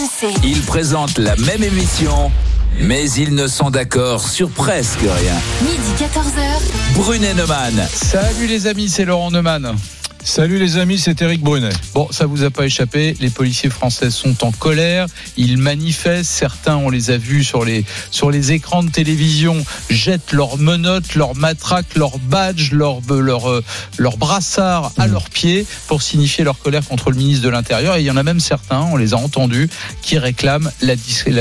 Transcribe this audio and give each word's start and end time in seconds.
RMC. 0.00 0.34
Ils 0.44 0.62
présentent 0.62 1.18
la 1.18 1.36
même 1.36 1.62
émission, 1.62 2.32
mais 2.78 3.10
ils 3.10 3.34
ne 3.34 3.46
sont 3.46 3.70
d'accord 3.70 4.26
sur 4.26 4.48
presque 4.48 5.00
rien. 5.00 5.34
Midi 5.62 5.92
14h. 5.98 6.94
Brunet 6.94 7.34
Neumann. 7.34 7.86
Salut 7.92 8.46
les 8.46 8.66
amis, 8.66 8.88
c'est 8.88 9.04
Laurent 9.04 9.30
Neumann. 9.30 9.76
Salut 10.22 10.58
les 10.58 10.76
amis, 10.76 10.98
c'est 10.98 11.22
Eric 11.22 11.40
Brunet. 11.40 11.70
Bon, 11.94 12.06
ça 12.10 12.26
vous 12.26 12.44
a 12.44 12.50
pas 12.50 12.66
échappé, 12.66 13.16
les 13.20 13.30
policiers 13.30 13.70
français 13.70 14.10
sont 14.10 14.44
en 14.44 14.52
colère, 14.52 15.06
ils 15.38 15.56
manifestent, 15.56 16.30
certains 16.30 16.76
on 16.76 16.90
les 16.90 17.10
a 17.10 17.16
vus 17.16 17.42
sur 17.42 17.64
les 17.64 17.84
sur 18.10 18.30
les 18.30 18.52
écrans 18.52 18.82
de 18.82 18.90
télévision, 18.90 19.64
jettent 19.88 20.32
leurs 20.32 20.58
menottes, 20.58 21.14
leurs 21.14 21.34
matraques, 21.34 21.94
leurs 21.96 22.18
badges, 22.18 22.72
leurs 22.72 23.00
leur, 23.08 23.50
euh, 23.50 23.64
leur 23.96 24.18
brassards 24.18 24.92
à 24.98 25.06
leurs 25.06 25.30
pieds 25.30 25.66
pour 25.88 26.02
signifier 26.02 26.44
leur 26.44 26.58
colère 26.58 26.86
contre 26.86 27.10
le 27.10 27.16
ministre 27.16 27.44
de 27.44 27.50
l'Intérieur 27.50 27.96
et 27.96 28.00
il 28.00 28.06
y 28.06 28.10
en 28.10 28.16
a 28.18 28.22
même 28.22 28.40
certains, 28.40 28.82
on 28.92 28.96
les 28.96 29.14
a 29.14 29.16
entendus 29.16 29.70
qui 30.02 30.18
réclament 30.18 30.70
la, 30.82 30.96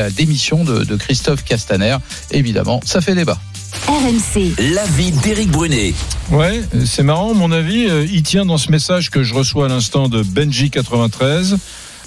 démission 0.09 0.63
de, 0.63 0.85
de 0.85 0.95
Christophe 0.95 1.43
Castaner. 1.43 1.97
Évidemment, 2.31 2.79
ça 2.85 3.01
fait 3.01 3.13
débat. 3.13 3.39
RMC. 3.87 4.55
L'avis 4.73 5.11
d'Éric 5.11 5.51
Brunet. 5.51 5.93
Ouais, 6.31 6.61
c'est 6.85 7.03
marrant, 7.03 7.33
mon 7.33 7.51
avis, 7.51 7.87
euh, 7.87 8.05
il 8.11 8.23
tient 8.23 8.45
dans 8.45 8.57
ce 8.57 8.71
message 8.71 9.09
que 9.09 9.23
je 9.23 9.33
reçois 9.33 9.65
à 9.65 9.69
l'instant 9.69 10.09
de 10.09 10.23
Benji93. 10.23 11.57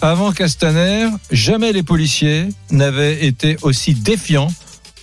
Avant 0.01 0.33
Castaner, 0.33 1.09
jamais 1.31 1.73
les 1.73 1.83
policiers 1.83 2.49
n'avaient 2.71 3.25
été 3.25 3.57
aussi 3.63 3.95
défiants 3.95 4.53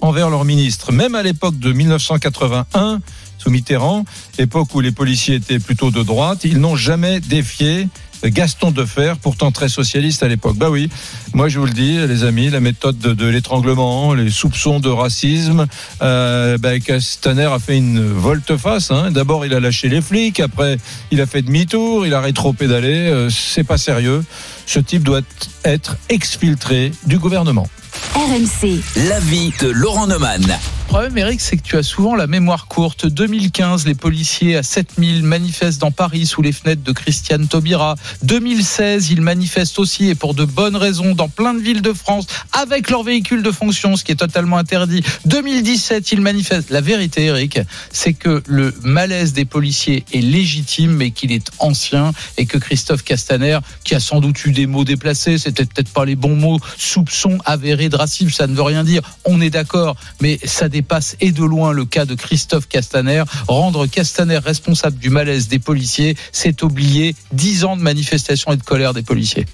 envers 0.01 0.29
leur 0.29 0.45
ministre. 0.45 0.91
Même 0.91 1.15
à 1.15 1.23
l'époque 1.23 1.57
de 1.57 1.71
1981, 1.71 2.99
sous 3.37 3.49
Mitterrand, 3.49 4.05
époque 4.37 4.75
où 4.75 4.81
les 4.81 4.91
policiers 4.91 5.35
étaient 5.35 5.59
plutôt 5.59 5.91
de 5.91 6.03
droite, 6.03 6.41
ils 6.43 6.59
n'ont 6.59 6.75
jamais 6.75 7.19
défié 7.19 7.87
Gaston 8.23 8.71
Defer, 8.71 9.13
pourtant 9.21 9.51
très 9.51 9.69
socialiste 9.69 10.23
à 10.23 10.27
l'époque. 10.27 10.57
Bah 10.57 10.69
oui, 10.69 10.89
moi 11.33 11.49
je 11.49 11.59
vous 11.59 11.65
le 11.65 11.73
dis, 11.73 11.97
les 12.07 12.23
amis, 12.23 12.49
la 12.49 12.59
méthode 12.59 12.97
de, 12.97 13.13
de 13.13 13.27
l'étranglement, 13.27 14.13
les 14.13 14.29
soupçons 14.29 14.79
de 14.79 14.89
racisme, 14.89 15.67
euh, 16.01 16.57
bah, 16.57 16.79
Castaner 16.79 17.45
a 17.45 17.59
fait 17.59 17.77
une 17.77 18.01
volte-face. 18.11 18.91
Hein. 18.91 19.11
D'abord, 19.11 19.45
il 19.45 19.53
a 19.53 19.59
lâché 19.59 19.89
les 19.89 20.01
flics, 20.01 20.39
après, 20.39 20.77
il 21.11 21.21
a 21.21 21.25
fait 21.25 21.41
demi-tour, 21.41 22.05
il 22.05 22.13
a 22.13 22.21
rétro-pédalé. 22.21 23.09
Euh, 23.09 23.29
c'est 23.29 23.63
pas 23.63 23.77
sérieux. 23.77 24.23
Ce 24.65 24.79
type 24.79 25.03
doit 25.03 25.21
être 25.63 25.97
exfiltré 26.09 26.91
du 27.05 27.17
gouvernement. 27.17 27.67
RMC. 28.15 28.81
L'avis 29.07 29.51
de 29.61 29.69
Laurent 29.69 30.07
Neumann. 30.07 30.59
Problème, 30.89 31.19
Eric, 31.19 31.39
c'est 31.39 31.55
que 31.55 31.61
tu 31.61 31.77
as 31.77 31.83
souvent 31.83 32.15
la 32.15 32.25
mémoire 32.25 32.65
courte. 32.65 33.05
2015, 33.05 33.85
les 33.85 33.93
policiers 33.93 34.55
à 34.55 34.63
7000 34.63 35.21
manifestent 35.21 35.79
dans 35.79 35.91
Paris 35.91 36.25
sous 36.25 36.41
les 36.41 36.51
fenêtres 36.51 36.81
de 36.81 36.91
Christiane 36.91 37.47
Taubira. 37.47 37.95
2016, 38.23 39.11
ils 39.11 39.21
manifestent 39.21 39.77
aussi 39.77 40.09
et 40.09 40.15
pour 40.15 40.33
de 40.33 40.45
bonnes 40.45 40.75
raisons 40.75 41.13
dans 41.13 41.29
plein 41.29 41.53
de 41.53 41.59
villes 41.59 41.83
de 41.83 41.93
France 41.93 42.25
avec 42.53 42.89
leur 42.89 43.03
véhicule 43.03 43.43
de 43.43 43.51
fonction, 43.51 43.97
ce 43.97 44.03
qui 44.03 44.13
est 44.13 44.15
totalement 44.15 44.57
interdit. 44.57 45.03
2017, 45.25 46.11
ils 46.11 46.21
manifestent. 46.21 46.71
La 46.71 46.81
vérité, 46.81 47.25
Eric, 47.25 47.59
c'est 47.91 48.13
que 48.13 48.41
le 48.47 48.73
malaise 48.81 49.33
des 49.33 49.45
policiers 49.45 50.05
est 50.11 50.21
légitime, 50.21 50.93
mais 50.93 51.11
qu'il 51.11 51.31
est 51.31 51.51
ancien 51.59 52.13
et 52.37 52.47
que 52.47 52.57
Christophe 52.57 53.03
Castaner, 53.03 53.59
qui 53.83 53.93
a 53.93 53.99
sans 53.99 54.21
doute 54.21 54.43
eu 54.43 54.53
des 54.53 54.65
mots 54.65 54.85
déplacés, 54.85 55.37
c'était 55.37 55.65
peut-être 55.65 55.93
pas 55.93 56.05
les 56.05 56.15
bons 56.15 56.35
mots, 56.35 56.59
soupçon 56.79 57.37
avéré 57.45 57.89
de 57.89 57.95
racisme, 57.95 58.31
ça 58.31 58.47
ne 58.47 58.55
veut 58.55 58.63
rien 58.63 58.83
dire. 58.83 59.03
On 59.23 59.39
est 59.39 59.51
d'accord, 59.51 59.95
mais 60.19 60.39
ça 60.43 60.67
dépasse 60.79 61.17
et 61.19 61.33
de 61.33 61.43
loin 61.43 61.73
le 61.73 61.83
cas 61.83 62.05
de 62.05 62.15
Christophe 62.15 62.67
Castaner. 62.69 63.23
Rendre 63.49 63.85
Castaner 63.85 64.37
responsable 64.37 64.97
du 64.97 65.09
malaise 65.09 65.49
des 65.49 65.59
policiers, 65.59 66.15
c'est 66.31 66.63
oublier 66.63 67.15
dix 67.33 67.65
ans 67.65 67.75
de 67.75 67.81
manifestation 67.81 68.53
et 68.53 68.57
de 68.57 68.63
colère 68.63 68.93
des 68.93 69.01
policiers. 69.03 69.45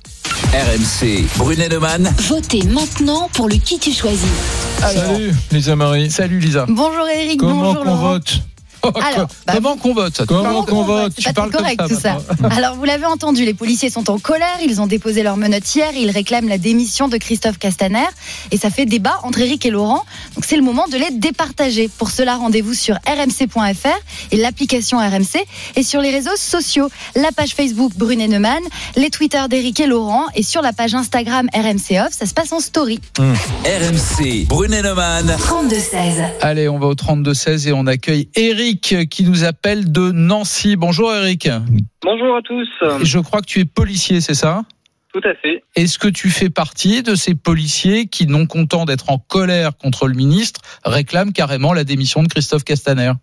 RMC. 0.53 1.25
Brunet 1.37 1.67
Neumann. 1.69 2.13
Votez 2.27 2.61
maintenant 2.63 3.27
pour 3.33 3.49
le 3.49 3.55
qui 3.55 3.79
tu 3.79 3.91
choisis. 3.91 4.29
Salut, 4.79 5.33
Lisa 5.51 5.75
Marie. 5.75 6.11
Salut 6.11 6.39
Lisa. 6.39 6.65
Bonjour 6.69 7.07
Eric, 7.07 7.39
Comment 7.39 7.55
bonjour 7.73 7.83
Laurent. 7.83 8.11
vote? 8.13 8.41
Alors, 9.01 9.27
bah, 9.45 9.53
Comment 9.55 9.77
qu'on 9.77 9.93
vote 9.93 10.15
ça 10.15 10.25
Comment 10.25 10.63
qu'on 10.63 10.83
vote 10.83 11.13
C'est 11.17 11.33
pas 11.33 11.49
correct 11.49 11.81
ça, 11.81 11.87
tout 11.87 11.99
ça. 11.99 12.17
Alors 12.55 12.75
vous 12.75 12.83
l'avez 12.83 13.05
entendu, 13.05 13.45
les 13.45 13.53
policiers 13.53 13.89
sont 13.89 14.09
en 14.09 14.19
colère, 14.19 14.57
ils 14.63 14.81
ont 14.81 14.87
déposé 14.87 15.23
leurs 15.23 15.37
menottes 15.37 15.73
hier, 15.75 15.91
ils 15.95 16.11
réclament 16.11 16.49
la 16.49 16.57
démission 16.57 17.07
de 17.07 17.17
Christophe 17.17 17.57
Castaner 17.57 18.05
et 18.51 18.57
ça 18.57 18.69
fait 18.69 18.85
débat 18.85 19.19
entre 19.23 19.39
Eric 19.39 19.65
et 19.65 19.69
Laurent. 19.69 20.03
Donc 20.35 20.45
c'est 20.45 20.57
le 20.57 20.63
moment 20.63 20.87
de 20.87 20.97
les 20.97 21.11
départager. 21.11 21.89
Pour 21.97 22.09
cela, 22.09 22.35
rendez-vous 22.35 22.73
sur 22.73 22.95
rmc.fr 22.95 23.97
et 24.31 24.37
l'application 24.37 24.97
RMC 24.97 25.43
et 25.75 25.83
sur 25.83 26.01
les 26.01 26.11
réseaux 26.11 26.35
sociaux, 26.35 26.89
la 27.15 27.31
page 27.31 27.53
Facebook 27.55 27.93
Brunet 27.95 28.27
Neumann, 28.27 28.61
les 28.95 29.09
Twitter 29.09 29.41
d'Eric 29.49 29.79
et 29.79 29.87
Laurent 29.87 30.25
et 30.35 30.43
sur 30.43 30.61
la 30.61 30.73
page 30.73 30.93
Instagram 30.95 31.47
RMC 31.53 31.99
Off, 32.05 32.11
ça 32.11 32.25
se 32.25 32.33
passe 32.33 32.51
en 32.51 32.59
story. 32.59 32.99
RMC. 33.17 34.45
Brunet 34.47 34.81
Neumann. 34.81 35.35
32-16. 35.39 36.25
Allez, 36.41 36.67
on 36.69 36.79
va 36.79 36.87
au 36.87 36.95
32-16 36.95 37.67
et 37.67 37.73
on 37.73 37.87
accueille 37.87 38.27
Eric 38.35 38.74
qui 38.81 39.23
nous 39.23 39.43
appelle 39.43 39.91
de 39.91 40.11
Nancy. 40.11 40.75
Bonjour 40.75 41.13
Eric. 41.13 41.49
Bonjour 42.01 42.35
à 42.35 42.41
tous. 42.41 42.69
Je 43.03 43.19
crois 43.19 43.41
que 43.41 43.47
tu 43.47 43.59
es 43.59 43.65
policier, 43.65 44.21
c'est 44.21 44.33
ça? 44.33 44.63
Tout 45.13 45.21
à 45.23 45.33
fait. 45.35 45.63
Est-ce 45.75 45.97
que 45.97 46.09
tu 46.09 46.29
fais 46.29 46.49
partie 46.49 47.01
de 47.01 47.15
ces 47.15 47.35
policiers 47.35 48.07
qui, 48.07 48.27
non 48.27 48.45
contents 48.47 48.83
d'être 48.83 49.09
en 49.09 49.17
colère 49.17 49.77
contre 49.77 50.07
le 50.07 50.13
ministre, 50.13 50.59
réclament 50.83 51.31
carrément 51.31 51.71
la 51.71 51.85
démission 51.85 52.21
de 52.21 52.27
Christophe 52.27 52.65
Castaner? 52.65 53.13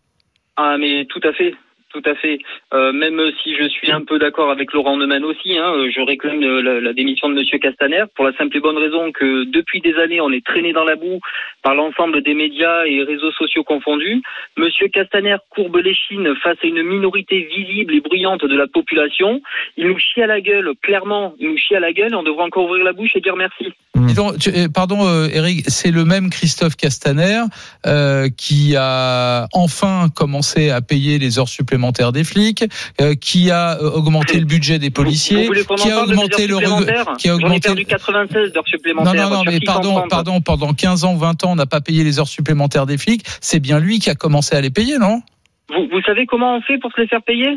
Ah, 0.56 0.76
mais 0.80 1.06
tout 1.06 1.20
à 1.22 1.32
fait. 1.34 1.54
Tout 1.92 2.02
à 2.06 2.14
fait. 2.14 2.38
Euh, 2.72 2.90
même 2.92 3.20
si 3.42 3.54
je 3.54 3.68
suis 3.68 3.92
un 3.92 4.00
peu 4.02 4.18
d'accord 4.18 4.50
avec 4.50 4.72
Laurent 4.72 4.96
Neumann 4.96 5.24
aussi, 5.24 5.58
hein, 5.58 5.72
euh, 5.76 5.90
je 5.94 6.00
réclame 6.00 6.42
euh, 6.42 6.62
la, 6.62 6.80
la 6.80 6.92
démission 6.94 7.28
de 7.28 7.34
Monsieur 7.34 7.58
Castaner 7.58 8.04
pour 8.14 8.24
la 8.24 8.32
simple 8.38 8.56
et 8.56 8.60
bonne 8.60 8.78
raison 8.78 9.12
que 9.12 9.44
depuis 9.44 9.82
des 9.82 9.94
années, 9.96 10.18
on 10.22 10.30
est 10.32 10.42
traîné 10.44 10.72
dans 10.72 10.84
la 10.84 10.96
boue 10.96 11.20
par 11.62 11.74
l'ensemble 11.74 12.22
des 12.22 12.32
médias 12.32 12.86
et 12.86 13.02
réseaux 13.02 13.30
sociaux 13.32 13.62
confondus. 13.62 14.22
Monsieur 14.56 14.88
Castaner 14.88 15.36
courbe 15.50 15.76
l'échine 15.76 16.34
face 16.42 16.56
à 16.64 16.66
une 16.66 16.82
minorité 16.82 17.46
visible 17.54 17.94
et 17.94 18.00
bruyante 18.00 18.46
de 18.46 18.56
la 18.56 18.66
population. 18.66 19.42
Il 19.76 19.86
nous 19.88 19.98
chie 19.98 20.22
à 20.22 20.26
la 20.26 20.40
gueule, 20.40 20.70
clairement, 20.82 21.34
il 21.38 21.50
nous 21.50 21.58
chie 21.58 21.74
à 21.74 21.80
la 21.80 21.92
gueule. 21.92 22.14
On 22.14 22.22
devrait 22.22 22.44
encore 22.44 22.64
ouvrir 22.64 22.84
la 22.84 22.94
bouche 22.94 23.10
et 23.16 23.20
dire 23.20 23.36
merci. 23.36 23.66
Dis 23.96 24.14
donc, 24.14 24.38
tu- 24.38 24.48
euh, 24.48 24.68
pardon 24.74 25.06
euh, 25.06 25.28
Eric, 25.30 25.64
c'est 25.68 25.90
le 25.90 26.06
même 26.06 26.30
Christophe 26.30 26.74
Castaner 26.76 27.42
euh, 27.86 28.28
qui 28.34 28.76
a 28.78 29.46
enfin 29.52 30.06
commencé 30.16 30.70
à 30.70 30.80
payer 30.80 31.18
les 31.18 31.38
heures 31.38 31.48
supplémentaires 31.48 31.81
des 31.90 32.24
flics, 32.24 32.64
euh, 33.00 33.14
qui 33.14 33.50
a 33.50 33.78
euh, 33.80 33.90
augmenté 33.90 34.38
le 34.38 34.44
budget 34.46 34.78
des 34.78 34.90
policiers, 34.90 35.48
qui 35.76 35.90
a 35.90 36.02
augmenté 36.02 36.42
heures 36.50 36.60
le 36.60 37.16
qui 37.16 37.28
a 37.28 37.34
augmenté 37.34 37.60
perdu 37.60 37.84
96 37.84 38.52
d'heures 38.52 38.62
Non, 38.64 38.70
supplémentaires. 38.70 39.14
non, 39.30 39.36
non, 39.38 39.42
mais 39.44 39.52
Cherchez 39.52 39.66
pardon, 39.66 39.88
comprendre. 39.88 40.08
pardon, 40.10 40.40
pendant 40.40 40.72
15 40.74 41.04
ans, 41.04 41.16
20 41.16 41.44
ans, 41.44 41.52
on 41.52 41.56
n'a 41.56 41.66
pas 41.66 41.80
payé 41.80 42.04
les 42.04 42.18
heures 42.20 42.28
supplémentaires 42.28 42.86
des 42.86 42.98
flics. 42.98 43.24
C'est 43.40 43.60
bien 43.60 43.80
lui 43.80 43.98
qui 43.98 44.10
a 44.10 44.14
commencé 44.14 44.54
à 44.54 44.60
les 44.60 44.70
payer, 44.70 44.98
non? 44.98 45.22
Vous, 45.68 45.88
vous 45.90 46.02
savez 46.02 46.26
comment 46.26 46.56
on 46.56 46.60
fait 46.62 46.78
pour 46.78 46.92
se 46.92 47.00
les 47.00 47.08
faire 47.08 47.22
payer? 47.22 47.48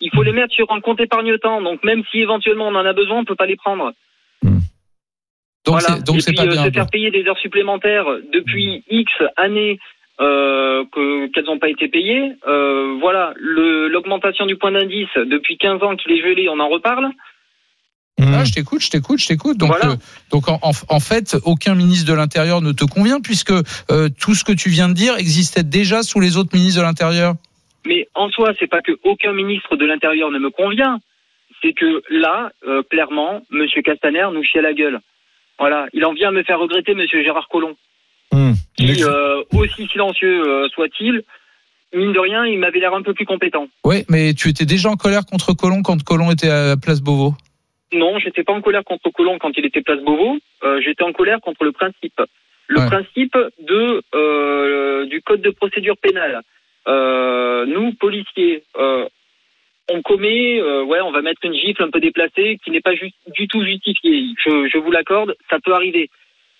Il 0.00 0.10
faut 0.14 0.22
les 0.22 0.32
mettre 0.32 0.54
sur 0.54 0.70
un 0.70 0.80
compte 0.80 1.00
épargne-temps. 1.00 1.60
Donc 1.62 1.82
même 1.82 2.02
si 2.10 2.18
éventuellement 2.18 2.68
on 2.68 2.74
en 2.76 2.86
a 2.86 2.92
besoin, 2.92 3.18
on 3.18 3.24
peut 3.24 3.34
pas 3.34 3.46
les 3.46 3.56
prendre. 3.56 3.92
Donc 5.64 5.80
Voilà. 5.80 5.96
c'est 5.96 6.04
donc 6.04 6.16
Et 6.18 6.22
puis 6.22 6.34
pas 6.36 6.42
euh, 6.44 6.46
bien. 6.52 6.64
se 6.64 6.70
faire 6.70 6.86
payer 6.86 7.10
des 7.10 7.24
heures 7.26 7.38
supplémentaires 7.38 8.06
depuis 8.32 8.84
X 8.88 9.10
années 9.36 9.78
euh, 10.20 10.84
que 10.92 11.26
qu'elles 11.28 11.44
n'ont 11.44 11.58
pas 11.58 11.68
été 11.68 11.88
payées. 11.88 12.32
Euh, 12.46 12.96
voilà, 13.00 13.32
Le- 13.36 13.88
l'augmentation 13.88 14.46
du 14.46 14.56
point 14.56 14.72
d'indice 14.72 15.08
depuis 15.16 15.56
15 15.58 15.82
ans 15.82 15.96
qu'il 15.96 16.12
est 16.12 16.20
gelé, 16.22 16.48
on 16.48 16.58
en 16.60 16.68
reparle. 16.68 17.08
Ah, 18.20 18.44
je 18.44 18.52
t'écoute, 18.52 18.82
je 18.82 18.90
t'écoute, 18.90 19.20
je 19.20 19.28
t'écoute. 19.28 19.58
Donc, 19.58 19.68
Voilà. 19.70 19.92
euh, 19.92 19.96
donc 20.32 20.48
en, 20.48 20.58
en- 20.62 20.72
en 20.96 21.00
fait, 21.00 21.36
aucun 21.44 21.76
ministre 21.76 22.10
de 22.10 22.16
l'Intérieur 22.16 22.60
ne 22.62 22.72
te 22.72 22.84
convient 22.84 23.20
puisque 23.20 23.52
euh, 23.52 24.08
tout 24.20 24.34
ce 24.34 24.42
que 24.44 24.52
tu 24.52 24.70
viens 24.70 24.88
de 24.88 24.94
dire 24.94 25.14
existait 25.18 25.62
déjà 25.62 26.02
sous 26.02 26.18
les 26.18 26.36
autres 26.36 26.50
ministres 26.52 26.80
de 26.80 26.84
l'Intérieur. 26.86 27.34
Mais 27.86 28.08
en 28.14 28.28
soi, 28.30 28.52
c'est 28.58 28.66
pas 28.66 28.82
que 28.82 28.92
aucun 29.04 29.32
ministre 29.32 29.76
de 29.76 29.86
l'Intérieur 29.86 30.32
ne 30.32 30.38
me 30.40 30.50
convient. 30.50 30.98
C'est 31.62 31.72
que 31.74 32.02
là, 32.10 32.50
euh, 32.66 32.82
clairement, 32.90 33.42
Monsieur 33.50 33.82
Castaner 33.82 34.26
nous 34.32 34.42
chie 34.42 34.58
à 34.58 34.62
la 34.62 34.72
gueule. 34.74 34.98
Voilà, 35.60 35.86
il 35.92 36.04
en 36.04 36.12
vient 36.12 36.32
me 36.32 36.42
faire 36.42 36.58
regretter 36.58 36.94
Monsieur 36.94 37.22
Gérard 37.22 37.46
Collomb. 37.48 37.74
Hum. 38.32 38.54
qui, 38.76 39.02
euh, 39.02 39.42
aussi 39.54 39.86
silencieux 39.86 40.42
euh, 40.46 40.68
soit-il, 40.68 41.22
mine 41.94 42.12
de 42.12 42.18
rien, 42.18 42.44
il 42.46 42.58
m'avait 42.58 42.78
l'air 42.80 42.94
un 42.94 43.02
peu 43.02 43.14
plus 43.14 43.24
compétent. 43.24 43.68
Oui, 43.84 44.04
mais 44.08 44.34
tu 44.34 44.48
étais 44.50 44.66
déjà 44.66 44.90
en 44.90 44.96
colère 44.96 45.24
contre 45.24 45.54
Colomb 45.54 45.82
quand 45.82 46.02
Colomb 46.04 46.30
était 46.30 46.50
à 46.50 46.66
la 46.68 46.76
place 46.76 47.00
Beauvau? 47.00 47.32
Non, 47.92 48.18
j'étais 48.18 48.44
pas 48.44 48.52
en 48.52 48.60
colère 48.60 48.84
contre 48.84 49.08
Colomb 49.10 49.38
quand 49.38 49.52
il 49.56 49.64
était 49.64 49.80
place 49.80 50.00
Beauvau. 50.00 50.36
euh, 50.64 50.80
j'étais 50.84 51.04
en 51.04 51.12
colère 51.12 51.40
contre 51.40 51.64
le 51.64 51.72
principe. 51.72 52.20
Le 52.66 52.80
Ouais. 52.80 52.86
principe 52.86 53.34
de 53.60 54.02
euh, 54.14 55.06
du 55.06 55.22
code 55.22 55.40
de 55.40 55.48
procédure 55.50 55.96
pénale. 55.96 56.42
Euh, 56.86 57.64
nous, 57.64 57.92
policiers, 57.94 58.62
on 59.90 60.02
commet, 60.02 60.60
ouais, 60.62 61.00
on 61.00 61.12
va 61.12 61.22
mettre 61.22 61.40
une 61.44 61.54
gifle 61.54 61.82
un 61.82 61.90
peu 61.90 61.98
déplacée 62.00 62.58
qui 62.62 62.70
n'est 62.70 62.82
pas 62.82 62.92
du 62.94 63.48
tout 63.48 63.64
justifiée. 63.64 64.22
Je, 64.44 64.68
je 64.70 64.78
vous 64.78 64.90
l'accorde, 64.90 65.34
ça 65.48 65.58
peut 65.64 65.72
arriver. 65.72 66.10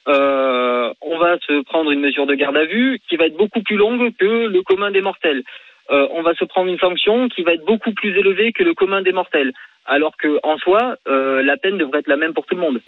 Euh, 0.09 0.93
on 1.03 1.19
va 1.19 1.37
se 1.47 1.63
prendre 1.65 1.91
une 1.91 2.01
mesure 2.01 2.27
de 2.27 2.35
garde 2.35 2.57
à 2.57 2.65
vue 2.65 3.01
qui 3.09 3.17
va 3.17 3.27
être 3.27 3.37
beaucoup 3.37 3.63
plus 3.63 3.77
longue 3.77 4.13
que 4.19 4.47
le 4.47 4.63
commun 4.63 4.91
des 4.91 5.03
mortels. 5.03 5.43
Euh, 5.91 6.07
on 6.15 6.23
va 6.23 6.35
se 6.35 6.45
prendre 6.45 6.71
une 6.71 6.79
sanction 6.79 7.29
qui 7.29 7.43
va 7.43 7.53
être 7.55 7.65
beaucoup 7.67 7.93
plus 7.93 8.11
élevée 8.19 8.53
que 8.53 8.63
le 8.63 8.75
commun 8.75 9.03
des 9.03 9.13
mortels. 9.13 9.53
Alors 9.87 10.17
que 10.19 10.39
en 10.43 10.59
soi, 10.59 10.97
euh, 11.09 11.43
la 11.43 11.57
peine 11.57 11.79
devrait 11.79 12.01
être 12.01 12.09
la 12.09 12.17
même 12.17 12.35
pour 12.35 12.45
tout 12.45 12.55
le 12.55 12.61
monde. 12.61 12.81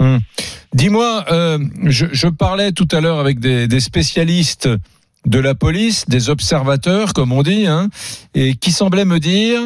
Dis-moi, 0.75 1.25
euh, 1.33 1.59
je, 1.87 2.29
parlais 2.29 2.73
tout 2.73 2.89
à 2.93 3.01
l'heure 3.01 3.19
avec 3.19 3.41
des, 3.41 3.67
des 3.69 3.81
spécialistes 3.81 4.69
de 5.27 5.39
la 5.39 5.55
police, 5.55 6.09
des 6.09 6.31
observateurs, 6.31 7.13
comme 7.15 7.33
on 7.33 7.43
dit, 7.43 7.67
hein, 7.67 7.89
et 8.35 8.55
qui 8.55 8.71
semblaient 8.71 9.05
me 9.05 9.19
dire, 9.19 9.61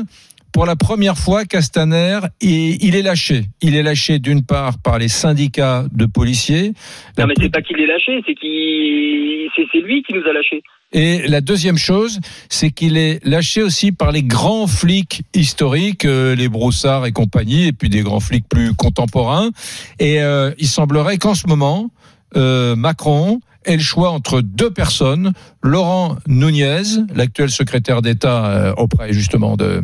pour 0.55 0.67
la 0.67 0.77
première 0.77 1.19
fois, 1.19 1.45
Castaner, 1.45 2.21
il, 2.41 2.83
il 2.83 2.95
est 2.95 3.03
lâché. 3.03 3.43
Il 3.61 3.75
est 3.75 3.83
lâché 3.83 4.21
d'une 4.21 4.47
part 4.47 4.79
par 4.79 5.01
les 5.01 5.09
syndicats 5.09 5.85
de 5.93 6.07
policiers. 6.07 6.73
Non, 7.19 7.27
mais 7.27 7.35
c'est 7.39 7.51
pas 7.51 7.61
qu'il 7.61 7.77
l'ait 7.77 7.89
lâché, 7.89 8.23
c'est 8.25 8.37
qu'il, 8.37 9.51
c'est, 9.57 9.81
lui 9.81 10.05
qui 10.05 10.15
nous 10.15 10.21
a 10.21 10.33
lâchés. 10.33 10.63
Et 10.93 11.27
la 11.27 11.41
deuxième 11.41 11.77
chose, 11.77 12.21
c'est 12.49 12.71
qu'il 12.71 12.97
est 12.97 13.19
lâché 13.27 13.65
aussi 13.65 13.91
par 13.91 14.13
les 14.13 14.23
grands 14.23 14.69
flics 14.69 15.23
historiques, 15.35 16.05
euh, 16.05 16.37
les 16.37 16.49
Broussards 16.49 17.05
et 17.05 17.11
compagnie, 17.11 17.67
et 17.67 17.73
puis 17.73 17.89
des 17.89 18.03
grands 18.03 18.21
flics 18.21 18.49
plus 18.49 18.75
contemporains. 18.75 19.51
Et 19.99 20.23
euh, 20.23 20.53
il 20.59 20.69
semblerait 20.69 21.19
qu'en 21.19 21.35
ce 21.35 21.49
moment, 21.49 21.91
euh, 22.37 22.77
Macron 22.77 23.41
ait 23.65 23.77
le 23.77 23.83
choix 23.83 24.11
entre 24.11 24.41
deux 24.41 24.71
personnes, 24.71 25.33
Laurent 25.65 26.17
Nunez, 26.29 26.83
l'actuel 27.13 27.51
secrétaire 27.51 28.03
d'État 28.03 28.73
auprès 28.77 29.13
justement 29.13 29.57
de 29.57 29.83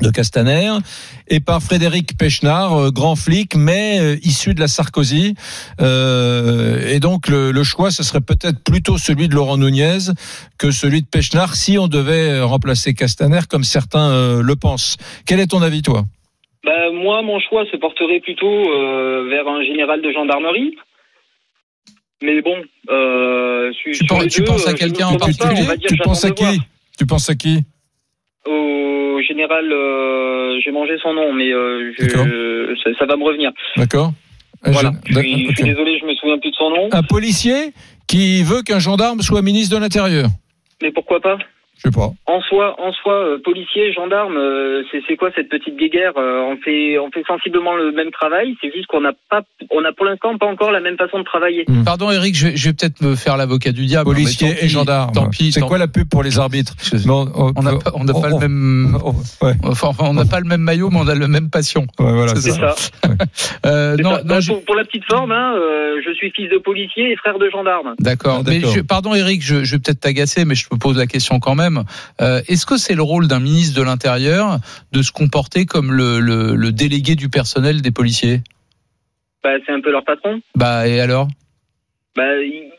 de 0.00 0.10
Castaner 0.10 0.70
et 1.28 1.40
par 1.40 1.62
Frédéric 1.62 2.16
Pechnard, 2.18 2.74
euh, 2.76 2.90
grand 2.90 3.16
flic, 3.16 3.54
mais 3.54 3.98
euh, 4.00 4.16
issu 4.22 4.54
de 4.54 4.60
la 4.60 4.68
Sarkozy. 4.68 5.34
Euh, 5.80 6.88
et 6.88 7.00
donc 7.00 7.28
le, 7.28 7.52
le 7.52 7.64
choix, 7.64 7.90
ce 7.90 8.02
serait 8.02 8.20
peut-être 8.20 8.62
plutôt 8.64 8.98
celui 8.98 9.28
de 9.28 9.34
Laurent 9.34 9.56
Nunez 9.58 9.98
que 10.58 10.70
celui 10.70 11.02
de 11.02 11.06
Pechnard 11.06 11.54
si 11.54 11.78
on 11.78 11.88
devait 11.88 12.30
euh, 12.30 12.44
remplacer 12.44 12.94
Castaner 12.94 13.40
comme 13.48 13.64
certains 13.64 14.10
euh, 14.10 14.42
le 14.42 14.56
pensent. 14.56 14.96
Quel 15.26 15.40
est 15.40 15.48
ton 15.48 15.62
avis, 15.62 15.82
toi? 15.82 16.04
Bah, 16.64 16.90
moi, 16.92 17.22
mon 17.22 17.38
choix 17.40 17.64
se 17.70 17.76
porterait 17.76 18.20
plutôt 18.20 18.46
euh, 18.46 19.28
vers 19.30 19.48
un 19.48 19.62
général 19.64 20.02
de 20.02 20.12
gendarmerie. 20.12 20.74
Mais 22.22 22.42
bon, 22.42 22.54
euh, 22.90 23.72
sur, 23.72 23.92
Tu 23.92 24.04
penses- 24.04 24.26
tu 24.28 24.40
deux, 24.40 24.46
penses 24.46 24.66
à 24.66 24.72
je 24.72 24.76
quelqu'un 24.76 25.06
en 25.06 25.12
pas, 25.16 25.26
particulier 25.26 25.78
Tu 25.88 25.96
penses 25.96 26.24
à 26.24 26.30
qui? 26.30 26.60
Tu 26.98 27.06
penses 27.06 27.30
à 27.30 27.34
qui? 27.34 27.64
Au 28.46 29.20
général, 29.26 29.70
euh, 29.70 30.58
j'ai 30.64 30.70
mangé 30.72 30.92
son 31.02 31.12
nom, 31.14 31.32
mais 31.32 31.52
euh, 31.52 32.74
ça, 32.82 32.90
ça 32.98 33.06
va 33.06 33.16
me 33.16 33.24
revenir. 33.24 33.50
D'accord 33.76 34.12
Un 34.64 34.70
Voilà. 34.72 34.92
Je 35.04 35.18
suis, 35.18 35.30
je 35.30 35.36
suis 35.36 35.48
ok. 35.48 35.62
désolé, 35.64 35.98
je 35.98 36.06
me 36.06 36.14
souviens 36.14 36.38
plus 36.38 36.50
de 36.50 36.56
son 36.56 36.70
nom. 36.70 36.88
Un 36.92 37.02
policier 37.02 37.72
qui 38.06 38.42
veut 38.42 38.62
qu'un 38.62 38.78
gendarme 38.78 39.20
soit 39.20 39.42
ministre 39.42 39.76
de 39.76 39.80
l'Intérieur. 39.80 40.28
Mais 40.82 40.90
pourquoi 40.90 41.20
pas? 41.20 41.38
Je 41.82 41.88
sais 41.90 41.94
pas. 41.96 42.10
En 42.26 42.40
soi, 42.42 42.76
en 42.78 42.92
soi, 42.92 43.14
euh, 43.14 43.38
policier, 43.42 43.92
gendarme, 43.92 44.36
euh, 44.36 44.82
c'est 45.08 45.16
quoi 45.16 45.30
cette 45.34 45.48
petite 45.48 45.76
guéguerre 45.76 46.12
Euh, 46.18 46.42
On 46.50 46.56
fait, 46.58 46.98
on 46.98 47.10
fait 47.10 47.22
sensiblement 47.26 47.74
le 47.76 47.92
même 47.92 48.10
travail. 48.10 48.54
C'est 48.60 48.70
juste 48.72 48.86
qu'on 48.86 49.00
n'a 49.00 49.12
pas, 49.30 49.42
on 49.70 49.82
a 49.84 49.92
pour 49.92 50.04
l'instant 50.06 50.36
pas 50.36 50.46
encore 50.46 50.70
la 50.72 50.80
même 50.80 50.96
façon 50.96 51.18
de 51.20 51.24
travailler. 51.24 51.64
Pardon 51.84 52.10
Eric, 52.10 52.34
je 52.36 52.48
vais, 52.48 52.56
je 52.56 52.68
vais 52.68 52.74
peut-être 52.74 53.00
me 53.00 53.14
faire 53.16 53.36
l'avocat 53.36 53.72
du 53.72 53.86
diable. 53.86 54.10
Policier 54.10 54.48
mais 54.48 54.54
tant 54.56 54.64
et 54.66 54.68
gendarme. 54.68 55.12
Tant 55.12 55.30
pis. 55.30 55.52
C'est 55.52 55.60
quoi 55.62 55.78
la 55.78 55.88
pub 55.88 56.08
pour 56.08 56.22
les 56.22 56.38
arbitres 56.38 56.74
On 57.06 57.62
n'a 57.62 57.72
pas, 57.78 57.92
on 57.94 58.04
le 58.04 58.38
même. 58.38 58.98
oh, 59.04 59.14
ouais, 59.42 59.52
Enfin, 59.64 59.88
enfin, 59.88 60.04
on 60.08 60.14
n'a 60.14 60.24
pas 60.26 60.40
le 60.40 60.46
même 60.48 60.60
maillot, 60.60 60.90
mais 60.90 60.98
on 61.00 61.08
a 61.08 61.14
le 61.14 61.28
même 61.28 61.48
passion. 61.50 61.82
ouais, 61.98 62.12
voilà, 62.12 62.34
C'est 62.36 62.50
ça. 62.50 62.74
ça. 62.76 62.90
Euh, 63.66 63.94
C'est 63.96 64.02
non, 64.02 64.10
ça. 64.16 64.18
non, 64.18 64.24
Bah, 64.26 64.40
je- 64.40 64.52
pour, 64.52 64.64
pour 64.64 64.74
la 64.74 64.84
petite 64.84 65.04
forme, 65.10 65.32
hein, 65.32 65.54
euh, 65.56 66.00
je 66.06 66.12
suis 66.14 66.30
fils 66.30 66.50
de 66.50 66.58
policier 66.58 67.12
et 67.12 67.16
frère 67.16 67.38
de 67.38 67.48
gendarme. 67.50 67.94
D'accord. 67.98 68.38
Ah, 68.40 68.42
mais 68.46 68.58
d'accord. 68.58 68.74
je- 68.74 68.80
pardon 68.80 69.14
Eric, 69.14 69.42
je, 69.42 69.64
je 69.64 69.76
vais 69.76 69.78
peut-être 69.80 70.00
t'agacer, 70.00 70.44
mais 70.44 70.54
je 70.54 70.68
te 70.68 70.74
pose 70.76 70.96
la 70.96 71.06
question 71.06 71.38
quand 71.40 71.54
même. 71.54 71.69
Euh, 72.20 72.40
Est-ce 72.48 72.66
que 72.66 72.76
c'est 72.76 72.94
le 72.94 73.02
rôle 73.02 73.28
d'un 73.28 73.40
ministre 73.40 73.78
de 73.78 73.84
l'Intérieur 73.84 74.58
de 74.92 75.02
se 75.02 75.12
comporter 75.12 75.66
comme 75.66 75.92
le, 75.92 76.20
le, 76.20 76.54
le 76.54 76.72
délégué 76.72 77.14
du 77.14 77.28
personnel 77.28 77.82
des 77.82 77.90
policiers? 77.90 78.42
Bah, 79.42 79.50
c'est 79.64 79.72
un 79.72 79.80
peu 79.80 79.90
leur 79.90 80.04
patron. 80.04 80.40
Bah 80.54 80.86
et 80.86 81.00
alors? 81.00 81.28
Bah, 82.16 82.22
il 82.42 82.70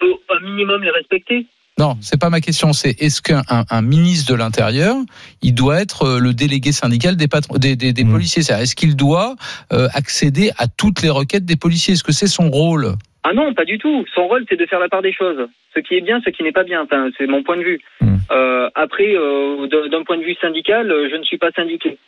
faut 0.00 0.20
un 0.36 0.40
minimum 0.40 0.82
les 0.82 0.90
respecter. 0.90 1.46
Non, 1.80 1.96
c'est 2.02 2.20
pas 2.20 2.28
ma 2.28 2.42
question. 2.42 2.74
C'est 2.74 3.00
est-ce 3.00 3.22
qu'un 3.22 3.42
un, 3.48 3.64
un 3.70 3.80
ministre 3.80 4.30
de 4.30 4.36
l'Intérieur, 4.36 4.96
il 5.40 5.54
doit 5.54 5.80
être 5.80 6.02
euh, 6.02 6.18
le 6.20 6.34
délégué 6.34 6.72
syndical 6.72 7.16
des 7.16 7.26
patrons, 7.26 7.56
des, 7.56 7.74
des, 7.74 7.94
des 7.94 8.04
Mmh. 8.04 8.12
policiers? 8.12 8.42
C'est-à-dire, 8.42 8.64
Est-ce 8.64 8.76
qu'il 8.76 8.96
doit 8.96 9.34
euh, 9.72 9.88
accéder 9.94 10.50
à 10.58 10.68
toutes 10.68 11.00
les 11.00 11.08
requêtes 11.08 11.46
des 11.46 11.56
policiers? 11.56 11.94
Est-ce 11.94 12.04
que 12.04 12.12
c'est 12.12 12.26
son 12.26 12.50
rôle? 12.50 12.96
Ah 13.24 13.32
non, 13.32 13.54
pas 13.54 13.64
du 13.64 13.78
tout. 13.78 14.04
Son 14.14 14.28
rôle, 14.28 14.44
c'est 14.48 14.56
de 14.56 14.66
faire 14.66 14.78
la 14.78 14.88
part 14.90 15.00
des 15.00 15.12
choses. 15.14 15.48
Ce 15.74 15.80
qui 15.80 15.94
est 15.94 16.02
bien, 16.02 16.20
ce 16.24 16.30
qui 16.30 16.42
n'est 16.42 16.52
pas 16.52 16.64
bien. 16.64 16.82
Enfin, 16.82 17.08
c'est 17.16 17.26
mon 17.26 17.42
point 17.42 17.56
de 17.56 17.62
vue. 17.62 17.80
Hmm. 18.02 18.16
Euh, 18.30 18.68
après, 18.74 19.14
euh, 19.14 19.66
d'un 19.90 20.04
point 20.04 20.18
de 20.18 20.22
vue 20.24 20.36
syndical, 20.40 20.86
je 21.10 21.16
ne 21.16 21.24
suis 21.24 21.38
pas 21.38 21.50
syndiqué. 21.56 21.98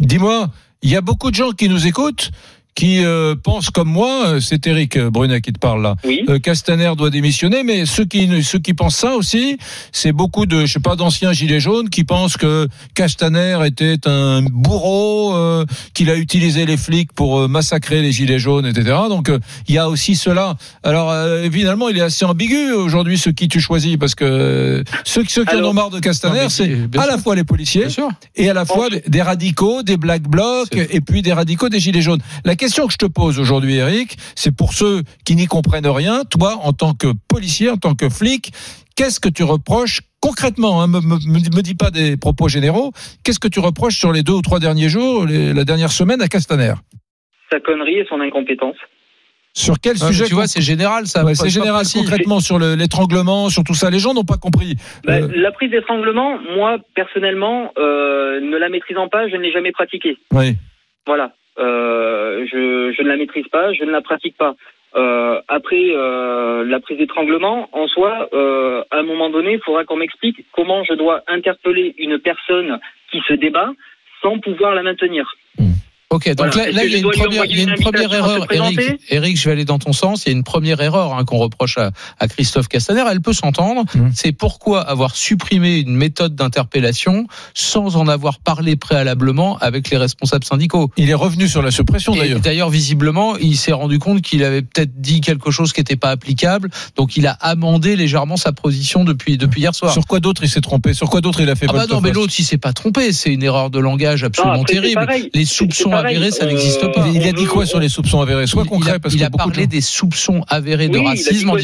Dis-moi, 0.00 0.48
il 0.82 0.90
y 0.90 0.96
a 0.96 1.02
beaucoup 1.02 1.30
de 1.30 1.36
gens 1.36 1.50
qui 1.50 1.68
nous 1.68 1.86
écoutent 1.86 2.30
qui 2.74 3.04
euh, 3.04 3.34
pensent 3.42 3.70
comme 3.70 3.90
moi, 3.90 4.26
euh, 4.26 4.40
c'est 4.40 4.66
Eric 4.66 4.98
Brunet 4.98 5.40
qui 5.40 5.52
te 5.52 5.58
parle 5.58 5.82
là. 5.82 5.96
Oui. 6.04 6.24
Euh, 6.28 6.38
Castaner 6.38 6.92
doit 6.96 7.10
démissionner, 7.10 7.62
mais 7.62 7.86
ceux 7.86 8.04
qui 8.04 8.42
ceux 8.42 8.58
qui 8.58 8.74
pensent 8.74 8.96
ça 8.96 9.14
aussi, 9.14 9.58
c'est 9.92 10.12
beaucoup 10.12 10.46
de 10.46 10.66
je 10.66 10.72
sais 10.74 10.80
pas 10.80 10.96
d'anciens 10.96 11.32
gilets 11.32 11.60
jaunes 11.60 11.90
qui 11.90 12.04
pensent 12.04 12.36
que 12.36 12.68
Castaner 12.94 13.58
était 13.66 13.98
un 14.06 14.42
bourreau, 14.42 15.34
euh, 15.34 15.64
qu'il 15.94 16.10
a 16.10 16.16
utilisé 16.16 16.66
les 16.66 16.76
flics 16.76 17.12
pour 17.12 17.40
euh, 17.40 17.48
massacrer 17.48 18.02
les 18.02 18.12
gilets 18.12 18.38
jaunes, 18.38 18.66
etc. 18.66 18.96
Donc 19.08 19.28
euh, 19.28 19.38
il 19.68 19.74
y 19.74 19.78
a 19.78 19.88
aussi 19.88 20.16
cela. 20.16 20.56
Alors 20.82 21.10
euh, 21.10 21.42
évidemment, 21.42 21.88
il 21.88 21.98
est 21.98 22.02
assez 22.02 22.24
ambigu 22.24 22.72
aujourd'hui 22.72 23.18
ce 23.18 23.30
qui 23.30 23.48
tu 23.48 23.60
choisis 23.60 23.96
parce 23.96 24.14
que 24.14 24.24
euh, 24.24 24.84
ceux, 25.04 25.24
ceux 25.28 25.44
qui 25.44 25.56
en 25.56 25.64
ont 25.64 25.72
marre 25.72 25.90
de 25.90 26.00
Castaner, 26.00 26.46
c'est 26.48 26.76
à 26.96 27.06
la 27.06 27.18
fois 27.18 27.34
les 27.34 27.44
policiers 27.44 27.86
et 28.36 28.50
à 28.50 28.54
la 28.54 28.64
fois 28.64 28.88
des, 29.06 29.22
radicaux, 29.22 29.82
des 29.82 29.96
black 29.96 30.22
blocs 30.22 30.74
et 30.74 31.00
puis 31.00 31.22
des 31.22 31.32
radicaux 31.32 31.68
des 31.68 31.80
gilets 31.80 32.02
jaunes. 32.02 32.20
La 32.44 32.56
question 32.60 32.86
que 32.86 32.92
je 32.92 32.98
te 32.98 33.06
pose 33.06 33.40
aujourd'hui, 33.40 33.76
Eric, 33.76 34.16
c'est 34.36 34.54
pour 34.54 34.72
ceux 34.74 35.02
qui 35.24 35.34
n'y 35.34 35.46
comprennent 35.46 35.86
rien. 35.88 36.22
Toi, 36.24 36.58
en 36.62 36.72
tant 36.72 36.92
que 36.94 37.08
policier, 37.28 37.70
en 37.70 37.76
tant 37.76 37.94
que 37.94 38.08
flic, 38.08 38.52
qu'est-ce 38.96 39.18
que 39.18 39.28
tu 39.28 39.42
reproches 39.42 40.02
concrètement 40.20 40.82
hein, 40.82 40.86
me, 40.86 41.00
me, 41.00 41.16
me 41.56 41.62
dis 41.62 41.74
pas 41.74 41.90
des 41.90 42.16
propos 42.18 42.48
généraux. 42.48 42.92
Qu'est-ce 43.24 43.40
que 43.40 43.48
tu 43.48 43.58
reproches 43.60 43.98
sur 43.98 44.12
les 44.12 44.22
deux 44.22 44.34
ou 44.34 44.42
trois 44.42 44.60
derniers 44.60 44.90
jours, 44.90 45.24
les- 45.26 45.54
la 45.54 45.64
dernière 45.64 45.90
semaine 45.92 46.20
à 46.20 46.28
Castaner? 46.28 46.74
Sa 47.50 47.58
connerie 47.60 47.98
et 48.00 48.06
son 48.08 48.20
incompétence. 48.20 48.76
Sur 49.54 49.80
quel 49.80 49.98
sujet 49.98 50.26
tu 50.26 50.34
vois, 50.34 50.46
c'est 50.46 50.60
général, 50.62 51.06
ça. 51.08 51.24
Ouais, 51.24 51.34
c'est 51.34 51.48
général 51.50 51.80
précis. 51.82 51.98
concrètement 51.98 52.38
sur 52.38 52.58
le- 52.60 52.76
l'étranglement, 52.76 53.48
sur 53.48 53.64
tout 53.64 53.74
ça. 53.74 53.90
Les 53.90 53.98
gens 53.98 54.14
n'ont 54.14 54.22
pas 54.24 54.36
compris. 54.36 54.76
Bah, 55.04 55.14
Euh, 55.14 55.28
La 55.34 55.50
prise 55.50 55.70
d'étranglement, 55.72 56.38
moi, 56.56 56.76
personnellement, 56.94 57.72
euh, 57.78 58.38
ne 58.40 58.56
la 58.56 58.68
maîtrisant 58.68 59.08
pas, 59.08 59.28
je 59.28 59.34
ne 59.36 59.42
l'ai 59.42 59.52
jamais 59.52 59.72
pratiquée. 59.72 60.16
oui. 60.32 60.56
Voilà. 61.06 61.32
Euh, 61.58 62.46
je, 62.50 62.92
je 62.96 63.02
ne 63.02 63.08
la 63.08 63.16
maîtrise 63.16 63.48
pas, 63.48 63.72
je 63.72 63.84
ne 63.84 63.90
la 63.90 64.00
pratique 64.00 64.36
pas. 64.36 64.54
Euh, 64.96 65.40
après 65.48 65.90
euh, 65.90 66.64
la 66.64 66.80
prise 66.80 66.98
d'étranglement, 66.98 67.68
en 67.72 67.86
soi, 67.86 68.28
à 68.90 68.98
un 68.98 69.02
moment 69.02 69.30
donné, 69.30 69.54
il 69.54 69.60
faudra 69.60 69.84
qu'on 69.84 69.96
m'explique 69.96 70.44
comment 70.52 70.84
je 70.84 70.94
dois 70.94 71.22
interpeller 71.28 71.94
une 71.98 72.18
personne 72.18 72.78
qui 73.10 73.20
se 73.28 73.34
débat 73.34 73.70
sans 74.22 74.38
pouvoir 74.38 74.74
la 74.74 74.82
maintenir. 74.82 75.32
Ok, 76.12 76.28
donc 76.34 76.52
Voilà. 76.52 76.72
là, 76.72 76.84
il 76.84 76.90
y 76.90 76.96
a 76.96 76.98
une 76.98 77.10
première, 77.10 77.44
il 77.44 77.56
y 77.56 77.60
a 77.60 77.62
une 77.62 78.00
erreur, 78.12 78.46
Eric. 78.50 78.80
Eric, 79.10 79.36
je 79.38 79.44
vais 79.44 79.52
aller 79.52 79.64
dans 79.64 79.78
ton 79.78 79.92
sens. 79.92 80.24
Il 80.26 80.30
y 80.30 80.32
a 80.32 80.36
une 80.36 80.42
première 80.42 80.80
erreur 80.80 81.14
hein, 81.14 81.24
qu'on 81.24 81.38
reproche 81.38 81.78
à, 81.78 81.92
à 82.18 82.26
Christophe 82.26 82.66
Castaner. 82.66 83.04
Elle 83.08 83.20
peut 83.20 83.32
s'entendre. 83.32 83.84
Mhm. 83.94 84.10
C'est 84.12 84.32
pourquoi 84.32 84.80
avoir 84.82 85.14
supprimé 85.14 85.78
une 85.78 85.94
méthode 85.94 86.34
d'interpellation 86.34 87.28
sans 87.54 87.94
en 87.94 88.08
avoir 88.08 88.40
parlé 88.40 88.74
préalablement 88.74 89.56
avec 89.58 89.88
les 89.90 89.98
responsables 89.98 90.44
syndicaux. 90.44 90.90
Il 90.96 91.10
est 91.10 91.14
revenu 91.14 91.46
sur 91.46 91.62
la 91.62 91.70
suppression 91.70 92.16
d'ailleurs. 92.16 92.40
d'ailleurs, 92.40 92.70
visiblement, 92.70 93.36
il 93.36 93.56
s'est 93.56 93.70
rendu 93.72 94.00
compte 94.00 94.20
qu'il 94.20 94.42
avait 94.42 94.62
peut-être 94.62 95.00
dit 95.00 95.20
quelque 95.20 95.52
chose 95.52 95.72
qui 95.72 95.78
n'était 95.78 95.94
pas 95.94 96.10
applicable, 96.10 96.70
donc 96.96 97.16
il 97.16 97.28
a 97.28 97.32
amendé 97.40 97.94
légèrement 97.94 98.36
sa 98.36 98.50
position 98.50 99.04
depuis 99.04 99.38
depuis 99.38 99.60
hier 99.60 99.76
soir. 99.76 99.92
Sur 99.92 100.06
quoi 100.08 100.18
d'autre 100.18 100.42
il 100.42 100.48
s'est 100.48 100.60
trompé? 100.60 100.92
Sur 100.92 101.08
quoi 101.08 101.20
d'autre 101.20 101.40
il 101.40 101.48
a 101.50 101.54
fait 101.54 101.66
Ah 101.68 101.72
bah 101.72 101.86
non, 101.88 102.00
mais 102.00 102.10
l'autre, 102.10 102.34
il 102.36 102.44
s'est 102.44 102.58
pas 102.58 102.72
trompé. 102.72 103.12
C'est 103.12 103.32
une 103.32 103.44
erreur 103.44 103.70
de 103.70 103.78
langage 103.78 104.24
absolument 104.24 104.62
après, 104.62 104.74
terrible. 104.74 105.06
Les 105.34 105.44
soupçons 105.44 105.99
pareil. 106.02 106.16
avérés, 106.16 106.30
ça 106.30 106.44
Euh, 106.44 106.48
n'existe 106.48 106.92
pas. 106.92 107.04
Il, 107.14 107.22
a 107.28 107.32
dit 107.32 107.46
quoi 107.46 107.66
sur 107.66 107.78
les 107.80 107.88
soupçons 107.88 108.20
avérés? 108.20 108.46
Sois 108.46 108.62
Il- 108.64 108.68
concret 108.70 108.98
parce 109.00 109.14
il 109.14 109.20
que 109.20 109.26
a 109.26 109.30
parlé 109.30 109.66
des 109.66 109.80
soupçons 109.80 110.42
avérés 110.48 110.88
de 110.88 110.98
racisme 110.98 111.50
en, 111.50 111.56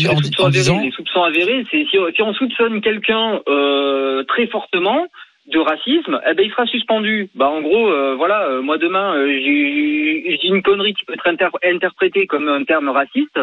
disant 0.50 0.80
Les 0.80 0.90
soupçons 0.92 1.22
avérés, 1.22 1.64
c'est 1.70 1.84
si, 1.90 1.98
on 2.22 2.34
soupçonne 2.34 2.80
quelqu'un 2.80 3.40
euh, 3.48 4.22
très 4.24 4.46
fortement 4.46 5.06
de 5.52 5.58
racisme, 5.60 6.20
eh 6.28 6.34
ben 6.34 6.44
il 6.44 6.50
sera 6.50 6.66
suspendu. 6.66 7.30
Bah 7.36 7.48
en 7.48 7.60
gros, 7.62 7.88
euh, 7.88 8.14
voilà, 8.16 8.48
euh, 8.48 8.62
moi 8.62 8.78
demain, 8.78 9.14
euh, 9.14 9.28
j'ai 9.28 10.48
une 10.48 10.60
connerie 10.62 10.92
qui 10.94 11.04
peut 11.04 11.14
être 11.14 11.26
inter- 11.28 11.56
interprétée 11.64 12.26
comme 12.26 12.48
un 12.48 12.64
terme 12.64 12.88
raciste. 12.88 13.38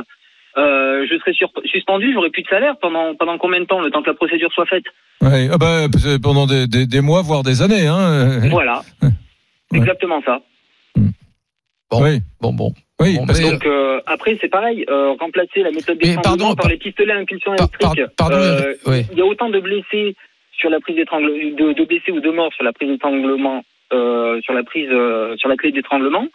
Euh, 0.57 1.07
je 1.09 1.17
serai 1.17 1.33
sur- 1.33 1.49
suspendu, 1.65 2.11
j'aurai 2.13 2.29
plus 2.29 2.43
de 2.43 2.47
salaire 2.47 2.75
pendant 2.81 3.15
pendant 3.15 3.37
combien 3.39 3.59
de 3.61 3.65
temps, 3.65 3.79
le 3.81 3.89
temps 3.89 4.03
que 4.03 4.09
la 4.09 4.15
procédure 4.15 4.51
soit 4.53 4.65
faite? 4.67 4.83
Ouais, 5.21 5.47
ah 5.51 5.57
bah, 5.57 5.87
pendant 6.21 6.45
des, 6.45 6.67
des- 6.67 6.85
des 6.85 7.01
mois, 7.01 7.21
voire 7.23 7.41
des 7.41 7.61
années. 7.61 7.87
Hein. 7.87 8.39
Voilà, 8.51 8.81
Ouais. 9.01 9.09
exactement 9.73 10.21
ça. 10.25 10.41
Bon. 11.93 12.03
Oui, 12.03 12.19
bon 12.41 12.53
bon. 12.53 12.73
oui 12.99 13.17
Bon, 13.17 13.25
parce 13.25 13.39
mais- 13.39 13.45
que- 13.47 13.51
Donc 13.53 13.65
euh, 13.65 14.01
après 14.05 14.37
c'est 14.41 14.49
pareil, 14.49 14.85
euh, 14.89 15.13
remplacer 15.19 15.61
la 15.61 15.71
méthode 15.71 15.97
d'étranglement 15.97 16.21
pardon, 16.37 16.55
par 16.55 16.67
les 16.69 16.77
pistolets 16.77 17.13
à 17.13 17.17
impulsion 17.17 17.55
Par- 17.55 17.69
par- 17.69 17.93
électrique. 17.93 18.15
pardon, 18.17 18.35
Euh, 18.37 18.73
ouais. 18.87 19.05
il 19.11 19.17
y 19.17 19.21
a 19.21 19.25
autant 19.25 19.49
de 19.49 19.59
blessés 19.59 20.15
sur 20.57 20.69
la 20.69 20.79
prise 20.79 20.95
d'étranglement, 20.95 21.35
de, 21.55 21.73
de 21.73 21.85
blessés 21.85 22.11
ou 22.11 22.19
de 22.19 22.29
morts 22.29 22.53
sur 22.53 22.63
la 22.63 22.73
prise 22.73 22.89
d'étranglement, 22.89 23.63
euh, 23.93 24.39
sur 24.41 24.53
la 24.53 24.63
prise, 24.63 24.89
euh, 24.91 25.35
sur 25.37 25.49
la 25.49 25.55
clé 25.55 25.71
d'étranglement, 25.71 26.27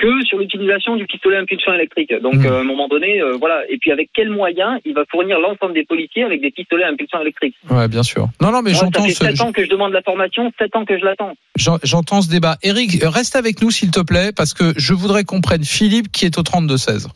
que 0.00 0.24
sur 0.24 0.38
l'utilisation 0.38 0.96
du 0.96 1.04
pistolet 1.06 1.36
à 1.36 1.40
impulsion 1.40 1.72
électrique. 1.74 2.12
Donc 2.22 2.36
Mhm. 2.36 2.46
euh, 2.46 2.56
à 2.58 2.60
un 2.60 2.64
moment 2.64 2.88
donné, 2.88 3.20
euh, 3.20 3.36
voilà. 3.38 3.62
Et 3.68 3.76
puis 3.78 3.92
avec 3.92 4.08
quels 4.14 4.30
moyens 4.30 4.80
il 4.86 4.94
va 4.94 5.02
fournir 5.10 5.38
l'ensemble 5.38 5.74
des 5.74 5.84
policiers 5.84 6.24
avec 6.24 6.40
des 6.40 6.50
pistolets 6.50 6.84
à 6.84 6.88
impulsion 6.88 7.20
électrique? 7.20 7.54
Ouais, 7.68 7.86
bien 7.86 8.02
sûr. 8.02 8.28
Non, 8.40 8.50
non, 8.50 8.62
mais 8.62 8.70
Moi, 8.70 8.80
ça 8.80 8.86
j'entends 8.86 9.04
fait 9.04 9.12
ce, 9.12 9.24
7 9.26 9.40
ans 9.42 9.52
que 9.52 9.62
je 9.64 9.68
demande 9.70 9.92
la 9.92 10.02
formation, 10.02 10.50
7 10.58 10.74
ans 10.76 10.84
que 10.86 10.98
je 10.98 11.04
l'attends. 11.04 11.34
j'en- 11.56 11.78
j'entends 11.82 12.22
ce 12.22 12.30
débat. 12.30 12.56
Eric, 12.62 12.92
reste 13.02 13.36
avec 13.36 13.60
nous 13.62 13.70
s'il 13.70 13.90
te 13.90 14.00
plaît, 14.00 14.30
parce 14.34 14.54
que 14.54 14.72
je 14.76 14.94
voudrais 14.94 15.24
qu'on 15.24 15.42
prenne 15.42 15.64
Philippe 15.64 16.10
qui 16.10 16.24
est 16.24 16.38
au 16.38 16.42
32-16. 16.42 17.08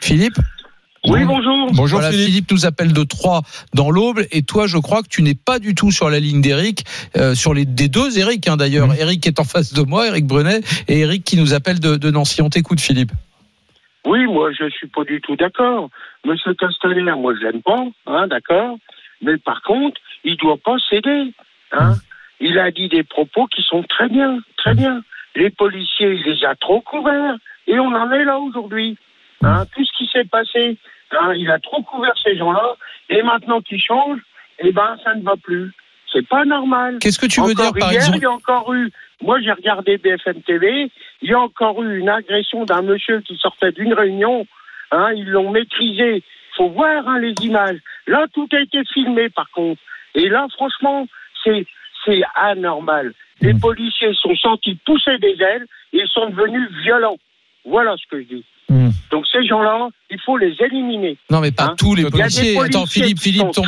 Philippe? 0.00 0.36
Oui, 1.08 1.24
bonjour. 1.24 1.70
Bonjour 1.72 2.00
Voilà, 2.00 2.10
Philippe. 2.12 2.26
Philippe. 2.28 2.50
nous 2.50 2.66
appelle 2.66 2.92
de 2.92 3.04
Troyes 3.04 3.42
dans 3.74 3.90
l'Aube 3.90 4.20
et 4.32 4.42
toi 4.42 4.66
je 4.66 4.78
crois 4.78 5.02
que 5.02 5.08
tu 5.08 5.22
n'es 5.22 5.34
pas 5.34 5.58
du 5.58 5.74
tout 5.74 5.90
sur 5.92 6.10
la 6.10 6.18
ligne 6.18 6.40
d'Eric, 6.40 6.84
euh, 7.16 7.34
sur 7.34 7.54
les 7.54 7.64
des 7.64 7.88
deux 7.88 8.18
Eric 8.18 8.48
hein, 8.48 8.56
d'ailleurs. 8.56 8.92
Eric 8.94 9.26
est 9.26 9.38
en 9.38 9.44
face 9.44 9.72
de 9.72 9.82
moi, 9.82 10.08
Eric 10.08 10.26
Brunet, 10.26 10.60
et 10.88 11.00
Eric 11.00 11.24
qui 11.24 11.36
nous 11.36 11.54
appelle 11.54 11.78
de, 11.80 11.96
de 11.96 12.10
Nancy. 12.10 12.42
On 12.42 12.50
t'écoute 12.50 12.80
Philippe. 12.80 13.12
Oui, 14.04 14.24
moi, 14.26 14.50
je 14.52 14.68
suis 14.70 14.86
pas 14.88 15.04
du 15.04 15.20
tout 15.20 15.36
d'accord. 15.36 15.90
Monsieur 16.24 16.54
Castaner, 16.54 17.12
moi, 17.16 17.34
je 17.34 17.44
l'aime 17.44 17.62
pas, 17.62 17.84
hein, 18.06 18.26
d'accord. 18.28 18.76
Mais 19.22 19.36
par 19.38 19.62
contre, 19.62 20.00
il 20.24 20.36
doit 20.36 20.58
pas 20.58 20.76
céder, 20.90 21.32
hein. 21.72 21.94
Il 22.38 22.58
a 22.58 22.70
dit 22.70 22.88
des 22.88 23.02
propos 23.02 23.46
qui 23.46 23.62
sont 23.62 23.82
très 23.88 24.08
bien, 24.08 24.38
très 24.58 24.74
bien. 24.74 25.02
Les 25.34 25.48
policiers, 25.50 26.12
il 26.12 26.22
les 26.22 26.44
a 26.44 26.54
trop 26.54 26.80
couverts, 26.82 27.36
et 27.66 27.78
on 27.78 27.88
en 27.94 28.10
est 28.12 28.24
là 28.24 28.38
aujourd'hui. 28.38 28.96
Hein, 29.42 29.64
tout 29.74 29.84
ce 29.84 29.92
qui 29.98 30.10
s'est 30.12 30.24
passé, 30.24 30.76
hein, 31.12 31.32
il 31.34 31.50
a 31.50 31.58
trop 31.58 31.82
couvert 31.82 32.14
ces 32.22 32.36
gens-là, 32.36 32.76
et 33.08 33.22
maintenant 33.22 33.60
qu'ils 33.60 33.80
changent, 33.82 34.20
eh 34.58 34.72
ben, 34.72 34.96
ça 35.04 35.14
ne 35.14 35.22
va 35.22 35.36
plus. 35.36 35.72
C'est 36.12 36.26
pas 36.26 36.44
normal. 36.44 36.98
Qu'est-ce 37.00 37.18
que 37.18 37.26
tu 37.26 37.40
veux 37.42 37.54
dire 37.54 37.72
par 37.74 37.90
hier, 37.92 38.00
exemple 38.00 38.18
il 38.18 38.22
y 38.22 38.26
a 38.26 38.30
encore 38.30 38.72
eu, 38.74 38.90
moi 39.20 39.40
j'ai 39.40 39.52
regardé 39.52 39.98
BFM 39.98 40.40
TV, 40.42 40.90
il 41.22 41.30
y 41.30 41.34
a 41.34 41.40
encore 41.40 41.82
eu 41.82 41.98
une 41.98 42.08
agression 42.08 42.64
d'un 42.64 42.82
monsieur 42.82 43.20
qui 43.20 43.36
sortait 43.36 43.72
d'une 43.72 43.92
réunion, 43.92 44.46
hein, 44.92 45.12
ils 45.14 45.28
l'ont 45.28 45.50
maîtrisé. 45.50 46.22
Faut 46.56 46.70
voir 46.70 47.06
hein, 47.06 47.18
les 47.18 47.34
images. 47.42 47.78
Là, 48.06 48.24
tout 48.32 48.48
a 48.52 48.60
été 48.60 48.82
filmé 48.94 49.28
par 49.28 49.50
contre. 49.50 49.80
Et 50.14 50.28
là, 50.28 50.46
franchement, 50.54 51.06
c'est 51.44 51.66
c'est 52.04 52.22
anormal. 52.34 53.12
Les 53.42 53.52
Hmm. 53.52 53.60
policiers 53.60 54.14
sont 54.14 54.34
sentis 54.36 54.76
pousser 54.86 55.18
des 55.18 55.36
ailes 55.42 55.66
et 55.92 55.98
ils 55.98 56.08
sont 56.08 56.30
devenus 56.30 56.70
violents. 56.82 57.18
Voilà 57.66 57.96
ce 57.98 58.06
que 58.08 58.22
je 58.22 58.26
dis. 58.36 58.44
Hmm. 58.68 58.90
Donc 59.12 59.24
ces 59.30 59.46
gens-là, 59.46 59.88
il 60.10 60.18
faut 60.26 60.36
les 60.36 60.52
éliminer. 60.60 61.16
Non 61.30 61.40
mais 61.40 61.52
pas 61.52 61.66
Hein 61.66 61.74
tous 61.78 61.94
les 61.94 62.02
policiers. 62.10 62.54
policiers 62.54 62.60
Attends 62.78 62.86
Philippe, 62.86 63.20
Philippe 63.20 63.52
tombe. 63.52 63.66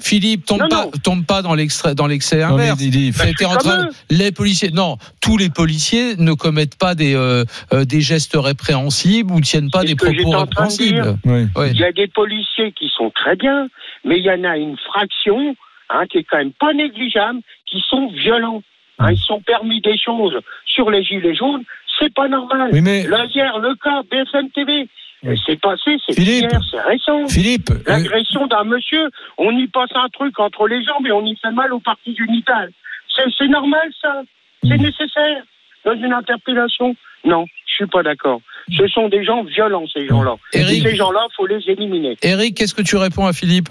Philippe 0.00 0.44
tombe 0.46 0.62
Non, 0.62 0.68
pas, 0.68 0.84
non. 0.84 0.90
tombe 1.02 1.24
pas 1.26 1.42
dans 1.42 1.54
l'extrait, 1.54 1.94
dans 1.94 2.08
l'excès 2.08 2.38
Non, 2.40 2.56
mais 2.56 2.64
inverse. 2.64 2.80
il 2.82 2.90
dit- 2.90 3.12
Ben, 3.12 3.46
en 3.46 3.56
train. 3.56 3.88
Les 4.10 4.32
policiers, 4.32 4.70
non, 4.72 4.96
tous 5.20 5.36
les 5.36 5.48
policiers 5.48 6.16
ne 6.16 6.32
commettent 6.32 6.76
pas 6.76 6.94
des 6.96 7.14
euh, 7.14 7.44
euh, 7.72 7.84
des 7.84 8.00
gestes 8.00 8.36
répréhensibles 8.36 9.32
ou 9.32 9.40
tiennent 9.40 9.70
pas 9.70 9.84
des 9.84 9.94
propos 9.94 10.34
en 10.34 10.46
train 10.46 10.66
de 10.66 10.70
répréhensibles. 10.70 11.18
Oui. 11.24 11.46
Ouais. 11.54 11.70
Il 11.70 11.78
y 11.78 11.84
a 11.84 11.92
des 11.92 12.08
policiers 12.08 12.72
qui 12.72 12.90
sont 12.96 13.10
très 13.10 13.36
bien, 13.36 13.68
mais 14.04 14.18
il 14.18 14.24
y 14.24 14.30
en 14.30 14.42
a 14.42 14.56
une 14.56 14.76
fraction 14.78 15.54
hein, 15.90 16.04
qui 16.10 16.18
est 16.18 16.24
quand 16.24 16.38
même 16.38 16.52
pas 16.52 16.72
négligeable, 16.72 17.38
qui 17.70 17.80
sont 17.88 18.08
violents. 18.10 18.62
Hein, 18.98 19.12
ils 19.12 19.18
se 19.18 19.24
sont 19.24 19.40
permis 19.40 19.80
des 19.80 19.96
choses 19.98 20.38
sur 20.66 20.90
les 20.90 21.02
gilets 21.02 21.34
jaunes, 21.34 21.62
c'est 22.02 22.14
pas 22.14 22.28
normal. 22.28 22.70
Oui, 22.72 22.80
mais 22.80 23.04
le 23.04 23.74
cas 23.76 24.02
BFM 24.10 24.50
TV, 24.50 24.88
Oui. 25.24 25.40
c'est 25.46 25.60
passé, 25.60 25.96
c'est 26.06 26.14
Philippe. 26.14 26.50
hier, 26.50 26.60
c'est 26.70 26.80
récent. 26.80 27.26
Philippe, 27.28 27.70
euh, 27.70 27.78
L'agression 27.86 28.46
d'un 28.48 28.64
monsieur, 28.64 29.08
on 29.38 29.50
y 29.56 29.66
passe 29.68 29.90
un 29.94 30.08
truc 30.08 30.38
entre 30.40 30.66
les 30.66 30.82
jambes 30.84 31.06
et 31.06 31.12
on 31.12 31.24
y 31.24 31.36
fait 31.36 31.50
mal 31.52 31.72
aux 31.72 31.80
parties 31.80 32.16
génitales. 32.16 32.70
C'est 33.14 33.30
c'est 33.38 33.48
normal, 33.48 33.88
ça. 34.00 34.22
C'est 34.64 34.78
Mm. 34.78 34.82
nécessaire. 34.82 35.42
Dans 35.84 35.94
une 35.94 36.12
interpellation, 36.12 36.94
non, 37.24 37.44
je 37.66 37.74
suis 37.74 37.86
pas 37.86 38.02
d'accord. 38.04 38.40
Ce 38.76 38.86
sont 38.86 39.08
des 39.08 39.24
gens 39.24 39.42
violents, 39.42 39.84
ces 39.92 40.06
gens-là. 40.06 40.36
Eric. 40.52 40.82
ces 40.82 40.94
gens-là, 40.94 41.26
faut 41.36 41.46
les 41.46 41.58
éliminer. 41.68 42.16
Eric, 42.22 42.56
qu'est-ce 42.56 42.74
que 42.74 42.82
tu 42.82 42.96
réponds 42.96 43.26
à 43.26 43.32
Philippe? 43.32 43.70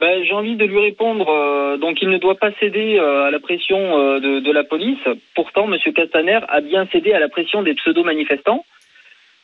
Ben, 0.00 0.22
j'ai 0.24 0.32
envie 0.32 0.54
de 0.56 0.64
lui 0.64 0.78
répondre. 0.78 1.28
euh, 1.28 1.76
donc, 1.76 2.00
il 2.02 2.08
ne 2.08 2.18
doit 2.18 2.36
pas 2.36 2.52
céder 2.60 2.98
euh, 2.98 3.24
à 3.24 3.30
la 3.30 3.40
pression 3.40 3.78
euh, 3.98 4.20
de, 4.20 4.40
de 4.40 4.52
la 4.52 4.62
police. 4.64 4.98
Pourtant, 5.34 5.66
Monsieur 5.66 5.90
Castaner 5.92 6.38
a 6.48 6.60
bien 6.60 6.86
cédé 6.92 7.12
à 7.12 7.18
la 7.18 7.28
pression 7.28 7.62
des 7.62 7.74
pseudo-manifestants. 7.74 8.64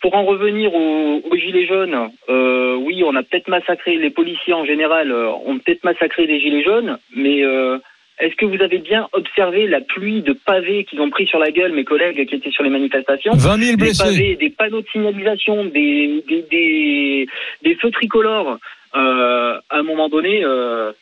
Pour 0.01 0.15
en 0.15 0.25
revenir 0.25 0.75
aux, 0.75 1.23
aux 1.29 1.37
gilets 1.37 1.67
jaunes, 1.67 2.11
euh, 2.29 2.77
oui, 2.77 3.03
on 3.05 3.17
a 3.17 3.23
peut-être 3.23 3.49
massacré 3.49 3.97
les 3.97 4.11
policiers 4.11 4.53
en 4.53 4.65
général, 4.67 5.11
euh, 5.11 5.31
ont 5.47 5.59
peut-être 5.59 5.83
massacré 5.83 6.27
des 6.27 6.39
gilets 6.41 6.63
jaunes, 6.63 6.99
mais 7.17 7.43
euh, 7.43 7.79
est-ce 8.21 8.35
que 8.37 8.45
vous 8.45 8.61
avez 8.63 8.79
bien 8.79 9.09
observé 9.13 9.67
la 9.67 9.81
pluie 9.81 10.21
de 10.21 10.35
pavés 10.35 10.85
qu'ils 10.85 11.01
ont 11.01 11.09
pris 11.09 11.27
sur 11.27 11.39
la 11.39 11.51
gueule, 11.51 11.73
mes 11.73 11.85
collègues 11.85 12.27
qui 12.29 12.35
étaient 12.35 12.51
sur 12.51 12.63
les 12.63 12.69
manifestations? 12.71 13.33
20 13.33 13.39
000 13.41 13.59
des 13.59 13.77
blessés. 13.77 14.05
pavés, 14.05 14.37
des 14.37 14.51
panneaux 14.51 14.83
de 14.83 14.87
signalisation, 14.93 15.65
des, 15.65 16.23
des, 16.29 16.43
des, 16.51 17.27
des 17.63 17.75
feux 17.77 17.91
tricolores, 17.91 18.59
euh, 18.97 19.59
à 19.71 19.79
un 19.79 19.83
moment 19.83 20.09
donné, 20.09 20.43
euh, 20.45 20.93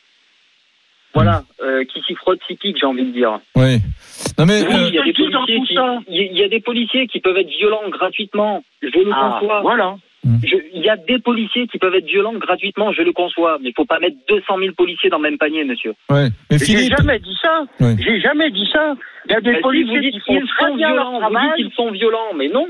voilà, 1.15 1.43
euh, 1.63 1.85
qui 1.85 2.01
s'y 2.03 2.15
frottent, 2.15 2.41
s'y 2.47 2.55
piquent, 2.57 2.79
j'ai 2.81 2.87
envie 2.87 3.05
de 3.05 3.13
dire. 3.13 3.39
Oui. 3.55 3.79
Non 4.39 4.47
mais 4.47 4.63
Oui, 4.63 4.75
euh, 4.75 4.89
il 4.89 4.95
y 4.95 4.99
a 4.99 5.03
des 5.05 5.13
qui 5.13 5.23
policiers 5.23 5.61
qui, 5.67 5.75
il 6.09 6.39
y 6.39 6.43
a- 6.45 6.49
des 6.49 6.61
policiers 6.61 7.07
qui 7.07 7.21
peuvent 7.21 7.37
être 7.37 7.51
violents 7.51 7.89
gratuitement, 7.89 8.65
je 8.83 8.89
le 8.89 9.11
Ah, 9.13 9.39
conçois. 9.41 9.61
voilà. 9.61 9.97
Je- 10.45 10.57
Il 10.73 10.83
y 10.83 10.89
a 10.89 10.97
des 10.97 11.19
policiers 11.19 11.67
qui 11.67 11.79
peuvent 11.79 11.95
être 11.97 12.07
violents 12.07 12.33
gratuitement, 12.35 12.93
je 12.93 13.03
le 13.03 13.13
conçois, 13.13 13.59
mais 13.61 13.71
il 13.71 13.75
faut 13.75 13.85
pas 13.85 13.99
mettre 13.99 14.17
200 14.29 14.57
000 14.59 14.73
policiers 14.75 15.11
dans 15.11 15.17
le 15.19 15.25
même 15.25 15.37
panier, 15.39 15.65
monsieur. 15.65 15.95
ouais. 16.11 16.29
Mais 16.51 16.59
J'ai 16.59 16.87
jamais 16.89 17.19
dit 17.19 17.37
ça. 17.43 17.65
J'ai 17.99 18.21
jamais 18.21 18.51
dit 18.51 18.69
ça. 18.73 18.95
Il 19.27 19.33
y 19.33 19.35
a 19.35 19.41
des 19.41 19.55
vous 19.55 19.61
policiers 19.61 20.13
qui 20.13 20.21
sont 20.21 20.33
leur 20.35 20.77
violents, 20.77 21.21
vous 21.29 21.37
dites 21.39 21.55
qu'ils 21.57 21.73
sont 21.73 21.91
violents, 21.91 22.33
mais 22.37 22.49
non. 22.49 22.69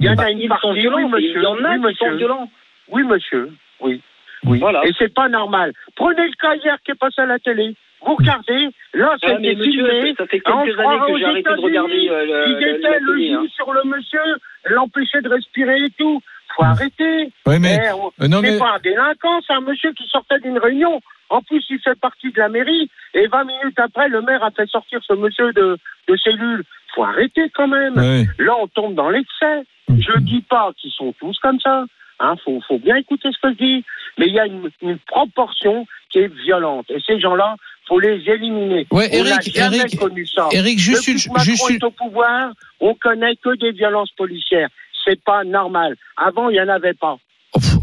Il 0.00 0.06
y 0.06 0.08
en 0.08 0.14
Bah, 0.14 0.24
a 0.24 0.26
partie, 0.26 0.48
sont 0.60 0.72
violents, 0.74 1.08
mais 1.08 1.20
il 1.22 1.26
monsieur. 1.28 1.42
y 1.42 1.46
en 1.46 1.64
a 1.64 1.74
qui 1.74 1.80
monsieur. 1.80 2.10
sont 2.10 2.16
violents. 2.16 2.50
Oui, 2.88 3.02
monsieur. 3.04 3.50
Oui. 3.80 4.00
Oui. 4.44 4.58
Voilà. 4.58 4.80
Et 4.84 4.92
c'est 4.98 5.12
pas 5.12 5.28
normal. 5.28 5.72
Prenez 5.96 6.26
le 6.26 6.34
cas 6.40 6.54
hier 6.56 6.76
qui 6.84 6.90
est 6.92 6.98
passé 6.98 7.20
à 7.22 7.26
la 7.26 7.38
télé. 7.38 7.74
Vous 8.04 8.16
regardez, 8.16 8.68
là, 8.94 9.10
Ah, 9.12 9.16
c'était 9.20 9.54
monsieur, 9.54 9.70
filmé. 9.86 10.14
ça 10.18 10.26
fait 10.26 10.42
On 10.46 10.64
quelques 10.64 10.78
années 10.80 10.98
que 11.12 11.18
j'ai 11.18 11.24
arrêté 11.24 11.42
de 11.54 11.60
regarder 11.60 12.08
euh, 12.10 12.24
le- 12.26 12.48
Ils 12.48 12.54
le- 12.74 13.30
la 13.32 13.38
hein. 13.38 13.46
sur 13.54 13.72
le 13.72 13.82
monsieur, 13.84 14.20
l'empêcher 14.66 15.20
de 15.20 15.28
respirer 15.28 15.84
et 15.84 15.90
tout. 15.96 16.20
Faut 16.56 16.64
arrêter. 16.64 17.30
oui, 17.46 17.58
mais 17.60 17.78
Eh, 17.82 17.92
on- 17.92 18.12
euh, 18.22 18.28
non 18.28 18.40
mais 18.42 18.58
pas 18.58 18.74
un 18.74 18.78
délinquant, 18.80 19.40
c'est 19.46 19.54
un 19.54 19.60
monsieur 19.60 19.92
qui 19.92 20.06
sortait 20.08 20.38
d'une 20.40 20.58
réunion. 20.58 21.00
En 21.30 21.40
plus, 21.42 21.64
il 21.70 21.78
fait 21.78 21.98
partie 21.98 22.30
de 22.32 22.38
la 22.38 22.48
mairie. 22.50 22.90
Et 23.14 23.26
20 23.28 23.44
minutes 23.44 23.78
après, 23.78 24.08
le 24.08 24.20
maire 24.20 24.42
a 24.44 24.50
fait 24.50 24.66
sortir 24.68 25.00
ce 25.06 25.14
monsieur 25.14 25.52
de, 25.54 25.78
de 26.08 26.16
cellule. 26.16 26.64
Faut 26.94 27.04
arrêter 27.04 27.48
quand 27.54 27.68
même. 27.68 27.94
oui. 27.96 28.26
Là, 28.44 28.54
on 28.60 28.66
tombe 28.66 28.94
dans 28.94 29.08
l'excès. 29.08 29.62
Je 29.88 30.18
dis 30.18 30.42
pas 30.42 30.72
qu'ils 30.76 30.90
sont 30.90 31.14
tous 31.20 31.38
comme 31.38 31.58
ça. 31.60 31.84
Hein, 32.22 32.36
faut, 32.44 32.60
faut 32.66 32.78
bien 32.78 32.96
écouter 32.96 33.28
ce 33.32 33.38
que 33.42 33.52
je 33.52 33.64
dis. 33.64 33.84
Mais 34.16 34.28
il 34.28 34.34
y 34.34 34.38
a 34.38 34.46
une, 34.46 34.70
une 34.80 34.98
proportion 34.98 35.86
qui 36.10 36.18
est 36.18 36.32
violente. 36.32 36.86
Et 36.90 37.00
ces 37.04 37.18
gens-là, 37.18 37.56
faut 37.88 37.98
les 37.98 38.22
éliminer. 38.30 38.86
Ouais, 38.90 39.08
on 39.12 39.24
n'a 39.24 39.30
Eric, 39.30 39.54
jamais 39.54 39.78
Eric, 39.78 39.98
connu 39.98 40.26
ça. 40.26 40.48
Eric, 40.52 40.78
juste 40.78 41.00
Depuis 41.00 41.12
une, 41.12 41.18
que 41.18 41.28
Macron 41.28 41.44
juste 41.44 41.70
est 41.70 41.84
au 41.84 41.90
pouvoir, 41.90 42.52
on 42.80 42.94
connaît 42.94 43.34
que 43.36 43.56
des 43.58 43.72
violences 43.72 44.12
policières. 44.12 44.68
C'est 45.04 45.22
pas 45.22 45.42
normal. 45.42 45.96
Avant, 46.16 46.48
il 46.48 46.56
y 46.56 46.60
en 46.60 46.68
avait 46.68 46.94
pas. 46.94 47.16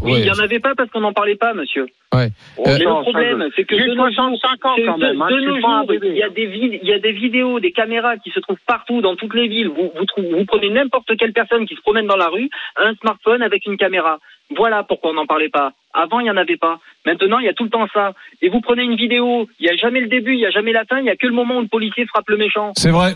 Oui, 0.02 0.12
ouais. 0.12 0.18
il 0.20 0.24
n'y 0.24 0.30
en 0.30 0.38
avait 0.38 0.58
pas 0.60 0.74
parce 0.74 0.90
qu'on 0.90 1.00
n'en 1.00 1.12
parlait 1.12 1.36
pas, 1.36 1.52
monsieur. 1.54 1.86
Ouais. 2.14 2.28
Oh, 2.56 2.64
Euh, 2.66 2.76
Mais 2.78 2.84
non, 2.84 2.98
le 2.98 3.02
problème, 3.02 3.48
c'est 3.54 3.64
que 3.64 3.76
J'ai 3.76 3.84
de 3.86 3.94
nos 3.94 4.10
jours, 4.10 4.14
65 4.38 4.64
ans 4.66 4.72
c'est 4.76 4.84
quand 4.84 4.98
de- 4.98 5.04
même. 5.04 5.22
hein, 5.22 5.28
il 5.30 6.16
y 6.16 6.22
a 6.22 6.28
des 6.28 6.42
il 6.82 6.88
y 6.88 6.92
a 6.92 6.98
des 6.98 7.12
vidéos, 7.12 7.60
des 7.60 7.72
caméras 7.72 8.16
qui 8.16 8.30
se 8.30 8.40
trouvent 8.40 8.58
partout 8.66 9.00
dans 9.00 9.14
toutes 9.16 9.34
les 9.34 9.46
villes. 9.48 9.68
Vous 9.68 9.92
vous, 9.96 10.04
trouvez- 10.06 10.32
vous 10.32 10.44
prenez 10.44 10.70
n'importe 10.70 11.16
quelle 11.16 11.32
personne 11.32 11.66
qui 11.66 11.74
se 11.76 11.80
promène 11.82 12.06
dans 12.06 12.16
la 12.16 12.28
rue, 12.28 12.48
un 12.76 12.94
smartphone 12.94 13.42
avec 13.42 13.66
une 13.66 13.76
caméra. 13.76 14.18
Voilà 14.56 14.82
pourquoi 14.82 15.10
on 15.10 15.14
n'en 15.14 15.26
parlait 15.26 15.48
pas. 15.48 15.72
Avant, 15.94 16.18
il 16.20 16.24
n'y 16.24 16.30
en 16.30 16.36
avait 16.36 16.56
pas. 16.56 16.80
Maintenant, 17.06 17.38
il 17.38 17.44
y 17.46 17.48
a 17.48 17.52
tout 17.54 17.64
le 17.64 17.70
temps 17.70 17.86
ça. 17.94 18.14
Et 18.42 18.48
vous 18.48 18.60
prenez 18.60 18.82
une 18.82 18.96
vidéo, 18.96 19.48
il 19.60 19.66
n'y 19.66 19.70
a 19.72 19.76
jamais 19.76 20.00
le 20.00 20.08
début, 20.08 20.32
il 20.32 20.38
n'y 20.38 20.46
a 20.46 20.50
jamais 20.50 20.72
la 20.72 20.84
fin, 20.84 20.98
il 20.98 21.04
n'y 21.04 21.10
a 21.10 21.16
que 21.16 21.26
le 21.26 21.32
moment 21.32 21.58
où 21.58 21.60
le 21.62 21.68
policier 21.68 22.04
frappe 22.06 22.28
le 22.28 22.36
méchant. 22.36 22.72
C'est 22.76 22.90
vrai. 22.90 23.12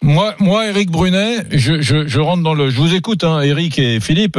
Moi, 0.00 0.36
moi, 0.38 0.68
Eric 0.68 0.92
Brunet, 0.92 1.38
je, 1.50 1.80
je, 1.80 2.06
je 2.06 2.20
rentre 2.20 2.44
dans 2.44 2.54
le. 2.54 2.70
Je 2.70 2.76
vous 2.76 2.94
écoute, 2.94 3.24
hein, 3.24 3.40
Eric 3.40 3.80
et 3.80 3.98
Philippe. 3.98 4.38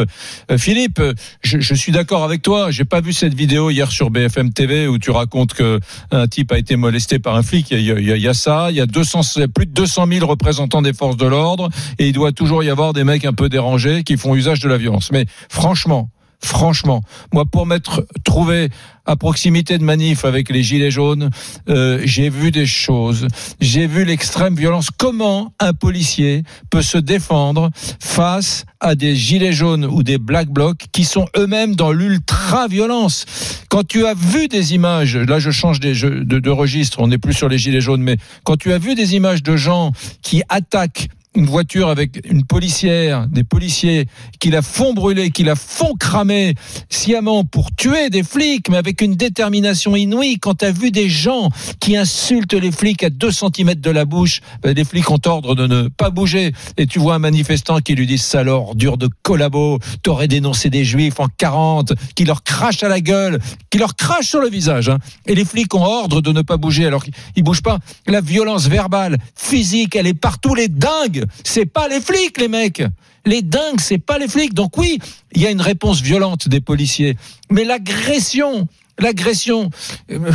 Euh, 0.49 0.57
Philippe, 0.57 1.01
je, 1.41 1.59
je 1.59 1.73
suis 1.73 1.91
d'accord 1.91 2.23
avec 2.23 2.41
toi. 2.41 2.71
J'ai 2.71 2.85
pas 2.85 3.01
vu 3.01 3.11
cette 3.11 3.33
vidéo 3.33 3.69
hier 3.69 3.91
sur 3.91 4.09
BFM 4.09 4.53
TV 4.53 4.87
où 4.87 4.97
tu 4.97 5.11
racontes 5.11 5.53
que 5.53 5.81
un 6.11 6.27
type 6.29 6.53
a 6.53 6.57
été 6.57 6.77
molesté 6.77 7.19
par 7.19 7.35
un 7.35 7.43
flic. 7.43 7.71
Il 7.71 7.81
y 7.81 7.91
a, 7.91 7.99
il 7.99 8.05
y 8.07 8.11
a- 8.13 8.15
il 8.15 8.21
y 8.21 8.27
a 8.29 8.33
ça. 8.33 8.67
Il 8.71 8.77
y 8.77 8.81
a 8.81 8.85
200, 8.85 9.19
plus 9.53 9.65
de 9.65 9.73
200 9.73 10.07
000 10.07 10.25
représentants 10.25 10.81
des 10.81 10.93
forces 10.93 11.17
de 11.17 11.27
l'ordre 11.27 11.69
et 11.97 12.07
il 12.07 12.13
doit 12.13 12.31
toujours 12.31 12.63
y 12.63 12.69
avoir 12.69 12.93
des 12.93 13.03
mecs 13.03 13.25
un 13.25 13.33
peu 13.33 13.49
dérangés 13.49 14.03
qui 14.03 14.15
font 14.15 14.35
usage 14.35 14.61
de 14.61 14.69
la 14.69 14.77
violence. 14.77 15.11
Mais 15.11 15.25
franchement, 15.49 16.09
franchement, 16.41 17.01
moi, 17.33 17.43
pour 17.45 17.65
m'être 17.65 18.05
trouvé 18.23 18.69
à 19.09 19.15
proximité 19.15 19.79
de 19.79 19.83
manif 19.83 20.23
avec 20.23 20.51
les 20.51 20.61
gilets 20.61 20.91
jaunes, 20.91 21.31
euh, 21.67 21.99
j'ai 22.05 22.29
vu 22.29 22.51
des 22.51 22.67
choses. 22.67 23.27
J'ai 23.59 23.87
vu 23.87 24.05
l'extrême 24.05 24.53
violence. 24.53 24.89
Comment 24.95 25.51
un 25.59 25.73
policier 25.73 26.43
peut 26.69 26.83
se 26.83 26.99
défendre 26.99 27.71
face 27.99 28.65
à 28.79 28.93
des 28.93 29.15
gilets 29.15 29.51
jaunes 29.51 29.85
ou 29.85 30.03
des 30.03 30.19
black 30.19 30.49
blocs 30.49 30.85
qui 30.91 31.05
sont 31.05 31.25
eux-mêmes 31.35 31.75
dans 31.75 31.91
l'ultra-violence? 31.91 33.25
Quand 33.67 33.83
tu 33.83 34.05
as 34.05 34.13
vu 34.13 34.47
des 34.47 34.75
images, 34.75 35.17
là 35.17 35.39
je 35.39 35.49
change 35.49 35.79
de 35.79 36.49
registre, 36.51 36.99
on 36.99 37.07
n'est 37.07 37.17
plus 37.17 37.33
sur 37.33 37.49
les 37.49 37.57
gilets 37.57 37.81
jaunes, 37.81 38.03
mais 38.03 38.17
quand 38.43 38.57
tu 38.57 38.71
as 38.73 38.77
vu 38.77 38.93
des 38.93 39.15
images 39.15 39.41
de 39.41 39.57
gens 39.57 39.91
qui 40.21 40.43
attaquent 40.49 41.09
une 41.35 41.45
voiture 41.45 41.89
avec 41.89 42.19
une 42.27 42.43
policière, 42.43 43.27
des 43.27 43.43
policiers 43.43 44.07
qui 44.39 44.49
la 44.49 44.61
font 44.63 44.93
brûler, 44.93 45.29
qui 45.29 45.43
la 45.43 45.55
font 45.55 45.93
cramer 45.95 46.55
sciemment 46.89 47.43
pour 47.45 47.69
tuer 47.75 48.09
des 48.09 48.23
flics, 48.23 48.67
mais 48.69 48.77
avec 48.77 49.01
une 49.01 49.13
détermination 49.15 49.95
inouïe. 49.95 50.39
Quand 50.39 50.55
tu 50.55 50.65
as 50.65 50.71
vu 50.71 50.89
des 50.91 51.07
gens 51.07 51.49
qui 51.79 51.95
insultent 51.95 52.53
les 52.53 52.71
flics 52.71 53.03
à 53.03 53.09
2 53.11 53.31
cm 53.31 53.75
de 53.75 53.91
la 53.91 54.05
bouche, 54.05 54.41
ben, 54.63 54.73
les 54.75 54.83
flics 54.83 55.09
ont 55.11 55.19
ordre 55.25 55.53
de 55.53 55.67
ne 55.67 55.87
pas 55.87 56.09
bouger. 56.09 56.51
Et 56.77 56.87
tu 56.87 56.97
vois 56.97 57.15
un 57.15 57.19
manifestant 57.19 57.79
qui 57.79 57.93
lui 57.93 58.07
dit 58.07 58.17
Salor, 58.17 58.75
dur 58.75 58.97
de 58.97 59.07
collabo, 59.21 59.77
t'aurais 60.01 60.27
dénoncé 60.27 60.69
des 60.71 60.83
juifs 60.83 61.19
en 61.19 61.27
40, 61.37 61.93
qui 62.15 62.25
leur 62.25 62.43
crache 62.43 62.81
à 62.83 62.89
la 62.89 63.01
gueule, 63.01 63.39
qui 63.69 63.77
leur 63.77 63.95
crache 63.95 64.27
sur 64.27 64.41
le 64.41 64.49
visage. 64.49 64.89
hein. 64.89 64.97
Et 65.27 65.35
les 65.35 65.45
flics 65.45 65.73
ont 65.75 65.83
ordre 65.83 66.21
de 66.21 66.31
ne 66.31 66.41
pas 66.41 66.57
bouger 66.57 66.87
alors 66.87 67.03
qu'ils 67.03 67.43
bougent 67.43 67.61
pas. 67.61 67.77
La 68.07 68.21
violence 68.21 68.67
verbale, 68.67 69.17
physique, 69.35 69.95
elle 69.95 70.07
est 70.07 70.13
partout. 70.15 70.55
Les 70.55 70.67
dingues, 70.69 71.18
c'est 71.43 71.65
pas 71.65 71.87
les 71.87 72.01
flics, 72.01 72.39
les 72.39 72.47
mecs. 72.47 72.83
Les 73.25 73.41
dingues, 73.41 73.79
c'est 73.79 73.97
pas 73.97 74.17
les 74.17 74.27
flics. 74.27 74.53
Donc 74.53 74.77
oui, 74.77 74.99
il 75.33 75.41
y 75.41 75.47
a 75.47 75.51
une 75.51 75.61
réponse 75.61 76.01
violente 76.01 76.47
des 76.47 76.61
policiers. 76.61 77.17
Mais 77.51 77.63
l'agression, 77.65 78.67
l'agression 78.97 79.69
euh, 80.11 80.31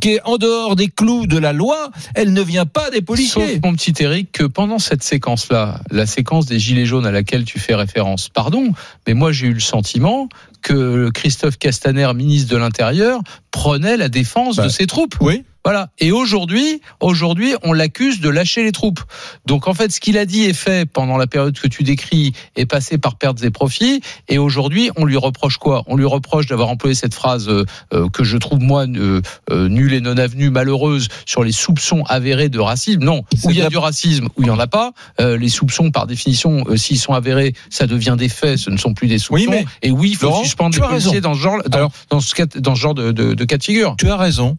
qui 0.00 0.10
est 0.14 0.20
en 0.24 0.36
dehors 0.36 0.76
des 0.76 0.88
clous 0.88 1.26
de 1.26 1.36
la 1.36 1.52
loi, 1.52 1.90
elle 2.14 2.32
ne 2.32 2.42
vient 2.42 2.66
pas 2.66 2.90
des 2.90 3.02
policiers. 3.02 3.54
Sauf, 3.54 3.62
mon 3.64 3.74
petit 3.74 3.92
Eric, 3.98 4.32
que 4.32 4.44
pendant 4.44 4.78
cette 4.78 5.02
séquence-là, 5.02 5.80
la 5.90 6.06
séquence 6.06 6.46
des 6.46 6.58
Gilets 6.58 6.86
jaunes 6.86 7.06
à 7.06 7.10
laquelle 7.10 7.44
tu 7.44 7.58
fais 7.58 7.74
référence, 7.74 8.28
pardon, 8.28 8.72
mais 9.06 9.14
moi 9.14 9.32
j'ai 9.32 9.48
eu 9.48 9.52
le 9.54 9.60
sentiment 9.60 10.28
que 10.62 11.10
Christophe 11.10 11.58
Castaner, 11.58 12.12
ministre 12.14 12.52
de 12.52 12.56
l'Intérieur, 12.56 13.20
prenait 13.50 13.96
la 13.96 14.08
défense 14.08 14.56
Bah, 14.56 14.64
de 14.64 14.68
ses 14.68 14.86
troupes. 14.86 15.16
Oui. 15.20 15.44
Voilà. 15.64 15.90
Et 15.98 16.12
aujourd'hui, 16.12 16.80
aujourd'hui, 17.00 17.54
on 17.62 17.72
l'accuse 17.74 18.20
de 18.20 18.28
lâcher 18.30 18.62
les 18.62 18.72
troupes. 18.72 19.00
Donc 19.44 19.68
en 19.68 19.74
fait, 19.74 19.90
ce 19.92 20.00
qu'il 20.00 20.16
a 20.16 20.24
dit 20.24 20.44
et 20.44 20.54
fait 20.54 20.88
pendant 20.90 21.18
la 21.18 21.26
période 21.26 21.58
que 21.58 21.68
tu 21.68 21.82
décris 21.82 22.32
est 22.56 22.64
passé 22.64 22.96
par 22.96 23.16
pertes 23.16 23.42
et 23.44 23.50
profits. 23.50 24.00
Et 24.28 24.38
aujourd'hui, 24.38 24.90
on 24.96 25.04
lui 25.04 25.16
reproche 25.18 25.58
quoi? 25.58 25.82
On 25.86 25.96
lui 25.96 26.06
reproche 26.06 26.46
d'avoir 26.46 26.68
employé 26.70 26.94
cette 26.94 27.12
phrase 27.12 27.48
euh, 27.48 27.64
euh, 27.92 28.08
que 28.08 28.24
je 28.24 28.38
trouve 28.38 28.60
moi 28.60 28.86
euh, 28.86 29.20
euh, 29.50 29.68
nulle 29.68 29.92
et 29.92 30.00
non 30.00 30.16
avenue, 30.16 30.48
malheureuse, 30.48 31.08
sur 31.26 31.44
les 31.44 31.52
soupçons 31.52 32.02
avérés 32.08 32.48
de 32.48 32.58
racisme. 32.60 33.00
Non, 33.04 33.24
où 33.44 33.50
il 33.50 33.58
y 33.58 33.62
a 33.62 33.68
du 33.68 33.76
racisme, 33.76 34.28
où 34.36 34.42
il 34.42 34.46
y 34.46 34.50
en 34.50 34.58
a 34.58 34.66
pas. 34.68 34.92
Les 35.18 35.48
soupçons, 35.48 35.90
par 35.90 36.06
définition, 36.06 36.64
s'ils 36.76 36.98
sont 36.98 37.12
avérés, 37.12 37.52
ça 37.68 37.86
devient 37.86 38.16
des 38.18 38.28
faits. 38.30 38.56
Ce 38.58 38.70
ne 38.70 38.76
sont 38.78 38.94
plus 38.94 39.08
des 39.08 39.18
soupçons. 39.18 39.34
Oui, 39.34 39.46
mais- 39.50 39.66
et 39.82 39.90
oui, 39.90 40.10
il 40.12 40.16
faut 40.16 40.26
Laurent, 40.26 40.44
suspendre 40.44 40.76
les 40.76 40.82
raison. 40.82 41.10
policiers 41.10 41.20
dans 41.20 41.34
ce 41.34 41.40
genre, 41.40 41.58
dans, 41.66 41.78
Alors- 41.78 41.92
dans 42.10 42.20
ce, 42.20 42.34
cas- 42.34 42.46
dans 42.46 42.74
ce 42.74 42.80
genre 42.80 42.94
de, 42.94 43.12
de, 43.12 43.34
de 43.34 43.44
cas 43.44 43.58
de 43.58 43.64
figure. 43.64 43.96
Tu 43.98 44.08
as 44.08 44.16
raison. 44.16 44.56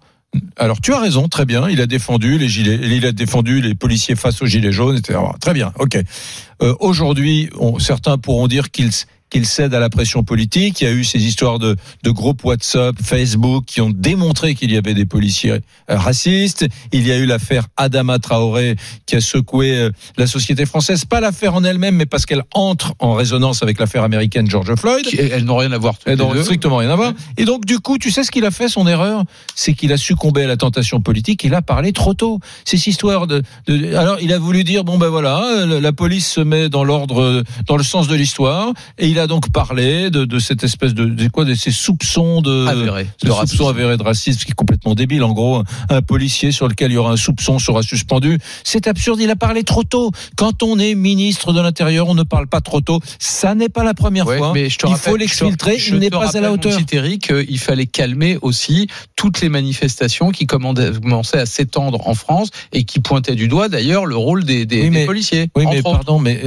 Alors 0.57 0.79
tu 0.81 0.93
as 0.93 1.00
raison, 1.00 1.27
très 1.27 1.45
bien. 1.45 1.69
Il 1.69 1.81
a 1.81 1.88
défendu 1.88 2.38
les 2.38 2.48
gilets, 2.50 2.79
il 2.83 3.05
a 3.05 3.12
défendu 3.12 3.62
les 3.62 3.75
policiers 3.75 4.15
face 4.15 4.41
aux 4.41 4.45
gilets 4.45 4.71
jaunes, 4.71 4.98
etc. 4.98 5.19
Très 5.39 5.53
bien, 5.53 5.74
ok. 5.79 5.98
Euh, 6.62 6.75
Aujourd'hui, 6.79 7.50
certains 7.79 8.17
pourront 8.17 8.48
dire 8.48 8.69
qu'il 8.69 8.91
qu'il 9.29 9.45
cède 9.45 9.74
à 9.74 9.79
la 9.79 9.89
pression 9.89 10.24
politique. 10.24 10.81
Il 10.81 10.83
y 10.83 10.88
a 10.88 10.91
eu 10.91 11.03
ces 11.03 11.19
histoires 11.24 11.59
de, 11.59 11.75
de 12.03 12.12
groupes 12.12 12.43
WhatsApp, 12.43 12.95
Facebook 13.01 13.65
qui 13.65 13.81
ont 13.81 13.89
démontré 13.89 14.55
qu'il 14.55 14.71
y 14.71 14.77
avait 14.77 14.93
des 14.93 15.05
policiers 15.05 15.51
euh, 15.51 15.59
racistes. 15.88 16.65
Il 16.91 17.07
y 17.07 17.12
a 17.12 17.17
eu 17.17 17.25
l'affaire 17.25 17.67
Adama 17.77 18.19
Traoré 18.19 18.75
qui 19.05 19.15
a 19.15 19.21
secoué 19.21 19.71
euh, 19.77 19.91
la 20.17 20.27
société 20.27 20.65
française. 20.65 21.05
Pas 21.05 21.19
l'affaire 21.19 21.53
en 21.53 21.63
elle-même, 21.63 21.95
mais 21.95 22.05
parce 22.05 22.25
qu'elle 22.25 22.43
entre 22.53 22.93
en 23.00 23.13
résonance 23.13 23.62
avec 23.63 23.79
l'affaire 23.79 24.03
américaine 24.03 24.50
George 24.50 24.74
Floyd. 24.75 25.05
Elles 25.17 25.45
n'ont 25.45 25.57
rien 25.57 25.71
à 25.71 25.77
voir. 25.77 25.95
Elles 26.05 26.17
les 26.17 26.24
n'ont 26.24 26.43
strictement 26.43 26.77
rien 26.77 26.89
à 26.89 26.95
voir. 26.95 27.13
Et 27.38 27.45
donc, 27.45 27.65
du 27.65 27.79
coup, 27.79 27.98
tu 27.98 28.12
sais 28.12 28.24
ce 28.24 28.31
qu'il 28.31 28.45
a 28.45 28.51
fait, 28.51 28.67
son 28.69 28.88
erreur? 28.88 29.24
C'est 29.55 29.74
qu'il 29.74 29.91
a 29.93 29.98
succombé 29.98 30.43
à 30.43 30.48
la 30.48 30.57
tentation 30.57 31.01
politique, 31.01 31.43
il 31.43 31.53
a 31.53 31.62
parlé 31.62 31.91
trop 31.93 32.13
tôt. 32.13 32.39
Cette 32.65 32.88
histoire 32.88 33.27
de, 33.27 33.43
de- 33.67 33.95
Alors, 33.95 34.17
il 34.21 34.33
a 34.33 34.39
voulu 34.39 34.63
dire, 34.63 34.83
bon 34.83 34.98
ben 34.98 35.09
voilà, 35.09 35.43
euh, 35.43 35.79
la 35.79 35.93
police 35.93 36.27
se 36.27 36.41
met 36.41 36.69
dans 36.69 36.83
l'ordre, 36.83 37.43
dans 37.67 37.77
le 37.77 37.83
sens 37.83 38.07
de 38.07 38.15
l'histoire, 38.15 38.74
et 38.98 39.07
il 39.07 39.19
a 39.20 39.28
donc 39.28 39.52
parlé 39.52 40.10
de, 40.10 40.26
de 40.26 40.40
cette 40.40 40.64
espèce 40.64 40.94
de, 40.94 41.06
de 41.06 41.28
quoi, 41.30 41.46
de 41.46 41.54
ces 41.54 41.72
soupçons 41.72 42.42
de... 42.42 42.66
Soupçons 43.22 43.36
racisme. 43.36 43.66
avérés 43.68 43.98
de 43.98 44.03
racisme, 44.03 44.40
ce 44.40 44.46
qui 44.46 44.51
est 44.51 44.55
complètement 44.55 44.96
débile. 44.96 45.24
En 45.24 45.34
gros, 45.34 45.58
un, 45.58 45.64
un 45.90 46.01
policier 46.01 46.51
sur 46.51 46.68
lequel 46.68 46.92
il 46.92 46.96
y 46.96 46.98
aura 46.98 47.12
un 47.12 47.18
soupçon 47.18 47.60
sera 47.60 47.84
suspendu. 47.84 48.38
C'est 48.64 48.88
absurde, 48.88 49.20
il 49.22 49.29
a 49.29 49.36
parlé 49.36 49.64
trop 49.64 49.84
tôt. 49.84 50.12
Quand 50.36 50.64
on 50.64 50.79
est 50.79 50.96
ministre 50.96 51.53
de 51.53 51.62
l'Intérieur, 51.62 52.08
on 52.08 52.16
ne 52.16 52.24
parle 52.24 52.48
pas 52.48 52.62
trop 52.62 52.82
tôt. 52.82 53.00
Ça 53.20 53.55
n'est 53.55 53.70
pas 53.70 53.84
la 53.84 53.94
première 53.94 54.25
Ouais, 54.27 54.38
fois. 54.38 54.51
mais 54.53 54.70
je 54.70 54.77
te 54.77 54.88
il 54.88 54.92
rappelle- 54.92 55.12
faut 55.12 55.18
l'exfiltrer, 55.18 55.77
il 55.88 55.96
n'est 56.00 56.10
pas 56.10 56.29
à 56.36 56.42
la 56.42 56.50
mon 56.50 56.53
hauteur. 56.55 56.77
petit 56.77 56.96
Eric, 56.96 57.32
qu'il 57.34 57.60
fallait 57.60 57.86
calmer 57.86 58.38
aussi 58.42 58.88
toutes 59.16 59.42
les 59.42 59.50
manifestations 59.50 60.32
qui 60.32 60.48
commençaient 60.48 61.40
à 61.40 61.46
s'étendre 61.46 62.08
en 62.08 62.14
France 62.14 62.50
et 62.74 62.84
qui 62.84 63.00
pointaient 63.00 63.36
du 63.36 63.48
doigt 63.48 63.70
d'ailleurs 63.70 64.05
le 64.05 64.16
rôle 64.16 64.44
des, 64.44 64.66
des- 64.66 64.77
Oui, 64.77 64.84
des 64.84 64.90
mais- 64.90 65.05
policiers. 65.05 65.50
Oui, 65.55 65.66
mais 65.70 65.79
autres. 65.79 65.92
pardon, 65.92 66.20
mais 66.20 66.42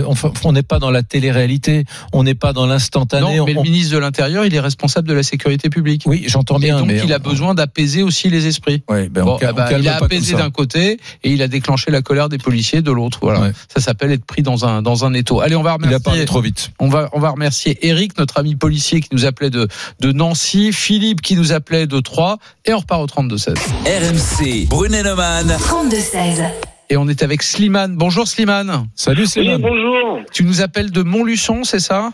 on 0.44 0.52
n'est 0.52 0.62
pas 0.62 0.78
dans 0.78 0.90
la 0.90 1.02
télé-réalité, 1.02 1.84
on 2.12 2.22
n'est 2.22 2.34
pas 2.34 2.52
dans 2.52 2.61
l'instantané. 2.66 3.36
Non, 3.38 3.44
mais 3.46 3.56
on- 3.56 3.62
le 3.62 3.68
ministre 3.68 3.92
de 3.94 3.98
l'Intérieur, 3.98 4.44
il 4.44 4.54
est 4.54 4.60
responsable 4.60 5.08
de 5.08 5.14
la 5.14 5.22
sécurité 5.22 5.68
publique. 5.70 6.02
Oui, 6.06 6.24
j'entends 6.26 6.56
Et 6.58 6.62
bien, 6.62 6.78
donc, 6.78 6.88
mais 6.88 7.00
il 7.04 7.12
a 7.12 7.18
on- 7.24 7.28
besoin 7.28 7.54
d'apaiser 7.54 8.02
aussi 8.02 8.28
les 8.30 8.46
esprits. 8.46 8.82
Ouais, 8.88 9.08
ben, 9.08 9.24
Bon, 9.24 9.34
on, 9.34 9.38
ben, 9.38 9.52
on 9.52 9.54
calme 9.54 9.82
il 9.82 9.88
a 9.88 9.96
apaisé 9.96 10.34
d'un 10.34 10.50
côté 10.50 10.98
et 11.24 11.30
il 11.30 11.42
a 11.42 11.48
déclenché 11.48 11.90
la 11.90 12.02
colère 12.02 12.28
des 12.28 12.38
policiers 12.38 12.82
de 12.82 12.90
l'autre. 12.90 13.18
Voilà. 13.22 13.40
Ouais. 13.40 13.52
Ça 13.74 13.80
s'appelle 13.80 14.12
être 14.12 14.24
pris 14.24 14.42
dans 14.42 14.64
un 14.64 14.82
dans 14.82 15.04
un 15.04 15.12
étau. 15.14 15.40
Allez, 15.40 15.56
on 15.56 15.62
va 15.62 15.70
Il 15.70 15.72
a 15.72 15.86
remercier. 15.86 16.00
parlé 16.00 16.24
trop 16.24 16.40
vite. 16.40 16.70
On 16.80 16.88
va, 16.88 17.08
on 17.12 17.20
va 17.20 17.30
remercier 17.30 17.78
Eric, 17.86 18.18
notre 18.18 18.38
ami 18.38 18.54
policier 18.56 19.00
qui 19.00 19.08
nous 19.12 19.24
appelait 19.26 19.50
de, 19.50 19.68
de 20.00 20.12
Nancy, 20.12 20.72
Philippe 20.72 21.20
qui 21.22 21.36
nous 21.36 21.52
appelait 21.52 21.86
de 21.86 22.00
Troyes, 22.00 22.38
et 22.64 22.72
on 22.74 22.78
repart 22.78 23.00
au 23.02 23.06
32-16. 23.06 23.54
RMC, 23.86 24.66
Brunet-Neumann. 24.68 25.56
32-16. 25.58 26.44
Et 26.90 26.96
on 26.96 27.08
est 27.08 27.22
avec 27.22 27.42
Slimane. 27.42 27.96
Bonjour 27.96 28.28
Slimane. 28.28 28.86
Salut, 28.94 29.22
Oui, 29.22 29.28
Slimane. 29.28 29.62
bonjour. 29.62 30.18
Tu 30.32 30.44
nous 30.44 30.60
appelles 30.60 30.90
de 30.90 31.02
Montluçon, 31.02 31.64
c'est 31.64 31.78
ça? 31.80 32.12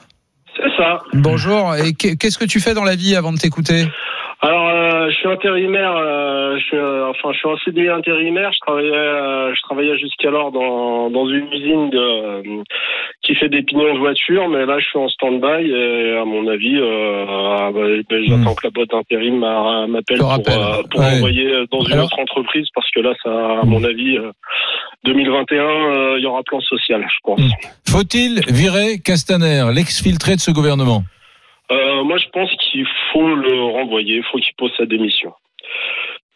C'est 0.58 0.76
ça. 0.76 1.00
Bonjour. 1.14 1.74
Et 1.76 1.92
qu'est- 1.94 2.16
qu'est-ce 2.16 2.38
que 2.38 2.44
tu 2.44 2.60
fais 2.60 2.74
dans 2.74 2.84
la 2.84 2.96
vie 2.96 3.14
avant 3.16 3.32
de 3.32 3.38
t'écouter? 3.38 3.86
Alors, 4.40 4.68
euh, 4.68 5.10
je 5.10 5.14
suis 5.16 5.28
intérimaire. 5.28 5.96
euh, 5.96 6.56
je 6.58 6.62
suis, 6.64 6.76
euh, 6.76 7.08
enfin, 7.10 7.32
je 7.32 7.38
suis 7.38 7.48
en 7.48 7.56
CDI 7.58 7.88
intérimaire. 7.88 8.52
Je 8.52 8.60
travaillais, 8.60 8.92
euh, 8.94 9.52
je 9.52 9.60
travaillais 9.62 9.98
jusqu'alors 9.98 10.52
dans 10.52 11.10
dans 11.10 11.26
une 11.28 11.52
usine 11.52 11.90
de, 11.90 11.98
euh, 11.98 12.62
qui 13.22 13.34
fait 13.34 13.48
des 13.48 13.62
pignons 13.62 13.92
de 13.94 13.98
voiture, 13.98 14.48
mais 14.48 14.64
là, 14.64 14.78
je 14.78 14.84
suis 14.86 14.98
en 14.98 15.08
stand-by. 15.08 15.68
Et 15.70 16.16
à 16.18 16.24
mon 16.24 16.46
avis, 16.46 16.76
euh, 16.78 17.24
ah, 17.28 17.70
bah, 17.74 17.80
ben, 18.08 18.24
j'attends 18.28 18.54
que 18.54 18.66
la 18.66 18.70
boîte 18.70 18.90
d'intérim 18.90 19.38
m'a- 19.40 19.86
m'appelle 19.88 20.18
pour, 20.18 20.42
pour 20.90 21.00
Ouais. 21.00 21.16
envoyer 21.16 21.64
dans 21.72 21.80
une 21.82 21.92
Alors- 21.94 22.04
autre 22.06 22.20
entreprise, 22.20 22.68
parce 22.74 22.88
que 22.92 23.00
là, 23.00 23.14
ça, 23.24 23.30
à 23.62 23.64
mon 23.64 23.82
avis, 23.82 24.18
euh, 24.18 24.30
2021, 25.04 25.62
euh, 25.64 26.14
il 26.18 26.22
y 26.22 26.26
aura 26.26 26.44
plan 26.44 26.60
social, 26.60 27.04
je 27.08 27.16
pense. 27.24 27.40
Mm. 27.40 27.50
Faut-il 27.88 28.40
virer 28.48 28.98
Castaner, 29.04 29.64
l'ex-filtré 29.74 30.36
de 30.36 30.40
ce 30.40 30.52
gouvernement? 30.52 31.02
Euh, 31.70 32.02
moi, 32.04 32.16
je 32.16 32.28
pense 32.28 32.50
qu'il 32.56 32.86
faut 33.12 33.34
le 33.34 33.62
renvoyer, 33.62 34.16
il 34.16 34.24
faut 34.24 34.38
qu'il 34.38 34.54
pose 34.56 34.72
sa 34.76 34.86
démission. 34.86 35.34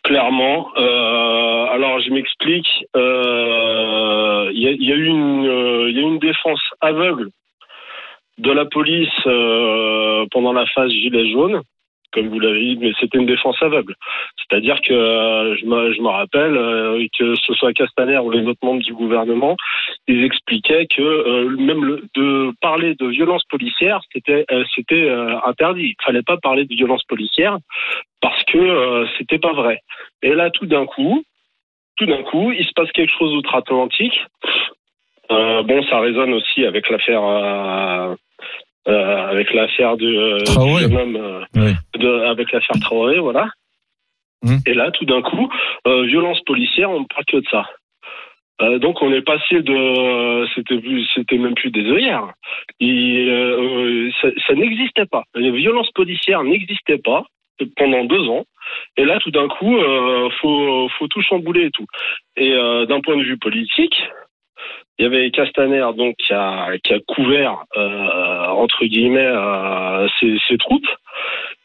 Clairement. 0.02 0.70
Euh, 0.76 1.66
alors, 1.66 2.00
je 2.00 2.10
m'explique. 2.10 2.68
Euh, 2.96 4.50
Il 4.52 4.60
y, 4.60 4.68
a, 4.68 4.72
y 4.72 4.92
a 4.92 4.96
eu 4.96 5.06
une, 5.06 5.46
euh, 5.46 5.90
y 5.90 5.98
a 5.98 6.02
une 6.02 6.18
défense 6.18 6.60
aveugle 6.80 7.30
de 8.38 8.50
la 8.50 8.64
police 8.66 9.08
pendant 10.30 10.52
la 10.52 10.66
phase 10.66 10.90
gilet 10.90 11.30
jaune, 11.30 11.62
comme 12.12 12.28
vous 12.28 12.40
l'avez 12.40 12.60
dit, 12.60 12.78
mais 12.80 12.92
c'était 13.00 13.18
une 13.18 13.26
défense 13.26 13.56
aveugle. 13.62 13.94
C'est-à-dire 14.36 14.80
que 14.82 14.92
euh, 14.92 15.56
je, 15.56 15.64
me, 15.66 16.08
rappelle 16.08 16.56
euh, 16.56 17.06
que 17.18 17.34
ce 17.34 17.54
soit 17.54 17.72
Castaner 17.72 18.18
ou 18.18 18.30
les 18.30 18.46
autres 18.46 18.60
membres 18.62 18.82
du 18.82 18.92
gouvernement, 18.92 19.56
ils 20.06 20.24
expliquaient 20.24 20.86
que 20.86 21.02
euh, 21.02 21.48
même 21.56 22.00
de 22.14 22.52
parler 22.60 22.94
de 22.94 23.06
violence 23.06 23.44
policière, 23.44 24.00
c'était 24.12 24.44
c'était 24.74 25.10
interdit. 25.44 25.94
Il 25.98 26.04
fallait 26.04 26.22
pas 26.22 26.36
parler 26.36 26.64
de 26.64 26.74
violence 26.74 27.02
policière 27.04 27.58
parce 28.20 28.42
que 28.44 29.06
c'était 29.18 29.38
pas 29.38 29.52
vrai. 29.52 29.80
Et 30.22 30.34
là, 30.34 30.50
tout 30.50 30.66
d'un 30.66 30.86
coup, 30.86 31.24
tout 31.96 32.06
d'un 32.06 32.22
coup, 32.22 32.52
il 32.52 32.64
se 32.64 32.72
passe 32.74 32.90
quelque 32.92 33.12
chose 33.18 33.34
outre-Atlantique. 33.34 34.20
Bon, 35.30 35.82
ça 35.88 36.00
résonne 36.00 36.34
aussi 36.34 36.66
avec 36.66 36.90
l'affaire. 36.90 37.22
Euh, 38.88 38.92
euh, 38.92 39.28
avec 39.28 39.52
l'affaire 39.54 39.96
de, 39.96 40.42
Traoré. 40.44 40.86
du 40.86 40.92
jeune 40.92 40.96
homme, 41.00 41.16
euh, 41.16 41.40
Oui. 41.56 41.72
de- 42.00 42.20
avec 42.26 42.50
l'affaire 42.52 42.80
Traoré, 42.80 43.18
voilà. 43.18 43.48
Mhm. 44.44 44.58
Et 44.66 44.74
là, 44.74 44.90
tout 44.90 45.04
d'un 45.04 45.22
coup, 45.22 45.48
euh, 45.86 46.02
violence 46.02 46.40
policière, 46.42 46.90
on 46.90 47.00
ne 47.00 47.06
parle 47.06 47.24
que 47.26 47.36
de 47.38 47.46
ça. 47.50 47.68
Euh, 48.60 48.78
donc 48.78 49.00
on 49.02 49.12
est 49.12 49.22
passé 49.22 49.60
de, 49.62 50.46
c'était 50.54 50.78
plus, 50.78 51.06
c'était 51.14 51.38
même 51.38 51.54
plus 51.54 51.70
des 51.70 51.88
œillères. 51.90 52.28
Il, 52.80 53.28
euh, 53.28 53.60
euh, 53.60 54.10
ça, 54.20 54.28
ça 54.46 54.54
n'existait 54.54 55.06
pas. 55.06 55.24
Les 55.34 55.50
violences 55.50 55.90
policières 55.92 56.42
n'existaient 56.44 56.98
pas 56.98 57.24
pendant 57.76 58.04
deux 58.04 58.28
ans. 58.28 58.44
Et 58.96 59.04
là, 59.04 59.18
tout 59.20 59.30
d'un 59.30 59.48
coup, 59.48 59.76
euh, 59.76 60.28
faut, 60.40 60.88
faut 60.98 61.08
tout 61.08 61.22
chambouler 61.22 61.66
et 61.66 61.70
tout. 61.70 61.86
Et 62.36 62.52
euh, 62.52 62.84
d'un 62.86 63.00
point 63.00 63.16
de 63.16 63.22
vue 63.22 63.38
politique, 63.38 63.96
il 64.98 65.04
y 65.04 65.06
avait 65.06 65.30
Castaner 65.30 65.86
donc 65.96 66.16
qui 66.16 66.32
a, 66.32 66.76
qui 66.84 66.92
a 66.92 67.00
couvert 67.00 67.64
euh, 67.76 68.46
entre 68.48 68.84
guillemets 68.84 69.20
euh, 69.20 70.08
ses, 70.20 70.58
troupes. 70.58 70.86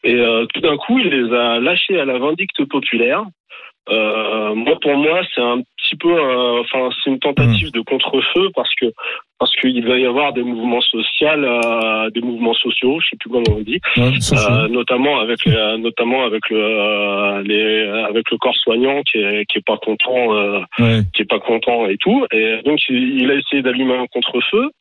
Et 0.04 0.16
euh, 0.16 0.46
tout 0.54 0.62
d'un 0.62 0.78
coup, 0.78 1.00
il 1.00 1.10
les 1.10 1.36
a 1.36 1.60
lâchés 1.60 2.00
à 2.00 2.06
la 2.06 2.18
vindicte 2.18 2.64
populaire 2.66 3.26
Euh, 3.90 4.54
moi, 4.56 4.78
pour 4.82 4.96
moi, 4.98 5.22
c'est 5.34 5.42
un 5.42 5.60
petit 5.78 5.96
peu, 5.96 6.10
euh, 6.14 6.62
enfin, 6.62 6.90
c'est 7.04 7.10
une 7.10 7.20
tentative 7.20 7.72
de 7.72 7.82
contre-feu 7.82 8.50
parce 8.56 8.74
que 8.76 8.86
parce 9.40 9.56
qu'il 9.58 9.86
va 9.88 9.98
y 10.00 10.06
avoir 10.06 10.34
des 10.34 10.42
mouvements 10.42 10.82
sociaux, 10.82 11.28
euh, 11.28 12.10
des 12.10 12.22
mouvements 12.22 12.56
sociaux, 12.56 13.00
je 13.00 13.10
sais 13.10 13.18
plus 13.20 13.30
comment 13.30 13.44
on 13.56 13.62
dit, 13.62 13.80
Ouais, 13.96 14.12
euh, 14.34 14.68
notamment 14.68 15.20
avec 15.20 15.46
les, 15.46 15.78
notamment 15.78 16.24
avec 16.26 16.50
le 16.50 16.58
euh, 16.60 17.44
les, 17.44 17.88
avec 18.10 18.30
le 18.32 18.38
corps 18.38 18.56
soignant 18.56 19.02
qui 19.04 19.20
est 19.20 19.46
qui 19.46 19.60
est 19.60 19.66
pas 19.66 19.78
content, 19.78 20.34
euh, 20.36 20.60
Ouais. 20.80 21.02
qui 21.14 21.22
est 21.22 21.26
pas 21.30 21.40
content 21.40 21.86
et 21.88 21.98
tout. 21.98 22.26
Et 22.32 22.62
donc 22.66 22.80
il, 22.90 23.22
il 23.22 23.32
a 23.32 23.36
essayé 23.36 23.62
d'allumer 23.62 23.96
un 23.96 24.08
contre-feu. 24.08 24.72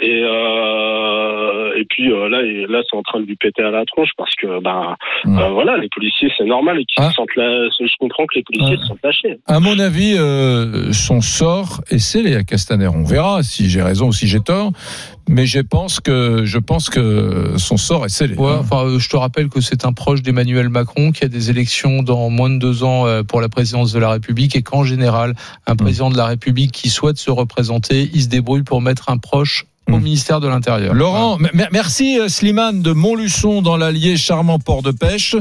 Et 0.00 0.22
euh, 0.22 1.72
et 1.76 1.84
puis 1.88 2.10
euh, 2.12 2.28
là 2.28 2.42
et 2.42 2.66
là 2.68 2.80
c'est 2.88 2.96
en 2.96 3.02
train 3.02 3.20
de 3.20 3.26
lui 3.26 3.36
péter 3.36 3.62
à 3.62 3.70
la 3.70 3.84
tronche 3.84 4.10
parce 4.16 4.34
que 4.36 4.46
Mm. 4.46 5.38
euh, 5.38 5.48
voilà 5.50 5.76
les 5.76 5.88
policiers 5.94 6.30
c'est 6.38 6.44
normal 6.44 6.78
et 6.80 6.84
qu'ils 6.86 7.02
Ah. 7.04 7.10
se 7.10 7.14
sentent 7.16 7.34
la- 7.36 7.68
je 7.68 7.94
comprends 7.98 8.24
que 8.26 8.36
les 8.36 8.42
policiers 8.42 8.76
Ah. 8.78 8.82
se 8.82 8.88
sentent 8.88 9.02
lâchés. 9.04 9.38
À 9.46 9.60
mon 9.60 9.78
avis, 9.78 10.14
euh, 10.16 10.92
son 10.92 11.20
sort 11.20 11.80
est 11.90 11.98
scellé 11.98 12.34
à 12.36 12.42
Castaner. 12.44 12.88
On 12.88 13.04
verra 13.04 13.42
si 13.42 13.68
j'ai 13.68 13.82
raison 13.82 14.08
ou 14.08 14.12
si 14.12 14.26
j'ai 14.26 14.40
tort, 14.40 14.72
mais 15.28 15.44
je 15.46 15.60
pense 15.60 16.00
que 16.00 16.44
je 16.44 16.58
pense 16.58 16.88
que 16.88 17.54
son 17.58 17.76
sort 17.76 18.06
est 18.06 18.10
scellé. 18.10 18.34
Ouais, 18.36 18.52
enfin, 18.58 18.86
je 18.98 19.08
te 19.08 19.16
rappelle 19.16 19.48
que 19.48 19.60
c'est 19.60 19.84
un 19.84 19.92
proche 19.92 20.22
d'Emmanuel 20.22 20.68
Macron 20.70 21.12
qui 21.12 21.24
a 21.24 21.28
des 21.28 21.50
élections 21.50 22.02
dans 22.02 22.30
moins 22.30 22.50
de 22.50 22.58
deux 22.58 22.82
ans 22.84 23.04
pour 23.28 23.40
la 23.40 23.48
présidence 23.48 23.92
de 23.92 23.98
la 23.98 24.10
République 24.10 24.56
et 24.56 24.62
qu'en 24.62 24.84
général, 24.84 25.34
un 25.66 25.76
président 25.76 26.08
de 26.10 26.16
la 26.16 26.26
République 26.26 26.72
qui 26.72 26.88
souhaite 26.88 27.18
se 27.18 27.30
représenter, 27.30 28.08
il 28.14 28.22
se 28.22 28.28
débrouille 28.28 28.62
pour 28.62 28.80
mettre 28.80 29.10
un 29.10 29.18
proche 29.18 29.66
au 29.92 29.98
Mm. 29.98 30.02
ministère 30.02 30.40
de 30.40 30.48
l'Intérieur. 30.48 30.94
Laurent, 30.94 31.38
merci 31.72 32.18
euh, 32.18 32.28
Slimane 32.28 32.82
de 32.82 32.92
Montluçon 32.92 33.62
dans 33.62 33.76
l'Allier, 33.76 34.16
charmant 34.16 34.58
port 34.58 34.82
de 34.82 34.90
pêche. 34.90 35.36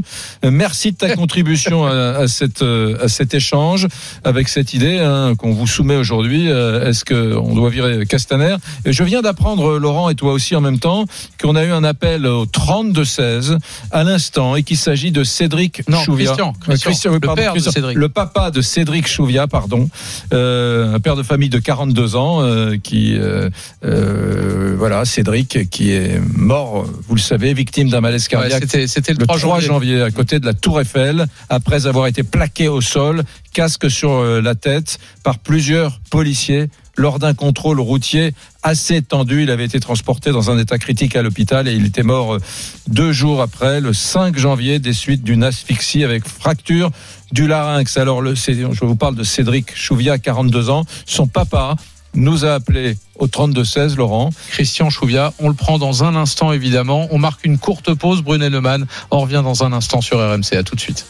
Euh, 0.45 0.51
Merci 0.51 0.91
de 0.91 0.97
ta 0.97 1.15
contribution 1.15 1.85
à, 1.85 1.91
à 1.91 2.27
cette, 2.27 2.61
euh, 2.61 2.97
à 3.03 3.07
cet 3.07 3.33
échange 3.33 3.87
avec 4.23 4.47
cette 4.49 4.73
idée 4.73 4.99
hein, 4.99 5.35
qu'on 5.37 5.51
vous 5.53 5.67
soumet 5.67 5.95
aujourd'hui. 5.95 6.47
Est-ce 6.49 7.05
qu'on 7.05 7.53
doit 7.53 7.69
virer 7.69 8.05
Castaner? 8.05 8.55
Je 8.85 9.03
viens 9.03 9.21
d'apprendre, 9.21 9.77
Laurent, 9.77 10.09
et 10.09 10.15
toi 10.15 10.33
aussi 10.33 10.55
en 10.55 10.61
même 10.61 10.79
temps, 10.79 11.05
qu'on 11.41 11.55
a 11.55 11.63
eu 11.63 11.71
un 11.71 11.83
appel 11.83 12.25
au 12.25 12.45
32-16 12.45 13.57
à 13.91 14.03
l'instant 14.03 14.55
et 14.55 14.63
qu'il 14.63 14.77
s'agit 14.77 15.11
de 15.11 15.23
Cédric 15.23 15.87
Non, 15.87 15.99
Chouvia. 16.03 16.27
Christian, 16.27 16.53
Christian, 16.59 17.11
oui, 17.11 17.15
le 17.15 17.19
pardon, 17.19 17.41
père 17.41 17.53
de 17.53 17.59
Christian. 17.59 17.71
Cédric. 17.71 17.97
Le 17.97 18.09
papa 18.09 18.51
de 18.51 18.61
Cédric 18.61 19.07
Chouvia, 19.07 19.47
pardon, 19.47 19.89
euh, 20.33 20.93
un 20.95 20.99
père 20.99 21.15
de 21.15 21.23
famille 21.23 21.49
de 21.49 21.59
42 21.59 22.15
ans 22.15 22.41
euh, 22.41 22.77
qui, 22.81 23.15
euh, 23.17 23.49
euh, 24.39 24.75
voilà, 24.77 25.05
Cédric 25.05 25.69
qui 25.69 25.91
est 25.91 26.19
mort, 26.35 26.85
vous 27.07 27.15
le 27.15 27.21
savez, 27.21 27.53
victime 27.53 27.89
d'un 27.89 28.01
malaise 28.01 28.27
cardiaque. 28.27 28.61
c'était, 28.61 28.87
c'était 28.87 29.13
le 29.13 29.19
le 29.19 29.27
3 29.27 29.37
janvier. 29.37 29.67
janvier, 29.67 30.01
à 30.01 30.11
côté 30.11 30.39
de 30.39 30.45
la 30.45 30.53
Tour 30.53 30.79
Eiffel, 30.81 31.27
après 31.49 31.85
avoir 31.85 32.07
été 32.07 32.23
plaqué 32.23 32.67
au 32.67 32.81
sol, 32.81 33.23
casque 33.53 33.89
sur 33.89 34.11
euh, 34.11 34.41
la 34.41 34.55
tête, 34.55 34.99
par 35.23 35.39
plusieurs 35.39 35.99
policiers 36.09 36.69
lors 36.95 37.19
d'un 37.19 37.33
contrôle 37.33 37.79
routier 37.79 38.33
assez 38.61 39.01
tendu. 39.01 39.43
Il 39.43 39.51
avait 39.51 39.65
été 39.65 39.79
transporté 39.79 40.31
dans 40.31 40.51
un 40.51 40.57
état 40.57 40.77
critique 40.77 41.15
à 41.15 41.21
l'hôpital 41.21 41.67
et 41.67 41.73
il 41.73 41.85
était 41.85 42.03
mort 42.03 42.35
euh, 42.35 42.39
deux 42.87 43.11
jours 43.11 43.41
après, 43.41 43.81
le 43.81 43.93
5 43.93 44.37
janvier, 44.37 44.79
des 44.79 44.93
suites 44.93 45.23
d'une 45.23 45.43
asphyxie 45.43 46.03
avec 46.03 46.27
fracture 46.27 46.91
du 47.31 47.47
larynx. 47.47 47.97
Alors, 47.97 48.21
le, 48.21 48.35
je 48.35 48.85
vous 48.85 48.95
parle 48.95 49.15
de 49.15 49.23
Cédric 49.23 49.75
Chouvia, 49.75 50.17
42 50.17 50.69
ans. 50.69 50.85
Son 51.05 51.27
papa 51.27 51.75
nous 52.15 52.45
a 52.45 52.53
appelé 52.53 52.97
au 53.17 53.27
32-16, 53.27 53.95
Laurent. 53.95 54.31
Christian 54.49 54.89
Chouvia, 54.89 55.33
on 55.39 55.49
le 55.49 55.53
prend 55.53 55.77
dans 55.77 56.03
un 56.03 56.15
instant 56.15 56.51
évidemment. 56.51 57.07
On 57.11 57.17
marque 57.17 57.45
une 57.45 57.57
courte 57.57 57.93
pause, 57.93 58.21
Brunet 58.21 58.49
Neumann. 58.49 58.85
On 59.11 59.19
revient 59.19 59.41
dans 59.43 59.63
un 59.63 59.73
instant 59.73 60.01
sur 60.01 60.17
RMC. 60.19 60.53
À 60.57 60.63
tout 60.63 60.75
de 60.75 60.79
suite. 60.79 61.05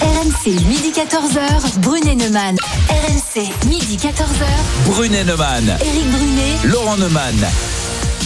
RMC, 0.00 0.52
midi 0.66 0.92
14h, 0.94 1.80
Brunet 1.80 2.14
Neumann. 2.14 2.56
RMC, 2.88 3.68
midi 3.68 3.96
14h, 3.96 4.46
Brunet 4.86 5.24
Neumann, 5.24 5.76
Éric 5.80 6.10
Brunet. 6.10 6.56
Laurent 6.64 6.96
Neumann. 6.96 7.46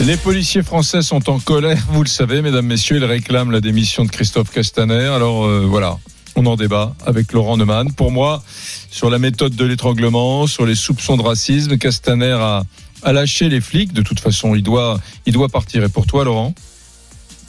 Les 0.05 0.17
policiers 0.17 0.63
français 0.63 1.03
sont 1.03 1.29
en 1.29 1.41
colère, 1.41 1.79
vous 1.91 2.05
le 2.05 2.09
savez, 2.09 2.41
mesdames, 2.41 2.67
messieurs. 2.67 2.99
Ils 2.99 3.05
réclament 3.05 3.51
la 3.51 3.61
démission 3.61 4.05
de 4.05 4.11
Christophe 4.11 4.51
Castaner. 4.51 5.07
Alors 5.07 5.45
euh, 5.45 5.67
voilà, 5.69 5.99
on 6.39 6.47
en 6.47 6.57
débat 6.57 6.95
avec 7.05 7.33
Laurent 7.33 7.57
Neumann. 7.57 7.93
Pour 7.93 8.13
moi, 8.13 8.43
sur 8.91 9.11
la 9.11 9.19
méthode 9.19 9.57
de 9.57 9.65
l'étranglement, 9.65 10.47
sur 10.47 10.65
les 10.65 10.77
soupçons 10.77 11.17
de 11.17 11.23
racisme, 11.23 11.79
Castaner 11.79 12.37
a, 12.41 12.63
a 13.03 13.13
lâché 13.13 13.49
les 13.49 13.61
flics. 13.61 13.93
De 13.93 14.03
toute 14.03 14.21
façon, 14.21 14.55
il 14.55 14.63
doit, 14.63 15.01
il 15.27 15.33
doit 15.33 15.49
partir. 15.49 15.83
Et 15.83 15.89
pour 15.89 16.07
toi, 16.07 16.25
Laurent? 16.25 16.55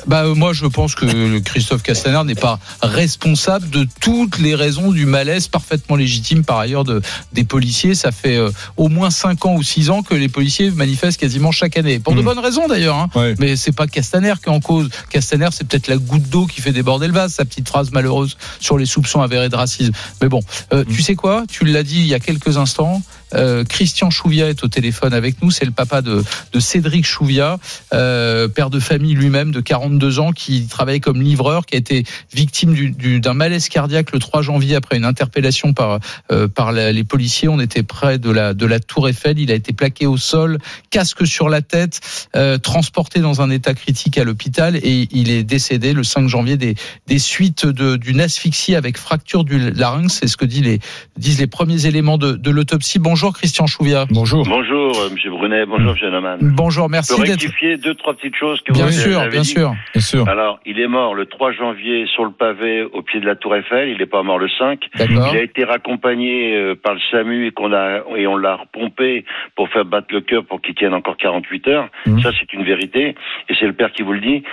Bah 0.07 0.23
euh, 0.23 0.33
moi 0.35 0.53
je 0.53 0.65
pense 0.65 0.95
que 0.95 1.39
Christophe 1.39 1.83
Castaner 1.83 2.23
n'est 2.25 2.35
pas 2.35 2.59
responsable 2.81 3.69
de 3.69 3.87
toutes 3.99 4.39
les 4.39 4.55
raisons 4.55 4.91
du 4.91 5.05
malaise 5.05 5.47
parfaitement 5.47 5.95
légitime 5.95 6.43
par 6.43 6.59
ailleurs 6.59 6.83
de 6.83 7.01
des 7.33 7.43
policiers. 7.43 7.95
Ça 7.95 8.11
fait 8.11 8.35
euh, 8.37 8.51
au 8.77 8.87
moins 8.89 9.09
5 9.09 9.45
ans 9.45 9.55
ou 9.55 9.63
6 9.63 9.89
ans 9.89 10.01
que 10.03 10.13
les 10.15 10.29
policiers 10.29 10.71
manifestent 10.71 11.19
quasiment 11.19 11.51
chaque 11.51 11.77
année 11.77 11.99
pour 11.99 12.13
de 12.13 12.19
Mhm. 12.19 12.25
bonnes 12.25 12.39
raisons 12.39 12.67
d'ailleurs. 12.67 12.95
Hein. 12.97 13.09
Ouais. 13.15 13.35
Mais 13.39 13.55
c'est 13.55 13.71
pas 13.71 13.87
Castaner 13.87 14.33
qui 14.43 14.49
est 14.49 14.53
en 14.53 14.59
cause. 14.59 14.89
Castaner 15.09 15.49
c'est 15.51 15.67
peut-être 15.67 15.87
la 15.87 15.97
goutte 15.97 16.29
d'eau 16.29 16.45
qui 16.45 16.61
fait 16.61 16.71
déborder 16.71 17.07
le 17.07 17.13
vase. 17.13 17.33
Sa 17.33 17.45
petite 17.45 17.67
phrase 17.67 17.91
malheureuse 17.91 18.37
sur 18.59 18.77
les 18.77 18.85
soupçons 18.85 19.21
avérés 19.21 19.49
de 19.49 19.55
racisme. 19.55 19.91
Mais 20.21 20.29
bon, 20.29 20.41
euh, 20.73 20.83
tu 20.89 21.01
sais 21.01 21.15
quoi? 21.15 21.43
Tu 21.49 21.65
l'as 21.65 21.83
dit 21.83 21.99
il 21.99 22.07
y 22.07 22.13
a 22.13 22.19
quelques 22.19 22.57
instants. 22.57 23.01
Euh, 23.33 23.63
Christian 23.63 24.09
Chouvia 24.09 24.49
est 24.49 24.63
au 24.63 24.67
téléphone 24.67 25.13
avec 25.13 25.41
nous. 25.41 25.51
C'est 25.51 25.65
le 25.65 25.71
papa 25.71 26.01
de, 26.01 26.23
de 26.53 26.59
Cédric 26.59 27.05
Chouvia, 27.05 27.57
euh, 27.93 28.47
père 28.47 28.69
de 28.69 28.79
famille 28.79 29.13
lui-même 29.13 29.51
de 29.51 29.59
42 29.61 30.19
ans, 30.19 30.31
qui 30.31 30.67
travaille 30.67 30.99
comme 30.99 31.21
livreur, 31.21 31.65
qui 31.65 31.75
a 31.75 31.77
été 31.79 32.05
victime 32.33 32.73
du- 32.73 32.91
du- 32.91 33.19
d'un 33.19 33.33
malaise 33.33 33.69
cardiaque 33.69 34.11
le 34.11 34.19
3 34.19 34.41
janvier 34.41 34.75
après 34.75 34.97
une 34.97 35.05
interpellation 35.05 35.73
par, 35.73 35.99
euh, 36.31 36.47
par 36.47 36.71
les 36.71 37.03
policiers. 37.03 37.47
On 37.47 37.59
était 37.59 37.83
près 37.83 38.17
de 38.17 38.29
la, 38.31 38.53
de 38.53 38.65
la 38.65 38.79
Tour 38.79 39.09
Eiffel. 39.09 39.39
Il 39.39 39.51
a 39.51 39.55
été 39.55 39.73
plaqué 39.73 40.05
au 40.07 40.17
sol, 40.17 40.57
casque 40.89 41.25
sur 41.27 41.49
la 41.49 41.61
tête, 41.61 41.99
euh, 42.35 42.57
transporté 42.57 43.19
dans 43.19 43.41
un 43.41 43.49
état 43.49 43.73
critique 43.73 44.17
à 44.17 44.23
l'hôpital 44.23 44.75
et 44.77 45.07
il 45.11 45.29
est 45.31 45.43
décédé 45.43 45.93
le 45.93 46.03
5 46.03 46.27
janvier 46.27 46.57
des, 46.57 46.75
des 47.07 47.19
suites 47.19 47.65
d'une 47.67 48.21
asphyxie 48.21 48.75
avec 48.75 48.97
fracture 48.97 49.43
du 49.43 49.71
larynx. 49.71 50.17
C'est 50.19 50.27
ce 50.27 50.37
que 50.37 50.45
les, 50.45 50.79
disent 51.17 51.39
les 51.39 51.47
premiers 51.47 51.85
éléments 51.85 52.17
de, 52.17 52.33
de 52.33 52.49
l'autopsie. 52.49 52.99
Christian 53.27 53.67
Chouvia. 53.67 54.05
Bonjour. 54.09 54.43
Bonjour, 54.45 54.97
euh, 54.99 55.09
Monsieur 55.11 55.29
Brunet. 55.31 55.65
Bonjour, 55.65 55.91
Monsieur 55.91 56.09
Neumann. 56.09 56.39
Bonjour, 56.41 56.85
Je 56.87 56.91
merci 56.91 57.15
d'être. 57.19 57.27
rectifier 57.29 57.77
deux, 57.77 57.93
trois 57.95 58.13
petites 58.13 58.35
choses 58.35 58.61
que 58.61 58.71
Bien 58.73 58.85
vous 58.85 58.91
sûr, 58.91 59.19
avez 59.19 59.29
bien 59.29 59.41
dit. 59.41 59.47
sûr. 59.49 59.73
Bien 59.93 60.01
sûr. 60.01 60.27
Alors, 60.29 60.59
il 60.65 60.79
est 60.79 60.87
mort 60.87 61.13
le 61.13 61.25
3 61.25 61.51
janvier 61.51 62.05
sur 62.07 62.23
le 62.25 62.31
pavé 62.31 62.83
au 62.83 63.01
pied 63.01 63.19
de 63.19 63.25
la 63.25 63.35
Tour 63.35 63.55
Eiffel. 63.55 63.89
Il 63.89 63.97
n'est 63.97 64.05
pas 64.05 64.23
mort 64.23 64.39
le 64.39 64.47
5. 64.57 64.79
D'accord. 64.95 65.29
Il 65.33 65.37
a 65.37 65.43
été 65.43 65.63
raccompagné 65.65 66.55
euh, 66.55 66.75
par 66.75 66.93
le 66.93 66.99
SAMU 67.11 67.47
et 67.47 67.51
qu'on 67.51 67.73
a 67.73 67.99
et 68.17 68.25
on 68.27 68.37
l'a 68.37 68.55
repompé 68.55 69.25
pour 69.55 69.69
faire 69.69 69.85
battre 69.85 70.07
le 70.11 70.21
cœur 70.21 70.45
pour 70.45 70.61
qu'il 70.61 70.75
tienne 70.75 70.93
encore 70.93 71.17
48 71.17 71.67
heures. 71.67 71.89
Mhm. 72.05 72.21
Ça, 72.21 72.31
c'est 72.39 72.53
une 72.53 72.63
vérité 72.63 73.15
et 73.49 73.53
c'est 73.59 73.65
le 73.67 73.73
père 73.73 73.91
qui 73.91 74.03
vous 74.03 74.13
le 74.13 74.21
dit. 74.21 74.43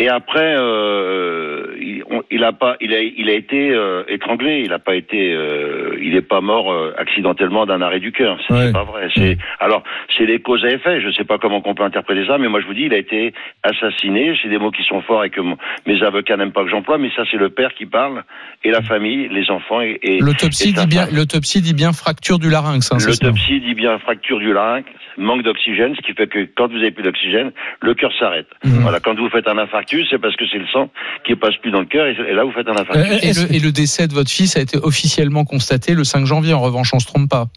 Et 0.00 0.08
après, 0.08 0.54
euh, 0.56 1.76
il, 1.78 2.02
on- 2.10 2.22
il 2.30 2.42
a 2.42 2.52
pas, 2.52 2.76
il 2.80 2.94
a, 2.94 3.00
il 3.02 3.28
a 3.28 3.34
été 3.34 3.70
euh, 3.70 4.02
étranglé. 4.08 4.62
Il 4.64 4.72
a 4.72 4.78
pas 4.78 4.94
été, 4.94 5.32
euh, 5.34 5.96
il 6.00 6.16
est 6.16 6.22
pas 6.22 6.40
mort 6.40 6.74
accidentellement 6.98 7.66
d'un 7.66 7.82
arrêt 7.82 8.00
du 8.00 8.10
cœur. 8.10 8.38
C'est 8.48 8.54
Ouais. 8.54 8.72
pas 8.72 8.84
vrai. 8.84 9.08
C'est 9.14 9.36
alors, 9.58 9.82
c'est 10.16 10.24
les 10.24 10.40
causes 10.40 10.64
à 10.64 10.68
effet. 10.70 11.00
Je 11.02 11.10
sais 11.12 11.24
pas 11.24 11.36
comment 11.38 11.60
on 11.64 11.74
peut 11.74 11.82
interpréter 11.82 12.26
ça, 12.26 12.38
mais 12.38 12.48
moi 12.48 12.60
je 12.62 12.66
vous 12.66 12.74
dis, 12.74 12.84
il 12.84 12.94
a 12.94 12.98
été 12.98 13.34
assassiné. 13.62 14.34
C'est 14.42 14.48
des 14.48 14.58
mots 14.58 14.70
qui 14.70 14.84
sont 14.84 15.02
forts 15.02 15.24
et 15.24 15.30
que 15.30 15.40
mon- 15.42 15.58
mes 15.86 16.02
avocats 16.02 16.36
n'aiment 16.36 16.52
pas 16.52 16.64
que 16.64 16.70
j'emploie, 16.70 16.96
mais 16.98 17.10
ça 17.14 17.22
c'est 17.30 17.36
le 17.36 17.50
père 17.50 17.74
qui 17.74 17.86
parle 17.86 18.24
et 18.64 18.70
la 18.70 18.82
famille, 18.82 19.28
les 19.28 19.50
enfants 19.50 19.80
et, 19.82 19.98
et 20.02 20.18
L'autopsie 20.20 20.72
dit 20.72 20.86
bien, 20.86 21.06
l'autopsie 21.12 21.60
dit 21.60 21.74
bien 21.74 21.92
fracture 21.92 22.38
du 22.38 22.48
larynx. 22.50 22.90
Hein, 22.92 22.96
L'autopsie 23.06 23.60
dit 23.60 23.74
bien 23.74 23.98
fracture 23.98 24.38
du 24.38 24.52
larynx, 24.52 24.88
manque 25.18 25.42
d'oxygène, 25.42 25.94
ce 25.94 26.00
qui 26.00 26.14
fait 26.14 26.26
que 26.26 26.48
quand 26.56 26.68
vous 26.68 26.78
avez 26.78 26.90
plus 26.90 27.02
d'oxygène, 27.02 27.52
le 27.82 27.94
cœur 27.94 28.12
s'arrête. 28.18 28.46
Mhm. 28.64 28.80
Voilà, 28.82 29.00
quand 29.00 29.14
vous 29.18 29.28
faites 29.28 29.46
un 29.48 29.58
infarctus, 29.90 30.06
c'est 30.10 30.18
parce 30.18 30.36
que 30.36 30.44
c'est 30.50 30.58
le 30.58 30.66
sang 30.72 30.90
qui 31.26 31.34
passe 31.36 31.56
plus 31.60 31.70
dans 31.70 31.80
le 31.80 31.86
cœur 31.86 32.06
et, 32.06 32.12
et 32.12 32.34
là 32.34 32.44
vous 32.44 32.52
faites 32.52 32.68
un 32.68 32.76
infarctus. 32.76 33.12
Euh, 33.12 33.18
Et 33.22 33.32
le, 33.32 33.54
et 33.56 33.58
le 33.58 33.72
décès 33.72 34.08
de 34.08 34.12
votre 34.14 34.30
fils 34.30 34.56
a 34.56 34.60
été 34.60 34.78
officiellement 34.78 35.44
constaté 35.44 35.94
le 35.94 36.04
5 36.04 36.24
janvier. 36.26 36.52
En 36.54 36.60
revanche, 36.60 36.92
on 36.94 36.98
se 36.98 37.06
trompe 37.06 37.28
pas. 37.28 37.48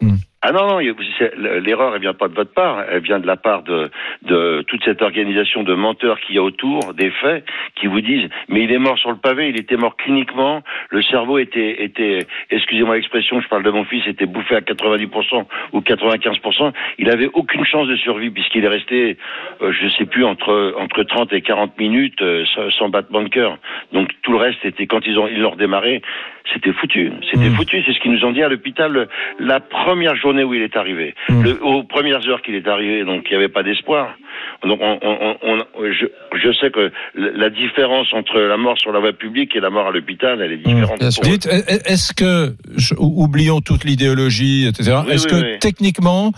Ah 0.46 0.52
non, 0.52 0.68
non, 0.68 0.80
l'erreur, 0.80 1.96
elle 1.96 2.02
vient 2.02 2.14
pas 2.14 2.28
de 2.28 2.34
votre 2.34 2.54
part, 2.54 2.84
elle 2.92 3.02
vient 3.02 3.20
de 3.20 3.26
la 3.26 3.38
part 3.38 3.64
de, 3.64 3.90
de 4.24 4.62
toute 4.68 4.84
cette 4.84 5.02
organisation 5.02 5.64
de 5.64 5.74
menteurs 5.74 6.20
qu'il 6.20 6.36
y 6.36 6.38
a 6.38 6.44
autour 6.44 6.94
des 6.94 7.12
faits, 7.12 7.46
qui 7.76 7.88
vous 7.88 8.02
disent, 8.02 8.28
mais 8.50 8.62
il 8.66 8.72
est 8.74 8.78
mort 8.78 8.98
sur 8.98 9.10
le 9.10 9.16
pavé, 9.16 9.48
il 9.48 9.58
était 9.58 9.78
mort 9.78 9.96
cliniquement, 9.96 10.62
le 10.90 11.02
cerveau 11.02 11.38
était, 11.38 11.86
était 11.86 12.28
excusez-moi 12.50 12.96
l'expression, 12.96 13.40
je 13.40 13.48
parle 13.48 13.64
de 13.64 13.72
mon 13.72 13.86
fils, 13.86 14.06
était 14.06 14.26
bouffé 14.26 14.56
à 14.56 14.60
90% 14.60 15.46
ou 15.72 15.80
95%, 15.80 16.74
il 16.98 17.10
avait 17.10 17.30
aucune 17.34 17.64
chance 17.64 17.88
de 17.88 17.96
survie 17.96 18.30
puisqu'il 18.30 18.66
est 18.66 18.68
resté, 18.68 19.18
euh, 19.62 19.72
je 19.72 19.88
sais 19.98 20.06
plus, 20.06 20.26
entre, 20.26 20.76
entre 20.78 21.04
30 21.04 21.32
et 21.32 21.42
40 21.42 21.80
minutes 21.80 22.22
euh, 22.22 22.44
sans, 22.54 22.70
sans 22.72 22.90
battement 22.90 23.22
de 23.22 23.30
cœur. 23.30 23.58
Donc 23.94 24.10
tout 24.24 24.34
le 24.34 24.40
reste 24.40 24.66
était, 24.66 24.88
quand 24.88 25.08
ils 25.08 25.18
ont, 25.18 25.28
ils 25.30 25.40
l'ont 25.40 25.52
redémarré, 25.52 26.02
c'était 26.54 26.74
foutu. 26.74 27.12
C'était 27.32 27.50
Mm. 27.50 27.56
foutu. 27.56 27.82
C'est 27.86 27.94
ce 27.94 28.00
qu'ils 28.02 28.12
nous 28.12 28.26
ont 28.26 28.32
dit 28.32 28.44
à 28.44 28.50
l'hôpital 28.50 29.08
la 29.40 29.60
première 29.62 30.16
journée 30.16 30.33
où 30.42 30.54
il 30.56 30.64
est 30.64 30.76
arrivé. 30.76 31.14
Mm. 31.30 31.44
Le- 31.44 31.64
aux 31.64 31.84
premières 31.84 32.28
heures 32.28 32.42
qu'il 32.42 32.56
est 32.56 32.68
arrivé, 32.68 33.04
donc 33.04 33.26
il 33.30 33.32
n'y 33.32 33.36
avait 33.36 33.50
pas 33.50 33.62
d'espoir. 33.62 34.16
Donc, 34.66 34.80
on, 34.82 35.00
on, 35.02 35.36
on- 35.44 35.66
je, 35.92 36.06
je 36.38 36.54
sais 36.54 36.72
que 36.72 36.92
la 37.16 37.50
différence 37.50 38.14
entre 38.14 38.40
la 38.40 38.58
mort 38.58 38.78
sur 38.80 38.92
la 38.92 39.00
voie 39.00 39.14
publique 39.14 39.56
et 39.56 39.60
la 39.60 39.70
mort 39.70 39.88
à 39.88 39.92
l'hôpital, 39.92 40.42
elle 40.42 40.52
est 40.54 40.58
différente. 40.58 41.02
eux. 41.02 41.10
Dites, 41.24 41.46
est- 41.48 41.90
est-ce 41.90 42.14
que, 42.14 42.54
je- 42.78 42.94
oublions 42.98 43.60
toute 43.62 43.84
l'idéologie, 43.84 44.68
etc., 44.68 44.98
Oui, 45.06 45.14
est-ce 45.14 45.26
oui, 45.28 45.32
que 45.42 45.46
oui. 45.54 45.60
techniquement, 45.60 46.32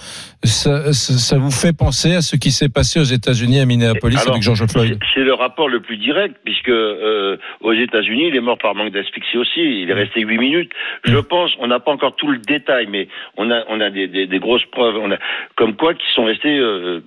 ça, 0.44 0.92
ça- 0.94 1.14
ça 1.18 1.38
vous 1.38 1.52
fait 1.52 1.76
penser 1.76 2.14
à 2.16 2.22
ce 2.22 2.36
qui 2.36 2.52
s'est 2.52 2.70
passé 2.70 3.00
aux 3.00 3.04
États-Unis 3.04 3.60
à 3.60 3.66
Minneapolis 3.66 4.18
Alors, 4.18 4.32
avec 4.32 4.44
George 4.44 4.66
Floyd? 4.68 5.00
C'est 5.14 5.22
le 5.24 5.34
rapport 5.34 5.70
le 5.70 5.80
plus 5.80 5.98
direct, 5.98 6.36
puisque 6.44 6.70
euh, 6.70 7.38
aux 7.62 7.74
États-Unis, 7.74 8.28
il 8.30 8.36
est 8.36 8.42
mort 8.42 8.58
par 8.58 8.76
manque 8.76 8.92
d'asphyxie 8.92 9.38
aussi. 9.38 9.82
Il 9.82 9.90
est 9.90 9.94
resté 9.94 10.22
huit 10.22 10.38
minutes. 10.38 10.72
Je 11.04 11.18
pense, 11.18 11.52
on 11.60 11.68
n'a 11.68 11.80
pas 11.80 11.92
encore 11.92 12.16
tout 12.16 12.28
le 12.32 12.38
détail, 12.40 12.88
mais 12.90 13.08
on 13.38 13.52
a 13.52 13.64
on 13.70 13.80
a 13.82 13.90
des, 13.90 14.08
des, 14.08 14.28
des 14.28 14.40
grosses 14.40 14.66
preuves. 14.72 14.96
On 14.98 15.12
a 15.12 15.18
comme 15.56 15.76
quoi 15.76 15.94
qui 15.94 16.06
sont 16.14 16.26
restés 16.26 16.58
euh, 16.58 17.02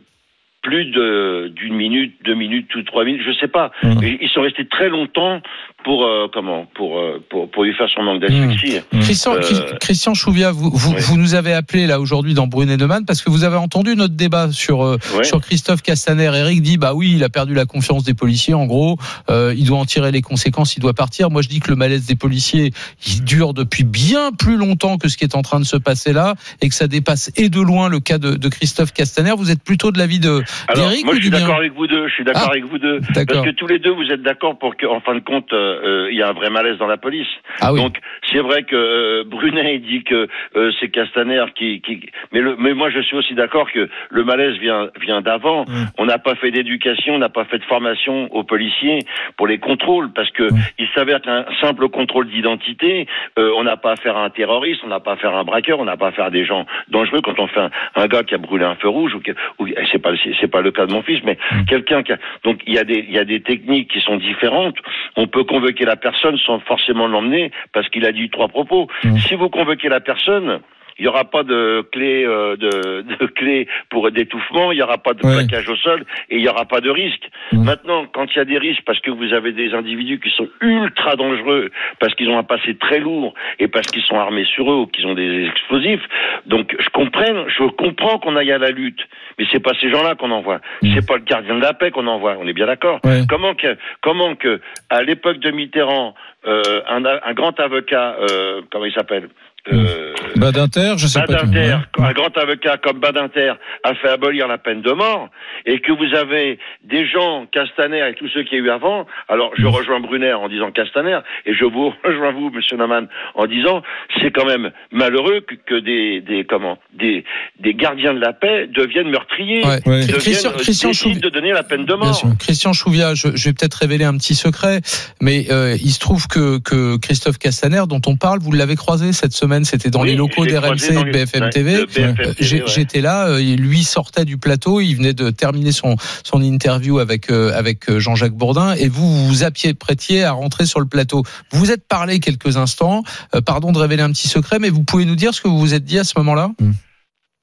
plus 0.69 0.85
d'une 0.85 1.75
minute, 1.75 2.15
deux 2.25 2.35
minutes 2.35 2.75
ou 2.75 2.83
trois 2.83 3.05
minutes, 3.05 3.23
je 3.27 3.33
sais 3.33 3.49
pas. 3.49 3.73
Mhm. 3.83 4.19
Ils 4.21 4.29
sont 4.29 4.43
restés 4.43 4.67
très 4.67 4.91
longtemps 4.91 5.41
pour 5.85 6.05
euh, 6.05 6.27
comment 6.33 6.67
pour, 6.75 6.99
euh, 6.99 7.23
pour 7.31 7.51
pour 7.51 7.65
lui 7.65 7.73
faire 7.75 7.89
son 7.95 8.03
manque 8.03 8.21
d'asphyxie. 8.21 8.81
Christian, 9.01 9.35
Euh, 9.35 9.41
Christ- 9.41 9.79
Christian 9.81 10.15
Chouvia, 10.15 10.51
vous, 10.51 10.71
vous, 10.73 10.91
oui. 10.93 10.97
vous 11.01 11.17
nous 11.17 11.35
avez 11.35 11.53
appelé 11.55 11.87
là 11.87 12.01
aujourd'hui 12.01 12.35
dans 12.35 12.47
Brunet 12.49 12.77
Neumann 12.77 13.05
parce 13.07 13.23
que 13.23 13.31
vous 13.31 13.45
avez 13.45 13.57
entendu 13.57 13.95
notre 13.97 14.15
débat 14.15 14.51
sur 14.51 14.83
euh, 14.85 14.99
sur 15.23 15.41
Christophe 15.41 15.83
Castaner. 15.83 16.31
Eric 16.35 16.63
dit 16.63 16.79
bah 16.79 16.93
oui, 16.95 17.13
il 17.17 17.23
a 17.25 17.29
perdu 17.29 17.55
la 17.55 17.65
confiance 17.65 18.03
des 18.05 18.15
policiers. 18.15 18.55
En 18.55 18.67
gros, 18.67 18.99
euh, 19.31 19.55
il 19.57 19.67
doit 19.67 19.79
en 19.79 19.85
tirer 19.85 20.11
les 20.11 20.21
conséquences, 20.21 20.77
il 20.77 20.81
doit 20.81 20.95
partir. 20.95 21.31
Moi, 21.31 21.43
je 21.43 21.49
dis 21.49 21.61
que 21.61 21.71
le 21.71 21.77
malaise 21.77 22.07
des 22.07 22.17
policiers, 22.17 22.73
il 23.07 23.23
dure 23.25 23.55
depuis 23.55 23.85
bien 23.85 24.33
plus 24.33 24.57
longtemps 24.57 24.99
que 24.99 25.09
ce 25.09 25.17
qui 25.17 25.25
est 25.25 25.37
en 25.37 25.43
train 25.43 25.61
de 25.61 25.65
se 25.65 25.77
passer 25.77 26.13
là 26.13 26.35
et 26.61 26.69
que 26.69 26.75
ça 26.75 26.89
dépasse 26.89 27.31
et 27.37 27.49
de 27.49 27.61
loin 27.61 27.89
le 27.89 28.01
cas 28.01 28.19
de, 28.19 28.33
de 28.35 28.49
Christophe 28.49 28.93
Castaner. 28.93 29.33
Vous 29.37 29.51
êtes 29.51 29.63
plutôt 29.63 29.93
de 29.93 29.99
l'avis 29.99 30.19
de 30.19 30.43
Alors, 30.67 30.89
d'Eric 30.89 31.05
moi, 31.05 31.15
je 31.15 31.21
suis 31.21 31.31
d'accord 31.31 31.57
avec 31.57 31.73
vous 31.75 31.87
deux. 31.87 32.09
Je 32.09 32.15
suis 32.15 32.25
d'accord 32.25 32.43
Ah, 32.47 32.51
avec 32.51 32.65
vous 32.65 32.79
deux. 32.79 33.01
d'accord. 33.15 33.37
Parce 33.43 33.47
que 33.47 33.55
tous 33.55 33.67
les 33.69 33.79
deux, 33.79 33.93
vous 33.93 34.11
êtes 34.13 34.23
d'accord 34.23 34.59
pour 34.59 34.77
qu'en 34.77 35.01
fin 35.01 35.15
de 35.15 35.21
compte, 35.21 35.53
euh, 35.53 35.68
il 36.11 36.17
y 36.17 36.23
a 36.23 36.29
un 36.29 36.33
vrai 36.33 36.51
malaise 36.51 36.79
dans 36.79 36.87
la 36.87 36.97
police. 36.97 37.29
Ah 37.61 37.73
oui. 37.73 37.81
Donc, 37.81 37.99
c'est 38.31 38.41
vrai 38.41 38.63
que 38.65 38.77
euh, 38.77 39.25
Brunet 39.25 39.79
dit 39.91 40.05
que 40.05 40.29
euh, 40.57 40.71
c'est 40.81 40.89
Castaner 40.89 41.45
qui, 41.55 41.81
qui... 41.81 42.01
Mais, 42.33 42.41
le, 42.41 42.57
mais 42.59 42.75
moi, 42.75 42.91
je 42.91 43.01
suis 43.01 43.17
aussi 43.17 43.35
d'accord 43.35 43.71
que 43.73 43.89
le 44.11 44.25
malaise 44.25 44.57
vient, 44.59 44.91
vient 45.01 45.21
d'avant. 45.21 45.63
Mm. 45.63 45.87
On 45.99 46.07
n'a 46.07 46.19
pas 46.19 46.35
fait 46.35 46.51
d'éducation, 46.51 47.15
on 47.15 47.19
n'a 47.19 47.29
pas 47.29 47.45
fait 47.45 47.59
de 47.59 47.65
formation 47.65 48.33
aux 48.35 48.45
policiers 48.45 49.01
pour 49.37 49.47
les 49.47 49.59
contrôles, 49.59 50.13
parce 50.13 50.31
que 50.31 50.49
Mm. 50.51 50.59
il 50.79 50.89
s'avère 50.95 51.21
qu'un 51.21 51.45
simple 51.61 51.89
contrôle 51.89 52.29
d'identité, 52.29 53.07
euh, 53.39 53.53
on 53.57 53.65
n'a 53.65 53.77
pas 53.77 53.93
affaire 53.93 54.17
à 54.17 54.25
un 54.25 54.31
terroriste, 54.31 54.81
on 54.85 54.89
n'a 54.89 55.01
pas 55.01 55.13
affaire 55.13 55.35
à 55.35 55.41
un 55.41 55.45
braqueur, 55.45 55.79
on 55.79 55.85
n'a 55.85 55.97
pas 55.97 56.09
affaire 56.09 56.27
à 56.27 56.31
des 56.31 56.45
gens 56.45 56.67
dangereux. 56.89 57.21
Quand 57.23 57.39
on 57.39 57.47
fait 57.47 57.61
un, 57.61 57.71
un 57.97 58.07
gars 58.07 58.23
qui 58.23 58.35
a 58.35 58.39
brûlé 58.39 58.65
un 58.65 58.77
feu 58.77 58.89
rouge, 58.89 59.15
ou, 59.15 59.21
ou 59.63 59.69
c'est 59.91 59.99
pas 59.99 60.13
c'est 60.23 60.33
c'est 60.41 60.49
pas 60.49 60.61
le 60.61 60.71
cas 60.71 60.87
de 60.87 60.93
mon 60.93 61.03
fils, 61.03 61.21
mais 61.25 61.39
quelqu'un 61.69 62.03
qui 62.03 62.13
a, 62.13 62.19
donc 62.45 62.61
il 62.67 62.75
y 62.75 62.79
a 62.79 62.85
des 62.85 63.05
il 63.09 63.15
y 63.15 63.19
a 63.19 63.25
des 63.25 63.41
techniques 63.41 63.91
qui 63.91 64.01
sont 64.01 64.17
différentes. 64.17 64.77
On 65.17 65.27
peut 65.27 65.45
convoquer 65.59 65.85
la 65.85 65.97
personne 65.97 66.39
sans 66.39 66.61
forcément 66.61 67.09
l'emmener 67.09 67.51
parce 67.73 67.89
qu'il 67.89 68.07
a 68.07 68.13
dit 68.13 68.31
trois 68.31 68.49
propos. 68.49 68.87
Si 69.27 69.35
vous 69.35 69.49
convoquez 69.49 69.89
la 69.89 70.01
personne 70.01 70.61
il 70.99 71.03
n'y 71.03 71.09
aura 71.09 71.25
pas 71.25 71.43
de 71.43 71.87
clé 71.93 72.25
euh, 72.25 72.57
de, 72.57 73.03
de 73.21 73.27
clé 73.27 73.69
pour 73.91 74.11
d'étouffement, 74.11 74.73
il 74.73 74.77
n'y 74.77 74.83
aura 74.83 74.99
pas 74.99 75.15
de 75.15 75.25
Ouais. 75.27 75.45
plaquage 75.47 75.69
au 75.69 75.77
sol 75.77 76.05
et 76.31 76.37
il 76.37 76.43
n'y 76.43 76.49
aura 76.49 76.65
pas 76.65 76.81
de 76.81 76.91
risque. 76.91 77.29
Maintenant, 77.53 78.07
quand 78.07 78.27
il 78.35 78.39
y 78.39 78.41
a 78.41 78.45
des 78.45 78.59
risques 78.59 78.83
parce 78.87 79.01
que 79.01 79.11
vous 79.11 79.33
avez 79.33 79.53
des 79.53 79.75
individus 79.75 80.21
qui 80.21 80.31
sont 80.31 80.49
ultra 80.61 81.17
dangereux, 81.17 81.71
parce 82.01 82.15
qu'ils 82.15 82.29
ont 82.31 82.39
un 82.39 82.45
passé 82.45 82.77
très 82.77 82.99
lourd 83.01 83.35
et 83.59 83.69
parce 83.69 83.87
qu'ils 83.89 84.03
sont 84.03 84.19
armés 84.19 84.45
sur 84.45 84.71
eux 84.71 84.77
ou 84.77 84.87
qu'ils 84.87 85.07
ont 85.07 85.15
des 85.15 85.45
explosifs, 85.47 86.03
donc 86.47 86.75
je 86.79 86.89
comprends, 86.91 87.49
je 87.49 87.65
comprends 87.71 88.19
qu'on 88.19 88.37
aille 88.37 88.53
à 88.53 88.59
la 88.59 88.71
lutte, 88.71 89.01
mais 89.39 89.47
c'est 89.53 89.63
pas 89.63 89.73
ces 89.81 89.91
gens-là 89.91 90.15
qu'on 90.15 90.31
envoie, 90.31 90.61
c'est 90.83 91.07
pas 91.07 91.17
le 91.17 91.23
gardien 91.25 91.55
de 91.57 91.61
la 91.63 91.75
paix 91.75 91.91
qu'on 91.91 92.07
envoie, 92.07 92.37
on 92.41 92.47
est 92.47 92.53
bien 92.53 92.67
d'accord. 92.67 93.01
Ouais. 93.05 93.21
Comment 93.29 93.55
que, 93.55 93.77
comment 94.01 94.35
que, 94.35 94.61
à 94.91 95.03
l'époque 95.03 95.39
de 95.39 95.51
Mitterrand, 95.51 96.15
euh, 96.47 96.63
un, 96.89 97.05
un 97.05 97.35
grand 97.35 97.59
avocat, 97.61 98.17
euh, 98.31 98.63
comment 98.71 98.85
il 98.87 98.93
s'appelle? 98.93 99.29
Euh, 99.73 100.13
Badinter, 100.37 100.95
je 100.97 101.07
sais 101.07 101.21
pas. 101.21 101.27
Badinter, 101.43 101.77
un 101.99 102.13
grand 102.13 102.37
avocat 102.39 102.77
comme 102.79 103.01
Badinter 103.01 103.55
a 103.85 103.95
fait 103.95 104.09
abolir 104.09 104.47
la 104.49 104.59
peine 104.59 104.83
de 104.83 104.93
mort, 104.93 105.29
et 105.67 105.81
que 105.81 105.93
vous 105.93 106.15
avez 106.17 106.59
des 106.85 107.07
gens, 107.09 107.47
Castaner 107.51 108.09
et 108.09 108.15
tous 108.15 108.29
ceux 108.29 108.45
qui 108.45 108.55
y 108.55 108.59
a 108.59 108.61
eu 108.61 108.71
avant, 108.71 109.07
alors 109.29 109.51
je 109.57 109.67
rejoins 109.67 110.01
Brunner 110.01 110.35
en 110.35 110.49
disant 110.49 110.71
Castaner, 110.71 111.19
et 111.47 111.55
je 111.55 111.65
vous 111.65 111.93
rejoins 112.05 112.33
vous, 112.33 112.51
Monsieur 112.51 112.77
Naman, 112.77 113.07
en 113.35 113.47
disant 113.47 113.83
c'est 114.21 114.31
quand 114.31 114.47
même 114.47 114.71
malheureux 114.93 115.41
que, 115.41 115.55
que 115.67 115.81
des, 115.81 116.21
des 116.21 116.45
comment 116.45 116.79
des, 116.99 117.25
des 117.61 117.75
gardiens 117.75 118.15
de 118.15 118.21
la 118.21 118.33
paix 118.33 118.69
deviennent 118.69 119.11
meurtriers, 119.11 119.65
Ouais. 119.65 119.81
Ouais. 119.87 120.01
deviennent, 120.03 120.19
Christian, 120.21 120.51
euh, 120.51 120.57
Christian 120.59 120.91
Chouvi- 120.93 121.21
de 121.21 121.29
donner 121.29 121.53
la 121.53 121.63
peine 121.63 121.85
de 121.85 121.95
mort. 121.95 122.23
Christian 122.39 122.73
Chouvia, 122.73 123.15
je, 123.15 123.29
je 123.35 123.45
vais 123.49 123.53
peut-être 123.53 123.75
révéler 123.75 124.05
un 124.05 124.17
petit 124.17 124.35
secret, 124.35 124.81
mais 125.21 125.47
euh, 125.51 125.77
il 125.81 125.91
se 125.91 125.99
trouve 125.99 126.27
que, 126.29 126.59
que 126.59 126.97
Christophe 126.99 127.39
Castaner, 127.39 127.83
dont 127.89 128.01
on 128.07 128.17
parle, 128.17 128.39
vous 128.41 128.53
l'avez 128.53 128.77
croisé 128.77 129.13
cette 129.13 129.33
semaine, 129.33 129.58
c'était 129.65 129.91
dans 129.91 130.03
Oui, 130.03 130.09
les 130.11 130.15
locaux 130.17 130.45
d'RMC 130.47 130.91
et 130.91 131.05
de 131.05 131.11
BFM 131.13 131.43
ouais, 131.45 131.51
TV. 131.51 131.85
BFM 131.87 132.11
Euh, 132.11 132.15
TV, 132.15 132.35
j'ai- 132.41 132.63
ouais. 132.63 132.69
J'étais 132.69 133.01
là, 133.01 133.29
euh, 133.29 133.39
et 133.39 133.57
lui 133.57 133.83
sortait 133.83 134.25
du 134.25 134.39
plateau, 134.39 134.81
il 134.81 134.95
venait 134.95 135.13
de 135.15 135.31
terminer 135.31 135.73
son, 135.73 135.97
son 136.25 136.43
interview 136.43 136.99
avec, 136.99 137.31
euh, 137.31 137.53
avec 137.55 137.91
Jean-Jacques 137.99 138.33
Bourdin, 138.35 138.75
et 138.75 138.89
vous 138.89 139.09
vous 139.09 139.27
vous 139.29 139.45
apprêtiez 139.45 140.25
à 140.25 140.33
rentrer 140.33 140.67
sur 140.67 140.81
le 140.81 140.87
plateau. 140.87 141.23
Vous 141.51 141.59
vous 141.59 141.73
êtes 141.73 141.87
parlé 141.87 142.21
quelques 142.21 142.57
instants, 142.57 143.03
euh, 143.35 143.41
pardon 143.41 143.73
de 143.73 143.79
révéler 143.79 144.03
un 144.03 144.11
petit 144.13 144.29
secret, 144.29 144.59
mais 144.59 144.69
vous 144.71 144.85
pouvez 144.85 145.05
nous 145.05 145.17
dire 145.17 145.33
ce 145.35 145.41
que 145.41 145.49
vous 145.49 145.59
vous 145.59 145.75
êtes 145.75 145.85
dit 145.85 145.99
à 145.99 146.05
ce 146.05 146.15
moment-là? 146.19 146.51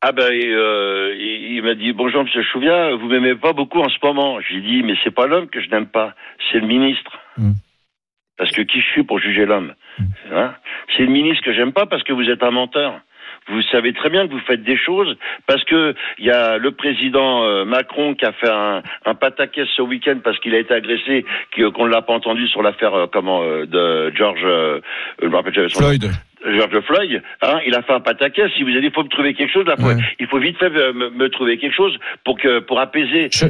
Ah 0.01 0.12
ben, 0.12 0.23
euh, 0.32 1.15
il, 1.17 1.56
il 1.56 1.63
m'a 1.63 1.73
dit 1.73 1.91
bonjour 1.93 2.23
Monsieur 2.23 2.43
Chouvia, 2.54 2.95
vous 2.95 3.08
m'aimez 3.08 3.36
pas 3.36 3.54
beaucoup 3.54 3.80
en 3.80 3.89
ce 3.89 3.95
moment. 4.04 4.38
J'ai 4.47 4.62
dit 4.62 4.84
mais 4.84 4.93
c'est 5.04 5.10
pas 5.13 5.25
l'homme 5.25 5.47
que 5.47 5.62
je 5.62 5.69
n'aime 5.69 5.88
pas, 5.88 6.13
c'est 6.51 6.60
le 6.60 6.67
ministre. 6.67 7.12
Mm. 7.38 7.54
Parce 8.38 8.51
que 8.51 8.62
qui 8.62 8.82
je 8.82 8.86
suis 8.91 9.04
pour 9.04 9.19
juger 9.19 9.45
l'homme? 9.45 9.73
C'est 10.95 11.03
le 11.03 11.12
ministre 11.12 11.43
que 11.43 11.53
j'aime 11.53 11.73
pas 11.73 11.86
parce 11.86 12.03
que 12.03 12.13
vous 12.13 12.29
êtes 12.29 12.43
un 12.43 12.51
menteur. 12.51 12.99
Vous 13.47 13.62
savez 13.71 13.93
très 13.93 14.10
bien 14.10 14.27
que 14.27 14.34
vous 14.34 14.39
faites 14.39 14.63
des 14.63 14.77
choses 14.77 15.15
parce 15.45 15.63
que 15.65 15.93
il 16.17 16.25
y 16.25 16.31
a 16.31 16.58
le 16.58 16.71
président 16.71 17.43
euh, 17.43 17.63
Macron 17.63 18.15
qui 18.15 18.25
a 18.25 18.31
fait 18.31 18.49
un, 18.49 18.81
pataquès 19.13 19.67
ce 19.75 19.84
week-end 19.84 20.17
parce 20.23 20.39
qu'il 20.39 20.55
a 20.55 20.60
été 20.60 20.73
agressé, 20.73 21.25
qu'on 21.55 21.86
ne 21.86 21.91
l'a 21.91 22.01
pas 22.01 22.13
entendu 22.13 22.47
sur 22.47 22.63
l'affaire 22.63 22.93
euh, 22.95 23.05
comment 23.12 23.43
euh, 23.43 23.65
de 23.67 24.12
George, 24.15 24.39
je. 25.21 25.67
Floyd. 25.77 26.12
George 26.45 26.79
Floyd, 26.86 27.21
hein, 27.41 27.60
il 27.67 27.73
a 27.75 27.81
fait 27.81 27.93
un 27.93 27.99
pataquès. 27.99 28.49
Si 28.55 28.63
vous 28.63 28.69
dit, 28.69 28.77
il 28.81 28.91
faut 28.93 29.03
me 29.03 29.10
trouver 29.10 29.34
quelque 29.34 29.51
chose, 29.51 29.65
là, 29.65 29.75
Ouais. 29.79 29.95
il 30.19 30.27
faut 30.27 30.39
vite 30.39 30.58
fait 30.58 30.65
euh, 30.65 30.93
me, 30.93 31.10
me 31.10 31.29
trouver 31.29 31.58
quelque 31.58 31.75
chose 31.75 31.97
pour 32.23 32.38
que 32.38 32.60
pour 32.60 32.79
apaiser 32.79 33.29
Je- 33.31 33.47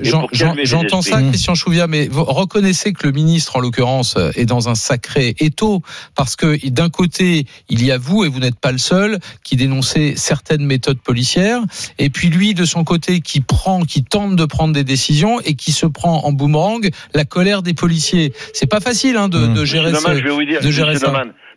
J'entends 0.64 1.02
ça, 1.02 1.18
esprits. 1.18 1.30
Christian 1.30 1.56
Chouvia, 1.56 1.88
mais 1.88 2.08
vous 2.08 2.24
reconnaissez 2.24 2.94
que 2.94 3.06
le 3.08 3.14
ministre, 3.14 3.58
en 3.58 3.60
l'occurrence, 3.60 4.16
euh, 4.18 4.32
est 4.36 4.46
dans 4.46 4.70
un 4.70 4.76
sacré 4.76 5.36
étau, 5.40 5.82
parce 6.16 6.36
que 6.36 6.70
d'un 6.70 6.90
côté, 6.90 7.46
il 7.70 7.84
y 7.86 7.92
a 7.92 7.98
vous, 7.98 8.24
et 8.26 8.30
vous 8.30 8.40
n'êtes 8.40 8.60
pas 8.60 8.72
le 8.72 8.78
seul, 8.78 9.18
qui 9.44 9.56
dénoncez 9.56 10.16
certaines 10.16 10.66
méthodes 10.66 11.00
policières, 11.02 11.62
et 12.00 12.10
puis 12.10 12.30
lui, 12.30 12.54
de 12.54 12.66
son 12.66 12.84
côté, 12.84 13.20
qui 13.22 13.42
prend, 13.42 13.82
qui 13.82 14.04
tente 14.04 14.36
de 14.36 14.46
prendre 14.46 14.74
des 14.74 14.84
décisions 14.84 15.40
et 15.42 15.56
qui 15.56 15.72
se 15.72 15.86
prend 15.86 16.24
en 16.26 16.32
boomerang 16.32 16.90
la 17.14 17.26
colère 17.26 17.62
des 17.62 17.74
policiers. 17.74 18.34
C'est 18.54 18.70
pas 18.70 18.80
facile 18.80 19.18
hein, 19.18 19.28
de, 19.30 19.40
Mmh. 19.40 19.54
de 19.54 19.66
gérer 19.66 19.92
Doman, 19.92 20.14
ce- 20.16 20.20
je 20.20 20.24
vais 20.24 20.30
vous 20.32 20.44
dire, 20.46 20.62
de 20.62 20.72
gérer 20.72 20.96
ça. 20.96 21.12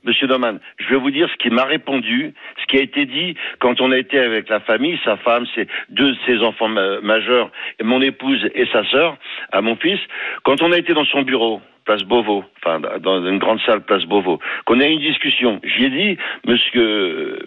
Monsieur 0.05 0.27
Doman, 0.27 0.59
je 0.79 0.89
vais 0.89 0.97
vous 0.97 1.11
dire 1.11 1.29
ce 1.31 1.37
qui 1.37 1.51
m'a 1.51 1.65
répondu, 1.65 2.35
ce 2.61 2.67
qui 2.67 2.79
a 2.79 2.83
été 2.83 3.05
dit 3.07 3.35
quand 3.59 3.81
on 3.81 3.91
a 3.93 3.99
été 3.99 4.19
avec 4.19 4.49
la 4.49 4.61
famille, 4.61 4.99
sa 5.05 5.17
femme, 5.17 5.47
ses 5.55 5.67
deux 5.91 6.13
de 6.13 6.19
ses 6.27 6.39
enfants 6.43 6.69
ma- 6.69 7.01
majeurs, 7.01 7.51
mon 7.83 8.01
épouse 8.01 8.49
et 8.55 8.67
sa 8.67 8.85
sœur, 8.85 9.17
à 9.53 9.61
mon 9.61 9.77
fils, 9.77 10.01
quand 10.45 10.63
on 10.63 10.73
a 10.73 10.79
été 10.79 10.95
dans 10.95 11.05
son 11.05 11.23
bureau, 11.23 11.61
place 11.85 12.03
Beauvau, 12.05 12.45
enfin 12.59 12.81
dans 13.01 13.27
une 13.27 13.39
grande 13.39 13.61
salle, 13.63 13.81
place 13.81 14.05
Beauvau, 14.05 14.39
qu'on 14.67 14.79
a 14.81 14.87
eu 14.87 14.91
une 14.93 15.01
discussion. 15.01 15.59
J'y 15.65 15.85
ai 15.87 15.91
dit, 15.91 16.19
Monsieur, 16.47 17.39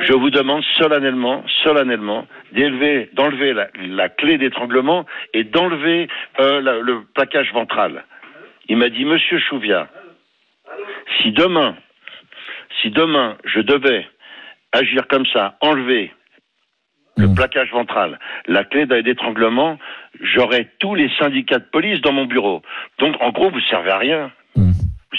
je 0.00 0.12
vous 0.14 0.30
demande 0.30 0.64
solennellement, 0.78 1.44
solennellement, 1.62 2.26
d'élever, 2.52 3.10
d'enlever 3.12 3.52
la, 3.52 4.08
clé 4.08 4.38
d'étranglement 4.38 5.04
et 5.34 5.44
d'enlever 5.44 6.08
euh, 6.40 6.80
le 6.82 7.02
plaquage 7.14 7.52
ventral. 7.52 8.04
Il 8.68 8.78
m'a 8.78 8.88
dit, 8.88 9.04
Monsieur 9.04 9.38
Chouvia, 9.38 9.88
si 11.20 11.32
demain, 11.32 11.76
si 12.80 12.90
demain 12.90 13.36
je 13.44 13.60
devais 13.60 14.06
agir 14.72 15.06
comme 15.08 15.26
ça, 15.32 15.56
enlever 15.60 16.12
le 17.16 17.28
Mm. 17.28 17.34
plaquage 17.34 17.70
ventral, 17.70 18.18
la 18.46 18.64
clé 18.64 18.86
d'étranglement, 19.02 19.78
j'aurais 20.20 20.68
tous 20.78 20.94
les 20.94 21.10
syndicats 21.18 21.58
de 21.58 21.64
police 21.70 22.00
dans 22.00 22.12
mon 22.12 22.24
bureau. 22.24 22.62
Donc, 22.98 23.16
en 23.20 23.30
gros, 23.30 23.50
vous 23.50 23.60
servez 23.68 23.90
à 23.90 23.98
rien. 23.98 24.32
Mm. 24.56 24.70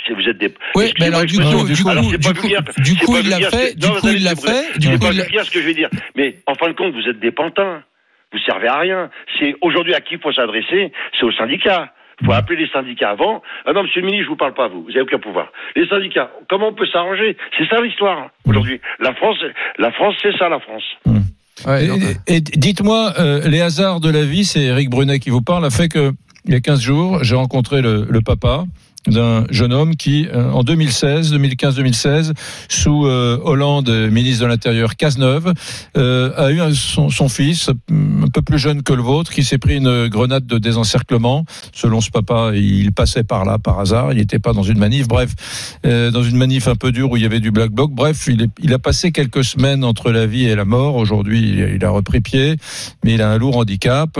Vous- 0.10 0.28
êtes 0.28 0.38
des. 0.38 0.54
Oui, 0.76 0.92
mais 1.00 1.08
alors 1.08 1.26
du 1.26 1.38
coup, 1.38 1.68
du 1.68 1.84
coup, 1.84 1.90
du 1.92 3.24
il 3.24 3.30
l'a 3.30 3.50
fait, 3.50 3.78
du 3.78 3.90
coup, 4.00 4.08
il 4.14 4.24
l'a 4.24 4.36
fait, 4.36 4.80
du 4.80 4.98
coup, 4.98 5.08
il 5.12 5.46
ce 5.46 5.52
que 5.52 5.62
je 5.62 5.66
vais 5.68 5.74
dire. 5.74 5.90
Mais 6.16 6.38
en 6.48 6.56
fin 6.56 6.68
de 6.68 6.74
compte, 6.74 6.94
vous 6.94 7.08
êtes 7.10 7.20
des 7.20 7.32
pantins. 7.32 7.84
Vous 8.32 8.40
servez 8.40 8.68
à 8.68 8.80
rien. 8.80 9.10
C'est 9.38 9.56
aujourd'hui 9.62 9.94
à 9.94 10.00
qui 10.00 10.16
il 10.16 10.20
faut 10.22 10.32
s'adresser? 10.32 10.94
C'est 11.20 11.26
aux 11.26 11.34
syndicats. 11.34 11.94
Il 12.22 12.26
faut 12.26 12.34
appeler 12.34 12.64
les 12.64 12.70
syndicats 12.70 13.12
avant. 13.12 13.42
Ah 13.66 13.74
non, 13.74 13.84
monsieur 13.84 14.02
le 14.02 14.08
ministre, 14.08 14.26
je 14.26 14.30
vous 14.30 14.38
parle 14.38 14.54
pas, 14.54 14.68
vous. 14.68 14.84
Vous 14.84 14.92
avez 14.92 15.02
aucun 15.02 15.20
pouvoir. 15.20 15.52
Les 15.76 15.88
syndicats, 15.88 16.32
comment 16.50 16.70
on 16.70 16.74
peut 16.74 16.86
s'arranger? 16.88 17.36
C'est 17.58 17.68
ça 17.68 17.82
l'histoire, 17.82 18.30
aujourd'hui. 18.46 18.80
La 19.00 19.14
France, 19.14 19.38
la 19.78 19.92
France, 19.92 20.16
c'est 20.22 20.38
ça, 20.38 20.50
la 20.50 20.60
France. 20.60 20.84
Ouais, 21.66 21.88
Et, 22.28 22.42
dites-moi, 22.42 23.14
euh, 23.20 23.48
les 23.48 23.62
hasards 23.62 24.00
de 24.00 24.10
la 24.10 24.24
vie, 24.24 24.46
c'est 24.46 24.62
Eric 24.62 24.90
Brunet 24.90 25.20
qui 25.20 25.30
vous 25.30 25.42
parle, 25.42 25.66
a 25.66 25.70
fait 25.70 25.90
que 25.90 26.12
il 26.46 26.54
y 26.54 26.56
a 26.56 26.60
15 26.60 26.82
jours, 26.82 27.24
j'ai 27.24 27.36
rencontré 27.36 27.84
le, 27.84 28.08
le 28.10 28.22
papa 28.22 28.64
d'un 29.08 29.46
jeune 29.50 29.74
homme 29.74 29.96
qui, 29.96 30.28
euh, 30.32 30.52
en 30.52 30.64
2016, 30.64 31.34
2015-2016, 31.34 32.34
sous 32.70 33.08
euh, 33.08 33.40
Hollande, 33.44 33.90
ministre 34.12 34.44
de 34.44 34.48
l'Intérieur, 34.48 34.96
Cazeneuve, 34.96 35.54
euh, 35.98 36.32
a 36.38 36.52
eu 36.52 36.76
son, 36.76 37.10
fils, 37.28 37.70
un 37.70 38.28
peu 38.32 38.42
plus 38.42 38.60
jeune 38.60 38.84
que 38.84 38.94
le 38.94 39.02
vôtre, 39.02 39.32
qui 39.32 39.44
s'est 39.44 39.58
pris 39.58 39.78
une 39.78 40.08
grenade 40.08 40.46
de 40.46 40.60
désencerclement. 40.60 41.46
Selon 41.74 42.00
ce 42.00 42.12
papa, 42.12 42.52
il 42.54 42.92
passait 42.92 43.24
par 43.24 43.44
là 43.44 43.58
par 43.58 43.80
hasard, 43.80 44.14
il 44.14 44.18
n'était 44.18 44.40
pas 44.40 44.54
dans 44.54 44.64
une 44.64 44.78
manif. 44.78 45.08
Bref, 45.08 45.34
euh, 45.86 46.12
dans 46.12 46.24
une 46.24 46.38
manif 46.38 46.68
un 46.68 46.76
peu 46.76 46.92
dure 46.92 47.12
où 47.12 47.18
il 47.18 47.24
y 47.24 47.26
avait 47.26 47.40
du 47.40 47.52
black 47.52 47.72
bloc. 47.72 47.92
Bref, 47.92 48.28
il, 48.28 48.74
a 48.74 48.80
passé 48.80 49.12
quelques 49.12 49.44
semaines 49.44 49.84
entre 49.84 50.12
la 50.12 50.28
vie 50.28 50.46
et 50.46 50.56
la 50.56 50.66
mort. 50.66 50.96
Aujourd'hui, 50.96 51.58
il, 51.76 51.84
a 51.84 51.90
repris 51.90 52.22
pied, 52.22 52.56
mais 53.04 53.16
il 53.16 53.22
a 53.22 53.30
un 53.30 53.38
lourd 53.38 53.58
handicap. 53.58 54.20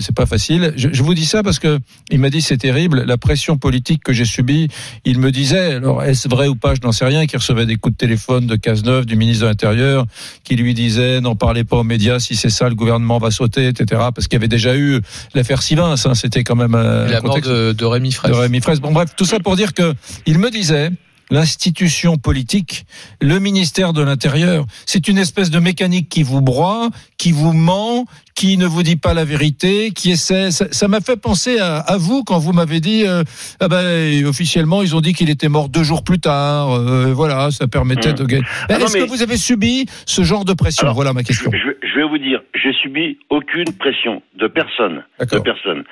C'est 0.00 0.14
pas 0.14 0.26
facile. 0.26 0.72
Je, 0.76 0.88
je 0.90 1.02
vous 1.02 1.14
dis 1.14 1.26
ça 1.26 1.42
parce 1.42 1.58
que 1.58 1.78
il 2.10 2.18
m'a 2.18 2.30
dit 2.30 2.40
c'est 2.40 2.56
terrible 2.56 3.04
la 3.04 3.18
pression 3.18 3.58
politique 3.58 4.02
que 4.02 4.12
j'ai 4.12 4.21
subie. 4.24 4.68
Il 5.04 5.18
me 5.18 5.30
disait, 5.30 5.74
alors 5.74 6.02
est-ce 6.02 6.28
vrai 6.28 6.48
ou 6.48 6.54
pas, 6.54 6.74
je 6.74 6.80
n'en 6.82 6.92
sais 6.92 7.04
rien, 7.04 7.26
qu'il 7.26 7.38
recevait 7.38 7.66
des 7.66 7.76
coups 7.76 7.94
de 7.94 7.98
téléphone 7.98 8.46
de 8.46 8.56
Cazeneuve, 8.56 9.06
du 9.06 9.16
ministre 9.16 9.44
de 9.44 9.48
l'Intérieur, 9.48 10.06
qui 10.44 10.56
lui 10.56 10.74
disait 10.74 11.20
n'en 11.20 11.36
parlez 11.36 11.64
pas 11.64 11.76
aux 11.76 11.84
médias, 11.84 12.18
si 12.18 12.36
c'est 12.36 12.50
ça, 12.50 12.68
le 12.68 12.74
gouvernement 12.74 13.18
va 13.18 13.30
sauter, 13.30 13.66
etc. 13.68 14.02
Parce 14.14 14.28
qu'il 14.28 14.34
y 14.34 14.40
avait 14.40 14.48
déjà 14.48 14.76
eu 14.76 15.00
l'affaire 15.34 15.62
Sivins. 15.62 15.94
Hein, 16.04 16.14
C'était 16.14 16.44
quand 16.44 16.56
même 16.56 16.74
euh, 16.74 17.08
la 17.08 17.20
mort 17.20 17.40
de, 17.40 17.72
de 17.72 17.84
Rémi 17.84 18.12
Fraisse. 18.12 18.32
de 18.32 18.36
Rémi 18.36 18.60
Fraisse. 18.60 18.80
Bon, 18.80 18.92
bref, 18.92 19.10
tout 19.16 19.24
ça 19.24 19.38
pour 19.40 19.56
dire 19.56 19.74
que 19.74 19.94
il 20.26 20.38
me 20.38 20.50
disait. 20.50 20.90
L'institution 21.32 22.16
politique, 22.18 22.84
le 23.22 23.38
ministère 23.38 23.94
de 23.94 24.02
l'Intérieur, 24.02 24.66
c'est 24.84 25.08
une 25.08 25.16
espèce 25.16 25.50
de 25.50 25.58
mécanique 25.58 26.10
qui 26.10 26.22
vous 26.22 26.42
broie, 26.42 26.90
qui 27.16 27.32
vous 27.32 27.54
ment, 27.54 28.04
qui 28.34 28.58
ne 28.58 28.66
vous 28.66 28.82
dit 28.82 28.96
pas 28.96 29.14
la 29.14 29.24
vérité, 29.24 29.92
qui 29.92 30.10
essaie. 30.10 30.50
Ça 30.50 30.88
m'a 30.88 31.00
fait 31.00 31.16
penser 31.16 31.58
à, 31.58 31.78
à 31.78 31.96
vous 31.96 32.22
quand 32.22 32.38
vous 32.38 32.52
m'avez 32.52 32.80
dit, 32.80 33.06
euh, 33.06 33.24
ah 33.60 33.68
ben 33.68 34.26
officiellement 34.26 34.82
ils 34.82 34.94
ont 34.94 35.00
dit 35.00 35.14
qu'il 35.14 35.30
était 35.30 35.48
mort 35.48 35.70
deux 35.70 35.82
jours 35.82 36.04
plus 36.04 36.20
tard. 36.20 36.72
euh, 36.72 37.14
voilà, 37.14 37.50
ça 37.50 37.66
permettait 37.66 38.12
Mmh. 38.12 38.16
de 38.16 38.24
gagner. 38.26 38.44
Ah 38.68 38.74
Est-ce 38.78 38.98
mais- 38.98 39.04
que 39.04 39.08
vous 39.10 39.22
avez 39.22 39.38
subi 39.38 39.86
ce 40.04 40.22
genre 40.22 40.44
de 40.44 40.52
pression 40.52 40.82
Alors, 40.84 40.94
Voilà 40.96 41.14
ma 41.14 41.20
Je, 41.22 41.26
question. 41.28 41.50
je- 41.52 41.86
je 41.88 41.94
vais 41.96 42.06
vous 42.06 42.18
dire, 42.18 42.40
j'ai 42.54 42.74
subi 42.74 43.16
aucune 43.30 43.72
pression 43.78 44.22
de 44.38 44.46
personne, 44.48 45.02
de 45.18 45.38
personne. 45.38 45.84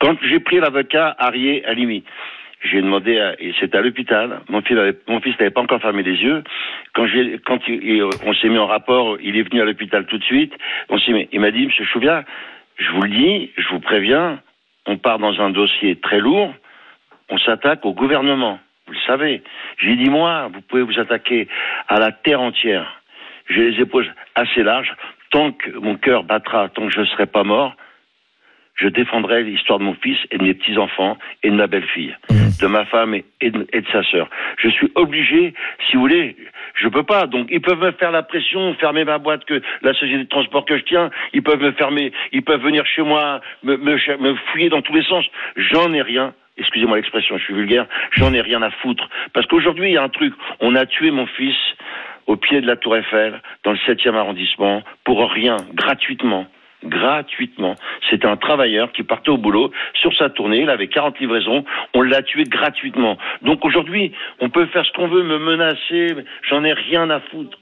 Quand 0.00 0.16
j'ai 0.28 0.38
pris 0.40 0.60
l'avocat 0.60 1.16
Arié 1.18 1.64
Alimi, 1.64 2.04
j'ai 2.62 2.80
demandé, 2.80 3.18
à, 3.18 3.34
et 3.40 3.52
c'était 3.60 3.78
à 3.78 3.80
l'hôpital. 3.80 4.40
Mon 4.48 4.62
fils, 4.62 4.78
avait- 4.78 4.96
mon 5.08 5.20
fils 5.20 5.38
n'avait 5.38 5.50
pas 5.50 5.60
encore 5.60 5.80
fermé 5.80 6.02
les 6.02 6.22
yeux. 6.22 6.42
Quand 6.94 7.06
j'ai, 7.06 7.38
quand 7.44 7.58
il- 7.68 8.04
on 8.24 8.32
s'est 8.34 8.48
mis 8.48 8.58
en 8.58 8.66
rapport, 8.66 9.18
il 9.20 9.36
est 9.36 9.42
venu 9.42 9.60
à 9.60 9.64
l'hôpital 9.64 10.06
tout 10.06 10.18
de 10.18 10.24
suite. 10.24 10.54
On 10.88 10.98
s'est 10.98 11.12
mis- 11.12 11.28
il 11.32 11.40
m'a 11.40 11.50
dit, 11.50 11.66
Monsieur 11.66 11.84
Chouviat, 11.84 12.24
je 12.78 12.90
vous 12.92 13.02
le 13.02 13.10
dis, 13.10 13.50
je 13.56 13.68
vous 13.68 13.80
préviens, 13.80 14.40
on 14.86 14.96
part 14.96 15.18
dans 15.18 15.40
un 15.40 15.50
dossier 15.50 15.96
très 15.96 16.18
lourd. 16.20 16.54
On 17.28 17.38
s'attaque 17.38 17.84
au 17.84 17.92
gouvernement. 17.92 18.58
Vous 18.86 18.92
le 18.94 18.98
savez. 19.06 19.42
J'ai 19.78 19.96
dit 19.96 20.10
moi, 20.10 20.48
vous 20.52 20.60
pouvez 20.60 20.82
vous 20.82 20.98
attaquer 20.98 21.48
à 21.88 21.98
la 21.98 22.12
terre 22.12 22.40
entière. 22.40 23.00
J'ai 23.48 23.70
les 23.70 23.80
épaules 23.80 24.12
assez 24.34 24.62
larges. 24.62 24.92
Tant 25.30 25.52
que 25.52 25.70
mon 25.78 25.96
cœur 25.96 26.24
battra, 26.24 26.68
tant 26.68 26.86
que 26.86 26.92
je 26.92 27.00
ne 27.00 27.06
serai 27.06 27.26
pas 27.26 27.44
mort, 27.44 27.74
je 28.74 28.88
défendrai 28.88 29.42
l'histoire 29.44 29.78
de 29.78 29.84
mon 29.84 29.94
fils 29.94 30.18
et 30.30 30.38
de 30.38 30.42
mes 30.42 30.54
petits-enfants 30.54 31.16
et 31.42 31.50
de 31.50 31.54
ma 31.54 31.66
belle-fille, 31.66 32.16
de 32.30 32.66
ma 32.66 32.84
femme 32.86 33.14
et, 33.14 33.50
de, 33.50 33.66
et 33.72 33.80
de 33.80 33.86
sa 33.92 34.02
sœur. 34.04 34.28
Je 34.58 34.68
suis 34.68 34.90
obligé, 34.94 35.54
si 35.86 35.96
vous 35.96 36.02
voulez, 36.02 36.36
je 36.74 36.88
peux 36.88 37.02
pas. 37.02 37.26
Donc 37.26 37.48
ils 37.50 37.60
peuvent 37.60 37.80
me 37.80 37.92
faire 37.92 38.10
la 38.10 38.22
pression, 38.22 38.74
fermer 38.74 39.04
ma 39.04 39.18
boîte 39.18 39.44
que 39.44 39.60
la 39.82 39.92
société 39.94 40.24
de 40.24 40.28
transport 40.28 40.64
que 40.64 40.78
je 40.78 40.84
tiens. 40.84 41.10
Ils 41.32 41.42
peuvent 41.42 41.60
me 41.60 41.72
fermer, 41.72 42.12
ils 42.32 42.42
peuvent 42.42 42.62
venir 42.62 42.84
chez 42.86 43.02
moi, 43.02 43.40
me, 43.62 43.76
me, 43.76 43.96
me 44.18 44.34
fouiller 44.50 44.68
dans 44.68 44.82
tous 44.82 44.94
les 44.94 45.04
sens. 45.04 45.24
J'en 45.56 45.92
ai 45.92 46.02
rien. 46.02 46.34
Excusez-moi 46.58 46.96
l'expression, 46.96 47.38
je 47.38 47.44
suis 47.44 47.54
vulgaire. 47.54 47.86
J'en 48.12 48.32
ai 48.32 48.40
rien 48.40 48.62
à 48.62 48.70
foutre. 48.70 49.08
Parce 49.32 49.46
qu'aujourd'hui, 49.46 49.90
il 49.90 49.94
y 49.94 49.96
a 49.96 50.02
un 50.02 50.08
truc. 50.08 50.34
On 50.60 50.74
a 50.74 50.86
tué 50.86 51.10
mon 51.10 51.26
fils 51.26 51.56
au 52.26 52.36
pied 52.36 52.60
de 52.60 52.66
la 52.66 52.76
Tour 52.76 52.96
Eiffel, 52.96 53.40
dans 53.64 53.72
le 53.72 53.78
7e 53.78 54.14
arrondissement, 54.14 54.82
pour 55.04 55.28
rien, 55.30 55.56
gratuitement. 55.74 56.46
Gratuitement. 56.84 57.76
C'était 58.10 58.26
un 58.26 58.36
travailleur 58.36 58.92
qui 58.92 59.02
partait 59.02 59.30
au 59.30 59.36
boulot 59.36 59.70
sur 59.94 60.14
sa 60.16 60.30
tournée, 60.30 60.62
il 60.62 60.70
avait 60.70 60.88
40 60.88 61.18
livraisons, 61.20 61.64
on 61.94 62.02
l'a 62.02 62.22
tué 62.22 62.44
gratuitement. 62.44 63.18
Donc 63.42 63.64
aujourd'hui, 63.64 64.12
on 64.40 64.50
peut 64.50 64.66
faire 64.66 64.84
ce 64.84 64.92
qu'on 64.92 65.08
veut, 65.08 65.22
me 65.22 65.38
menacer, 65.38 66.14
j'en 66.48 66.64
ai 66.64 66.72
rien 66.72 67.08
à 67.10 67.20
foutre. 67.20 67.58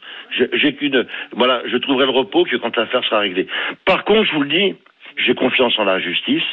J'ai 0.52 0.74
qu'une, 0.74 1.06
voilà, 1.32 1.62
je 1.66 1.76
trouverai 1.76 2.06
le 2.06 2.12
repos 2.12 2.44
que 2.44 2.56
quand 2.56 2.76
l'affaire 2.76 3.04
sera 3.04 3.20
réglée. 3.20 3.46
Par 3.84 4.04
contre, 4.04 4.24
je 4.24 4.32
vous 4.32 4.42
le 4.42 4.48
dis, 4.48 4.74
j'ai 5.16 5.34
confiance 5.34 5.78
en 5.78 5.84
la 5.84 5.98
justice. 5.98 6.44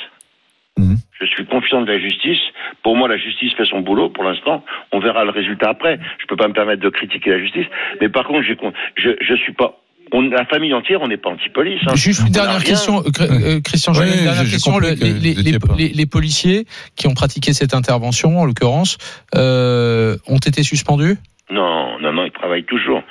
Mhm. 0.77 0.97
Je 1.19 1.25
suis 1.25 1.45
confiant 1.45 1.81
de 1.81 1.91
la 1.91 1.99
justice. 1.99 2.41
Pour 2.83 2.95
moi, 2.95 3.07
la 3.07 3.17
justice 3.17 3.53
fait 3.53 3.65
son 3.65 3.79
boulot. 3.79 4.09
Pour 4.09 4.23
l'instant, 4.23 4.63
on 4.91 4.99
verra 4.99 5.23
le 5.25 5.31
résultat 5.31 5.69
après. 5.69 5.99
Je 6.19 6.25
peux 6.27 6.35
pas 6.35 6.47
me 6.47 6.53
permettre 6.53 6.81
de 6.81 6.89
critiquer 6.89 7.31
la 7.31 7.39
justice, 7.39 7.65
mais 7.99 8.09
par 8.09 8.25
contre, 8.25 8.43
je 8.43 9.11
je 9.19 9.35
suis 9.35 9.53
pas. 9.53 9.79
On, 10.11 10.21
la 10.29 10.45
famille 10.45 10.73
entière, 10.73 11.01
on 11.01 11.07
n'est 11.07 11.17
pas 11.17 11.29
anti-police. 11.31 11.81
hein. 11.87 11.95
Juste 11.95 12.21
une 12.25 12.31
dernière 12.33 12.63
question, 12.63 12.99
euh, 12.99 13.21
euh, 13.21 13.61
Christian. 13.61 13.93
Une 13.93 14.23
dernière 14.23 14.43
question. 14.49 14.79
Le- 14.79 14.91
les, 14.91 15.13
les- 15.13 15.33
les- 15.33 15.59
pas. 15.59 15.73
les- 15.77 15.89
les 15.89 16.05
policiers 16.05 16.65
qui 16.95 17.07
ont 17.07 17.13
pratiqué 17.13 17.53
cette 17.53 17.73
intervention, 17.73 18.39
en 18.39 18.45
l'occurrence, 18.45 18.97
euh, 19.35 20.15
ont 20.27 20.37
été 20.37 20.63
suspendus? 20.63 21.17
Non, 21.49 21.99
non, 21.99 22.13
non, 22.13 22.25
ils 22.25 22.31
travaillent 22.31 22.63
toujours. 22.65 23.03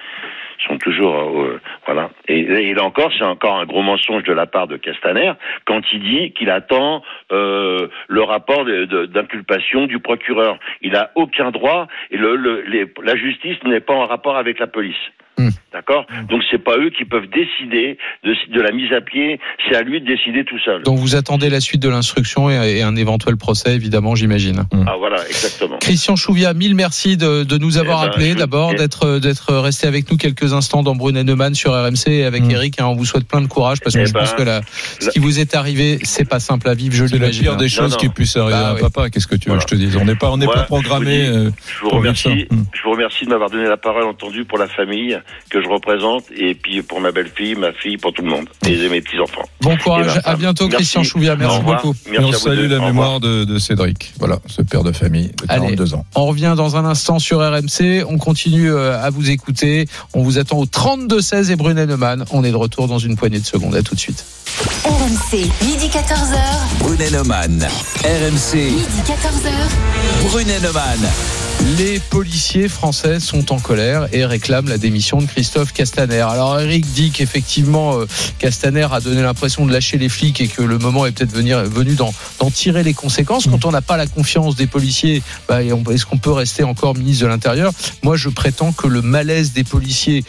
Ils 0.58 0.68
sont 0.72 0.78
toujours, 0.78 1.14
euh, 1.42 1.60
voilà. 1.84 2.10
Et, 2.28 2.40
et 2.40 2.74
là 2.74 2.82
encore, 2.82 3.10
c'est 3.16 3.24
encore 3.24 3.56
un 3.58 3.66
gros 3.66 3.82
mensonge 3.82 4.22
de 4.24 4.32
la 4.32 4.46
part 4.46 4.66
de 4.66 4.76
Castaner 4.76 5.32
quand 5.66 5.82
il 5.92 6.00
dit 6.00 6.32
qu'il 6.32 6.50
attend 6.50 7.02
euh, 7.30 7.88
le 8.08 8.22
rapport 8.22 8.64
d'inculpation 8.64 9.86
du 9.86 9.98
procureur. 10.00 10.58
Il 10.82 10.96
a 10.96 11.10
aucun 11.14 11.50
droit 11.50 11.88
et 12.10 12.16
le, 12.16 12.36
le- 12.36 12.62
les- 12.62 12.86
la 13.04 13.16
justice 13.16 13.56
n'est 13.64 13.80
pas 13.80 13.94
en 13.94 14.06
rapport 14.06 14.36
avec 14.36 14.58
la 14.58 14.66
police. 14.66 14.96
Hmm. 15.38 15.50
D'accord 15.72 16.06
Donc 16.30 16.42
c'est 16.50 16.62
pas 16.62 16.78
eux 16.78 16.90
qui 16.96 17.04
peuvent 17.04 17.26
décider 17.28 17.98
de, 18.24 18.34
de 18.54 18.60
la 18.62 18.72
mise 18.72 18.90
à 18.94 19.00
pied, 19.02 19.38
c'est 19.68 19.76
à 19.76 19.82
lui 19.82 20.00
de 20.00 20.06
décider 20.06 20.44
tout 20.44 20.58
seul. 20.64 20.82
Donc 20.82 20.98
vous 20.98 21.14
attendez 21.14 21.50
la 21.50 21.60
suite 21.60 21.82
de 21.82 21.88
l'instruction 21.90 22.48
et, 22.50 22.78
et 22.78 22.82
un 22.82 22.96
éventuel 22.96 23.36
procès, 23.36 23.74
évidemment, 23.74 24.14
j'imagine. 24.14 24.64
Ah 24.86 24.94
voilà, 24.98 25.18
exactement. 25.28 25.76
Christian 25.78 26.16
Chouvia, 26.16 26.54
mille 26.54 26.74
merci 26.74 27.16
de, 27.18 27.44
de 27.44 27.58
nous 27.58 27.76
avoir 27.76 28.02
Eh 28.02 28.06
ben, 28.06 28.12
appelé, 28.12 28.30
je- 28.32 28.38
d'abord, 28.38 28.74
d'être 28.74 29.18
d'être 29.18 29.54
resté 29.56 29.86
avec 29.86 30.10
nous 30.10 30.16
quelques 30.16 30.54
instants 30.54 30.82
dans 30.82 30.94
Brunet 30.94 31.24
Neumann 31.24 31.54
sur 31.54 31.72
RMC 31.72 32.08
et 32.08 32.24
avec 32.24 32.42
Mm. 32.44 32.50
Eric. 32.52 32.80
hein, 32.80 32.86
on 32.86 32.94
vous 32.94 33.04
souhaite 33.04 33.28
plein 33.28 33.42
de 33.42 33.46
courage 33.46 33.80
parce 33.80 33.94
que 33.94 34.00
Eh 34.00 34.06
je 34.06 34.12
pense 34.12 34.30
ben, 34.30 34.36
que 34.36 34.42
la- 34.42 34.60
ce 35.00 35.10
qui 35.10 35.18
vous 35.18 35.38
est 35.40 35.54
arrivé, 35.54 35.98
c'est 36.04 36.26
pas 36.28 36.40
simple 36.40 36.68
à 36.68 36.74
vivre, 36.74 36.94
je 36.94 37.06
C'est 37.06 37.12
la 37.14 37.18
l'imagine. 37.18 37.42
pire 37.42 37.56
des 37.56 37.64
hein. 37.66 37.68
choses 37.68 37.92
non. 37.92 37.98
qui 37.98 38.08
puisse 38.08 38.36
arriver 38.36 38.52
Bah 38.52 38.68
à 38.68 38.70
un 38.70 38.74
oui. 38.76 38.80
papa. 38.80 39.10
Qu'est-ce 39.10 39.26
que 39.26 39.36
tu 39.36 39.50
veux 39.50 39.54
Voilà. 39.56 39.64
que 39.64 39.70
je 39.70 39.74
te 39.76 39.80
dise 39.80 39.96
On 39.96 40.04
n'est 40.06 40.14
pas, 40.14 40.30
on 40.30 40.38
n'est 40.38 40.46
Voilà, 40.46 40.62
pas 40.62 40.66
programmé. 40.66 41.24
je 41.26 41.30
vous 41.30 41.38
dis- 41.40 41.46
euh, 41.46 41.50
Je 41.66 41.80
vous 41.84 41.90
remercie. 41.90 42.46
Mm. 42.50 42.62
Je 42.72 42.82
vous 42.82 42.90
remercie 42.90 43.24
de 43.26 43.30
m'avoir 43.30 43.50
donné 43.50 43.68
la 43.68 43.76
parole 43.76 44.04
entendue 44.04 44.44
pour 44.44 44.56
la 44.58 44.68
famille 44.68 45.18
que 45.50 45.62
je 45.62 45.68
représente 45.68 46.24
et 46.36 46.54
puis 46.54 46.82
pour 46.82 47.00
ma 47.00 47.12
belle-fille, 47.12 47.54
ma 47.54 47.72
fille, 47.72 47.96
pour 47.96 48.12
tout 48.12 48.22
le 48.22 48.30
monde 48.30 48.46
et 48.66 48.88
mes 48.88 49.00
petits 49.00 49.18
enfants. 49.20 49.44
Bon 49.60 49.76
courage, 49.76 50.06
ben, 50.06 50.20
à 50.24 50.36
bientôt 50.36 50.64
merci. 50.64 50.76
Christian 50.76 51.02
Chouvia, 51.02 51.36
merci 51.36 51.60
beaucoup. 51.60 51.94
Et 52.06 52.10
Merci 52.10 52.24
on 52.24 52.28
à 52.28 52.32
vous 52.32 52.38
salue 52.38 52.70
la 52.70 52.78
mémoire 52.80 53.20
de, 53.20 53.44
de 53.44 53.58
Cédric. 53.58 54.12
Voilà, 54.18 54.38
ce 54.46 54.62
père 54.62 54.82
de 54.82 54.92
famille 54.92 55.28
de 55.28 55.44
Allez. 55.48 55.76
42 55.76 55.94
ans. 55.94 56.04
On 56.14 56.26
revient 56.26 56.54
dans 56.56 56.76
un 56.76 56.84
instant 56.84 57.18
sur 57.18 57.38
RMC. 57.38 58.04
On 58.08 58.18
continue 58.18 58.70
euh, 58.70 59.00
à 59.00 59.10
vous 59.10 59.30
écouter. 59.30 59.86
On 60.14 60.22
vous 60.22 60.38
attend 60.38 60.58
au 60.58 60.66
32-16 60.66 61.50
et 61.50 61.56
Brunet 61.56 61.86
Neumann. 61.86 62.24
On 62.32 62.44
est 62.44 62.50
de 62.50 62.56
retour 62.56 62.88
dans 62.88 62.98
une 62.98 63.16
poignée 63.16 63.38
de 63.40 63.46
secondes. 63.46 63.74
À 63.74 63.82
tout 63.82 63.94
de 63.94 64.00
suite. 64.00 64.24
RMC, 64.84 65.50
midi 65.64 65.88
14h. 65.88 66.78
Brunet 66.80 67.10
Neumann. 67.10 67.66
RMC. 68.04 68.54
Midi 68.54 69.02
14h. 69.06 70.28
Brunet 70.28 70.60
Neumann. 70.60 71.45
Les 71.74 71.98
policiers 71.98 72.68
français 72.68 73.18
sont 73.18 73.52
en 73.52 73.58
colère 73.58 74.06
et 74.12 74.24
réclament 74.24 74.68
la 74.68 74.78
démission 74.78 75.18
de 75.18 75.26
Christophe 75.26 75.72
Castaner. 75.72 76.20
Alors 76.20 76.60
Eric 76.60 76.86
dit 76.92 77.10
qu'effectivement 77.10 77.98
euh, 77.98 78.06
Castaner 78.38 78.86
a 78.92 79.00
donné 79.00 79.20
l'impression 79.20 79.66
de 79.66 79.72
lâcher 79.72 79.98
les 79.98 80.08
flics 80.08 80.40
et 80.40 80.46
que 80.46 80.62
le 80.62 80.78
moment 80.78 81.06
est 81.06 81.10
peut-être 81.10 81.32
venu 81.32 81.96
d'en 81.96 82.12
tirer 82.52 82.84
les 82.84 82.94
conséquences. 82.94 83.48
Quand 83.48 83.64
on 83.64 83.72
n'a 83.72 83.82
pas 83.82 83.96
la 83.96 84.06
confiance 84.06 84.54
des 84.54 84.68
policiers, 84.68 85.24
bah, 85.48 85.60
est-ce 85.64 86.06
qu'on 86.06 86.18
peut 86.18 86.30
rester 86.30 86.62
encore 86.62 86.94
ministre 86.94 87.24
de 87.24 87.28
l'Intérieur? 87.28 87.72
Moi, 88.04 88.16
je 88.16 88.28
prétends 88.28 88.70
que 88.70 88.86
le 88.86 89.02
malaise 89.02 89.52
des 89.52 89.64
policiers, 89.64 90.24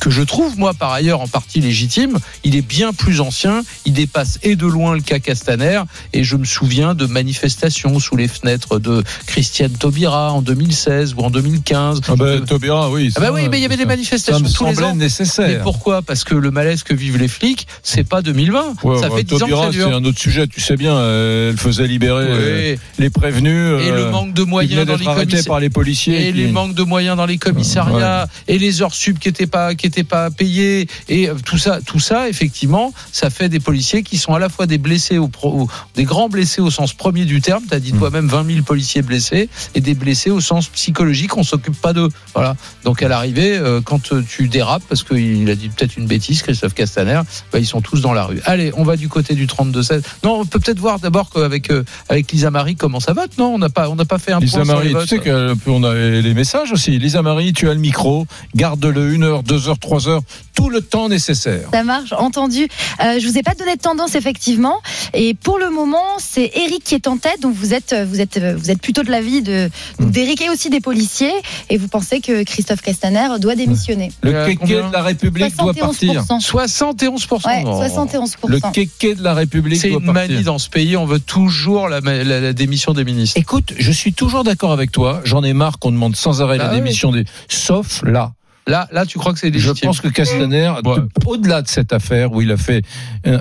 que 0.00 0.10
je 0.10 0.22
trouve 0.22 0.58
moi 0.58 0.74
par 0.74 0.92
ailleurs 0.92 1.20
en 1.20 1.28
partie 1.28 1.60
légitime, 1.60 2.18
il 2.42 2.56
est 2.56 2.66
bien 2.66 2.92
plus 2.92 3.20
ancien. 3.20 3.62
Il 3.84 3.92
dépasse 3.92 4.40
et 4.42 4.56
de 4.56 4.66
loin 4.66 4.96
le 4.96 5.02
cas 5.02 5.20
Castaner. 5.20 5.82
Et 6.12 6.24
je 6.24 6.34
me 6.34 6.44
souviens 6.44 6.96
de 6.96 7.06
manifestations 7.06 8.00
sous 8.00 8.16
les 8.16 8.26
fenêtres 8.26 8.80
de 8.80 9.04
Christiane 9.26 9.70
Taubira 9.70 10.32
en 10.32 10.42
2016 10.42 10.79
2016 10.86 11.14
ou 11.16 11.20
en 11.20 11.30
2015. 11.30 12.00
Ah 12.08 12.16
bah, 12.16 12.40
Taubira, 12.46 12.90
oui. 12.90 13.12
ah 13.16 13.20
bah 13.20 13.30
oui, 13.32 13.48
mais 13.50 13.58
il 13.58 13.62
y 13.62 13.64
avait 13.64 13.76
des 13.76 13.84
manifestations 13.84 14.38
Ça 14.38 14.44
me 14.44 14.52
tous 14.52 14.64
les 14.80 14.84
ans. 14.84 14.94
Mais 14.94 15.04
nécessaire. 15.04 15.62
pourquoi? 15.62 16.02
Parce 16.02 16.24
que 16.24 16.34
le 16.34 16.50
malaise 16.50 16.82
que 16.82 16.94
vivent 16.94 17.18
les 17.18 17.28
flics, 17.28 17.66
c'est 17.82 18.04
pas 18.08 18.22
2020. 18.22 18.74
Ouais, 18.82 18.98
ça 18.98 19.08
ouais, 19.10 19.18
fait 19.18 19.24
10 19.24 19.34
ans 19.34 19.46
que 19.46 19.50
Taubira, 19.50 19.70
c'est 19.72 19.82
un 19.82 20.04
autre 20.04 20.18
sujet, 20.18 20.46
tu 20.46 20.60
sais 20.60 20.76
bien. 20.76 20.94
euh, 20.94 21.50
Elle 21.50 21.58
faisait 21.58 21.86
libérer 21.86 22.24
euh, 22.28 22.76
les 22.98 23.10
prévenus. 23.10 23.52
Et 23.52 23.90
euh, 23.90 24.04
le 24.06 24.10
manque 24.10 24.32
de 24.34 24.42
moyens 24.42 24.86
dans 24.86 24.96
les 24.96 25.04
commissariats. 25.04 25.42
par 25.46 25.60
les 25.60 25.70
policiers. 25.70 26.28
et 26.28 26.32
qui- 26.32 26.38
les 26.38 26.48
manques 26.52 26.74
de 26.74 26.82
moyens 26.82 27.16
dans 27.16 27.26
les 27.26 27.38
commissariats 27.38 28.26
et 28.48 28.58
les 28.58 28.82
heures 28.82 28.94
sub 28.94 29.18
qui 29.18 29.28
étaient 29.28 29.46
pas 29.46 29.74
qui 29.74 29.86
étaient 29.86 30.04
pas 30.04 30.30
payées 30.30 30.86
et 31.08 31.28
euh, 31.28 31.34
tout 31.44 31.58
ça 31.58 31.80
tout 31.84 32.00
ça 32.00 32.28
effectivement 32.28 32.92
ça 33.12 33.30
fait 33.30 33.48
des 33.48 33.60
policiers 33.60 34.02
qui 34.02 34.16
sont 34.18 34.32
à 34.34 34.38
la 34.38 34.48
fois 34.48 34.66
des 34.66 34.78
blessés 34.78 35.18
au, 35.18 35.28
pro- 35.28 35.68
des 35.96 36.04
grands 36.04 36.28
blessés 36.28 36.60
au 36.60 36.70
sens 36.70 36.92
premier 36.94 37.24
du 37.24 37.40
terme 37.40 37.62
tu 37.68 37.74
as 37.74 37.80
dit 37.80 37.92
Mm. 37.92 37.98
toi-même 37.98 38.28
20 38.28 38.46
000 38.46 38.62
policiers 38.62 39.02
blessés 39.02 39.48
et 39.74 39.80
des 39.80 39.94
blessés 39.94 40.30
au 40.30 40.40
sens 40.40 40.68
psychologique 40.72 41.36
on 41.36 41.42
s'occupe 41.42 41.80
pas 41.80 41.92
d'eux 41.92 42.08
voilà 42.34 42.56
donc 42.84 43.02
à 43.02 43.08
l'arrivée 43.08 43.56
euh, 43.56 43.80
quand 43.80 44.12
euh, 44.12 44.22
tu 44.28 44.48
dérapes 44.48 44.82
parce 44.88 45.02
qu'il 45.02 45.48
a 45.50 45.54
dit 45.54 45.68
peut-être 45.68 45.96
une 45.96 46.06
bêtise 46.06 46.42
Christophe 46.42 46.74
Castaner 46.74 47.20
bah, 47.52 47.58
ils 47.58 47.66
sont 47.66 47.80
tous 47.80 48.00
dans 48.00 48.12
la 48.12 48.24
rue 48.24 48.40
allez 48.44 48.72
on 48.76 48.84
va 48.84 48.96
du 48.96 49.08
côté 49.08 49.34
du 49.34 49.46
32-16 49.46 50.02
non 50.24 50.40
on 50.40 50.46
peut 50.46 50.58
peut-être 50.58 50.78
voir 50.78 50.98
d'abord 50.98 51.30
qu'avec 51.30 51.70
euh, 51.70 51.84
avec 52.08 52.30
Lisa 52.32 52.50
Marie 52.50 52.76
comment 52.76 53.00
ça 53.00 53.12
vote? 53.12 53.30
Non 53.38 53.54
on 53.54 53.58
n'a 53.58 53.68
pas 53.68 53.88
on 53.88 53.96
n'a 53.96 54.04
pas 54.04 54.18
fait 54.18 54.32
un 54.32 54.40
Lisa 54.40 54.58
point 54.58 54.64
sur 54.64 54.74
Marie, 54.74 54.88
les 54.88 54.94
tu 54.94 54.98
votes. 55.00 55.08
sais 55.08 55.56
qu'on 55.64 55.84
a 55.84 55.94
les 55.94 56.34
messages 56.34 56.72
aussi. 56.72 56.98
Lisa 56.98 57.22
Marie, 57.22 57.52
tu 57.52 57.68
as 57.68 57.74
le 57.74 57.80
micro, 57.80 58.26
garde-le 58.54 59.12
une 59.12 59.22
heure, 59.24 59.42
deux 59.42 59.68
heures, 59.68 59.78
trois 59.78 60.08
heures, 60.08 60.22
tout 60.54 60.70
le 60.70 60.80
temps 60.80 61.08
nécessaire. 61.08 61.68
Ça 61.72 61.84
marche, 61.84 62.12
entendu. 62.12 62.68
Euh, 63.04 63.18
je 63.18 63.26
vous 63.26 63.38
ai 63.38 63.42
pas 63.42 63.54
donné 63.54 63.76
de 63.76 63.80
tendance 63.80 64.14
effectivement, 64.14 64.80
et 65.14 65.34
pour 65.34 65.58
le 65.58 65.70
moment, 65.70 66.18
c'est 66.18 66.50
Eric 66.54 66.84
qui 66.84 66.94
est 66.94 67.06
en 67.08 67.16
tête. 67.16 67.40
Donc 67.40 67.54
vous 67.54 67.74
êtes, 67.74 67.94
vous 68.06 68.20
êtes, 68.20 68.38
vous 68.38 68.70
êtes 68.70 68.80
plutôt 68.80 69.02
de 69.02 69.10
l'avis 69.10 69.42
de 69.42 69.70
Hmm. 69.98 70.10
d'Eric 70.10 70.40
et 70.42 70.50
aussi 70.50 70.59
des 70.68 70.80
policiers, 70.80 71.32
et 71.70 71.78
vous 71.78 71.88
pensez 71.88 72.20
que 72.20 72.42
Christophe 72.42 72.82
Castaner 72.82 73.28
doit 73.40 73.54
démissionner. 73.54 74.12
Le 74.22 74.34
Euh, 74.34 74.46
kéké 74.46 74.74
de 74.74 74.92
la 74.92 75.02
République 75.02 75.56
doit 75.56 75.72
partir. 75.72 76.22
71%. 76.24 76.40
71%. 76.40 77.48
Ouais, 77.48 77.62
Non. 77.64 77.80
71%. 77.80 78.48
Le 78.48 78.60
kéké 78.72 79.14
de 79.14 79.22
la 79.22 79.32
République 79.34 79.80
C'est 79.80 79.90
une 79.90 80.00
manie 80.12 80.42
dans 80.42 80.58
ce 80.58 80.68
pays, 80.68 80.96
on 80.96 81.06
veut 81.06 81.20
toujours 81.20 81.88
la, 81.88 82.00
la- 82.00 82.24
la 82.40 82.52
démission 82.52 82.92
des 82.92 83.04
ministres. 83.04 83.38
Écoute, 83.38 83.72
je 83.78 83.92
suis 83.92 84.12
toujours 84.12 84.44
d'accord 84.44 84.72
avec 84.72 84.90
toi. 84.92 85.20
J'en 85.24 85.42
ai 85.44 85.52
marre 85.52 85.78
qu'on 85.78 85.92
demande 85.92 86.16
sans 86.16 86.42
arrêt 86.42 86.58
Bah 86.58 86.64
la 86.64 86.70
oui. 86.70 86.76
démission 86.76 87.12
des. 87.12 87.24
Sauf 87.48 88.02
là. 88.04 88.32
Là, 88.66 88.86
là, 88.92 89.06
tu 89.06 89.18
crois 89.18 89.32
que 89.32 89.38
c'est 89.38 89.48
Je 89.48 89.52
légitime 89.54 89.88
pense 89.88 90.00
que 90.00 90.08
Castaner, 90.08 90.72
Ouais. 90.84 90.96
au-delà 91.26 91.62
de 91.62 91.68
cette 91.68 91.92
affaire 91.92 92.32
où 92.32 92.40
il 92.42 92.52
a 92.52 92.56
fait 92.56 92.82
un, 93.24 93.40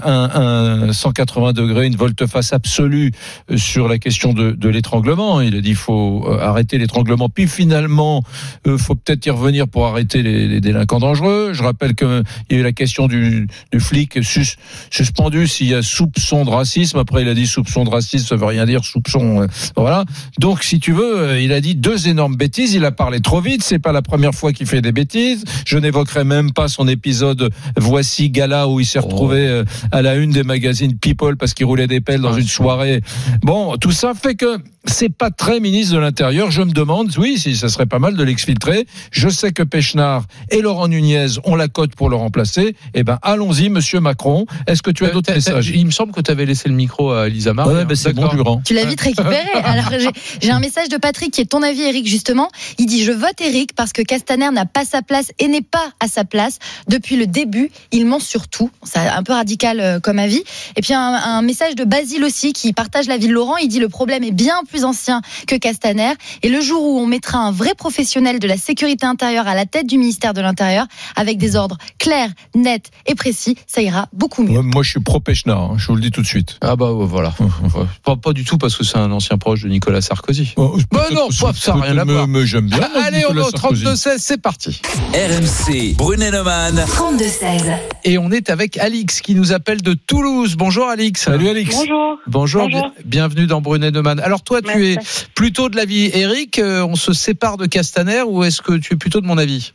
un 0.87 0.93
180 0.93 1.53
degrés, 1.53 1.87
une 1.87 1.95
volte-face 1.95 2.53
absolue 2.53 3.11
euh, 3.51 3.57
sur 3.57 3.87
la 3.87 3.99
question 3.99 4.33
de, 4.33 4.51
de 4.51 4.69
l'étranglement, 4.69 5.41
il 5.41 5.55
a 5.55 5.61
dit 5.61 5.69
il 5.71 5.75
faut 5.75 6.25
euh, 6.27 6.39
arrêter 6.39 6.77
l'étranglement. 6.77 7.29
Puis 7.29 7.47
finalement, 7.47 8.23
il 8.65 8.77
faut 8.77 8.95
peut-être 8.95 9.25
y 9.25 9.29
revenir 9.29 9.67
pour 9.67 9.85
arrêter 9.87 10.23
les, 10.23 10.47
les 10.47 10.61
délinquants 10.61 10.99
dangereux. 10.99 11.51
Je 11.53 11.63
rappelle 11.63 11.95
qu'il 11.95 12.23
y 12.49 12.55
a 12.55 12.57
eu 12.57 12.63
la 12.63 12.71
question 12.71 13.07
du, 13.07 13.47
du 13.71 13.79
flic 13.79 14.23
sus- 14.23 14.55
suspendu 14.89 15.47
s'il 15.47 15.67
y 15.67 15.75
a 15.75 15.81
soupçon 15.81 16.45
de 16.45 16.49
racisme. 16.49 16.97
Après, 16.97 17.21
il 17.21 17.27
a 17.29 17.33
dit 17.33 17.45
soupçon 17.45 17.83
de 17.83 17.89
racisme, 17.89 18.25
ça 18.25 18.35
veut 18.35 18.45
rien 18.45 18.65
dire 18.65 18.83
soupçon. 18.83 19.41
euh, 19.43 19.47
voilà. 19.75 20.05
Donc, 20.39 20.63
si 20.63 20.79
tu 20.79 20.91
veux, 20.93 21.19
euh, 21.19 21.41
il 21.41 21.51
a 21.53 21.61
dit 21.61 21.75
deux 21.75 22.07
énormes 22.07 22.35
bêtises. 22.35 22.73
Il 22.73 22.85
a 22.85 22.91
parlé 22.91 23.19
trop 23.19 23.41
vite. 23.41 23.61
C'est 23.63 23.79
pas 23.79 23.91
la 23.91 24.01
première 24.01 24.33
fois 24.33 24.53
qu'il 24.53 24.65
fait 24.65 24.81
des 24.81 24.91
bêtises. 24.93 25.08
Je 25.13 25.77
n'évoquerai 25.77 26.23
même 26.23 26.51
pas 26.51 26.67
son 26.67 26.87
épisode 26.87 27.49
Voici 27.77 28.29
Gala 28.29 28.67
où 28.67 28.79
il 28.79 28.85
s'est 28.85 28.99
retrouvé 28.99 29.47
euh, 29.47 29.63
à 29.91 30.01
la 30.01 30.15
une 30.15 30.31
des 30.31 30.43
magazines 30.43 30.97
People 30.97 31.37
parce 31.37 31.53
qu'il 31.53 31.65
roulait 31.65 31.87
des 31.87 32.01
pelles 32.01 32.21
dans 32.21 32.33
Ah, 32.33 32.39
une 32.39 32.47
soirée. 32.47 33.01
Bon, 33.41 33.77
tout 33.77 33.91
ça 33.91 34.13
fait 34.13 34.35
que 34.35 34.57
c'est 34.85 35.09
pas 35.09 35.29
très 35.29 35.59
ministre 35.59 35.93
de 35.95 35.99
l'Intérieur. 35.99 36.51
Je 36.51 36.61
me 36.61 36.71
demande, 36.71 37.11
oui, 37.17 37.37
si 37.37 37.55
ça 37.55 37.69
serait 37.69 37.85
pas 37.85 37.99
mal 37.99 38.15
de 38.15 38.23
l'exfiltrer. 38.23 38.85
Je 39.11 39.29
sais 39.29 39.51
que 39.51 39.63
Pechnard 39.63 40.23
et 40.51 40.61
Laurent 40.61 40.87
Nunez 40.87 41.27
ont 41.43 41.55
la 41.55 41.67
cote 41.67 41.95
pour 41.95 42.09
le 42.09 42.15
remplacer. 42.15 42.75
Eh 42.93 43.03
ben, 43.03 43.19
allons-y, 43.21 43.69
Monsieur 43.69 43.99
Macron. 43.99 44.45
Est-ce 44.67 44.81
que 44.81 44.91
tu 44.91 45.05
as 45.05 45.09
Euh, 45.09 45.11
d'autres 45.13 45.33
messages? 45.33 45.69
Il 45.73 45.85
me 45.85 45.91
semble 45.91 46.11
que 46.11 46.21
tu 46.21 46.31
avais 46.31 46.45
laissé 46.45 46.69
le 46.69 46.75
micro 46.75 47.11
à 47.11 47.27
Elisa 47.27 47.53
Marie. 47.53 47.73
Ouais, 47.73 47.81
hein. 47.81 47.85
ben, 47.85 47.95
c'est 47.95 48.13
bon. 48.13 48.27
Durand. 48.29 48.61
Tu 48.65 48.73
l'as 48.73 48.85
vite 48.85 49.01
récupéré. 49.01 49.37
Alors 49.63 49.89
j'ai- 49.91 50.09
j'ai 50.41 50.51
un 50.51 50.59
message 50.59 50.89
de 50.89 50.97
Patrick 50.97 51.31
qui 51.31 51.41
est 51.41 51.45
ton 51.45 51.61
avis, 51.61 51.81
Eric, 51.81 52.07
justement. 52.07 52.49
Il 52.77 52.85
dit 52.85 53.03
Je 53.03 53.11
vote 53.11 53.39
Eric 53.41 53.73
parce 53.75 53.91
que 53.93 54.01
Castaner 54.01 54.49
n'a 54.51 54.65
pas 54.65 54.85
sa 54.85 54.98
place 55.01 55.31
et 55.39 55.47
n'est 55.47 55.61
pas 55.61 55.91
à 55.99 56.07
sa 56.07 56.23
place. 56.25 56.59
Depuis 56.87 57.15
le 57.15 57.27
début, 57.27 57.71
il 57.91 58.05
ment 58.05 58.19
sur 58.19 58.47
tout. 58.47 58.69
C'est 58.83 58.99
un 58.99 59.23
peu 59.23 59.33
radical 59.33 59.79
euh, 59.79 59.99
comme 59.99 60.19
avis. 60.19 60.43
Et 60.75 60.81
puis 60.81 60.93
un, 60.93 60.99
un 61.01 61.41
message 61.41 61.75
de 61.75 61.83
Basile 61.83 62.23
aussi 62.23 62.53
qui 62.53 62.73
partage 62.73 63.07
l'avis 63.07 63.27
de 63.27 63.33
Laurent. 63.33 63.57
Il 63.57 63.67
dit 63.67 63.79
Le 63.79 63.89
problème 63.89 64.23
est 64.23 64.31
bien 64.31 64.55
plus 64.69 64.83
ancien 64.83 65.21
que 65.47 65.55
Castaner. 65.55 66.13
Et 66.43 66.49
le 66.49 66.61
jour 66.61 66.81
où 66.83 66.99
on 66.99 67.05
mettra 67.05 67.39
un 67.39 67.51
vrai 67.51 67.73
professionnel 67.75 68.39
de 68.39 68.47
la 68.47 68.57
sécurité 68.57 69.05
intérieure 69.05 69.47
à 69.47 69.55
la 69.55 69.65
tête 69.65 69.87
du 69.87 69.97
ministère 69.97 70.33
de 70.33 70.41
l'Intérieur, 70.41 70.85
avec 71.15 71.37
des 71.37 71.55
ordres 71.55 71.77
clairs, 71.97 72.29
nets 72.55 72.89
et 73.05 73.15
précis, 73.15 73.55
ça 73.67 73.81
ira 73.81 74.07
beaucoup 74.13 74.43
mieux. 74.43 74.61
Moi, 74.61 74.83
je 74.83 74.89
suis 74.91 74.99
pro 74.99 75.19
Pechnard. 75.19 75.59
hein, 75.71 75.75
je 75.77 75.87
vous 75.87 75.95
le 75.95 76.01
dis 76.01 76.11
tout 76.11 76.21
de 76.21 76.27
suite. 76.27 76.57
Ah 76.61 76.75
bah 76.75 76.91
ouais, 76.93 77.05
voilà. 77.05 77.33
Ouais. 77.39 77.85
Pas, 78.03 78.15
pas 78.15 78.33
du 78.33 78.43
tout 78.43 78.57
parce 78.57 78.75
que 78.75 78.83
c'est 78.83 78.97
un 78.97 79.11
ancien 79.11 79.37
proche 79.37 79.63
de 79.63 79.69
Nicolas 79.69 80.01
Sarkozy. 80.01 80.53
Oh, 80.57 80.77
Bah 80.91 81.07
non, 81.13 81.27
pas- 81.29 81.53
ça 81.53 81.73
n'a 81.73 81.81
rien 81.81 81.97
à 81.97 82.05
mais- 82.05 82.13
voir. 82.13 82.27
Mais 82.27 82.45
j'aime 82.45 82.67
bien. 82.67 82.79
Allez, 83.03 83.25
on 83.29 83.33
va 83.33 83.41
au 83.47 83.49
Sarkozy. 83.51 83.83
32-16, 83.85 84.17
c'est 84.19 84.41
parti. 84.41 84.81
RMC, 84.89 85.95
Brunet-Neumann. 85.97 86.73
32-16. 86.73 87.77
Et 88.05 88.17
on 88.17 88.31
est 88.31 88.49
avec 88.49 88.75
Alix 88.79 89.21
qui 89.21 89.35
nous 89.35 89.53
appelle 89.53 89.83
de 89.83 89.93
Toulouse. 89.93 90.55
Bonjour 90.57 90.87
Alix. 90.87 91.21
Salut 91.21 91.47
Alix. 91.47 91.75
Bonjour. 91.77 92.17
Bonjour, 92.25 92.61
Bonjour. 92.63 92.89
bi- 92.97 93.03
bienvenue 93.05 93.45
dans 93.45 93.61
Brunet 93.61 93.91
Neumann. 93.91 94.19
Alors 94.19 94.41
toi, 94.43 94.63
tu 94.63 94.83
es 94.87 94.95
plutôt 95.35 95.69
de 95.69 95.75
l'avis 95.75 96.09
Eric, 96.15 96.57
euh, 96.57 96.83
on 96.83 96.95
se 96.95 97.13
sépare 97.13 97.57
de 97.57 97.67
Castaner 97.67 98.23
ou 98.23 98.43
est-ce 98.43 98.63
que 98.63 98.79
tu 98.79 98.95
es 98.95 98.97
plutôt 98.97 99.21
de 99.21 99.27
mon 99.27 99.37
avis? 99.37 99.73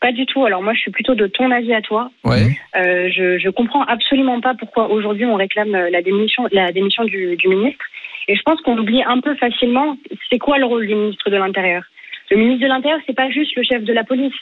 Pas 0.00 0.10
du 0.10 0.26
tout. 0.26 0.44
Alors 0.44 0.60
moi, 0.62 0.74
je 0.74 0.80
suis 0.80 0.90
plutôt 0.90 1.14
de 1.14 1.28
ton 1.28 1.52
avis 1.52 1.72
à 1.72 1.80
toi. 1.80 2.10
Ouais. 2.24 2.58
Euh, 2.76 3.08
je, 3.16 3.38
je 3.38 3.50
comprends 3.50 3.84
absolument 3.84 4.40
pas 4.40 4.54
pourquoi 4.58 4.90
aujourd'hui 4.90 5.24
on 5.26 5.36
réclame 5.36 5.72
euh, 5.76 5.88
la 5.90 6.02
démission, 6.02 6.48
la 6.50 6.72
démission 6.72 7.04
du, 7.04 7.36
du 7.36 7.46
ministre. 7.46 7.84
Et 8.26 8.34
je 8.34 8.42
pense 8.42 8.60
qu'on 8.62 8.76
oublie 8.76 9.04
un 9.04 9.20
peu 9.20 9.36
facilement 9.36 9.96
c'est 10.30 10.38
quoi 10.38 10.58
le 10.58 10.64
rôle 10.66 10.86
du 10.88 10.96
ministre 10.96 11.30
de 11.30 11.36
l'Intérieur? 11.36 11.84
Le 12.30 12.36
ministre 12.36 12.62
de 12.62 12.68
l'Intérieur, 12.68 12.98
c'est 13.06 13.16
pas 13.16 13.30
juste 13.30 13.54
le 13.56 13.62
chef 13.62 13.84
de 13.84 13.92
la 13.94 14.04
police. 14.04 14.34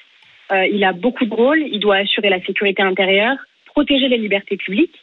Euh, 0.53 0.67
il 0.67 0.85
a 0.85 0.93
beaucoup 0.93 1.25
de 1.25 1.35
rôles. 1.35 1.63
Il 1.73 1.81
doit 1.81 1.97
assurer 1.97 2.29
la 2.29 2.41
sécurité 2.43 2.83
intérieure, 2.83 3.37
protéger 3.67 4.09
les 4.09 4.19
libertés 4.19 4.57
publiques. 4.57 4.95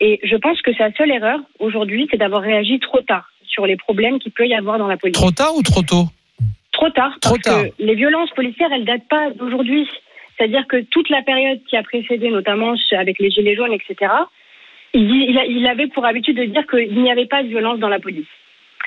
Et 0.00 0.20
je 0.22 0.36
pense 0.36 0.60
que 0.62 0.72
sa 0.74 0.92
seule 0.92 1.10
erreur 1.10 1.40
aujourd'hui, 1.58 2.06
c'est 2.10 2.16
d'avoir 2.18 2.42
réagi 2.42 2.78
trop 2.80 3.00
tard 3.00 3.28
sur 3.46 3.66
les 3.66 3.76
problèmes 3.76 4.18
qu'il 4.20 4.32
peut 4.32 4.46
y 4.46 4.54
avoir 4.54 4.78
dans 4.78 4.86
la 4.86 4.96
police. 4.96 5.16
Trop 5.16 5.30
tard 5.32 5.54
ou 5.56 5.62
trop 5.62 5.82
tôt? 5.82 6.04
Trop 6.72 6.90
tard, 6.90 7.16
Trop 7.20 7.34
parce 7.34 7.42
tard. 7.42 7.64
que 7.64 7.82
les 7.82 7.94
violences 7.96 8.30
policières, 8.30 8.70
elles 8.72 8.84
datent 8.84 9.08
pas 9.08 9.30
d'aujourd'hui. 9.30 9.88
C'est-à-dire 10.36 10.64
que 10.68 10.82
toute 10.82 11.08
la 11.10 11.22
période 11.22 11.58
qui 11.68 11.76
a 11.76 11.82
précédé, 11.82 12.28
notamment 12.30 12.74
avec 12.92 13.18
les 13.18 13.30
gilets 13.30 13.56
jaunes, 13.56 13.72
etc., 13.72 14.12
il, 14.94 15.66
avait 15.66 15.88
pour 15.88 16.04
habitude 16.06 16.36
de 16.36 16.44
dire 16.44 16.66
qu'il 16.66 17.02
n'y 17.02 17.10
avait 17.10 17.26
pas 17.26 17.42
de 17.42 17.48
violence 17.48 17.78
dans 17.80 17.88
la 17.88 17.98
police. 17.98 18.26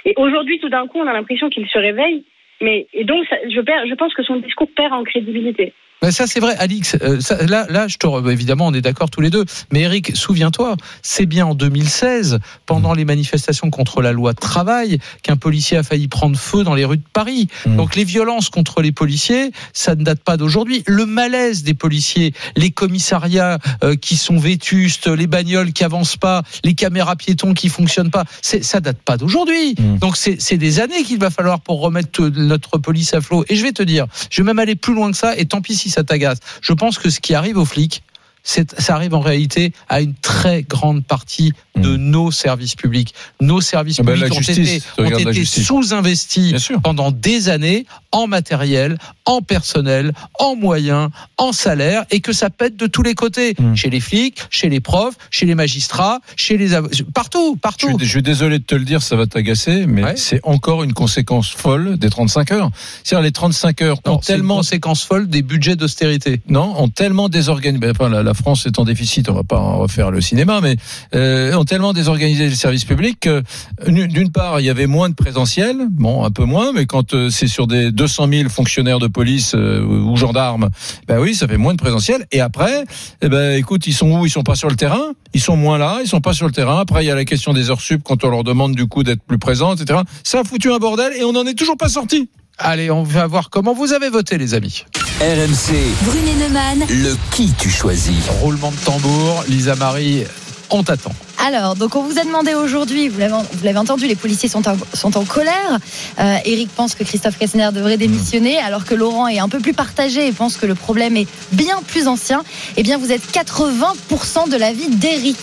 Et 0.06 0.14
aujourd'hui, 0.18 0.60
tout 0.60 0.70
d'un 0.70 0.88
coup, 0.88 1.00
on 1.00 1.08
a 1.08 1.14
l'impression 1.14 1.50
qu'il 1.50 1.68
se 1.68 1.78
réveille. 1.78 2.24
Mais 2.62 2.88
et 2.94 3.04
donc, 3.04 3.26
ça- 3.28 3.38
je, 3.50 3.60
perds- 3.62 3.86
je 3.88 3.94
pense 3.96 4.14
que 4.14 4.24
son 4.24 4.38
discours 4.38 4.70
perd 4.76 4.94
en 4.94 5.04
crédibilité. 5.04 5.74
Ben 6.02 6.10
ça 6.10 6.26
c'est 6.26 6.40
vrai, 6.40 6.56
Alix. 6.58 6.96
euh, 7.04 7.20
ça, 7.20 7.44
là, 7.46 7.68
là, 7.70 7.88
je 7.88 7.98
te 7.98 8.08
re- 8.08 8.32
évidemment, 8.32 8.66
on 8.66 8.74
est 8.74 8.82
d'accord 8.82 9.12
tous 9.12 9.22
les 9.22 9.30
deux. 9.30 9.46
Mais 9.72 9.82
Eric, 9.82 10.16
souviens-toi, 10.16 10.76
c'est 11.04 11.28
bien 11.28 11.46
en 11.46 11.54
2016, 11.54 12.40
pendant 12.66 12.96
les 12.96 13.06
manifestations 13.06 13.70
contre 13.70 14.02
la 14.02 14.12
loi 14.12 14.34
travail, 14.34 14.98
qu'un 15.22 15.38
policier 15.38 15.78
a 15.78 15.84
failli 15.84 16.08
prendre 16.08 16.36
feu 16.40 16.64
dans 16.64 16.74
les 16.74 16.86
rues 16.86 16.98
de 16.98 17.04
Paris. 17.14 17.50
Mm. 17.68 17.76
Donc 17.76 17.96
les 17.96 18.04
violences 18.04 18.50
contre 18.50 18.82
les 18.82 18.92
policiers, 18.92 19.52
ça 19.74 19.94
ne 19.94 20.04
date 20.04 20.22
pas 20.24 20.38
d'aujourd'hui. 20.38 20.84
Le 20.88 21.06
malaise 21.06 21.62
des 21.62 21.76
policiers, 21.76 22.34
les 22.56 22.72
commissariats 22.72 23.60
euh, 23.84 23.96
qui 23.96 24.18
sont 24.18 24.40
vétustes, 24.40 25.06
les 25.06 25.28
bagnoles 25.28 25.72
qui 25.72 25.84
avancent 25.84 26.18
pas, 26.18 26.42
les 26.64 26.74
caméras 26.74 27.16
piétons 27.16 27.54
qui 27.54 27.70
fonctionnent 27.70 28.10
pas, 28.10 28.24
ça 28.42 28.80
date 28.80 28.98
pas 29.06 29.18
d'aujourd'hui. 29.18 29.76
Mm. 29.78 29.98
Donc 30.00 30.18
c'est, 30.18 30.42
c'est 30.42 30.58
des 30.58 30.80
années 30.80 31.04
qu'il 31.04 31.20
va 31.20 31.30
falloir 31.30 31.60
pour 31.62 31.80
remettre 31.80 32.24
euh, 32.24 32.32
notre 32.36 32.80
police 32.80 33.14
à 33.14 33.22
flot. 33.22 33.46
Et 33.50 33.56
je 33.56 33.62
vais 33.62 33.72
te 33.72 33.84
dire, 33.84 34.08
je 34.32 34.42
vais 34.42 34.48
même 34.48 34.58
aller 34.58 34.76
plus 34.76 34.96
loin 34.96 35.12
que 35.12 35.18
ça, 35.18 35.38
et 35.38 35.46
tant 35.46 35.62
pis 35.62 35.76
si 35.76 35.91
ça 35.92 36.04
t'agace. 36.04 36.40
Je 36.62 36.74
pense 36.74 36.98
que 36.98 37.10
ce 37.10 37.20
qui 37.20 37.36
arrive 37.36 37.58
aux 37.58 37.66
flics, 37.66 38.04
ça 38.44 38.96
arrive 38.96 39.14
en 39.14 39.20
réalité 39.20 39.74
à 39.90 40.02
une 40.02 40.14
très 40.16 40.64
grande 40.64 41.04
partie 41.06 41.54
de 41.76 41.96
nos 41.98 42.32
services 42.32 42.76
publics. 42.76 43.14
Nos 43.40 43.62
services 43.62 43.98
Ah 44.00 44.04
ben, 44.04 44.14
publics 44.16 44.34
ont 44.34 44.42
justice, 44.42 44.86
été, 44.98 45.46
sous-investis 45.46 46.72
pendant 46.84 47.12
des 47.12 47.50
années 47.50 47.86
en 48.12 48.28
matériel, 48.28 48.98
en 49.26 49.42
personnel, 49.42 50.12
en 50.40 50.56
moyens, 50.56 51.10
en 51.38 51.54
salaire, 51.54 52.04
et 52.12 52.20
que 52.20 52.34
ça 52.34 52.50
pète 52.50 52.76
de 52.76 52.88
tous 52.88 53.04
les 53.04 53.14
côtés. 53.16 53.56
Mm. 53.58 53.76
Chez 53.76 53.90
les 53.90 54.00
flics, 54.02 54.40
chez 54.50 54.70
les 54.70 54.80
profs, 54.82 55.16
chez 55.30 55.46
les 55.46 55.56
magistrats, 55.56 56.20
chez 56.36 56.58
les 56.58 56.74
avocats, 56.74 56.98
partout, 57.14 57.54
Je 57.56 57.60
partout. 57.60 57.98
je 58.00 58.06
suis 58.06 58.22
désolé 58.22 58.60
de 58.60 58.64
te 58.66 58.76
le 58.76 58.84
dire, 58.84 59.02
ça 59.02 59.16
va 59.16 59.28
t'agacer, 59.28 59.86
mais 59.88 60.04
Ouais. 60.04 60.18
c'est 60.18 60.42
encore 60.44 60.84
une 60.84 60.94
conséquence 60.94 61.50
folle 61.50 61.98
des 61.98 62.10
35 62.10 62.52
heures. 62.52 62.70
C'est-à-dire 63.04 63.24
les 63.24 63.32
35 63.32 63.82
heures 63.82 63.98
Non, 64.06 64.14
ont 64.16 64.20
c'est 64.22 64.34
une 64.34 64.38
tellement 64.40 64.58
conséquence 64.58 65.04
folle 65.04 65.28
des 65.30 65.42
budgets 65.42 65.76
d'austérité. 65.76 66.42
non, 66.50 66.74
ont 66.82 66.90
tellement 66.90 67.30
désorganisé. 67.30 67.80
ben, 67.80 67.92
Enfin, 67.92 68.10
la, 68.10 68.24
la 68.24 68.31
la 68.32 68.34
France 68.34 68.66
est 68.66 68.80
en 68.80 68.86
déficit. 68.86 69.28
On 69.28 69.34
va 69.34 69.44
pas 69.44 69.60
en 69.60 69.80
refaire 69.80 70.10
le 70.10 70.22
cinéma, 70.22 70.62
mais 70.62 70.78
euh, 71.14 71.54
ont 71.56 71.66
tellement 71.66 71.92
désorganisé 71.92 72.48
les 72.48 72.56
services 72.56 72.86
publics 72.86 73.20
que, 73.20 73.44
d'une 73.88 74.32
part, 74.32 74.62
il 74.62 74.66
y 74.66 74.70
avait 74.70 74.88
moins 74.88 75.10
de 75.10 75.16
présentiel, 75.16 75.88
bon, 75.90 76.24
un 76.24 76.32
peu 76.32 76.46
moins, 76.46 76.72
mais 76.72 76.86
quand 76.86 77.14
euh, 77.14 77.30
c'est 77.30 77.48
sur 77.48 77.68
des 77.68 77.92
200 77.92 78.30
000 78.32 78.50
fonctionnaires 78.50 79.00
de 79.00 79.08
police 79.08 79.54
euh, 79.54 79.84
ou 79.84 80.16
gendarmes, 80.16 80.70
ben 81.10 81.20
oui, 81.20 81.36
ça 81.36 81.46
fait 81.46 81.58
moins 81.58 81.74
de 81.74 81.78
présentiel. 81.78 82.26
Et 82.32 82.40
après, 82.40 82.86
eh 83.22 83.28
ben, 83.28 83.58
écoute, 83.58 83.86
ils 83.86 83.94
sont 83.94 84.10
où? 84.10 84.26
Ils 84.26 84.30
sont 84.30 84.44
pas 84.44 84.56
sur 84.56 84.70
le 84.70 84.78
terrain. 84.78 85.12
Ils 85.34 85.42
sont 85.42 85.58
moins 85.58 85.78
là. 85.78 86.00
Ils 86.02 86.08
sont 86.08 86.22
pas 86.22 86.34
sur 86.34 86.46
le 86.46 86.54
terrain. 86.54 86.80
Après, 86.80 87.04
il 87.04 87.08
y 87.08 87.12
a 87.12 87.16
la 87.16 87.26
question 87.26 87.52
des 87.52 87.70
heures 87.70 87.82
sup 87.82 88.02
quand 88.02 88.24
on 88.24 88.30
leur 88.30 88.46
demande 88.46 88.76
du 88.76 88.88
coup 88.88 89.04
d'être 89.04 89.24
plus 89.24 89.40
présents, 89.40 89.76
etc. 89.76 90.00
Ça 90.24 90.40
a 90.40 90.44
foutu 90.46 90.72
un 90.72 90.78
bordel 90.78 91.12
et 91.18 91.26
on 91.26 91.34
n'en 91.34 91.46
est 91.46 91.58
toujours 91.58 91.76
pas 91.76 91.90
sorti. 91.90 92.30
Allez, 92.58 92.92
on 92.92 93.04
va 93.04 93.28
voir 93.28 93.50
comment 93.50 93.74
vous 93.74 93.94
avez 93.94 94.10
voté, 94.10 94.38
les 94.38 94.54
amis. 94.54 94.86
RMC, 95.20 95.74
Brunet 96.04 96.36
Neumann, 96.36 96.86
le 96.90 97.16
qui 97.32 97.52
tu 97.58 97.70
choisis 97.70 98.28
Roulement 98.42 98.72
de 98.72 98.78
tambour, 98.78 99.44
Lisa 99.48 99.76
Marie, 99.76 100.24
on 100.70 100.84
t'attend. 100.84 101.14
Alors, 101.44 101.76
donc 101.76 101.96
on 101.96 102.04
vous 102.04 102.20
a 102.20 102.24
demandé 102.24 102.54
aujourd'hui, 102.54 103.10
vous 103.10 103.20
l'avez 103.20 103.78
entendu, 103.78 104.06
les 104.08 104.16
policiers 104.16 104.48
sont 104.48 104.68
en, 104.68 104.76
sont 104.94 105.18
en 105.18 105.26
colère. 105.26 105.80
Euh, 106.20 106.36
Eric 106.46 106.70
pense 106.76 106.94
que 106.94 107.04
Christophe 107.04 107.38
Castaner 107.40 107.70
devrait 107.74 107.98
démissionner, 107.98 108.58
alors 108.60 108.86
que 108.86 108.94
Laurent 108.94 109.28
est 109.28 109.40
un 109.40 109.50
peu 109.50 109.60
plus 109.60 109.74
partagé 109.74 110.28
et 110.28 110.32
pense 110.32 110.58
que 110.58 110.66
le 110.68 110.76
problème 110.76 111.18
est 111.18 111.28
bien 111.52 111.78
plus 111.88 112.08
ancien. 112.08 112.44
Eh 112.78 112.84
bien, 112.84 112.98
vous 113.00 113.12
êtes 113.12 113.24
80% 113.32 114.50
de 114.52 114.56
l'avis 114.58 114.88
d'Eric. 114.90 115.38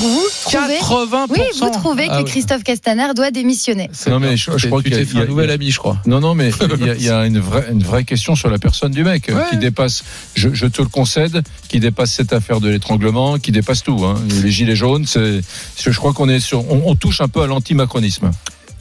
Vous 0.00 0.20
trouvez 0.44 0.78
80%. 0.78 1.26
Oui, 1.30 1.40
vous 1.60 1.70
trouvez 1.70 2.06
que 2.06 2.12
Ah 2.12 2.18
oui. 2.22 2.24
Christophe 2.30 2.62
Castaner 2.62 3.08
doit 3.16 3.30
démissionner. 3.30 3.90
Non, 4.08 4.20
mais 4.20 4.36
je- 4.36 4.50
crois 4.68 4.82
qu'il 4.82 4.94
y 4.94 4.96
y 4.96 5.18
a- 5.18 5.22
un 5.22 5.26
nouvel 5.26 5.50
ami, 5.50 5.70
je 5.70 5.78
crois. 5.78 5.96
Non, 6.06 6.20
non, 6.20 6.34
mais 6.34 6.50
il 6.80 6.86
y 6.86 6.90
a, 6.90 6.94
il 6.94 7.02
y 7.04 7.10
a 7.10 7.26
une, 7.26 7.40
vraie, 7.40 7.66
une 7.72 7.82
vraie 7.82 8.04
question 8.04 8.36
sur 8.36 8.48
la 8.50 8.58
personne 8.58 8.92
du 8.92 9.02
mec 9.04 9.28
Ouais. 9.28 9.42
qui 9.50 9.56
dépasse, 9.56 10.04
je, 10.34 10.50
je 10.52 10.66
te 10.66 10.82
le 10.82 10.88
concède, 10.88 11.42
qui 11.68 11.80
dépasse 11.80 12.12
cette 12.12 12.32
affaire 12.32 12.60
de 12.60 12.68
l'étranglement, 12.68 13.38
qui 13.38 13.50
dépasse 13.52 13.82
tout. 13.82 14.04
Hein. 14.04 14.14
Les 14.42 14.50
gilets 14.50 14.76
jaunes, 14.76 15.04
c'est, 15.06 15.31
je 15.76 15.96
crois 15.98 16.12
qu'on 16.12 16.96
touche 16.96 17.20
un 17.20 17.28
peu 17.28 17.42
à 17.42 17.46
l'anti-macronisme. 17.46 18.30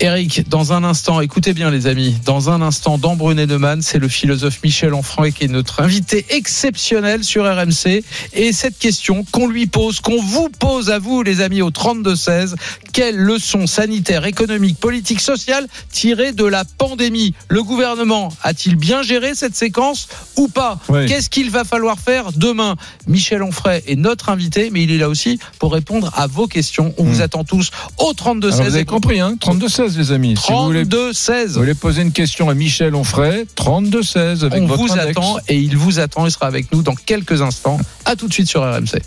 Eric, 0.04 0.50
dans 0.50 0.74
un 0.74 0.84
instant, 0.84 1.22
écoutez 1.22 1.54
bien 1.54 1.70
les 1.70 1.86
amis, 1.86 2.16
dans 2.26 2.50
un 2.50 2.64
instant, 2.64 2.98
dans 2.98 3.16
Brunet 3.16 3.46
Neumann, 3.46 3.84
c'est 3.84 4.00
le 4.00 4.08
philosophe 4.08 4.60
Michel 4.64 4.96
Onfray 4.96 5.32
qui 5.32 5.44
est 5.44 5.48
notre 5.48 5.80
invité 5.80 6.26
exceptionnel 6.30 7.24
sur 7.24 7.44
RMC. 7.46 8.04
Et 8.34 8.52
cette 8.52 8.80
question 8.80 9.24
qu'on 9.32 9.48
lui 9.48 9.68
pose, 9.68 10.00
qu'on 10.00 10.20
vous 10.20 10.50
pose 10.50 10.90
à 10.90 10.98
vous 10.98 11.22
les 11.22 11.42
amis 11.42 11.62
au 11.62 11.70
32-16, 11.70 12.56
quelle 12.94 13.16
leçon 13.16 13.68
sanitaire, 13.68 14.26
économique, 14.26 14.80
politique, 14.80 15.22
sociale 15.22 15.68
tirée 15.92 16.32
de 16.32 16.46
la 16.46 16.66
pandémie? 16.66 17.36
Le 17.48 17.62
gouvernement 17.62 18.34
a-t-il 18.42 18.78
bien 18.78 19.04
géré 19.04 19.36
cette 19.36 19.56
séquence 19.56 20.08
ou 20.36 20.48
pas? 20.48 20.80
Oui. 20.90 21.06
Qu'est-ce 21.06 21.30
qu'il 21.30 21.52
va 21.52 21.64
falloir 21.64 22.00
faire 22.00 22.32
demain? 22.36 22.76
Michel 23.06 23.44
Onfray 23.44 23.84
est 23.86 23.98
notre 23.98 24.30
invité, 24.30 24.72
mais 24.72 24.82
il 24.82 24.92
est 24.92 24.98
là 24.98 25.10
aussi 25.10 25.38
pour 25.60 25.72
répondre 25.72 26.12
à 26.16 26.26
vos 26.26 26.48
questions. 26.48 26.92
On 26.98 27.04
vous 27.04 27.20
Hmm. 27.20 27.22
attend 27.22 27.44
tous 27.44 27.70
au 28.00 28.14
32-16. 28.14 28.54
Alors, 28.56 28.70
vous 28.70 28.76
avez 28.76 28.86
compris, 28.86 29.20
hein 29.20 29.36
32-16, 29.40 29.91
les 29.98 30.12
amis. 30.12 30.36
Si 30.38 30.52
vous 30.52 30.66
voulez, 30.66 30.86
32-16. 30.86 31.48
vous 31.48 31.54
voulez 31.60 31.74
poser 31.74 32.02
une 32.02 32.12
question 32.12 32.50
à 32.50 32.54
Michel 32.54 32.96
Onfray, 32.96 33.46
32-16 33.58 34.44
avec 34.46 34.62
On 34.64 34.68
votre 34.68 34.82
vous 34.82 34.92
index. 34.94 35.10
attend 35.18 35.38
et 35.48 35.58
il 35.58 35.78
vous 35.78 36.00
attend. 36.00 36.26
Il 36.26 36.32
sera 36.32 36.48
avec 36.48 36.72
nous 36.72 36.82
dans 36.84 36.96
quelques 36.96 37.42
instants. 37.42 37.80
À 38.06 38.16
tout 38.16 38.28
de 38.28 38.34
suite 38.34 38.48
sur 38.50 38.62
RMC. 38.62 39.02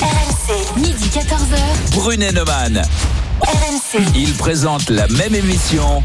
RMC, 0.00 0.76
midi 0.76 1.04
14h, 1.12 1.94
Brunet 1.94 2.32
Neumann. 2.32 2.82
RMC, 3.42 4.02
Ils 4.16 4.32
présentent 4.34 4.90
la 4.90 5.06
même 5.08 5.34
émission, 5.34 6.02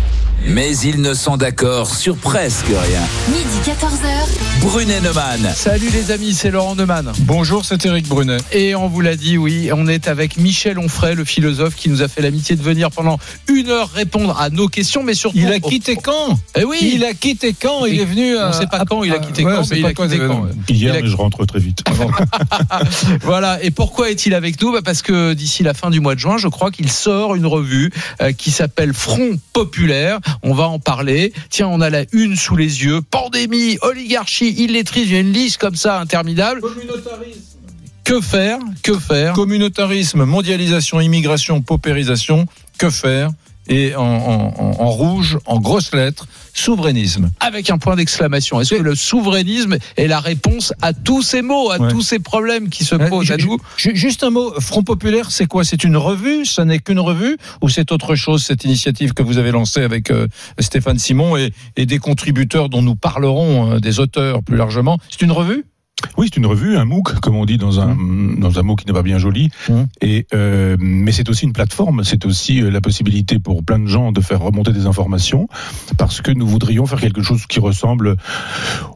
mais 0.47 0.77
ils 0.77 1.01
ne 1.01 1.13
sont 1.13 1.37
d'accord 1.37 1.93
sur 1.93 2.15
presque 2.17 2.67
rien. 2.67 3.01
midi 3.29 3.57
14h, 3.65 4.61
Brunet 4.61 5.01
Neumann. 5.01 5.51
Salut 5.55 5.89
les 5.89 6.11
amis, 6.11 6.33
c'est 6.33 6.51
Laurent 6.51 6.75
Neumann. 6.75 7.11
Bonjour, 7.21 7.65
c'est 7.65 7.83
Eric 7.85 8.07
Brunet. 8.07 8.37
Et 8.51 8.75
on 8.75 8.87
vous 8.87 9.01
l'a 9.01 9.15
dit, 9.15 9.37
oui, 9.37 9.69
on 9.73 9.87
est 9.87 10.07
avec 10.07 10.37
Michel 10.37 10.77
Onfray, 10.77 11.15
le 11.15 11.25
philosophe 11.25 11.75
qui 11.75 11.89
nous 11.89 12.01
a 12.03 12.07
fait 12.07 12.21
l'amitié 12.21 12.55
de 12.55 12.61
venir 12.61 12.91
pendant 12.91 13.17
une 13.47 13.69
heure 13.69 13.89
répondre 13.89 14.39
à 14.39 14.49
nos 14.51 14.67
questions, 14.67 15.03
mais 15.03 15.15
surtout. 15.15 15.37
Il 15.37 15.51
a 15.51 15.59
quitté 15.59 15.97
Caen. 16.03 16.39
Eh 16.57 16.63
oui, 16.63 16.77
Il 16.95 17.03
a 17.05 17.13
quitté 17.13 17.53
Caen. 17.59 17.85
Il 17.85 17.99
est 17.99 18.05
venu. 18.05 18.37
on 18.37 18.41
à- 18.41 18.53
sait 18.53 18.67
pas 18.67 18.77
à- 18.77 18.85
quand 18.85 19.03
il 19.03 19.11
a 19.13 19.19
quitté 19.19 19.43
Ouais, 19.43 19.51
Caen, 19.53 19.61
on 19.61 19.63
sait 19.63 19.75
mais 19.75 19.79
il 19.81 19.85
a 19.87 19.93
quand 19.93 20.03
quitté 20.03 20.15
il- 20.21 20.27
Caen. 20.27 20.47
Hier, 20.69 20.93
Il 20.93 20.97
a- 20.97 21.01
mais 21.01 21.09
je 21.09 21.15
rentre 21.15 21.45
très 21.45 21.59
vite. 21.59 21.83
Voilà. 23.23 23.63
Et 23.63 23.71
pourquoi 23.71 24.09
est-il 24.11 24.33
avec 24.33 24.61
nous? 24.61 24.71
Bah, 24.71 24.79
Parce 24.83 25.01
que 25.01 25.33
d'ici 25.33 25.63
la 25.63 25.73
fin 25.73 25.89
du 25.89 25.99
mois 25.99 26.13
de 26.15 26.19
juin, 26.19 26.37
je 26.37 26.47
crois 26.47 26.69
qu'il 26.71 26.91
sort 26.91 27.35
une 27.35 27.45
revue 27.47 27.91
euh, 28.21 28.31
qui 28.31 28.51
s'appelle 28.51 28.93
Front 28.93 29.31
Populaire. 29.53 30.19
On 30.43 30.53
va 30.53 30.67
en 30.67 30.79
parler. 30.79 31.33
Tiens, 31.49 31.67
on 31.67 31.81
a 31.81 31.89
la 31.89 32.05
une 32.11 32.35
sous 32.35 32.55
les 32.55 32.83
yeux. 32.83 33.01
Pandémie, 33.01 33.77
oligarchie, 33.81 34.49
illettrisme. 34.49 35.07
Il 35.09 35.13
y 35.13 35.17
a 35.17 35.19
une 35.21 35.33
liste 35.33 35.57
comme 35.57 35.75
ça 35.75 35.99
interminable. 35.99 36.61
Que 38.03 38.21
faire? 38.21 38.59
Que 38.83 38.97
faire? 38.99 39.33
Communautarisme, 39.33 40.25
mondialisation, 40.25 41.01
immigration, 41.01 41.61
paupérisation, 41.61 42.45
que 42.77 42.89
faire? 42.89 43.31
Et 43.67 43.95
en, 43.95 44.03
en- 44.03 44.53
en- 44.59 44.79
en 44.79 44.89
rouge, 44.91 45.39
en 45.45 45.59
grosses 45.59 45.91
lettres, 45.93 46.27
souverainisme. 46.55 47.29
avec 47.39 47.69
un 47.69 47.77
point 47.77 47.95
d'exclamation. 47.95 48.59
Est-ce 48.59 48.75
que 48.75 48.81
le 48.81 48.95
souverainisme 48.95 49.77
est 49.97 50.07
la 50.07 50.19
réponse 50.19 50.73
à 50.81 50.93
tous 50.93 51.21
ces 51.21 51.41
mots, 51.41 51.69
à 51.71 51.77
Ouais. 51.79 51.91
tous 51.91 52.01
ces 52.01 52.19
problèmes 52.19 52.69
qui 52.69 52.83
se 52.85 52.95
Euh, 52.95 53.09
posent 53.09 53.29
à 53.31 53.37
nous 53.37 53.57
ju- 53.77 53.95
Juste 53.95 54.23
un 54.23 54.29
mot, 54.31 54.53
Front 54.59 54.83
Populaire, 54.83 55.31
c'est 55.31 55.45
quoi? 55.45 55.63
C'est 55.63 55.83
une 55.83 55.97
revue? 55.97 56.45
Ça 56.45 56.65
n'est 56.65 56.79
qu'une 56.79 56.99
revue? 56.99 57.37
Ou 57.61 57.69
c'est 57.69 57.91
autre 57.91 58.15
chose, 58.15 58.43
cette 58.43 58.63
initiative 58.63 59.13
que 59.13 59.21
vous 59.23 59.37
avez 59.37 59.51
lancée 59.51 59.81
avec 59.81 60.09
euh, 60.11 60.27
Stéphane 60.59 60.97
Simon 60.97 61.35
et, 61.37 61.51
et 61.75 61.85
des 61.85 61.99
contributeurs 61.99 62.69
dont 62.69 62.81
nous 62.81 62.95
parlerons, 62.95 63.73
euh, 63.73 63.79
des 63.79 63.99
auteurs 63.99 64.41
plus 64.41 64.57
largement? 64.57 64.97
C'est 65.09 65.21
une 65.21 65.31
revue? 65.33 65.65
Oui, 66.17 66.27
c'est 66.29 66.37
une 66.37 66.45
revue, 66.45 66.77
un 66.77 66.85
MOOC, 66.85 67.19
comme 67.19 67.35
on 67.35 67.45
dit 67.45 67.57
dans 67.57 67.79
un, 67.79 67.95
dans 68.37 68.59
un 68.59 68.63
mot 68.63 68.75
qui 68.75 68.85
n'est 68.87 68.93
pas 68.93 69.01
bien 69.03 69.17
joli. 69.19 69.49
Mmh. 69.69 69.73
Et, 70.01 70.27
euh, 70.33 70.75
mais 70.79 71.11
c'est 71.11 71.29
aussi 71.29 71.45
une 71.45 71.53
plateforme, 71.53 72.03
c'est 72.03 72.25
aussi 72.25 72.61
euh, 72.61 72.69
la 72.71 72.81
possibilité 72.81 73.39
pour 73.39 73.63
plein 73.63 73.79
de 73.79 73.87
gens 73.87 74.11
de 74.11 74.21
faire 74.21 74.39
remonter 74.41 74.71
des 74.71 74.85
informations, 74.85 75.47
parce 75.97 76.21
que 76.21 76.31
nous 76.31 76.47
voudrions 76.47 76.85
faire 76.85 76.99
quelque 76.99 77.21
chose 77.23 77.45
qui 77.47 77.59
ressemble 77.59 78.17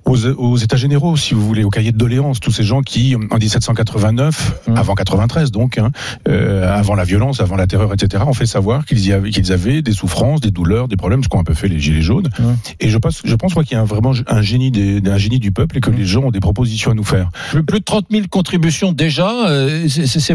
aux, 0.06 0.26
aux 0.26 0.58
États 0.58 0.78
généraux, 0.78 1.18
si 1.18 1.34
vous 1.34 1.46
voulez, 1.46 1.64
au 1.64 1.70
cahier 1.70 1.92
de 1.92 1.98
doléances. 1.98 2.40
Tous 2.40 2.52
ces 2.52 2.64
gens 2.64 2.82
qui, 2.82 3.16
en 3.16 3.38
1789, 3.38 4.56
Mmh. 4.68 4.78
avant 4.78 4.94
93 4.96 5.52
donc, 5.52 5.78
hein, 5.78 5.92
euh, 6.28 6.72
avant 6.78 6.96
la 6.96 7.04
violence, 7.04 7.40
avant 7.42 7.56
la 7.56 7.66
terreur, 7.68 7.94
etc., 7.94 8.24
ont 8.28 8.34
fait 8.34 8.46
savoir 8.46 8.86
qu'ils 8.86 9.12
avaient, 9.14 9.30
qu'ils 9.32 9.52
avaient 9.52 9.82
des 9.82 9.92
souffrances, 9.94 10.42
des 10.42 10.52
douleurs, 10.52 10.88
des 10.88 10.96
problèmes, 10.98 11.24
ce 11.24 11.28
qu'ont 11.30 11.40
un 11.40 11.44
peu 11.44 11.54
fait 11.54 11.68
les 11.68 11.80
Gilets 11.80 12.02
jaunes. 12.02 12.30
Mmh. 12.40 12.44
Et 12.82 12.90
je 12.90 12.98
pense, 12.98 13.22
je 13.26 13.36
pense 13.36 13.56
moi, 13.56 13.64
qu'il 13.64 13.76
y 13.76 13.78
a 13.78 13.82
un- 13.82 13.86
vraiment 13.86 14.12
un 14.28 14.42
génie, 14.42 14.72
des, 14.72 15.02
un 15.10 15.18
génie 15.18 15.40
du 15.40 15.52
peuple 15.52 15.78
et 15.78 15.82
que 15.82 15.90
Mmh. 15.90 15.96
les 15.96 16.06
gens 16.06 16.22
ont 16.26 16.32
des 16.32 16.40
propositions 16.40 16.92
nous 17.00 17.06
faire. 17.06 17.30
plus, 17.52 17.64
plus 17.64 17.80
de 17.80 17.84
30 17.86 18.06
000 18.12 18.26
contributions 18.30 18.92
déjà. 18.92 19.30
euh, 19.50 19.88
c'est- 19.88 20.34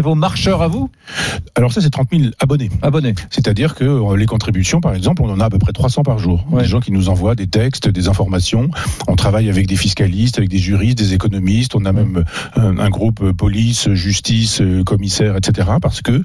vos, 0.00 0.14
marcheurs 0.14 0.62
à 0.62 0.68
vous? 0.68 0.90
Alors 1.56 1.72
ça, 1.72 1.80
c'est 1.80 1.90
30 1.90 2.08
000 2.12 2.30
abonnés. 2.40 2.70
Abonnés. 2.82 3.14
C'est-à-dire 3.30 3.74
que 3.74 3.84
euh, 3.84 4.16
les 4.16 4.26
contributions, 4.26 4.80
par 4.80 4.94
exemple, 4.94 5.22
on 5.22 5.30
en 5.30 5.40
a 5.40 5.46
à 5.46 5.50
peu 5.50 5.58
près 5.58 5.72
300 5.72 6.02
par 6.02 6.18
jour. 6.18 6.44
Ouais. 6.50 6.62
Des 6.62 6.68
gens 6.68 6.80
qui 6.80 6.92
nous 6.92 7.08
envoient 7.08 7.34
des 7.34 7.46
textes, 7.46 7.88
des 7.88 8.08
informations. 8.08 8.70
On 9.08 9.16
travaille 9.16 9.48
avec 9.50 9.66
des 9.66 9.76
fiscalistes, 9.76 10.38
avec 10.38 10.48
des 10.50 10.58
juristes, 10.58 10.98
des 10.98 11.14
économistes. 11.14 11.74
On 11.74 11.84
a 11.84 11.92
même 11.92 12.24
euh, 12.56 12.60
un, 12.60 12.78
un 12.78 12.88
groupe 12.90 13.32
police, 13.32 13.90
justice, 13.92 14.62
commissaire, 14.86 15.36
etc. 15.36 15.68
Parce 15.82 16.00
que 16.02 16.22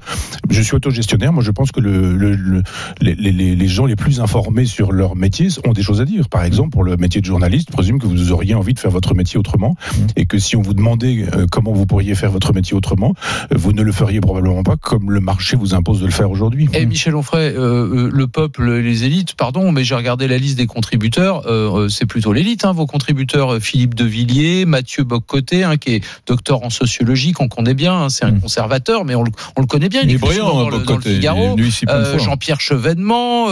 je 0.50 0.62
suis 0.62 0.74
autogestionnaire. 0.74 1.32
Moi, 1.32 1.42
je 1.42 1.50
pense 1.50 1.72
que 1.72 1.80
le, 1.80 2.16
le- 2.16 2.34
le- 2.34 2.62
les, 3.00 3.14
les- 3.14 3.56
les 3.56 3.68
gens 3.68 3.86
les 3.86 3.96
plus 3.96 4.20
informés 4.20 4.66
sur 4.66 4.92
leur 4.92 5.16
métier 5.16 5.48
ont 5.66 5.72
des 5.72 5.82
choses 5.82 6.00
à 6.00 6.04
dire. 6.04 6.28
Par 6.28 6.44
exemple, 6.44 6.70
pour 6.70 6.84
le 6.84 6.96
métier 6.96 7.20
de 7.20 7.26
journaliste, 7.26 7.68
je 7.70 7.72
présume 7.76 7.98
que 7.98 8.06
vous 8.06 8.32
auriez 8.32 8.54
envie 8.54 8.74
de 8.74 8.78
faire 8.78 8.90
votre 8.90 9.14
métier 9.14 9.38
autrement 9.38 9.74
et 10.16 10.26
que 10.26 10.38
si 10.38 10.56
on 10.56 10.62
vous 10.62 10.74
demandait 10.74 11.26
euh, 11.34 11.46
comment 11.50 11.72
vous 11.72 11.86
pourriez 11.86 12.14
faire 12.14 12.30
votre 12.30 12.52
métier 12.52 12.76
autrement, 12.76 13.14
euh, 13.52 13.56
vous 13.56 13.72
ne 13.72 13.82
le 13.82 13.92
feriez 13.92 14.20
probablement 14.20 14.62
pas 14.62 14.76
comme 14.76 15.10
le 15.10 15.20
marché 15.20 15.56
vous 15.56 15.74
impose 15.74 16.00
de 16.00 16.06
le 16.06 16.12
faire 16.12 16.30
aujourd'hui. 16.30 16.68
Et 16.72 16.86
Michel 16.86 17.14
Onfray, 17.14 17.54
euh, 17.54 17.60
euh, 17.60 18.10
le 18.12 18.26
peuple, 18.26 18.70
les 18.70 19.04
élites, 19.04 19.34
pardon, 19.34 19.72
mais 19.72 19.84
j'ai 19.84 19.94
regardé 19.94 20.28
la 20.28 20.38
liste 20.38 20.56
des 20.56 20.66
contributeurs, 20.66 21.46
euh, 21.46 21.88
c'est 21.88 22.06
plutôt 22.06 22.32
l'élite, 22.32 22.64
hein, 22.64 22.72
vos 22.72 22.86
contributeurs, 22.86 23.58
Philippe 23.60 23.94
de 23.94 24.04
Villiers, 24.04 24.64
Mathieu 24.64 25.04
Boccoté, 25.04 25.64
hein, 25.64 25.76
qui 25.76 25.96
est 25.96 26.04
docteur 26.26 26.62
en 26.64 26.70
sociologie, 26.70 27.32
qu'on 27.32 27.48
connaît 27.48 27.74
bien, 27.74 27.94
hein, 27.94 28.08
c'est 28.08 28.24
un 28.24 28.30
Mm. 28.30 28.40
conservateur, 28.40 29.04
mais 29.04 29.14
on 29.14 29.24
le, 29.24 29.32
on 29.56 29.60
le 29.60 29.66
connaît 29.66 29.88
bien, 29.88 30.02
il, 30.04 30.12
est 30.12 30.18
brillant, 30.18 30.70
dans, 30.70 30.78
dans 30.78 30.96
le. 30.96 31.00
Figaro. 31.00 31.56
Euh. 31.88 32.18
Jean-Pierre 32.18 32.60
Chevènement, 32.60 33.48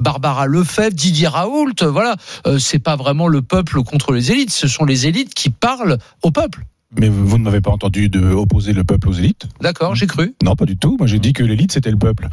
Barbara 0.00 0.46
Lefebvre, 0.46 0.92
Didier 0.92 1.28
Raoult, 1.28 1.72
voilà, 1.82 2.16
c'est 2.58 2.78
pas 2.78 2.96
vraiment 2.96 3.28
le 3.28 3.42
peuple 3.42 3.82
contre 3.82 4.12
les 4.12 4.32
élites, 4.32 4.50
ce 4.50 4.68
sont 4.68 4.84
les 4.84 5.06
élites 5.06 5.34
qui 5.34 5.50
parlent 5.60 5.98
au 6.22 6.30
peuple. 6.30 6.64
Mais 6.98 7.08
vous 7.08 7.36
ne 7.38 7.42
m'avez 7.44 7.60
pas 7.60 7.72
entendu 7.72 8.08
de 8.08 8.20
opposer 8.32 8.72
le 8.72 8.84
peuple 8.84 9.08
aux 9.08 9.12
élites? 9.12 9.46
D'accord, 9.60 9.94
j'ai 9.94 10.06
cru. 10.06 10.34
Non, 10.42 10.54
pas 10.54 10.64
du 10.66 10.76
tout. 10.76 10.96
Moi, 10.98 11.06
j'ai 11.06 11.18
dit 11.18 11.32
que 11.32 11.42
l'élite, 11.42 11.72
c'était 11.72 11.90
le 11.90 11.98
peuple. 11.98 12.28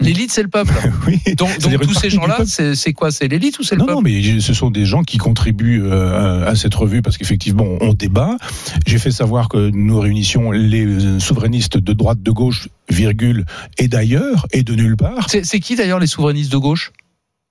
L'élite, 0.00 0.30
c'est 0.32 0.42
le 0.42 0.48
peuple. 0.48 0.72
oui. 1.06 1.20
Donc, 1.34 1.58
donc 1.58 1.80
tous 1.82 1.92
ces 1.92 2.08
gens-là, 2.08 2.38
c'est 2.46 2.92
quoi? 2.94 3.10
C'est 3.10 3.28
l'élite 3.28 3.58
ou 3.58 3.62
c'est 3.62 3.74
le 3.74 3.80
Non, 3.80 3.86
peuple? 3.86 3.96
non, 3.96 4.02
mais 4.02 4.40
ce 4.40 4.54
sont 4.54 4.70
des 4.70 4.86
gens 4.86 5.02
qui 5.02 5.18
contribuent 5.18 5.82
euh, 5.82 6.48
à 6.48 6.54
cette 6.56 6.74
revue 6.74 7.02
parce 7.02 7.18
qu'effectivement, 7.18 7.66
on 7.82 7.92
débat. 7.92 8.36
J'ai 8.86 8.98
fait 8.98 9.10
savoir 9.10 9.48
que 9.50 9.68
nous 9.70 10.00
réunissions 10.00 10.52
les 10.52 10.86
euh, 10.86 11.18
souverainistes 11.18 11.76
de 11.76 11.92
droite, 11.92 12.22
de 12.22 12.30
gauche, 12.30 12.68
virgule, 12.88 13.44
et 13.76 13.88
d'ailleurs, 13.88 14.46
et 14.52 14.62
de 14.62 14.74
nulle 14.74 14.96
part. 14.96 15.28
C'est 15.28 15.60
qui 15.60 15.76
d'ailleurs 15.76 15.98
les 15.98 16.06
souverainistes 16.06 16.52
de 16.52 16.56
gauche? 16.58 16.92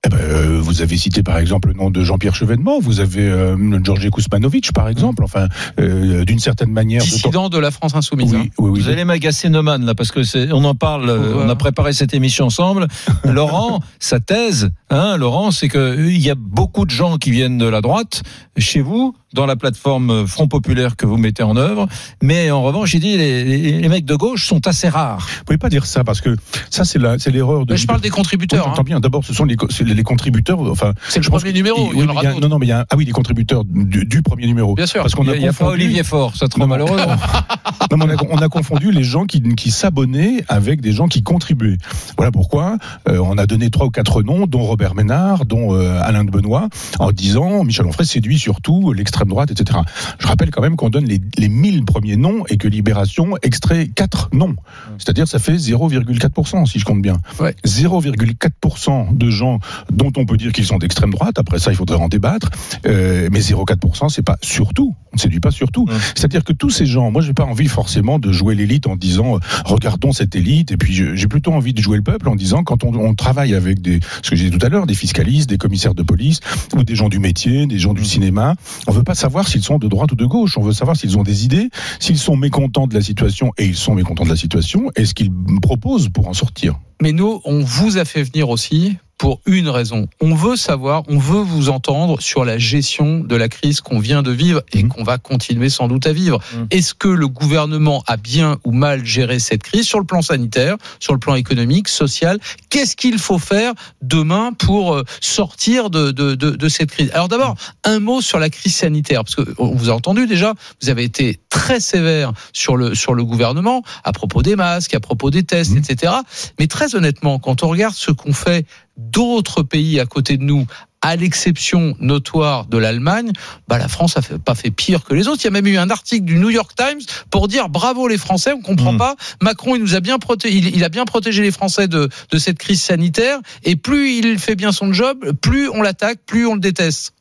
Eh 0.06 0.10
ben, 0.10 0.18
euh, 0.18 0.60
vous 0.62 0.82
avez 0.82 0.96
cité 0.96 1.24
par 1.24 1.38
exemple 1.40 1.68
le 1.68 1.74
nom 1.74 1.90
de 1.92 2.06
Jean-Pierre 2.06 2.34
Chevènement, 2.34 2.80
vous 2.80 3.02
avez 3.02 3.28
euh, 3.28 3.58
Georgi 3.84 4.10
Kousmanovic 4.10 4.72
par 4.72 4.88
exemple, 4.88 5.26
enfin 5.26 5.50
euh, 5.78 6.24
d'une 6.24 6.40
certaine 6.40 6.72
manière. 6.72 7.02
Dissident 7.02 7.50
de 7.50 7.58
la 7.58 7.70
France 7.70 7.94
insoumise. 7.96 8.34
hein. 8.34 8.44
Oui, 8.44 8.52
oui, 8.60 8.70
oui. 8.70 8.80
Vous 8.80 8.88
allez 8.88 9.04
m'agacer 9.04 9.50
Neumann 9.50 9.84
là 9.86 9.96
parce 9.96 10.12
que 10.14 10.24
c'est 10.24 10.54
on 10.54 10.64
en 10.64 10.74
parle 10.74 11.10
euh, 11.10 11.34
on 11.44 11.50
a 11.50 11.56
préparé 11.58 11.92
cette 11.92 12.14
émission 12.14 12.46
ensemble 12.46 12.88
Laurent 13.26 13.82
sa 14.00 14.22
thèse 14.22 14.70
hein 14.90 15.18
Laurent 15.18 15.52
c'est 15.52 15.68
que 15.68 16.00
il 16.10 16.20
y 16.26 16.30
a 16.30 16.36
beaucoup 16.36 16.86
de 16.86 16.92
gens 16.92 17.18
qui 17.18 17.32
viennent 17.32 17.58
de 17.58 17.68
la 17.68 17.82
droite 17.82 18.24
chez 18.58 18.80
vous 18.80 19.14
dans 19.34 19.46
la 19.46 19.58
plateforme 19.58 20.26
Front 20.28 20.48
populaire 20.48 20.96
que 20.96 21.06
vous 21.06 21.18
mettez 21.18 21.44
en 21.44 21.58
œuvre 21.58 21.88
mais 22.24 22.52
en 22.52 22.64
revanche 22.64 22.92
j'ai 22.92 23.00
dit 23.00 23.18
les, 23.18 23.44
les- 23.44 23.82
les 23.82 23.90
mecs 23.90 24.06
de 24.06 24.16
gauche 24.16 24.48
sont 24.48 24.66
assez 24.66 24.88
rares 24.88 25.28
Vous 25.40 25.44
pouvez 25.44 25.58
pas 25.58 25.70
dire 25.70 25.86
ça 25.86 26.06
parce 26.06 26.22
que 26.22 26.38
ça 26.70 26.86
c'est 26.86 27.00
la 27.00 27.20
c'est 27.20 27.32
l'erreur 27.32 27.66
de. 27.66 27.74
Mais 27.74 27.78
je 27.78 27.86
parle 27.86 28.00
des 28.00 28.08
Oui, 28.10 28.16
contributeurs. 28.16 28.64
j'entends 28.64 28.80
hein. 28.80 28.84
bien. 28.86 29.00
D'abord, 29.02 29.26
ce 29.26 29.34
sont 29.34 29.44
les, 29.44 29.58
c'est 29.70 29.84
les 29.94 30.04
contributeurs. 30.04 30.60
Enfin, 30.62 30.94
C'est 31.10 31.20
le 31.20 31.24
je 31.24 31.30
premier 31.30 31.54
numéro, 31.54 31.90
il 31.94 32.00
y 32.00 32.02
oui, 32.04 32.08
en 32.10 32.22
y 32.22 32.26
a- 32.26 32.34
non, 32.40 32.48
non, 32.50 32.60
mais 32.60 32.66
il 32.66 32.70
y 32.70 32.74
a, 32.74 32.86
ah 32.90 32.96
oui, 32.96 33.06
les 33.06 33.12
contributeurs 33.12 33.64
du, 33.66 34.06
du 34.06 34.22
premier 34.22 34.48
numéro. 34.48 34.76
Bien 34.76 34.86
sûr. 34.86 35.02
Parce 35.02 35.16
qu'on 35.16 35.28
a, 35.28 35.36
il 35.36 35.42
y 35.44 35.48
a 35.48 35.54
pas 35.54 35.68
Olivier 35.68 36.04
Faure 36.04 36.36
ça 36.36 36.48
trop 36.48 36.66
malheureux 36.68 36.98
Non, 37.92 37.98
mais 37.98 38.06
on, 38.06 38.10
a, 38.10 38.24
on 38.32 38.38
a 38.38 38.50
confondu 38.50 38.92
les 38.92 39.04
gens 39.04 39.26
qui, 39.26 39.42
qui 39.56 39.72
s'abonnaient 39.72 40.44
avec 40.48 40.82
des 40.82 40.92
gens 40.92 41.08
qui 41.08 41.24
contribuaient. 41.24 41.78
Voilà 42.18 42.32
pourquoi 42.32 42.78
euh, 43.08 43.18
on 43.24 43.38
a 43.38 43.46
donné 43.48 43.70
trois 43.72 43.88
ou 43.88 43.90
quatre 43.90 44.22
noms, 44.22 44.46
dont 44.48 44.62
Robert 44.64 44.94
Ménard, 44.96 45.46
dont 45.46 45.74
euh, 45.76 46.00
Alain 46.02 46.24
de 46.24 46.30
Benoît, 46.32 46.70
en 47.00 47.12
disant 47.12 47.64
Michel 47.64 47.86
Onfray 47.88 48.06
séduit 48.06 48.38
surtout 48.38 48.94
l'extrême 48.94 49.28
droite, 49.30 49.52
etc. 49.52 49.80
Je 50.20 50.28
rappelle 50.28 50.52
quand 50.52 50.62
même 50.62 50.76
qu'on 50.76 50.90
donne 50.90 51.06
les, 51.06 51.20
les 51.38 51.50
1000 51.50 51.86
premiers 51.86 52.16
noms 52.16 52.44
et 52.50 52.58
que 52.58 52.68
Libération 52.68 53.36
extrait 53.42 53.88
quatre 53.88 54.30
noms. 54.34 54.56
C'est-à-dire 54.98 55.28
ça 55.28 55.40
fait 55.40 55.56
0,4% 55.56 56.66
si 56.68 56.80
je 56.80 56.86
compte 56.86 57.02
bien. 57.02 57.18
Ouais. 57.40 57.56
0,4% 57.66 59.18
de 59.18 59.30
gens 59.30 59.60
dont 59.92 60.12
on 60.18 60.26
peut 60.26 60.38
dire 60.38 60.52
qu'ils 60.52 60.66
sont 60.66 60.78
d'extrême 60.78 61.12
droite. 61.12 61.40
Après 61.40 61.60
ça, 61.60 61.72
il 61.72 61.76
faudrait 61.76 61.98
en 61.98 62.08
débattre. 62.08 62.50
Euh, 62.86 63.30
mais 63.32 63.40
0,4%, 63.40 64.10
c'est 64.10 64.22
pas 64.22 64.38
surtout. 64.42 64.96
On 65.12 65.16
ne 65.16 65.20
séduit 65.20 65.40
pas 65.40 65.52
surtout. 65.52 65.86
Ouais. 65.88 65.96
C'est-à-dire 66.16 66.44
que 66.44 66.54
tous 66.54 66.70
ces 66.70 66.86
gens, 66.86 67.12
moi, 67.12 67.22
j'ai 67.22 67.34
pas 67.34 67.46
envie 67.46 67.68
forcément 67.68 68.20
de 68.20 68.32
jouer 68.32 68.56
l'élite 68.56 68.88
en 68.88 68.96
disant 68.96 69.36
euh, 69.36 69.40
regardons 69.66 70.12
cette 70.12 70.36
élite. 70.36 70.72
Et 70.72 70.78
puis 70.78 70.94
j'ai 70.94 71.28
plutôt 71.28 71.54
envie 71.54 71.74
de 71.74 71.82
jouer 71.82 71.98
le 71.98 72.04
peuple 72.04 72.30
en 72.30 72.36
disant 72.36 72.64
quand 72.64 72.84
on, 72.84 72.94
on 72.94 73.14
travaille 73.16 73.56
avec 73.56 73.82
des, 73.82 74.00
ce 74.22 74.30
que 74.30 74.36
j'ai 74.36 74.50
dit 74.50 74.58
tout 74.58 74.66
à 74.66 74.70
l'heure, 74.70 74.88
des 74.88 74.94
fiscalistes, 74.94 75.50
des 75.50 75.58
commissaires 75.58 75.96
de 75.96 76.04
police 76.04 76.40
ou 76.76 76.84
des 76.84 76.96
gens 76.96 77.10
du 77.10 77.20
métier, 77.20 77.66
des 77.66 77.80
gens 77.80 77.94
du 77.94 78.06
cinéma, 78.06 78.56
on 78.88 78.92
veut 78.92 79.04
pas 79.04 79.16
savoir 79.16 79.48
s'ils 79.48 79.64
sont 79.64 79.80
de 79.80 79.88
droite 79.88 80.12
ou 80.12 80.16
de 80.16 80.26
gauche. 80.26 80.58
On 80.58 80.62
veut 80.62 80.74
savoir 80.74 80.96
s'ils 80.96 81.18
ont 81.18 81.24
des 81.24 81.46
idées, 81.46 81.70
s'ils 82.00 82.18
sont 82.18 82.36
mécontents 82.36 82.88
de 82.88 82.94
la 82.94 83.02
situation 83.02 83.52
et 83.58 83.66
ils 83.66 83.76
sont 83.76 83.96
mécontents 83.96 84.26
de 84.26 84.30
la 84.30 84.36
situation 84.36 84.92
et 84.96 85.06
ce 85.06 85.14
qu'ils 85.14 85.32
proposent 85.62 86.10
pour 86.10 86.28
en 86.28 86.34
sortir? 86.34 86.80
Mais 87.02 87.12
nous, 87.12 87.42
on 87.46 87.64
vous 87.64 87.98
a 87.98 88.06
fait 88.06 88.24
venir 88.24 88.50
aussi 88.50 88.98
pour 89.20 89.42
une 89.46 89.68
raison. 89.70 90.08
On 90.22 90.34
veut 90.34 90.56
savoir, 90.56 91.04
on 91.10 91.20
veut 91.20 91.42
vous 91.42 91.70
entendre 91.70 92.20
sur 92.22 92.46
la 92.46 92.58
gestion 92.58 93.20
de 93.20 93.36
la 93.36 93.50
crise 93.50 93.82
qu'on 93.82 94.00
vient 94.00 94.24
de 94.24 94.32
vivre 94.32 94.62
et 94.74 94.82
Mhm. 94.82 94.90
qu'on 94.90 95.04
va 95.04 95.18
continuer 95.20 95.70
sans 95.70 95.88
doute 95.90 96.08
à 96.08 96.14
vivre. 96.14 96.40
Mhm. 96.56 96.68
Est-ce 96.72 96.94
que 96.96 97.10
le 97.10 97.28
gouvernement 97.28 98.02
a 98.08 98.16
bien 98.16 98.58
ou 98.64 98.72
mal 98.72 99.06
géré 99.06 99.40
cette 99.40 99.62
crise 99.62 99.86
sur 99.86 100.00
le 100.00 100.06
plan 100.06 100.22
sanitaire, 100.22 100.78
sur 101.02 101.12
le 101.14 101.20
plan 101.20 101.36
économique, 101.36 101.90
social? 101.90 102.40
Qu'est-ce 102.70 102.96
qu'il 102.96 103.20
faut 103.20 103.38
faire 103.40 103.74
demain 104.02 104.54
pour 104.58 104.96
euh, 104.96 105.04
sortir 105.20 105.90
de, 105.90 106.12
de, 106.12 106.36
de, 106.36 106.52
de 106.52 106.70
cette 106.70 106.92
crise? 106.92 107.12
Alors 107.14 107.28
d'abord, 107.28 107.56
un 107.84 108.00
mot 108.00 108.22
sur 108.22 108.40
la 108.40 108.50
crise 108.50 108.74
sanitaire, 108.74 109.26
parce 109.26 109.36
que 109.36 109.54
on 109.58 109.76
vous 109.76 109.90
a 109.90 109.94
entendu 109.94 110.28
déjà, 110.28 110.54
vous 110.82 110.90
avez 110.90 111.04
été 111.04 111.40
très 111.50 111.82
sévère 111.82 112.32
sur 112.54 112.78
le, 112.78 112.96
sur 112.96 113.14
le 113.14 113.26
gouvernement 113.26 113.84
à 114.06 114.14
propos 114.14 114.42
des 114.44 114.56
masques, 114.56 114.94
à 114.94 115.02
propos 115.02 115.30
des 115.30 115.44
tests, 115.44 115.72
Mhm. 115.72 115.80
etc. 115.80 116.14
Mais 116.58 116.68
très 116.68 116.96
honnêtement, 116.96 117.38
quand 117.38 117.64
on 117.64 117.68
regarde 117.68 117.94
ce 117.96 118.12
qu'ont 118.12 118.32
fait 118.34 118.66
d'autres 119.00 119.64
pays 119.64 120.00
à 120.00 120.06
côté 120.06 120.38
de 120.38 120.44
nous, 120.44 120.66
à 121.02 121.16
l'exception 121.16 121.96
notoire 122.02 122.66
de 122.66 122.78
l'Allemagne, 122.78 123.32
bah 123.70 123.78
la 123.78 123.88
France 123.88 124.18
a 124.18 124.22
fait- 124.22 124.38
pas 124.38 124.54
fait 124.56 124.70
pire 124.70 125.06
que 125.06 125.14
les 125.14 125.30
autres. 125.30 125.42
Il 125.44 125.46
y 125.46 125.48
a 125.48 125.52
même 125.52 125.66
eu 125.68 125.78
un 125.78 125.90
article 125.90 126.26
du 126.26 126.36
New 126.36 126.50
York 126.50 126.72
Times 126.76 127.00
pour 127.32 127.48
dire 127.48 127.70
bravo 127.70 128.08
les 128.10 128.18
Français, 128.18 128.52
on 128.52 128.62
comprend 128.62 128.92
Mm. 128.94 128.98
pas. 128.98 129.16
Macron, 129.42 129.76
il 129.78 129.82
nous 129.82 129.96
a 129.96 130.02
bien 130.02 130.20
protégé, 130.20 130.58
il, 130.58 130.76
il 130.76 130.84
a 130.84 130.90
bien 130.90 131.06
protégé 131.06 131.42
les 131.42 131.52
Français 131.52 131.88
de, 131.88 132.10
de 132.32 132.38
cette 132.38 132.58
crise 132.58 132.82
sanitaire. 132.82 133.40
Et 133.64 133.78
plus 133.78 134.12
il 134.12 134.38
fait 134.40 134.56
bien 134.56 134.74
son 134.74 134.92
job, 134.92 135.32
plus 135.42 135.70
on 135.70 135.82
l'attaque, 135.82 136.20
plus 136.26 136.46
on 136.46 136.56
le 136.56 136.60
déteste. 136.60 137.14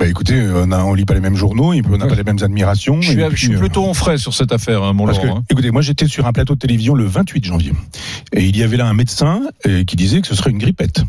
Bah, 0.00 0.06
écoutez, 0.06 0.42
on, 0.54 0.72
a, 0.72 0.82
on 0.82 0.94
lit 0.94 1.04
pas 1.04 1.12
les 1.12 1.20
mêmes 1.20 1.36
journaux, 1.36 1.72
puis 1.72 1.82
on 1.86 1.98
n'a 1.98 2.06
pas 2.06 2.14
les 2.14 2.24
mêmes 2.24 2.38
admirations. 2.40 3.02
je 3.02 3.10
suis, 3.10 3.20
et 3.20 3.24
je 3.24 3.28
puis, 3.28 3.46
suis 3.48 3.54
euh, 3.54 3.58
plutôt 3.58 3.84
en 3.84 3.92
frais 3.92 4.16
sur 4.16 4.32
cette 4.32 4.50
affaire 4.50 4.82
hein, 4.82 4.94
mon 4.94 5.04
Parce 5.04 5.18
que, 5.18 5.26
hein. 5.26 5.44
écoutez, 5.50 5.70
moi 5.70 5.82
j'étais 5.82 6.06
sur 6.06 6.26
un 6.26 6.32
plateau 6.32 6.54
de 6.54 6.58
télévision 6.58 6.94
le 6.94 7.04
28 7.04 7.44
janvier. 7.44 7.74
Et 8.32 8.46
il 8.46 8.56
y 8.56 8.62
avait 8.62 8.78
là 8.78 8.86
un 8.86 8.94
médecin 8.94 9.42
euh, 9.66 9.84
qui 9.84 9.96
disait 9.96 10.22
que 10.22 10.26
ce 10.26 10.34
serait 10.34 10.52
une 10.52 10.58
grippette. 10.58 11.02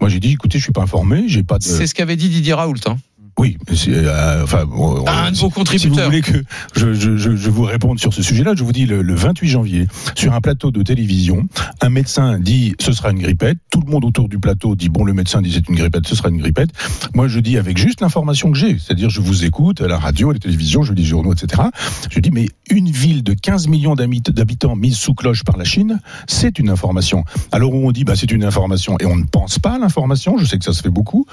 Moi 0.00 0.10
j'ai 0.10 0.18
dit, 0.18 0.32
écoutez, 0.32 0.58
je 0.58 0.64
suis 0.64 0.72
pas 0.72 0.82
informé, 0.82 1.28
j'ai 1.28 1.44
pas 1.44 1.58
de. 1.58 1.62
C'est 1.62 1.86
ce 1.86 1.94
qu'avait 1.94 2.16
dit 2.16 2.30
Didier 2.30 2.54
Raoult. 2.54 2.74
Hein. 2.86 2.96
Oui, 3.38 3.56
euh, 3.88 4.42
enfin, 4.44 4.66
Un 5.06 5.30
de 5.30 5.36
vos 5.36 5.36
Si 5.36 5.42
vous 5.42 5.50
contributeurs. 5.50 6.04
voulez 6.06 6.20
que 6.20 6.44
je, 6.76 6.92
je, 6.92 7.16
je, 7.16 7.34
je 7.34 7.50
vous 7.50 7.62
réponde 7.62 7.98
sur 7.98 8.12
ce 8.12 8.22
sujet-là, 8.22 8.52
je 8.54 8.62
vous 8.62 8.72
dis 8.72 8.84
le, 8.86 9.00
le 9.02 9.14
28 9.14 9.48
janvier, 9.48 9.86
sur 10.14 10.34
un 10.34 10.40
plateau 10.40 10.70
de 10.70 10.82
télévision, 10.82 11.46
un 11.80 11.88
médecin 11.88 12.38
dit 12.38 12.74
ce 12.78 12.92
sera 12.92 13.10
une 13.10 13.20
grippette, 13.20 13.58
tout 13.70 13.80
le 13.84 13.90
monde 13.90 14.04
autour 14.04 14.28
du 14.28 14.38
plateau 14.38 14.74
dit 14.76 14.90
bon 14.90 15.04
le 15.04 15.14
médecin 15.14 15.40
dit 15.40 15.50
c'est 15.52 15.66
une 15.68 15.76
grippette, 15.76 16.06
ce 16.06 16.14
sera 16.14 16.28
une 16.28 16.38
grippette. 16.38 16.70
Moi 17.14 17.26
je 17.26 17.40
dis 17.40 17.56
avec 17.56 17.78
juste 17.78 18.00
l'information 18.02 18.52
que 18.52 18.58
j'ai, 18.58 18.78
c'est-à-dire 18.78 19.08
je 19.10 19.20
vous 19.22 19.44
écoute 19.44 19.80
à 19.80 19.88
la 19.88 19.98
radio, 19.98 20.30
à 20.30 20.34
la 20.34 20.38
télévision, 20.38 20.82
je 20.82 20.92
lis 20.92 21.02
les 21.02 21.08
journaux, 21.08 21.32
etc. 21.32 21.62
Je 22.10 22.20
dis 22.20 22.30
mais 22.30 22.48
une 22.70 22.90
ville 22.90 23.22
de 23.22 23.32
15 23.34 23.66
millions 23.68 23.94
d'habit- 23.94 24.20
d'habitants 24.20 24.76
mise 24.76 24.96
sous 24.96 25.14
cloche 25.14 25.42
par 25.42 25.56
la 25.56 25.64
Chine, 25.64 26.00
c'est 26.28 26.58
une 26.58 26.68
information. 26.68 27.24
Alors 27.50 27.72
où 27.74 27.86
on 27.88 27.92
dit 27.92 28.04
bah 28.04 28.14
c'est 28.14 28.30
une 28.30 28.44
information 28.44 28.96
et 29.00 29.06
on 29.06 29.16
ne 29.16 29.24
pense 29.24 29.58
pas 29.58 29.76
à 29.76 29.78
l'information, 29.78 30.36
je 30.36 30.44
sais 30.44 30.58
que 30.58 30.64
ça 30.64 30.72
se 30.74 30.82
fait 30.82 30.90
beaucoup, 30.90 31.24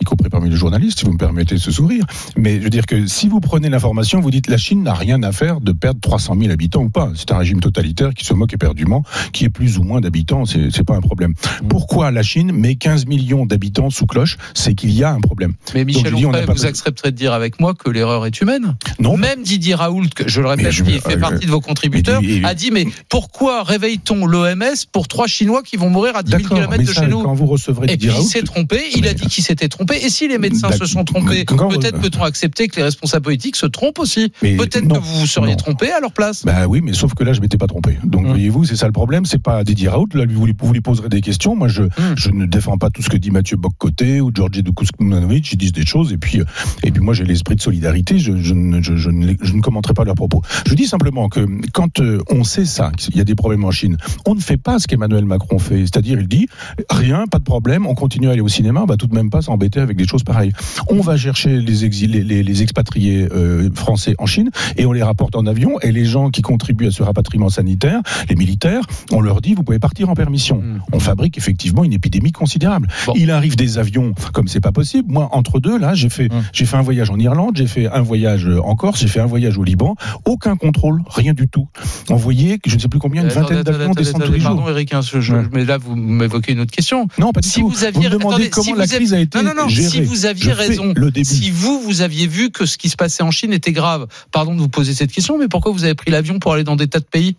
y 0.00 0.04
compris 0.04 0.28
parmi 0.28 0.48
les 0.50 0.56
journalistes, 0.56 1.00
si 1.00 1.04
vous 1.04 1.12
me 1.12 1.18
permettez 1.18 1.56
de 1.56 1.60
ce 1.60 1.70
sourire. 1.72 2.04
Mais 2.36 2.58
je 2.58 2.60
veux 2.64 2.70
dire 2.70 2.86
que 2.86 3.06
si 3.06 3.28
vous 3.28 3.40
prenez 3.40 3.68
l'information, 3.68 4.20
vous 4.20 4.30
dites 4.30 4.48
la 4.48 4.56
Chine 4.58 4.82
n'a 4.82 4.94
rien 4.94 5.22
à 5.22 5.32
faire 5.32 5.60
de 5.60 5.72
perdre 5.72 6.00
300 6.00 6.36
000 6.38 6.52
habitants 6.52 6.82
ou 6.82 6.90
pas. 6.90 7.10
C'est 7.16 7.32
un 7.32 7.38
régime 7.38 7.60
totalitaire 7.60 8.14
qui 8.14 8.24
se 8.24 8.32
moque 8.34 8.52
éperdument, 8.52 9.02
qui 9.32 9.44
est 9.44 9.48
plus 9.48 9.78
ou 9.78 9.82
moins 9.82 10.00
d'habitants, 10.00 10.44
c'est 10.44 10.70
c'est 10.70 10.84
pas 10.84 10.94
un 10.94 11.00
problème. 11.00 11.34
Pourquoi 11.68 12.10
la 12.10 12.22
Chine 12.22 12.52
met 12.52 12.76
15 12.76 13.06
millions 13.06 13.44
d'habitants 13.46 13.90
sous 13.90 14.06
cloche? 14.06 14.36
C'est 14.54 14.74
qu'il 14.74 14.92
y 14.92 15.02
a 15.02 15.10
un 15.10 15.20
problème. 15.20 15.54
Mais 15.74 15.84
Michel 15.84 16.14
dis, 16.14 16.24
on 16.26 16.28
Onfray, 16.30 16.46
pas 16.46 16.52
vous 16.52 16.66
accepterez 16.66 17.10
de 17.10 17.16
dire 17.16 17.32
avec 17.32 17.58
moi 17.60 17.74
que 17.74 17.90
l'erreur 17.90 18.26
est 18.26 18.40
humaine? 18.40 18.76
Non, 19.00 19.16
Même 19.16 19.42
Didier 19.42 19.74
Raoult, 19.74 20.06
que 20.14 20.28
je 20.28 20.40
le 20.40 20.48
répète, 20.48 20.70
je- 20.70 20.84
qui 20.84 21.00
fait 21.00 21.16
euh, 21.16 21.20
partie 21.20 21.46
de 21.46 21.50
vos 21.50 21.60
contributeurs, 21.60 22.22
mais- 22.22 22.44
a 22.44 22.54
dit 22.54 22.70
mais 22.70 22.86
pourquoi 23.08 23.62
réveille-t-on 23.64 24.26
l'OMS 24.26 24.62
pour 24.92 25.08
trois 25.08 25.26
Chinois 25.26 25.62
qui 25.62 25.76
vont 25.76 25.90
mourir 25.90 26.14
à 26.16 26.22
10 26.22 26.30
000 26.30 26.42
d'accord. 26.42 26.58
km 26.58 26.84
de 26.84 26.92
chez 26.92 27.06
nous? 27.08 27.22
quand 27.22 27.34
vous 27.34 27.46
recevrez 27.46 27.86
et 27.86 27.96
Didier 27.96 28.08
puis 28.10 28.16
il 28.16 28.18
Raoult, 28.20 28.28
s'est 28.28 28.42
trompé, 28.42 28.80
il 28.96 29.08
a 29.08 29.14
dit 29.14 29.26
qu'il 29.26 29.42
s'était 29.42 29.68
trompé. 29.68 29.87
Et 29.96 30.10
si 30.10 30.28
les 30.28 30.38
médecins 30.38 30.70
se 30.72 30.84
sont 30.86 31.04
trompés, 31.04 31.44
peut-être 31.44 32.00
peut-on 32.00 32.22
accepter 32.24 32.68
que 32.68 32.76
les 32.76 32.82
responsables 32.82 33.24
politiques 33.24 33.56
se 33.56 33.66
trompent 33.66 33.98
aussi. 33.98 34.30
Peut-être 34.40 34.86
que 34.88 34.98
vous 34.98 35.20
vous 35.20 35.26
seriez 35.26 35.56
trompé 35.56 35.90
à 35.90 36.00
leur 36.00 36.12
place. 36.12 36.44
Bah 36.44 36.66
oui, 36.68 36.80
mais 36.82 36.92
sauf 36.92 37.14
que 37.14 37.24
là, 37.24 37.32
je 37.32 37.40
m'étais 37.40 37.58
pas 37.58 37.66
trompé. 37.66 37.98
Donc, 38.04 38.22
Hum. 38.22 38.28
voyez-vous, 38.28 38.64
c'est 38.64 38.76
ça 38.76 38.86
le 38.86 38.92
problème. 38.92 39.24
C'est 39.24 39.42
pas 39.42 39.64
Didier 39.64 39.88
Raoult. 39.88 40.08
Là, 40.14 40.24
vous 40.28 40.46
lui, 40.46 40.54
vous 40.58 40.72
lui 40.72 40.80
poserez 40.80 41.08
des 41.08 41.20
questions. 41.20 41.56
Moi, 41.56 41.68
je, 41.68 41.84
je 42.16 42.30
ne 42.30 42.46
défends 42.46 42.78
pas 42.78 42.90
tout 42.90 43.02
ce 43.02 43.08
que 43.08 43.16
dit 43.16 43.30
Mathieu 43.30 43.56
Boccoté 43.56 44.20
ou 44.20 44.30
Georgi 44.34 44.62
Dukousmanovic. 44.62 45.52
Ils 45.52 45.56
disent 45.56 45.72
des 45.72 45.86
choses. 45.86 46.12
Et 46.12 46.18
puis, 46.18 46.40
euh, 46.40 46.44
et 46.82 46.90
puis 46.90 47.02
moi, 47.02 47.14
j'ai 47.14 47.24
l'esprit 47.24 47.56
de 47.56 47.60
solidarité. 47.60 48.18
Je, 48.18 48.36
je, 48.36 48.54
ne- 48.54 48.82
je, 48.82 48.96
je, 48.96 49.10
ne, 49.10 49.26
les- 49.26 49.36
je 49.42 49.52
ne 49.54 49.60
commenterai 49.60 49.94
pas 49.94 50.04
leurs 50.04 50.14
propos. 50.14 50.42
Je 50.66 50.74
dis 50.74 50.86
simplement 50.86 51.28
que 51.28 51.46
quand 51.72 52.00
euh, 52.00 52.20
on 52.30 52.44
sait 52.44 52.64
ça, 52.64 52.90
qu'il 52.96 53.16
y 53.16 53.20
a 53.20 53.24
des 53.24 53.34
problèmes 53.34 53.64
en 53.64 53.70
Chine, 53.70 53.96
on 54.26 54.34
ne 54.34 54.40
fait 54.40 54.56
pas 54.56 54.78
ce 54.78 54.86
qu'Emmanuel 54.86 55.24
Macron 55.24 55.58
fait. 55.58 55.80
C'est-à-dire, 55.80 56.18
il 56.20 56.28
dit 56.28 56.46
rien, 56.90 57.26
pas 57.26 57.38
de 57.38 57.44
problème, 57.44 57.86
on 57.86 57.94
continue 57.94 58.28
à 58.28 58.32
aller 58.32 58.40
au 58.40 58.48
cinéma, 58.48 58.82
on 58.82 58.86
va 58.86 58.96
tout 58.96 59.06
de 59.06 59.14
même 59.14 59.30
pas 59.30 59.42
s'embêter 59.42 59.77
avec 59.80 59.96
des 59.96 60.06
choses 60.06 60.22
pareilles. 60.24 60.52
On 60.88 61.00
va 61.00 61.16
chercher 61.16 61.58
les 61.60 61.84
exilés, 61.84 62.22
les, 62.24 62.42
les 62.42 62.62
expatriés 62.62 63.28
euh, 63.32 63.70
français 63.74 64.14
en 64.18 64.26
Chine 64.26 64.50
et 64.76 64.86
on 64.86 64.92
les 64.92 65.02
rapporte 65.02 65.36
en 65.36 65.46
avion. 65.46 65.78
Et 65.80 65.92
les 65.92 66.04
gens 66.04 66.30
qui 66.30 66.42
contribuent 66.42 66.86
à 66.88 66.90
ce 66.90 67.02
rapatriement 67.02 67.48
sanitaire, 67.48 68.00
les 68.28 68.36
militaires, 68.36 68.82
on 69.12 69.20
leur 69.20 69.40
dit 69.40 69.54
vous 69.54 69.62
pouvez 69.62 69.78
partir 69.78 70.08
en 70.10 70.14
permission. 70.14 70.58
Mm. 70.62 70.80
On 70.92 71.00
fabrique 71.00 71.38
effectivement 71.38 71.84
une 71.84 71.92
épidémie 71.92 72.32
considérable. 72.32 72.88
Bon. 73.06 73.12
Il 73.16 73.30
arrive 73.30 73.56
des 73.56 73.78
avions 73.78 74.12
comme 74.32 74.48
c'est 74.48 74.60
pas 74.60 74.72
possible. 74.72 75.10
Moi, 75.12 75.28
entre 75.32 75.60
deux, 75.60 75.78
là, 75.78 75.94
j'ai 75.94 76.08
fait, 76.08 76.28
Mm. 76.28 76.42
j'ai 76.52 76.64
fait 76.66 76.76
un 76.76 76.82
voyage 76.82 77.10
en 77.10 77.18
Irlande, 77.18 77.56
j'ai 77.56 77.66
fait 77.66 77.86
un 77.88 78.00
voyage 78.02 78.46
euh, 78.46 78.60
en 78.62 78.74
Corse, 78.76 79.00
j'ai 79.00 79.08
fait 79.08 79.20
un 79.20 79.26
voyage 79.26 79.56
au 79.58 79.64
Liban. 79.64 79.94
Aucun 80.24 80.56
contrôle, 80.56 81.02
rien 81.08 81.32
du 81.32 81.48
tout. 81.48 81.68
On 82.10 82.16
voyait, 82.16 82.58
je 82.66 82.74
ne 82.74 82.80
sais 82.80 82.88
plus 82.88 82.98
combien, 82.98 83.22
une 83.22 83.28
Attendez, 83.28 83.54
vingtaine 83.56 83.62
d'avions 83.62 83.92
descendent 83.92 84.24
tous 84.24 84.32
les 84.32 84.40
jours. 84.40 84.56
Pardon, 84.56 84.68
Eric, 84.68 84.94
hein, 84.94 85.00
je- 85.00 85.20
je- 85.20 85.34
Ouais. 85.34 85.42
mais 85.52 85.64
là, 85.64 85.78
vous 85.78 85.94
m'évoquez 85.96 86.52
une 86.52 86.60
autre 86.60 86.70
question. 86.70 87.08
Non, 87.18 87.32
pas 87.32 87.40
du 87.40 87.48
Si 87.48 87.60
tout. 87.60 87.68
vous 87.68 87.84
aviez, 87.84 88.08
me 88.08 88.14
demandez 88.14 88.34
attendez, 88.46 88.50
comment 88.50 88.64
si 88.64 88.72
la 88.74 88.84
vous 88.86 88.90
crise 88.94 89.14
a 89.14 89.20
été 89.20 89.38
non, 89.38 89.44
non, 89.44 89.62
non, 89.62 89.67
si 89.68 90.00
vous 90.00 90.26
aviez 90.26 90.50
Je 90.50 90.56
raison, 90.56 90.94
si 91.22 91.50
vous, 91.50 91.80
vous 91.80 92.00
aviez 92.02 92.26
vu 92.26 92.50
que 92.50 92.66
ce 92.66 92.78
qui 92.78 92.88
se 92.88 92.96
passait 92.96 93.22
en 93.22 93.30
Chine 93.30 93.52
était 93.52 93.72
grave, 93.72 94.06
pardon 94.32 94.54
de 94.54 94.60
vous 94.60 94.68
poser 94.68 94.94
cette 94.94 95.12
question, 95.12 95.38
mais 95.38 95.48
pourquoi 95.48 95.72
vous 95.72 95.84
avez 95.84 95.94
pris 95.94 96.10
l'avion 96.10 96.38
pour 96.38 96.52
aller 96.52 96.64
dans 96.64 96.76
des 96.76 96.88
tas 96.88 97.00
de 97.00 97.04
pays 97.04 97.36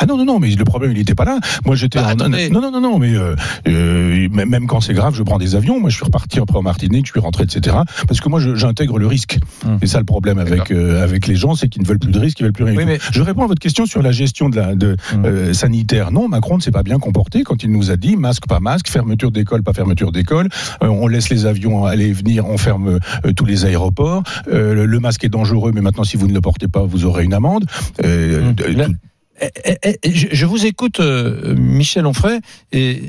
Ah 0.00 0.06
non, 0.06 0.16
non, 0.16 0.24
non, 0.24 0.38
mais 0.40 0.50
le 0.50 0.64
problème, 0.64 0.90
il 0.90 0.98
n'était 0.98 1.14
pas 1.14 1.24
là. 1.24 1.38
Moi, 1.64 1.76
j'étais 1.76 2.00
Bah, 2.00 2.14
en... 2.20 2.28
Non, 2.28 2.60
non, 2.60 2.70
non, 2.72 2.80
non, 2.80 2.98
mais 2.98 3.14
euh, 3.14 3.36
euh, 3.68 4.28
même 4.30 4.66
quand 4.66 4.80
c'est 4.80 4.92
grave, 4.92 5.14
je 5.14 5.22
prends 5.22 5.38
des 5.38 5.54
avions. 5.54 5.78
Moi, 5.80 5.88
je 5.88 5.94
suis 5.94 6.04
reparti 6.04 6.40
après 6.40 6.58
en 6.58 6.62
Martinique, 6.62 7.06
je 7.06 7.12
suis 7.12 7.20
rentré, 7.20 7.44
etc. 7.44 7.76
Parce 8.08 8.20
que 8.20 8.28
moi, 8.28 8.40
j'intègre 8.54 8.98
le 8.98 9.06
risque. 9.06 9.38
Hum. 9.64 9.78
C'est 9.80 9.86
ça 9.86 10.00
le 10.00 10.04
problème 10.04 10.38
avec 10.38 10.72
euh, 10.72 11.02
avec 11.04 11.28
les 11.28 11.36
gens, 11.36 11.54
c'est 11.54 11.68
qu'ils 11.68 11.82
ne 11.82 11.86
veulent 11.86 12.00
plus 12.00 12.10
de 12.10 12.18
risque, 12.18 12.40
ils 12.40 12.42
veulent 12.42 12.52
plus 12.52 12.64
rien. 12.64 12.74
Oui, 12.76 12.84
mais-. 12.84 12.98
Je 13.12 13.22
réponds 13.22 13.44
à 13.44 13.46
votre 13.46 13.60
question 13.60 13.86
sur 13.86 14.02
la 14.02 14.10
gestion 14.10 14.48
de 14.48 14.56
la 14.56 14.74
de, 14.74 14.96
Hum. 15.12 15.24
euh, 15.26 15.52
sanitaire. 15.54 16.10
Non, 16.10 16.26
Macron 16.28 16.56
ne 16.56 16.62
s'est 16.62 16.72
pas 16.72 16.82
bien 16.82 16.98
comporté 16.98 17.44
quand 17.44 17.62
il 17.62 17.70
nous 17.70 17.90
a 17.92 17.96
dit 17.96 18.16
masque, 18.16 18.46
pas 18.48 18.58
masque, 18.60 18.88
fermeture 18.88 19.30
d'école, 19.30 19.62
pas 19.62 19.72
fermeture 19.74 20.10
d'école. 20.10 20.48
On 20.80 21.06
laisse 21.06 21.28
les 21.30 21.46
avions 21.46 21.84
aller 21.84 22.08
et 22.08 22.12
venir, 22.12 22.46
on 22.46 22.58
ferme 22.58 22.98
tous 23.36 23.44
les 23.44 23.64
aéroports. 23.64 24.22
Le, 24.50 24.98
masque 24.98 25.22
est 25.24 25.28
dangereux, 25.28 25.70
mais 25.72 25.80
maintenant, 25.82 26.04
si 26.04 26.16
vous 26.16 26.26
ne 26.26 26.34
le 26.34 26.40
portez 26.40 26.66
pas, 26.68 26.82
vous 26.82 27.04
aurez 27.04 27.24
une 27.24 27.34
amende. 27.34 27.64
Euh, 28.04 28.40
Hum. 28.44 28.96
Eh, 29.40 29.48
eh, 29.64 29.98
eh, 30.02 30.14
je, 30.14 30.46
vous 30.46 30.64
écoute, 30.64 31.00
euh, 31.00 31.56
Michel 31.56 32.06
Onfray, 32.06 32.38
et, 32.70 33.02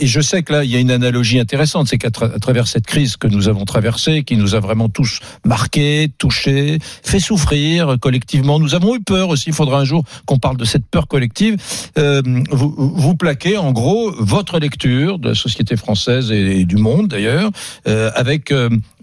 je 0.00 0.20
sais 0.22 0.42
que 0.42 0.54
là, 0.54 0.64
il 0.64 0.70
y 0.70 0.76
a 0.76 0.78
une 0.78 0.90
analogie 0.90 1.38
intéressante, 1.38 1.88
c'est 1.88 1.98
qu'à 1.98 2.10
travers 2.10 2.66
cette 2.66 2.86
crise 2.86 3.18
que 3.18 3.26
nous 3.26 3.48
avons 3.48 3.66
traversée, 3.66 4.22
qui 4.22 4.36
nous 4.36 4.54
a 4.54 4.60
vraiment 4.60 4.88
tous 4.88 5.20
marqués, 5.44 6.10
touchés, 6.16 6.78
fait 7.02 7.20
souffrir 7.20 7.98
collectivement, 8.00 8.58
nous 8.58 8.74
avons 8.74 8.96
eu 8.96 9.00
peur 9.00 9.28
aussi, 9.28 9.50
il 9.50 9.52
faudra 9.52 9.80
un 9.80 9.84
jour 9.84 10.04
qu'on 10.24 10.38
parle 10.38 10.56
de 10.56 10.64
cette 10.64 10.86
peur 10.86 11.06
collective, 11.06 11.56
euh, 11.98 12.22
vous, 12.50 13.14
plaquez 13.14 13.58
en 13.58 13.72
gros 13.72 14.10
votre 14.18 14.58
lecture 14.58 15.18
de 15.18 15.30
la 15.30 15.34
société 15.34 15.76
française 15.76 16.32
et, 16.32 16.64
du 16.64 16.76
monde 16.76 17.08
d'ailleurs, 17.08 17.50
euh, 17.86 18.10
avec 18.14 18.52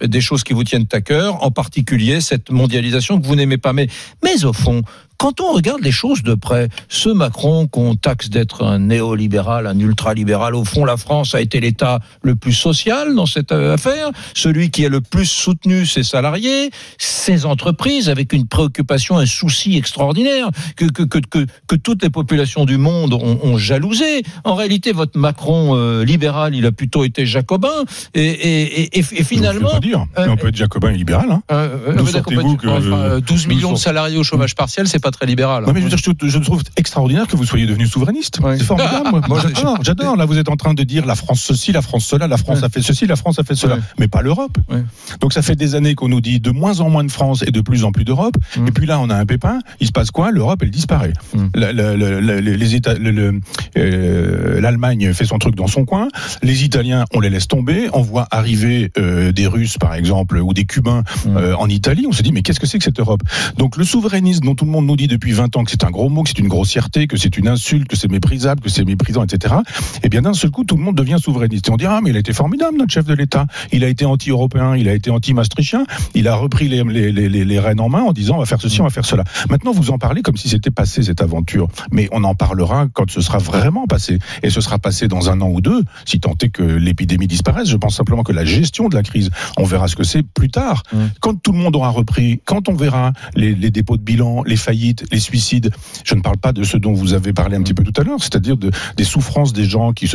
des 0.02 0.22
choses 0.22 0.44
qui 0.44 0.54
vous 0.54 0.64
tiennent 0.64 0.88
à 0.94 1.02
cœur, 1.02 1.44
en 1.44 1.52
particulier 1.52 2.22
cette 2.22 2.50
mondialisation 2.50 3.20
que 3.20 3.26
vous 3.26 3.36
n'aimez 3.36 3.58
pas. 3.58 3.74
Mais, 3.74 3.88
mais 4.24 4.46
au 4.46 4.54
fond, 4.54 4.82
quand 5.18 5.42
on 5.42 5.54
regarde 5.54 5.82
les 5.82 5.92
choses 5.92 6.24
de 6.24 6.34
près, 6.34 6.70
ce 6.90 7.10
Macron 7.10 7.68
qu'on 7.68 7.96
taxe 7.96 8.30
d'être 8.30 8.64
un 8.64 8.80
néolibéral, 8.80 9.68
un 9.68 9.80
ultralibéral, 9.80 10.56
au 10.56 10.66
fond, 10.66 10.86
la 10.86 10.98
France 10.98 11.36
a 11.36 11.42
été 11.42 11.60
l'État 11.60 12.00
le 12.22 12.36
plus 12.36 12.54
social 12.54 13.16
dans 13.16 13.26
cette 13.26 13.52
euh, 13.52 13.74
affaire, 13.74 14.10
celui 14.34 14.70
qui 14.72 14.86
a 14.86 14.90
le 14.90 15.02
plus 15.02 15.26
soutenu 15.26 15.86
ses 15.86 16.04
salariés, 16.04 16.70
ses 16.98 17.46
entreprises, 17.46 18.10
avec 18.10 18.34
une 18.34 18.48
préoccupation, 18.48 19.18
un 19.18 19.26
souci 19.26 19.78
extraordinaire 19.78 20.50
que, 20.76 20.86
que, 20.86 21.04
que, 21.04 21.20
que, 21.20 21.46
que 21.68 21.76
toutes 21.76 22.04
les 22.04 22.10
populations 22.10 22.66
du 22.66 22.78
monde 22.78 23.14
ont, 23.14 23.40
ont 23.44 23.58
jalousé. 23.58 24.24
En 24.44 24.56
réalité, 24.56 24.92
votre 24.92 25.18
Macron 25.18 25.76
euh, 25.76 26.04
libéral, 26.04 26.56
il 26.56 26.66
a 26.66 26.72
plutôt 26.72 27.04
été 27.04 27.26
jacobin, 27.26 27.84
et, 28.14 28.24
et, 28.24 29.00
et, 29.00 29.04
finalement... 29.24 29.70
peux 29.70 29.74
pas 29.76 29.80
dire. 29.80 30.06
euh, 30.18 30.28
on 30.30 30.38
peut 30.38 30.48
être 30.50 30.56
jacobin 30.56 30.92
et 30.92 30.98
libéral. 30.98 31.32
Hein. 31.32 31.42
euh, 31.52 31.94
pas- 32.36 32.42
que- 32.58 32.68
Enfin, 32.68 32.98
euh, 33.04 33.20
12 33.22 33.48
nous 33.48 33.54
millions 33.56 33.74
de 33.74 33.78
salariés 33.78 34.18
au 34.18 34.24
chômage 34.24 34.56
partiel, 34.56 34.88
c'est 34.88 35.00
pas 35.06 35.12
très 35.12 35.28
libéral. 35.28 35.64
hein. 35.64 35.68
Non 35.68 35.74
mais 35.74 35.80
je, 35.82 35.86
veux 35.86 35.90
dire, 35.96 36.00
je, 36.22 36.28
je 36.28 36.38
trouve 36.40 36.64
extraordinaire 36.78 37.28
que 37.28 37.36
vous 37.36 37.46
soyez 37.46 37.68
devenu 37.68 37.86
souverainiste. 37.86 38.40
Ouais. 38.40 38.58
C'est 38.58 38.64
formidable. 38.64 39.10
Moi, 39.12 39.22
Moi, 39.28 39.40
j'adore, 39.42 39.78
j'adore. 39.84 40.16
Là, 40.18 40.26
vous 40.26 40.38
êtes 40.40 40.50
en 40.50 40.56
train 40.56 40.74
de 40.74 40.84
dire 40.84 41.06
la 41.06 41.14
France 41.16 41.42
ceci, 41.42 41.72
la 41.72 41.82
France 41.84 42.06
cela, 42.06 42.28
la 42.28 42.38
France 42.38 42.60
Ouais. 42.60 42.66
a 42.66 42.70
fait 42.70 42.82
ceci, 42.82 43.06
la 43.06 43.16
France 43.16 43.38
a 43.38 43.44
fait 43.44 43.56
cela, 43.56 43.76
Ouais. 43.76 43.82
mais 44.00 44.08
pas 44.08 44.22
l'Europe. 44.24 44.58
Ouais. 44.72 44.84
Donc 45.22 45.32
ça 45.34 45.42
fait 45.44 45.56
des 45.56 45.76
années 45.76 45.94
qu'on 45.96 46.08
nous 46.10 46.22
dit 46.22 46.40
de 46.40 46.50
moins 46.52 46.80
en 46.80 46.90
moins 46.90 47.04
de 47.04 47.12
France 47.12 47.44
et 47.48 47.52
de 47.52 47.62
plus 47.62 47.84
en 47.84 47.92
plus 47.92 48.04
d'Europe. 48.04 48.36
Mm. 48.58 48.68
Et 48.68 48.72
puis 48.72 48.86
là, 48.88 49.00
on 49.00 49.10
a 49.12 49.16
un 49.16 49.26
pépin. 49.28 49.60
Il 49.80 49.88
se 49.88 49.92
passe 49.92 50.10
quoi? 50.12 50.32
L'Europe, 50.32 50.60
elle 50.64 50.72
disparaît. 50.72 51.14
Mm. 51.36 51.46
La- 51.54 51.72
la- 51.74 51.96
la- 51.98 52.22
la- 52.22 52.42
les 52.42 52.76
États, 52.76 52.96
le- 52.96 53.12
le- 53.12 53.40
euh, 53.78 54.60
l'Allemagne 54.62 55.14
fait 55.14 55.26
son 55.26 55.38
truc 55.38 55.56
dans 55.56 55.68
son 55.68 55.86
coin. 55.86 56.08
Les 56.44 56.64
Italiens, 56.64 57.06
on 57.14 57.20
les 57.20 57.30
laisse 57.30 57.48
tomber. 57.48 57.90
On 57.94 58.02
voit 58.02 58.28
arriver 58.32 58.92
euh, 58.98 59.32
des 59.32 59.48
Russes, 59.48 59.78
par 59.78 59.94
exemple, 59.94 60.38
ou 60.38 60.54
des 60.54 60.66
Cubains 60.66 61.04
Mm. 61.26 61.38
euh, 61.38 61.56
en 61.58 61.68
Italie. 61.70 62.06
On 62.08 62.12
se 62.12 62.24
dit 62.24 62.32
mais 62.32 62.42
qu'est-ce 62.42 62.60
que 62.60 62.66
c'est 62.68 62.78
que 62.78 62.84
cette 62.84 63.00
Europe? 63.00 63.22
Donc 63.58 63.78
le 63.78 63.84
souverainisme 63.84 64.46
dont 64.46 64.56
tout 64.56 64.66
le 64.66 64.72
monde 64.72 64.86
nous 64.88 64.95
dit 64.96 65.08
depuis 65.08 65.32
20 65.32 65.56
ans 65.58 65.64
que 65.64 65.72
c'est 65.72 65.84
un 65.84 65.92
gros 65.92 66.10
mot, 66.10 66.24
que 66.24 66.30
c'est 66.30 66.40
une 66.40 66.48
grossièreté, 66.48 67.08
que 67.08 67.18
c'est 67.18 67.38
une 67.38 67.48
insulte, 67.48 67.88
que 67.88 67.96
c'est 67.96 68.10
méprisable, 68.10 68.62
que 68.62 68.70
c'est 68.70 68.84
méprisant, 68.86 69.24
etc. 69.24 69.56
Et 70.04 70.10
bien 70.10 70.22
d'un 70.22 70.34
seul 70.34 70.52
coup, 70.52 70.64
tout 70.64 70.76
le 70.78 70.84
monde 70.84 70.96
devient 70.96 71.18
souverainiste. 71.22 71.68
Et 71.68 71.72
on 71.72 71.78
dit 71.78 71.86
ah 71.86 72.00
mais 72.04 72.10
il 72.12 72.16
a 72.16 72.20
été 72.20 72.34
formidable 72.34 72.78
notre 72.78 72.92
chef 72.94 73.06
de 73.06 73.14
l'État. 73.14 73.48
Il 73.72 73.84
a 73.84 73.88
été 73.88 74.06
anti-européen, 74.06 74.76
il 74.76 74.88
a 74.90 74.94
été 74.94 75.10
anti-maastrichtien. 75.12 75.86
Il 76.14 76.28
a 76.28 76.36
repris 76.36 76.68
les, 76.68 76.84
les, 76.84 77.12
les, 77.12 77.30
les- 77.46 77.60
rênes 77.60 77.80
en 77.80 77.90
main 77.90 78.02
en 78.02 78.12
disant 78.12 78.36
on 78.36 78.40
va 78.40 78.46
faire 78.46 78.62
ceci, 78.62 78.82
on 78.82 78.84
va 78.84 78.90
faire 78.90 79.06
cela. 79.06 79.24
Maintenant 79.50 79.72
vous 79.72 79.92
en 79.92 79.98
parlez 79.98 80.22
comme 80.22 80.38
si 80.38 80.50
c'était 80.50 80.72
passé 80.72 81.04
cette 81.04 81.22
aventure, 81.22 81.68
mais 81.92 82.08
on 82.12 82.24
en 82.24 82.36
parlera 82.36 82.88
quand 82.94 83.10
ce 83.10 83.22
sera 83.22 83.38
vraiment 83.38 83.88
passé. 83.88 84.20
Et 84.44 84.50
ce 84.50 84.62
sera 84.62 84.78
passé 84.80 85.08
dans 85.08 85.30
un 85.30 85.42
an 85.42 85.50
ou 85.50 85.62
deux, 85.62 85.84
si 86.06 86.20
tant 86.20 86.36
est 86.42 86.50
que 86.50 86.64
l'épidémie 86.64 87.28
disparaisse. 87.28 87.70
Je 87.70 87.78
pense 87.78 87.96
simplement 87.96 88.24
que 88.24 88.32
la 88.34 88.46
gestion 88.46 88.90
de 88.90 88.96
la 88.96 89.04
crise, 89.04 89.30
on 89.58 89.64
verra 89.64 89.88
ce 89.88 89.96
que 89.96 90.04
c'est 90.04 90.24
plus 90.24 90.50
tard. 90.50 90.84
Mm. 90.94 90.98
Quand 91.22 91.42
tout 91.42 91.52
le 91.52 91.58
monde 91.58 91.76
aura 91.76 91.90
repris, 91.90 92.42
quand 92.46 92.70
on 92.70 92.74
verra 92.76 93.14
les, 93.36 93.56
les 93.56 93.72
dépôts 93.72 93.98
de 93.98 94.04
bilan, 94.04 94.44
les 94.46 94.58
faillites, 94.58 94.76
les 95.12 95.20
suicides, 95.20 95.72
je 96.04 96.16
ne 96.16 96.22
parle 96.22 96.38
pas 96.38 96.54
de 96.54 96.64
ce 96.64 96.78
dont 96.78 96.94
vous 96.94 97.14
avez 97.14 97.34
parlé 97.34 97.56
un 97.56 97.64
petit 97.64 97.74
peu 97.74 97.84
tout 97.84 98.00
à 98.00 98.04
l'heure, 98.04 98.20
c'est-à-dire 98.20 98.58
de, 98.58 98.72
des 98.98 99.04
souffrances 99.04 99.54
des 99.54 99.66
gens 99.66 99.94
qui, 99.94 100.06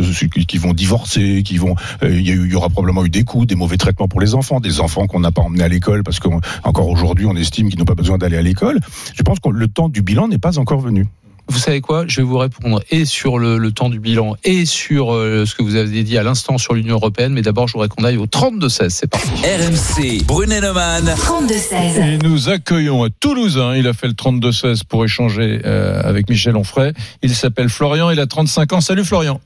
vont 0.59 0.75
divorcer, 0.75 1.43
qui 1.43 1.57
vont, 1.57 1.75
euh, 2.03 2.11
il 2.11 2.27
y, 2.27 2.33
y 2.33 2.55
aura 2.55 2.69
probablement 2.69 3.05
eu 3.05 3.11
des 3.11 3.25
coups, 3.25 3.47
des 3.47 3.55
mauvais 3.55 3.77
traitements 3.77 4.09
pour 4.09 4.21
les 4.21 4.35
enfants, 4.35 4.61
des 4.61 4.81
enfants 4.81 5.07
qu'on 5.07 5.21
n'a 5.21 5.33
pas 5.33 5.43
emmenés 5.43 5.65
à 5.65 5.69
l'école 5.69 6.03
parce 6.03 6.21
qu'encore 6.21 6.89
aujourd'hui 6.89 7.27
on 7.27 7.37
estime 7.37 7.69
qu'ils 7.69 7.79
n'ont 7.79 7.85
pas 7.85 7.95
besoin 7.95 8.19
d'aller 8.19 8.37
à 8.37 8.43
l'école. 8.43 8.81
Je 9.15 9.23
pense 9.23 9.41
que 9.41 9.49
le 9.49 9.69
temps 9.69 9.89
du 9.89 10.03
bilan 10.03 10.29
n'est 10.29 10.39
pas 10.39 10.59
encore 10.59 10.81
venu. 10.81 11.07
Vous 11.51 11.59
savez 11.59 11.81
quoi 11.81 12.05
Je 12.07 12.21
vais 12.21 12.27
vous 12.27 12.39
répondre 12.39 12.81
et 12.91 13.05
sur 13.05 13.39
le, 13.39 13.59
le 13.59 13.73
temps 13.73 13.91
du 13.91 13.99
bilan 13.99 14.37
et 14.45 14.65
sur 14.65 15.13
euh, 15.13 15.45
ce 15.47 15.55
que 15.57 15.63
vous 15.63 15.75
avez 15.75 16.03
dit 16.05 16.17
à 16.17 16.23
l'instant 16.23 16.59
sur 16.59 16.75
l'Union 16.75 16.95
européenne. 16.95 17.33
Mais 17.33 17.43
d'abord, 17.43 17.67
je 17.67 17.73
voudrais 17.73 17.89
qu'on 17.89 18.05
aille 18.05 18.17
au 18.19 18.27
32-16. 18.27 18.89
C'est 18.91 19.11
parti. 19.11 19.29
RMC, 19.43 20.25
Brunet-Neumann. 20.27 21.05
32-16. 21.05 22.15
Et 22.15 22.19
nous 22.19 22.49
accueillons 22.49 23.03
à 23.03 23.09
Toulouse, 23.11 23.59
hein, 23.59 23.75
il 23.77 23.89
a 23.89 23.93
fait 23.93 24.07
le 24.07 24.13
32-16 24.13 24.83
pour 24.89 25.05
échanger 25.05 25.61
euh, 25.65 26.01
avec 26.05 26.29
Michel 26.31 26.57
Onfray. 26.57 26.93
Il 27.23 27.31
s'appelle 27.31 27.69
Florian, 27.69 28.11
il 28.11 28.21
a 28.21 28.27
35 28.27 28.73
ans. 28.75 28.81
Salut 28.81 29.05
Florian. 29.05 29.41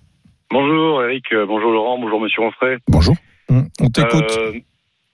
Bonjour 0.50 1.02
Eric, 1.04 1.24
euh, 1.32 1.46
bonjour 1.46 1.72
Laurent, 1.72 1.98
bonjour 1.98 2.20
Monsieur 2.20 2.42
Onfray. 2.42 2.76
Bonjour. 2.86 3.16
Hum, 3.48 3.66
On 3.80 3.88
t'écoute. 3.88 4.30
Euh, 4.38 4.52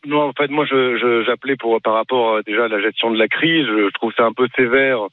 non, 0.07 0.23
en 0.29 0.33
fait, 0.33 0.49
moi, 0.51 0.65
je, 0.69 0.97
je- 0.99 1.23
j'appelais 1.25 1.57
pour 1.57 1.79
par 1.83 1.95
rapport 1.95 2.35
euh, 2.35 2.43
déjà 2.47 2.65
à 2.65 2.69
la 2.69 2.81
gestion 2.81 3.11
de 3.13 3.17
la 3.19 3.29
crise. 3.29 3.65
Je, 3.67 3.87
je 3.89 3.93
trouve 3.95 4.13
ça 4.17 4.25
un 4.25 4.33
peu 4.33 4.49
sévère 4.57 5.05
euh, 5.05 5.09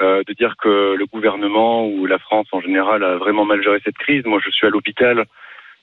de 0.00 0.32
dire 0.32 0.56
que 0.60 0.94
le 0.96 1.06
gouvernement 1.06 1.86
ou 1.86 2.06
la 2.06 2.18
France 2.18 2.46
en 2.52 2.60
général 2.60 3.04
a 3.04 3.16
vraiment 3.16 3.44
mal 3.44 3.62
géré 3.62 3.78
cette 3.84 3.98
crise. 3.98 4.24
Moi, 4.24 4.40
je 4.44 4.50
suis 4.50 4.66
à 4.66 4.70
l'hôpital. 4.70 5.24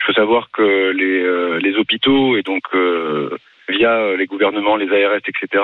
Je 0.01 0.07
veux 0.07 0.13
savoir 0.13 0.49
que 0.51 0.91
les, 0.91 1.21
euh, 1.21 1.59
les 1.59 1.75
hôpitaux 1.75 2.35
et 2.35 2.41
donc 2.41 2.63
euh, 2.73 3.37
via 3.69 3.91
euh, 3.91 4.17
les 4.17 4.25
gouvernements, 4.25 4.75
les 4.75 4.89
ARS, 4.89 5.21
etc., 5.27 5.63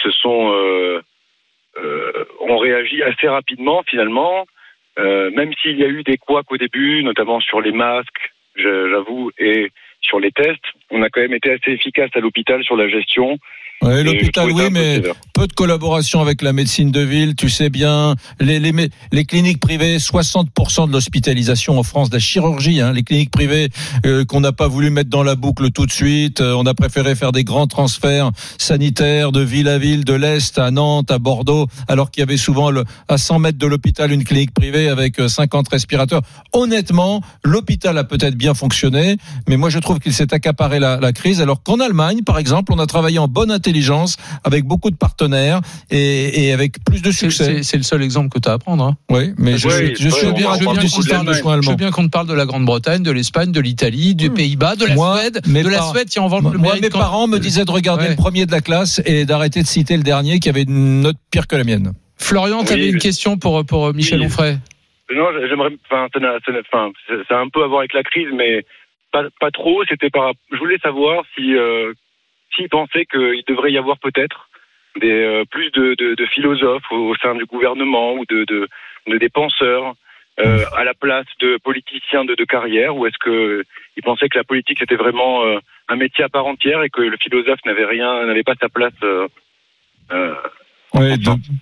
se 0.00 0.10
sont 0.10 0.52
euh, 0.52 1.00
euh, 1.76 2.24
ont 2.40 2.56
réagi 2.56 3.02
assez 3.02 3.28
rapidement 3.28 3.82
finalement. 3.86 4.46
Euh, 4.98 5.30
même 5.30 5.52
s'il 5.60 5.78
y 5.78 5.84
a 5.84 5.88
eu 5.88 6.02
des 6.02 6.16
couacs 6.16 6.50
au 6.50 6.56
début, 6.56 7.02
notamment 7.02 7.40
sur 7.40 7.60
les 7.60 7.72
masques, 7.72 8.32
j'avoue, 8.56 9.30
et 9.38 9.70
sur 10.00 10.20
les 10.20 10.32
tests, 10.32 10.64
on 10.90 11.02
a 11.02 11.08
quand 11.08 11.20
même 11.20 11.32
été 11.32 11.52
assez 11.52 11.70
efficace 11.70 12.10
à 12.14 12.20
l'hôpital 12.20 12.62
sur 12.64 12.76
la 12.76 12.88
gestion. 12.88 13.38
Ouais, 13.82 14.04
L'hôpital, 14.04 14.50
oui, 14.52 14.68
mais 14.70 15.02
peu 15.34 15.48
de 15.48 15.52
collaboration 15.52 16.20
avec 16.20 16.40
la 16.42 16.52
médecine 16.52 16.92
de 16.92 17.00
ville, 17.00 17.34
tu 17.34 17.48
sais 17.48 17.68
bien. 17.68 18.14
Les, 18.38 18.60
les, 18.60 18.72
les 19.10 19.24
cliniques 19.24 19.58
privées, 19.58 19.96
60% 19.96 20.86
de 20.86 20.92
l'hospitalisation 20.92 21.78
en 21.78 21.82
France, 21.82 22.08
de 22.08 22.16
la 22.16 22.20
chirurgie, 22.20 22.80
hein, 22.80 22.92
les 22.92 23.02
cliniques 23.02 23.32
privées 23.32 23.70
euh, 24.06 24.24
qu'on 24.24 24.38
n'a 24.38 24.52
pas 24.52 24.68
voulu 24.68 24.90
mettre 24.90 25.10
dans 25.10 25.24
la 25.24 25.34
boucle 25.34 25.72
tout 25.72 25.86
de 25.86 25.90
suite. 25.90 26.40
Euh, 26.40 26.54
on 26.56 26.64
a 26.64 26.74
préféré 26.74 27.16
faire 27.16 27.32
des 27.32 27.42
grands 27.42 27.66
transferts 27.66 28.30
sanitaires 28.56 29.32
de 29.32 29.40
ville 29.40 29.66
à 29.66 29.78
ville, 29.78 30.04
de 30.04 30.14
l'Est 30.14 30.58
à 30.58 30.70
Nantes, 30.70 31.10
à 31.10 31.18
Bordeaux, 31.18 31.66
alors 31.88 32.12
qu'il 32.12 32.20
y 32.20 32.22
avait 32.22 32.36
souvent 32.36 32.70
le, 32.70 32.84
à 33.08 33.18
100 33.18 33.40
mètres 33.40 33.58
de 33.58 33.66
l'hôpital 33.66 34.12
une 34.12 34.22
clinique 34.22 34.54
privée 34.54 34.88
avec 34.88 35.18
euh, 35.18 35.26
50 35.26 35.68
respirateurs. 35.68 36.22
Honnêtement, 36.52 37.20
l'hôpital 37.42 37.98
a 37.98 38.04
peut-être 38.04 38.36
bien 38.36 38.54
fonctionné, 38.54 39.16
mais 39.48 39.56
moi 39.56 39.70
je 39.70 39.80
trouve 39.80 39.98
qu'il 39.98 40.12
s'est 40.12 40.32
accaparé 40.32 40.78
la, 40.78 40.98
la 41.00 41.12
crise, 41.12 41.40
alors 41.40 41.64
qu'en 41.64 41.80
Allemagne, 41.80 42.22
par 42.22 42.38
exemple, 42.38 42.72
on 42.72 42.78
a 42.78 42.86
travaillé 42.86 43.18
en 43.18 43.26
bonne 43.26 43.50
intelligence 43.50 43.71
avec 44.44 44.64
beaucoup 44.64 44.90
de 44.90 44.96
partenaires 44.96 45.60
et, 45.90 46.44
et 46.46 46.52
avec 46.52 46.82
plus 46.84 47.02
de 47.02 47.10
succès. 47.10 47.62
C'est 47.62 47.76
le 47.76 47.82
seul 47.82 48.02
exemple 48.02 48.28
que 48.28 48.38
tu 48.38 48.48
as 48.48 48.52
à 48.52 48.58
prendre. 48.58 48.84
hein. 48.84 48.96
Oui, 49.10 49.32
mais 49.38 49.56
je 49.56 49.68
Oui, 49.68 49.74
suis, 49.74 49.86
je 49.96 50.04
oui, 50.08 50.12
suis 50.12 50.32
du 50.34 50.42
soins 50.42 51.60
Je 51.62 51.70
veux 51.70 51.76
bien 51.76 51.90
qu'on 51.90 52.04
te 52.04 52.10
parle 52.10 52.26
de 52.26 52.34
la 52.34 52.46
Grande-Bretagne, 52.46 53.02
de 53.02 53.10
l'Espagne, 53.10 53.52
de 53.52 53.60
l'Italie, 53.60 54.14
des 54.14 54.28
Hmm. 54.28 54.34
Pays-Bas, 54.34 54.76
de 54.76 54.86
la 54.86 54.94
Moi, 54.94 55.18
Suède. 55.18 55.40
De 55.46 55.68
la 55.70 55.78
parents- 55.78 55.92
Suède, 55.92 56.08
tiens, 56.08 56.22
on 56.22 56.28
va 56.28 56.38
le 56.38 56.58
Moi, 56.58 56.74
mes 56.80 56.88
quand- 56.88 56.98
parents 56.98 57.26
me 57.26 57.38
disaient 57.38 57.64
de 57.64 57.70
regarder 57.70 58.04
Ouais. 58.04 58.10
le 58.10 58.16
premier 58.16 58.46
de 58.46 58.52
la 58.52 58.60
classe 58.60 59.00
et 59.04 59.24
d'arrêter 59.24 59.62
de 59.62 59.66
citer 59.66 59.96
le 59.96 60.02
dernier 60.02 60.38
qui 60.40 60.48
avait 60.48 60.62
une 60.62 61.00
note 61.02 61.16
pire 61.30 61.46
que 61.46 61.56
la 61.56 61.64
mienne. 61.64 61.92
Florian, 62.16 62.64
tu 62.64 62.72
avais 62.72 62.82
Oui, 62.84 62.90
une 62.92 62.98
question 62.98 63.36
pour, 63.36 63.64
pour 63.64 63.86
euh, 63.86 63.92
Michel 63.92 64.20
Oui. 64.20 64.26
Onfray. 64.26 64.58
Non, 65.14 65.26
j'aimerais, 65.48 65.70
enfin, 65.90 66.06
ça, 66.14 66.20
n'a- 66.20 66.38
ça 66.46 66.52
n'a- 66.52 66.60
enfin, 66.72 66.90
ça 67.08 67.14
ça 67.28 67.34
a 67.36 67.40
un 67.40 67.48
peu 67.48 67.62
à 67.62 67.66
voir 67.66 67.80
avec 67.80 67.92
la 67.92 68.02
crise, 68.02 68.28
mais 68.34 68.64
pas, 69.12 69.24
pas 69.40 69.50
trop. 69.50 69.82
C'était 69.88 70.08
par, 70.10 70.32
je 70.52 70.56
voulais 70.58 70.78
savoir 70.82 71.24
si, 71.36 71.54
euh, 71.54 71.92
s'ils 72.54 72.68
pensaient 72.68 73.06
qu'il 73.06 73.42
devrait 73.46 73.72
y 73.72 73.78
avoir 73.78 73.98
peut-être 73.98 74.48
des 75.00 75.10
euh, 75.10 75.44
plus 75.50 75.70
de, 75.70 75.94
de, 75.94 76.14
de 76.14 76.26
philosophes 76.26 76.90
au, 76.90 77.10
au 77.10 77.16
sein 77.16 77.34
du 77.34 77.44
gouvernement 77.46 78.14
ou 78.14 78.24
de, 78.26 78.44
de, 78.44 78.68
de 79.06 79.18
des 79.18 79.28
penseurs 79.28 79.94
euh, 80.40 80.64
à 80.76 80.84
la 80.84 80.94
place 80.94 81.26
de 81.40 81.58
politiciens 81.62 82.24
de, 82.24 82.34
de 82.34 82.44
carrière, 82.44 82.96
ou 82.96 83.06
est-ce 83.06 83.18
que 83.18 83.64
ils 83.96 84.02
pensaient 84.02 84.28
que 84.28 84.38
la 84.38 84.44
politique 84.44 84.78
c'était 84.78 84.96
vraiment 84.96 85.44
euh, 85.44 85.58
un 85.88 85.96
métier 85.96 86.24
à 86.24 86.28
part 86.28 86.46
entière 86.46 86.82
et 86.82 86.90
que 86.90 87.02
le 87.02 87.16
philosophe 87.18 87.60
n'avait 87.66 87.84
rien, 87.84 88.24
n'avait 88.26 88.42
pas 88.42 88.54
sa 88.60 88.68
place 88.68 88.94
Ouais, 90.94 91.14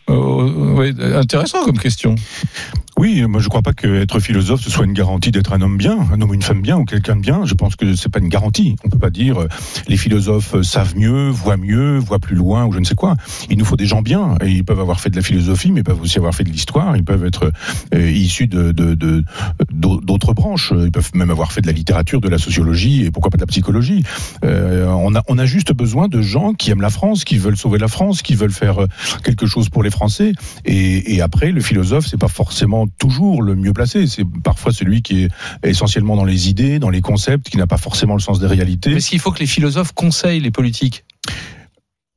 euh, 0.08 0.74
ouais, 0.74 0.90
intéressant 1.14 1.64
comme 1.64 1.78
question. 1.78 2.16
Oui, 3.00 3.24
moi 3.26 3.40
je 3.40 3.48
crois 3.48 3.62
pas 3.62 3.72
qu'être 3.72 4.20
philosophe 4.20 4.60
ce 4.60 4.68
soit 4.68 4.84
une 4.84 4.92
garantie 4.92 5.30
d'être 5.30 5.54
un 5.54 5.62
homme 5.62 5.78
bien, 5.78 5.96
un 6.12 6.20
homme 6.20 6.28
ou 6.28 6.34
une 6.34 6.42
femme 6.42 6.60
bien 6.60 6.76
ou 6.76 6.84
quelqu'un 6.84 7.16
de 7.16 7.22
bien. 7.22 7.46
Je 7.46 7.54
pense 7.54 7.74
que 7.74 7.94
c'est 7.96 8.10
pas 8.10 8.18
une 8.18 8.28
garantie. 8.28 8.76
On 8.84 8.90
peut 8.90 8.98
pas 8.98 9.08
dire 9.08 9.40
euh, 9.40 9.48
les 9.88 9.96
philosophes 9.96 10.56
euh, 10.56 10.62
savent 10.62 10.94
mieux, 10.98 11.30
voient 11.30 11.56
mieux, 11.56 11.96
voient 11.96 12.18
plus 12.18 12.36
loin 12.36 12.66
ou 12.66 12.72
je 12.72 12.78
ne 12.78 12.84
sais 12.84 12.94
quoi. 12.94 13.16
Il 13.48 13.56
nous 13.56 13.64
faut 13.64 13.78
des 13.78 13.86
gens 13.86 14.02
bien 14.02 14.34
et 14.44 14.50
ils 14.50 14.64
peuvent 14.66 14.80
avoir 14.80 15.00
fait 15.00 15.08
de 15.08 15.16
la 15.16 15.22
philosophie, 15.22 15.72
mais 15.72 15.80
ils 15.80 15.84
peuvent 15.84 16.02
aussi 16.02 16.18
avoir 16.18 16.34
fait 16.34 16.44
de 16.44 16.50
l'histoire. 16.50 16.94
Ils 16.94 17.02
peuvent 17.02 17.24
être 17.24 17.50
euh, 17.94 18.10
issus 18.10 18.48
de 18.48 18.70
de- 18.72 18.94
de- 18.94 19.24
d'au- 19.72 20.02
d'autres 20.02 20.34
branches. 20.34 20.74
Ils 20.76 20.92
peuvent 20.92 21.10
même 21.14 21.30
avoir 21.30 21.52
fait 21.52 21.62
de 21.62 21.66
la 21.68 21.72
littérature, 21.72 22.20
de 22.20 22.28
la 22.28 22.36
sociologie 22.36 23.06
et 23.06 23.10
pourquoi 23.10 23.30
pas 23.30 23.38
de 23.38 23.42
la 23.42 23.46
psychologie. 23.46 24.02
On 24.42 25.38
a 25.38 25.46
juste 25.46 25.72
besoin 25.72 26.08
de 26.08 26.20
gens 26.20 26.52
qui 26.52 26.70
aiment 26.70 26.82
la 26.82 26.90
France, 26.90 27.24
qui 27.24 27.38
veulent 27.38 27.56
sauver 27.56 27.78
la 27.78 27.88
France, 27.88 28.20
qui 28.20 28.34
veulent 28.34 28.52
faire 28.52 28.76
quelque 29.24 29.46
chose 29.46 29.70
pour 29.70 29.82
les 29.82 29.90
Français. 29.90 30.32
Et, 30.66 31.14
et 31.14 31.22
après, 31.22 31.50
le 31.50 31.62
philosophe, 31.62 32.06
c'est 32.06 32.18
pas 32.20 32.28
forcément 32.28 32.86
toujours 32.98 33.42
le 33.42 33.54
mieux 33.54 33.72
placé. 33.72 34.06
C'est 34.06 34.24
parfois 34.44 34.72
celui 34.72 35.02
qui 35.02 35.24
est 35.24 35.30
essentiellement 35.62 36.16
dans 36.16 36.24
les 36.24 36.48
idées, 36.48 36.78
dans 36.78 36.90
les 36.90 37.00
concepts, 37.00 37.48
qui 37.48 37.56
n'a 37.56 37.66
pas 37.66 37.76
forcément 37.76 38.14
le 38.14 38.20
sens 38.20 38.40
des 38.40 38.46
réalités. 38.46 38.90
Mais 38.90 38.96
est-ce 38.96 39.10
qu'il 39.10 39.20
faut 39.20 39.32
que 39.32 39.40
les 39.40 39.46
philosophes 39.46 39.92
conseillent 39.92 40.40
les 40.40 40.50
politiques? 40.50 41.04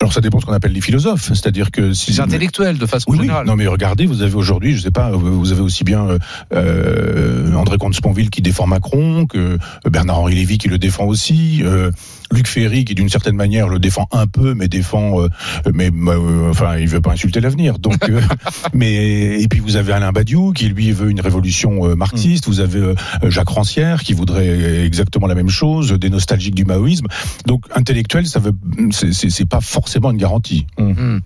Alors 0.04 0.12
ça 0.12 0.20
dépend 0.20 0.42
ce 0.42 0.46
qu'on 0.46 0.52
appelle 0.52 0.74
les 0.74 0.82
philosophes, 0.82 1.30
c'est-à-dire 1.30 1.72
que 1.72 1.94
si 1.94 2.12
Les 2.12 2.20
intellectuels, 2.20 2.78
de 2.78 2.86
façon 2.86 3.10
oui, 3.10 3.20
oui. 3.20 3.24
générale. 3.24 3.48
Non 3.48 3.56
mais 3.56 3.68
regardez, 3.68 4.06
vous 4.06 4.22
avez 4.22 4.36
aujourd'hui, 4.36 4.76
je 4.76 4.82
sais 4.82 4.92
pas, 4.92 5.12
vous 5.12 5.54
avez 5.54 5.62
aussi 5.62 5.86
bien 5.86 6.06
euh, 6.06 6.20
euh, 6.54 7.54
André 7.54 7.78
Comte-Sponville 7.78 8.30
qui 8.30 8.42
défend 8.42 8.68
Macron, 8.68 9.26
que 9.28 9.58
Bernard-Henri 9.90 10.36
Lévy 10.36 10.58
qui 10.58 10.68
le 10.68 10.78
défend 10.78 11.06
aussi, 11.06 11.62
euh, 11.64 11.90
Luc 12.34 12.48
Ferry 12.48 12.84
qui 12.86 12.96
d'une 12.96 13.10
certaine 13.10 13.36
manière 13.36 13.68
le 13.68 13.80
défend 13.80 14.08
un 14.12 14.28
peu, 14.28 14.54
mais 14.54 14.68
défend, 14.68 15.22
euh, 15.22 15.30
mais 15.74 15.92
euh, 15.94 16.50
enfin 16.50 16.78
il 16.78 16.88
veut 16.88 17.02
pas 17.02 17.12
insulter 17.12 17.40
l'avenir. 17.40 17.80
Donc, 17.80 18.10
euh, 18.10 18.22
mais 18.74 19.42
et 19.42 19.48
puis 19.48 19.60
vous 19.60 19.76
avez 19.76 19.94
Alain 19.94 20.12
Badiou 20.12 20.52
qui 20.52 20.68
lui 20.68 20.92
veut 20.92 21.10
une 21.10 21.22
révolution 21.22 21.88
euh, 21.88 21.96
marxiste. 21.96 22.48
Vous 22.48 22.60
avez 22.60 22.80
euh, 22.80 22.96
Jacques 23.30 23.50
Rancière 23.50 24.04
qui 24.04 24.14
voudrait 24.14 24.84
exactement 24.86 25.28
la 25.28 25.36
même 25.36 25.50
chose, 25.50 25.92
des 25.92 26.10
nostalgiques 26.10 26.56
du 26.56 26.66
maoïsme. 26.66 27.06
Donc 27.46 27.66
intellectuel, 27.76 28.26
ça 28.28 28.40
veut, 28.40 28.54
c'est- 28.92 29.44
pas 29.44 29.60
forcément 29.60 30.10
une 30.12 30.18
garantie. 30.18 30.66
Hmm. 30.78 31.20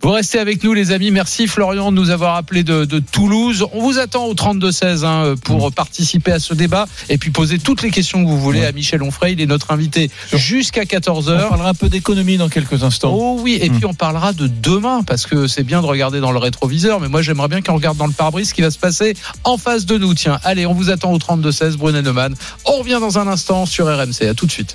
Vous 0.00 0.10
restez 0.10 0.38
avec 0.38 0.64
nous, 0.64 0.72
les 0.72 0.90
amis. 0.90 1.10
Merci 1.10 1.46
Florian 1.46 1.92
de 1.92 1.96
nous 1.96 2.08
avoir 2.10 2.36
appelé 2.36 2.64
de, 2.64 2.86
de 2.86 2.98
Toulouse. 2.98 3.66
On 3.74 3.82
vous 3.82 3.98
attend 3.98 4.24
au 4.24 4.34
32-16 4.34 5.04
hein, 5.04 5.34
pour 5.44 5.70
participer 5.72 6.32
à 6.32 6.38
ce 6.38 6.54
débat 6.54 6.86
et 7.10 7.18
puis 7.18 7.30
poser 7.30 7.58
toutes 7.58 7.82
les 7.82 7.90
questions 7.90 8.24
que 8.24 8.28
vous 8.28 8.40
voulez 8.40 8.64
à 8.64 8.72
Michel 8.72 9.02
Onfray. 9.02 9.34
Il 9.34 9.40
est 9.42 9.46
notre 9.46 9.70
invité 9.70 10.10
jusqu'à 10.48 10.84
14h. 10.84 11.44
On 11.44 11.48
parlera 11.50 11.68
un 11.68 11.74
peu 11.74 11.90
d'économie 11.90 12.38
dans 12.38 12.48
quelques 12.48 12.82
instants. 12.82 13.14
Oh 13.14 13.38
oui, 13.40 13.58
et 13.60 13.68
puis 13.68 13.84
on 13.84 13.92
parlera 13.92 14.32
de 14.32 14.46
demain 14.46 15.02
parce 15.06 15.26
que 15.26 15.46
c'est 15.46 15.62
bien 15.62 15.82
de 15.82 15.86
regarder 15.86 16.20
dans 16.20 16.32
le 16.32 16.38
rétroviseur, 16.38 17.00
mais 17.00 17.08
moi 17.08 17.20
j'aimerais 17.20 17.48
bien 17.48 17.60
qu'on 17.60 17.74
regarde 17.74 17.98
dans 17.98 18.06
le 18.06 18.12
pare-brise 18.12 18.48
ce 18.48 18.54
qui 18.54 18.62
va 18.62 18.70
se 18.70 18.78
passer 18.78 19.14
en 19.44 19.58
face 19.58 19.84
de 19.84 19.98
nous. 19.98 20.14
Tiens, 20.14 20.38
allez, 20.44 20.64
on 20.64 20.72
vous 20.72 20.88
attend 20.88 21.12
au 21.12 21.18
32-16, 21.18 21.76
Brunet 21.76 22.00
Neumann. 22.00 22.34
On 22.64 22.78
revient 22.78 22.98
dans 22.98 23.18
un 23.18 23.26
instant 23.26 23.66
sur 23.66 23.86
RMC. 23.86 24.26
À 24.26 24.34
tout 24.34 24.46
de 24.46 24.52
suite. 24.52 24.74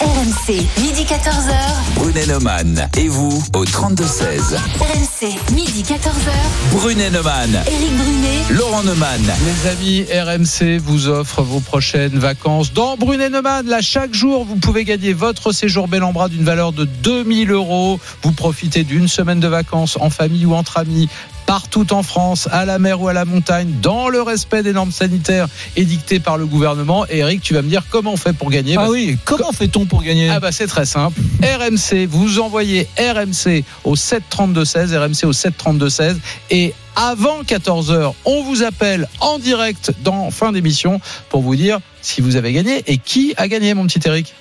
RMC, 0.00 0.66
midi 0.82 1.04
14h. 1.04 1.54
Brunet 1.94 2.26
Neumann 2.26 2.88
et 2.96 3.06
vous 3.06 3.42
au 3.54 3.64
32-16. 3.64 4.56
RMC, 4.80 5.54
midi 5.54 5.82
14h. 5.82 6.32
Brunet 6.72 7.10
Neumann, 7.10 7.62
Éric 7.66 7.96
Brunet. 7.96 8.42
Laurent 8.50 8.82
Neumann. 8.82 9.22
Les 9.44 9.70
amis, 9.70 10.04
RMC 10.12 10.78
vous 10.78 11.08
offre 11.08 11.42
vos 11.42 11.60
prochaines 11.60 12.18
vacances 12.18 12.72
dans 12.72 12.96
Brunet 12.96 13.30
Neumann. 13.30 13.66
Là, 13.66 13.80
chaque 13.82 14.14
jour, 14.14 14.44
vous 14.44 14.56
pouvez 14.56 14.84
gagner 14.84 15.12
votre 15.12 15.52
séjour 15.52 15.86
bel 15.86 16.02
en 16.02 16.12
bras 16.12 16.28
d'une 16.28 16.44
valeur 16.44 16.72
de 16.72 16.84
2000 16.84 17.52
euros. 17.52 18.00
Vous 18.22 18.32
profitez 18.32 18.82
d'une 18.82 19.06
semaine 19.06 19.38
de 19.38 19.48
vacances 19.48 19.96
en 20.00 20.10
famille 20.10 20.44
ou 20.44 20.54
entre 20.54 20.78
amis. 20.78 21.08
Partout 21.46 21.92
en 21.92 22.02
France, 22.02 22.48
à 22.52 22.64
la 22.64 22.78
mer 22.78 23.00
ou 23.00 23.08
à 23.08 23.12
la 23.12 23.24
montagne, 23.24 23.70
dans 23.82 24.08
le 24.08 24.22
respect 24.22 24.62
des 24.62 24.72
normes 24.72 24.92
sanitaires 24.92 25.48
édictées 25.76 26.20
par 26.20 26.38
le 26.38 26.46
gouvernement. 26.46 27.06
Et 27.08 27.18
Eric, 27.18 27.42
tu 27.42 27.54
vas 27.54 27.62
me 27.62 27.68
dire 27.68 27.84
comment 27.90 28.12
on 28.12 28.16
fait 28.16 28.32
pour 28.32 28.50
gagner 28.50 28.76
Ah 28.78 28.84
Bah, 28.84 28.90
oui, 28.90 29.18
comment 29.24 29.52
fait-on 29.52 29.84
pour 29.84 30.02
gagner 30.02 30.30
ah 30.30 30.40
bah 30.40 30.52
c'est 30.52 30.66
très 30.66 30.86
simple. 30.86 31.20
RMC, 31.42 32.06
vous 32.08 32.40
envoyez 32.40 32.88
RMC 32.98 33.64
au 33.84 33.94
732-16, 33.94 34.96
RMC 34.96 35.24
au 35.24 35.32
732-16 35.32 36.16
et 36.50 36.74
avant 36.96 37.42
14h, 37.42 38.14
on 38.24 38.42
vous 38.42 38.62
appelle 38.62 39.08
en 39.20 39.38
direct 39.38 39.92
dans 40.02 40.30
fin 40.30 40.52
d'émission 40.52 41.00
pour 41.28 41.42
vous 41.42 41.56
dire 41.56 41.80
si 42.02 42.20
vous 42.20 42.36
avez 42.36 42.52
gagné 42.52 42.82
et 42.86 42.98
qui 42.98 43.34
a 43.36 43.48
gagné 43.48 43.74
mon 43.74 43.86
petit 43.86 44.00
Eric. 44.06 44.34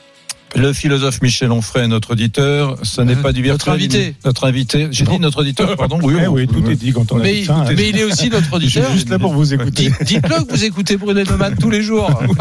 Le 0.56 0.72
philosophe 0.72 1.22
Michel 1.24 1.51
Onfray, 1.51 1.88
notre 1.88 2.12
auditeur, 2.12 2.78
ce 2.84 3.01
n'est 3.01 3.16
pas 3.16 3.34
du 3.34 3.41
Notre 3.41 3.66
virtuel. 3.66 3.74
invité. 3.74 4.16
Notre 4.24 4.45
invité. 4.45 4.88
J'ai 4.91 5.04
dit 5.04 5.18
notre 5.20 5.39
auditeur, 5.41 5.76
pardon. 5.76 5.97
Oui, 6.04 6.14
Eh 6.24 6.28
oui, 6.28 6.47
tout 6.47 6.64
est 6.70 6.76
dit 6.76 6.91
quand 6.93 7.12
on 7.12 7.20
a 7.20 7.24
Mais, 7.24 7.34
dit 7.41 7.45
ça. 7.45 7.56
hein. 7.56 7.66
mais 7.76 7.89
il 7.89 7.97
est 7.97 8.04
aussi 8.04 8.30
notre 8.30 8.60
Je 8.60 8.68
suis 8.68 8.80
auditeur. 8.80 8.91
juste 8.93 9.10
là 9.10 9.18
pour 9.18 9.34
vous 9.34 9.51
écouter. 9.54 9.89
Dites- 9.89 10.04
Dites-le 10.04 10.43
que 10.45 10.51
vous 10.51 10.64
écoutez 10.64 10.95
Brunet 10.97 11.24
Neumann 11.24 11.56
tous 11.60 11.70
les 11.72 11.82
jours. 11.82 12.10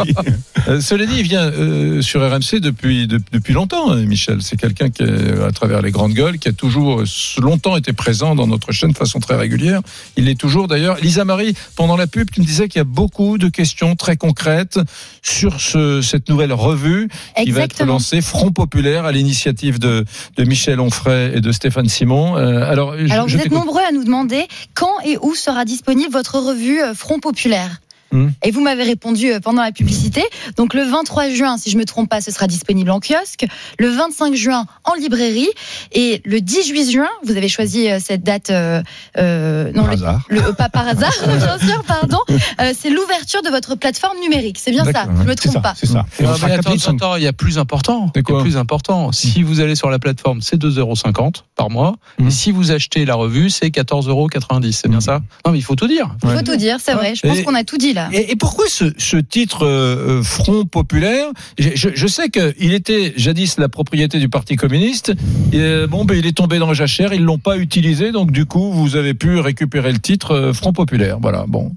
Euh, 0.69 0.81
cela 0.81 1.07
dit, 1.07 1.15
il 1.19 1.23
vient 1.25 1.43
euh, 1.51 2.03
sur 2.03 2.21
RMC 2.21 2.61
depuis, 2.61 3.09
de- 3.09 3.19
depuis 3.33 3.53
longtemps, 3.53 3.91
hein, 3.91 3.97
Michel. 4.05 4.43
C'est 4.43 4.57
quelqu'un 4.57 4.91
qui, 4.91 5.03
est, 5.03 5.43
à 5.43 5.51
travers 5.51 5.83
les 5.83 5.91
grandes 5.91 6.13
gueules, 6.13 6.39
qui 6.39 6.49
a 6.49 6.53
toujours 6.53 7.01
euh, 7.01 7.05
longtemps 7.41 7.77
été 7.77 7.93
présent 7.93 8.37
dans 8.37 8.47
notre 8.47 8.71
chaîne 8.71 8.93
de 8.93 8.97
façon 8.97 9.19
très 9.19 9.35
régulière. 9.35 9.81
Il 10.17 10.29
est 10.29 10.39
toujours 10.39 10.69
d'ailleurs. 10.69 10.99
Lisa 11.03 11.25
Marie, 11.25 11.55
pendant 11.75 11.97
la 11.97 12.07
pub, 12.07 12.31
tu 12.31 12.41
me 12.41 12.47
disais 12.47 12.69
qu'il 12.69 12.79
y 12.79 12.81
a 12.81 12.85
beaucoup 12.85 13.39
de 13.39 13.49
questions 13.49 13.97
très 13.97 14.17
concrètes 14.17 14.79
sur 15.21 15.61
ce, 15.61 16.01
cette 16.01 16.29
nouvelle 16.29 16.53
revue 16.53 17.09
qui 17.09 17.51
va 17.51 17.63
être 17.63 17.73
Exactement. 17.73 17.99
Front 18.21 18.53
Populaire, 18.53 19.05
à 19.05 19.13
l'initiative 19.13 19.79
de, 19.79 20.05
de 20.37 20.45
Michel 20.45 20.81
Onfray 20.81 21.33
et 21.37 21.41
de 21.41 21.53
Stéphane 21.53 21.89
Simon. 21.89 22.37
Euh, 22.37 22.69
alors, 22.71 22.95
je- 22.99 23.13
Alors 23.13 23.29
je 23.29 23.37
vous 23.39 23.43
êtes 23.45 23.51
nombreux 23.53 23.83
à 23.89 23.93
nous 23.93 24.05
demander 24.05 24.47
quand 24.75 24.93
et 25.05 25.17
où 25.21 25.35
sera 25.35 25.65
disponible 25.65 26.13
votre 26.13 26.39
revue 26.39 26.81
euh, 26.83 26.95
Front 26.95 27.21
Populaire? 27.21 27.81
Hmm. 28.13 28.29
Et 28.45 28.51
vous 28.51 28.61
m'avez 28.61 28.83
répondu 28.85 29.33
euh, 29.33 29.41
pendant 29.41 29.63
la 29.63 29.73
publicité. 29.73 30.23
Donc 30.57 30.75
le 30.75 30.83
23 30.85 31.31
juin, 31.31 31.57
si 31.57 31.71
je 31.71 31.79
me 31.79 31.85
trompe 31.85 32.09
pas, 32.11 32.21
ce 32.21 32.31
sera 32.31 32.47
disponible 32.47 32.91
en 32.91 33.01
kiosque. 33.01 33.47
Le 33.79 33.89
25 33.89 34.35
juin 34.35 34.67
en 34.85 34.95
librairie 34.95 35.49
et 35.93 36.21
le 36.25 36.41
18 36.41 36.91
juin, 36.91 37.09
vous 37.25 37.37
avez 37.37 37.49
choisi 37.49 37.91
euh, 37.91 37.99
cette 38.05 38.23
date. 38.23 38.51
euh, 38.51 38.83
euh, 39.19 39.73
non, 39.73 39.83
Par 39.83 39.87
le- 39.91 39.93
hasard. 39.95 40.21
le- 40.29 40.43
euh, 40.43 40.53
pas 40.53 40.69
par 40.69 40.87
hasard, 40.87 41.13
bien 41.27 41.59
sûr, 41.59 41.83
pardon. 41.85 42.19
Euh, 42.61 42.73
c'est 42.79 42.91
l'ouverture 42.91 43.43
de 43.43 43.49
votre 43.49 43.75
plateforme 43.77 44.19
numérique. 44.21 44.59
C'est 44.61 44.71
bien 44.73 44.85
ça. 44.85 45.07
Je 45.19 45.25
me 45.27 45.35
trompe 45.35 45.53
ça, 45.55 45.61
pas. 45.61 45.75
c'est 45.77 45.87
ça. 45.87 46.05
Et 46.21 46.25
mais 46.25 46.53
attends, 46.53 46.75
attends, 46.75 47.17
il 47.17 47.23
y 47.23 47.27
a 47.27 47.33
plus 47.33 47.59
important. 47.59 48.11
C'est 48.15 48.21
Il 48.21 48.29
y 48.29 48.33
a 48.33 48.35
quoi 48.35 48.43
plus 48.43 48.57
important. 48.57 49.11
Si 49.13 49.43
vous 49.43 49.61
allez 49.61 49.75
sur 49.75 49.89
la 49.91 49.99
plateforme, 49.99 50.41
c'est 50.43 50.57
2,50€ 50.57 51.45
par 51.57 51.71
mois. 51.71 51.97
Et 52.25 52.31
si 52.31 52.53
vous 52.53 52.71
achetez 52.73 53.05
la 53.05 53.15
revue, 53.15 53.49
c'est 53.51 53.71
14,90€. 53.71 54.73
C'est 54.73 54.89
bien 54.89 54.99
Mhm. 54.99 55.01
ça? 55.01 55.21
Non, 55.47 55.53
mais 55.53 55.59
il 55.59 55.63
faut 55.63 55.77
tout 55.77 55.87
dire. 55.89 56.15
Il 56.23 56.29
Ouais. 56.29 56.37
faut 56.37 56.43
tout 56.45 56.57
dire, 56.57 56.77
c'est 56.83 56.93
vrai. 56.95 57.15
Je 57.15 57.27
pense 57.27 57.41
qu'on 57.43 57.55
a 57.55 57.65
tout 57.65 57.79
dit 57.79 57.93
là. 57.93 58.02
Et, 58.13 58.33
et 58.33 58.37
pourquoi 58.37 58.65
ce, 58.69 58.87
ce 58.99 59.17
titre 59.17 59.65
euh, 59.67 60.21
euh, 60.21 60.23
Front 60.23 60.65
populaire? 60.65 61.27
Je, 61.59 61.71
je- 61.75 61.89
je 61.95 62.07
sais 62.07 62.29
qu'il 62.31 62.73
était 62.73 63.13
jadis 63.17 63.59
la 63.59 63.69
propriété 63.69 64.19
du 64.19 64.29
Parti 64.29 64.57
communiste. 64.57 65.13
Et, 65.53 65.59
euh, 65.61 65.87
bon, 65.87 66.05
ben, 66.05 66.17
il 66.19 66.27
est 66.27 66.37
tombé 66.37 66.59
dans 66.59 66.69
la 66.69 66.75
jachère. 66.75 67.13
Ils 67.13 67.23
l'ont 67.23 67.39
pas 67.39 67.57
utilisé, 67.59 68.13
donc 68.13 68.31
du 68.33 68.47
coup, 68.47 68.73
vous 68.73 68.97
avez 68.97 69.15
pu 69.15 69.39
récupérer 69.39 69.93
le 69.93 69.99
titre 69.99 70.33
euh, 70.33 70.53
Front 70.53 70.73
populaire. 70.73 71.19
Voilà. 71.21 71.45
Bon. 71.49 71.73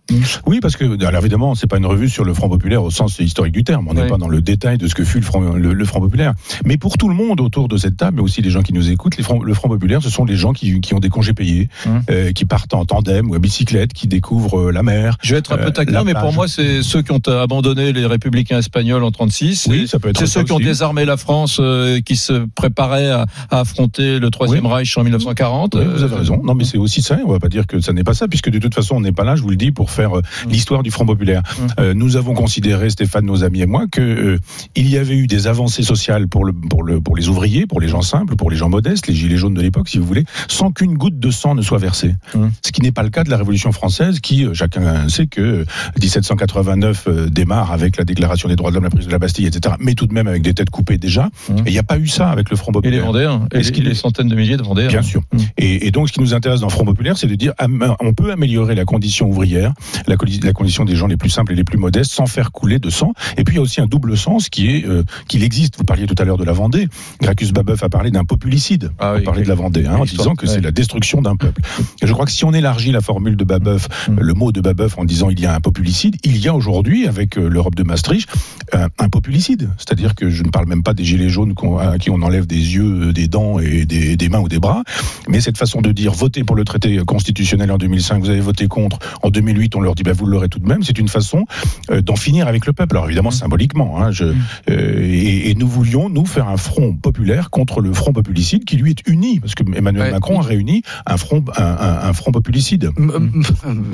Oui, 0.46 0.60
parce 0.62 0.76
que, 0.76 1.04
alors 1.06 1.22
évidemment, 1.22 1.56
c'est 1.56 1.68
pas 1.68 1.78
une 1.78 1.86
revue 1.86 2.10
sur 2.10 2.24
le 2.24 2.34
Front 2.34 2.50
Populaire 2.50 2.84
au 2.84 2.92
sens 2.92 3.20
historique 3.20 3.54
du 3.54 3.64
terme. 3.64 3.88
On 3.90 3.94
n'est 3.94 4.04
Oui. 4.04 4.10
pas 4.10 4.18
dans 4.18 4.28
le 4.28 4.42
détail 4.42 4.78
de 4.78 4.88
ce 4.88 4.96
que 4.96 5.04
fut 5.04 5.20
le 5.20 5.26
Front, 5.26 5.42
le, 5.54 5.74
le 5.74 5.86
Front 5.86 6.00
Populaire. 6.00 6.34
Mais 6.66 6.78
pour 6.78 6.98
tout 6.98 7.10
le 7.10 7.16
monde 7.16 7.42
autour 7.42 7.68
de 7.68 7.78
cette 7.78 7.98
table, 7.98 8.18
mais 8.18 8.22
aussi 8.24 8.42
les 8.42 8.50
gens 8.50 8.62
qui 8.62 8.74
nous 8.74 8.90
écoutent, 8.90 9.18
les 9.18 9.24
Front- 9.24 9.44
le 9.44 9.54
Front 9.54 9.68
Populaire, 9.70 10.02
ce 10.02 10.10
sont 10.10 10.26
les 10.26 10.36
gens 10.36 10.54
qui, 10.54 10.80
qui 10.82 10.94
ont 10.94 11.00
des 11.00 11.10
congés 11.10 11.34
payés, 11.34 11.70
Hum. 11.86 12.02
euh, 12.10 12.32
qui 12.32 12.46
partent 12.46 12.74
en 12.74 12.86
tandem 12.86 13.30
ou 13.30 13.36
à 13.36 13.40
bicyclette, 13.40 13.94
qui 13.94 14.08
découvrent 14.08 14.70
euh, 14.70 14.72
la 14.72 14.82
mer. 14.84 15.18
Je 15.22 15.34
vais 15.34 15.40
être 15.40 15.52
un 15.52 15.58
peu 15.58 15.72
taquin, 15.72 16.04
mais 16.04 16.14
pour 16.22 16.34
moi, 16.34 16.48
c'est 16.48 16.82
ceux 16.84 17.02
qui 17.02 17.12
ont 17.12 17.20
abandonné 17.28 17.94
les 17.94 18.06
républicains 18.06 18.60
espagnols 18.60 19.04
en 19.04 19.12
36. 19.12 19.68
Oui, 19.70 19.88
ça 19.88 20.00
peut 20.00 20.10
être 20.10 20.20
C'est 20.20 20.28
ceux 20.28 20.44
qui 20.44 20.52
ont 20.52 20.60
désarmé 20.60 21.06
la 21.06 21.18
France, 21.18 21.58
euh, 21.60 22.02
qui 22.02 22.16
se 22.16 22.46
préparaient 22.56 23.10
à, 23.12 23.26
à 23.52 23.60
affronter 23.62 24.20
le 24.20 24.30
Troisième 24.30 24.66
Oui. 24.66 24.72
Reich 24.74 24.98
en 24.98 25.04
1940. 25.04 25.76
Oui, 25.76 25.82
vous 25.86 26.04
avez 26.04 26.14
Euh, 26.14 26.18
raison. 26.18 26.42
Non, 26.44 26.56
mais 26.56 26.64
c'est 26.64 26.78
aussi 26.78 27.02
ça. 27.02 27.18
On 27.26 27.32
va 27.32 27.40
pas 27.40 27.50
dire 27.50 27.68
que 27.68 27.80
ça 27.80 27.94
n'est 27.94 28.04
pas 28.04 28.14
ça, 28.14 28.28
puisque 28.28 28.50
de 28.50 28.60
toute 28.60 28.74
façon, 28.76 28.96
on 28.96 29.02
n'est 29.02 29.12
pas 29.12 29.24
là, 29.24 29.36
je 29.36 29.42
vous 29.42 29.50
le 29.50 29.56
dis, 29.56 29.72
pour 29.72 29.92
faire 29.92 30.18
euh, 30.18 30.22
Mm. 30.46 30.50
l'histoire 30.50 30.84
du 30.84 30.92
Front 30.92 31.06
Populaire. 31.06 31.42
Mm. 31.42 31.62
Euh, 31.80 31.94
nous 31.94 32.16
avons 32.18 32.34
considéré, 32.34 32.90
Stéphane, 32.90 33.26
nos 33.26 33.44
amis 33.44 33.62
et 33.62 33.66
moi, 33.66 33.86
que 33.92 34.02
euh, 34.02 34.40
il 34.76 34.90
y 34.90 34.98
avait 34.98 35.16
eu 35.16 35.28
des 35.28 35.48
avancées 35.48 35.84
sociales 35.84 36.28
pour 36.28 36.46
le, 36.46 36.54
pour 36.54 36.84
le, 36.84 37.00
pour 37.02 37.16
les 37.16 37.28
ouvriers, 37.30 37.66
pour 37.68 37.80
les 37.80 37.88
gens 37.88 38.02
simples, 38.02 38.36
pour 38.36 38.50
les 38.52 38.58
gens 38.58 38.70
modestes, 38.70 39.08
les 39.08 39.14
gilets 39.16 39.38
jaunes 39.38 39.54
de 39.54 39.62
l'époque, 39.62 39.90
si 39.90 39.98
vous 39.98 40.06
voulez, 40.06 40.26
sans 40.48 40.72
qu'une 40.72 40.96
goutte 40.98 41.20
de 41.20 41.32
sang 41.32 41.56
ne 41.56 41.62
soit 41.62 41.78
versée. 41.78 42.16
Mm. 42.34 42.48
Ce 42.66 42.72
qui 42.72 42.82
n'est 42.82 42.92
pas 42.92 43.04
le 43.04 43.10
cas 43.10 43.24
de 43.24 43.30
la 43.30 43.38
Révolution 43.38 43.72
française, 43.72 44.20
qui, 44.20 44.46
euh, 44.46 44.54
chacun 44.54 45.08
sait 45.10 45.28
que 45.28 45.66
1789 46.06 47.04
euh, 47.08 47.30
démarre 47.30 47.72
avec 47.72 47.98
la 47.98 48.04
déclaration 48.04 48.48
des 48.50 48.56
droits 48.56 48.70
de 48.70 48.76
l'homme, 48.76 48.84
la 48.84 48.90
prise 48.90 49.08
de 49.08 49.12
la 49.12 49.20
Bastille, 49.20 49.46
etc. 49.46 49.76
Mais 49.80 49.94
tout 49.94 50.08
de 50.08 50.14
même 50.14 50.28
avec 50.28 50.42
des 50.42 50.54
têtes 50.54 50.70
coupées 50.70 50.98
déjà. 50.98 51.26
Mmh. 51.50 51.58
Et 51.60 51.62
il 51.68 51.72
n'y 51.72 51.80
a 51.80 51.84
pas 51.84 51.98
eu 51.98 52.08
ça 52.08 52.30
avec 52.30 52.50
le 52.50 52.56
Front 52.56 52.72
Et 52.72 52.74
populaire. 52.74 53.00
les 53.02 53.06
Vendéens, 53.06 53.48
et 53.54 53.58
Est-ce 53.58 53.70
les, 53.70 53.74
qu'il 53.76 53.84
les 53.86 53.92
est- 53.92 53.96
centaines 53.96 54.28
de 54.28 54.36
milliers 54.36 54.58
de 54.58 54.64
Vendéens. 54.64 54.88
Bien 54.88 55.02
sûr. 55.02 55.22
Mm. 55.34 55.38
Et, 55.58 55.88
et 55.88 55.92
donc, 55.92 56.08
ce 56.08 56.14
qui 56.14 56.20
nous 56.22 56.34
intéresse 56.34 56.60
dans 56.60 56.68
le 56.68 56.72
Front 56.72 56.86
populaire, 56.86 57.18
c'est 57.18 57.28
de 57.28 57.36
dire 57.36 57.54
on 58.00 58.14
peut 58.14 58.32
améliorer 58.32 58.76
la 58.76 58.86
condition 58.86 59.28
ouvrière, 59.30 59.74
la, 60.08 60.16
condition 60.54 60.86
des 60.86 60.96
gens 60.96 61.08
les 61.08 61.18
plus 61.18 61.30
simples 61.30 61.54
et 61.54 61.56
les 61.56 61.64
plus 61.64 61.78
modestes, 61.78 62.12
sans 62.12 62.26
faire 62.28 62.52
couler 62.52 62.80
de 62.80 62.90
sang. 62.90 63.14
Et 63.38 63.44
puis, 63.44 63.56
il 63.56 63.58
y 63.58 63.60
a 63.60 63.64
aussi 63.64 63.82
un 63.82 63.88
double 63.88 64.18
sens 64.18 64.50
qui 64.50 64.70
est 64.76 64.86
euh, 64.86 65.04
qu'il 65.28 65.44
existe. 65.44 65.78
Vous 65.78 65.84
parliez 65.84 66.06
tout 66.06 66.16
à 66.18 66.26
l'heure 66.26 66.38
de 66.38 66.44
la 66.44 66.54
Vendée. 66.54 66.88
Gracchus 67.22 67.52
Babeuf 67.52 67.84
a 67.84 67.90
parlé 67.90 68.12
d'un 68.12 68.26
populicide. 68.26 68.92
Ah 69.00 69.14
on 69.14 69.18
oui, 69.18 69.24
parlait 69.24 69.40
oui. 69.40 69.46
de 69.46 69.50
la 69.50 69.56
Vendée, 69.56 69.86
hein, 69.86 69.96
en 70.00 70.06
disant 70.06 70.36
que 70.36 70.46
ouais. 70.46 70.54
c'est 70.54 70.62
la 70.62 70.72
destruction 70.72 71.22
d'un 71.22 71.36
peuple. 71.36 71.62
Et 72.02 72.08
je 72.08 72.14
crois 72.14 72.26
que 72.26 72.32
si 72.32 72.46
on 72.46 72.54
élargit 72.54 72.92
la 72.92 73.02
formule 73.02 73.36
de 73.38 73.44
Babeuf, 73.44 73.88
Mm. 74.08 74.20
le 74.20 74.34
mot 74.34 74.52
de 74.52 74.62
Babeuf 74.62 74.98
en 74.98 75.06
disant 75.06 75.30
il 75.30 75.40
y 75.40 75.46
a 75.46 75.56
un 75.56 75.60
populicide, 75.60 75.86
il 76.04 76.38
y 76.38 76.48
a 76.48 76.54
aujourd'hui, 76.56 77.08
avec 77.08 77.38
euh, 77.38 77.48
l'Europe 77.48 77.76
de 77.76 77.84
Maastricht, 77.84 78.30
un, 78.74 78.90
populicide. 79.10 79.70
C'est-à-dire 79.78 80.16
que 80.16 80.30
je 80.30 80.44
ne 80.44 80.50
parle 80.50 80.66
même 80.68 80.84
pas 80.84 80.94
des 80.94 81.04
gilets 81.06 81.30
jaunes 81.30 81.54
à 81.80 81.98
qui 81.98 82.10
on 82.10 82.22
enlève 82.22 82.46
des 82.48 82.56
yeux, 82.76 83.10
euh, 83.10 83.14
des 83.14 83.28
dents 83.28 83.60
et 83.60 83.86
des, 83.86 84.18
des 84.18 84.30
mains 84.30 84.40
ou 84.40 84.48
des 84.50 84.60
bras, 84.60 84.84
mais 85.30 85.40
cette 85.42 85.58
façon 85.58 85.82
de 85.82 85.92
dire 85.92 86.12
voter 86.14 86.44
pour 86.44 86.56
le 86.56 86.64
traité 86.66 86.98
constitutionnel 87.06 87.72
en 87.72 87.78
2005, 87.78 88.20
vous 88.22 88.30
avez 88.30 88.40
voté 88.42 88.68
contre, 88.68 89.00
en 89.24 89.30
2008 89.30 89.76
on 89.76 89.82
leur 89.82 89.96
dit 89.96 90.04
bah, 90.04 90.12
vous 90.14 90.26
l'aurez 90.26 90.50
tout 90.50 90.60
de 90.60 90.66
même, 90.68 90.84
c'est 90.84 90.98
une 90.98 91.08
façon 91.08 91.46
euh, 91.92 92.02
d'en 92.02 92.16
finir 92.16 92.48
avec 92.48 92.66
le 92.66 92.74
peuple. 92.74 92.96
Alors 92.96 93.06
évidemment 93.06 93.32
symboliquement, 93.32 94.02
hein, 94.02 94.12
je, 94.12 94.26
euh, 94.70 95.00
et, 95.02 95.50
et 95.52 95.56
nous 95.56 95.68
voulions 95.68 96.10
nous 96.10 96.26
faire 96.26 96.48
un 96.50 96.58
front 96.58 96.96
populaire 96.96 97.50
contre 97.52 97.80
le 97.82 97.94
front 97.94 98.12
populicide 98.14 98.66
qui 98.66 98.76
lui 98.78 98.92
est 98.92 99.08
uni, 99.08 99.40
parce 99.40 99.56
que 99.56 99.64
Emmanuel 99.76 100.06
Ouais. 100.06 100.12
Macron 100.12 100.40
a 100.40 100.44
réuni 100.44 100.84
un 101.06 101.18
front, 101.18 101.44
un, 101.58 101.64
un- 101.64 102.10
un 102.10 102.14
front 102.14 102.32
populicide. 102.32 102.92
M- 102.98 103.12
m- 103.16 103.44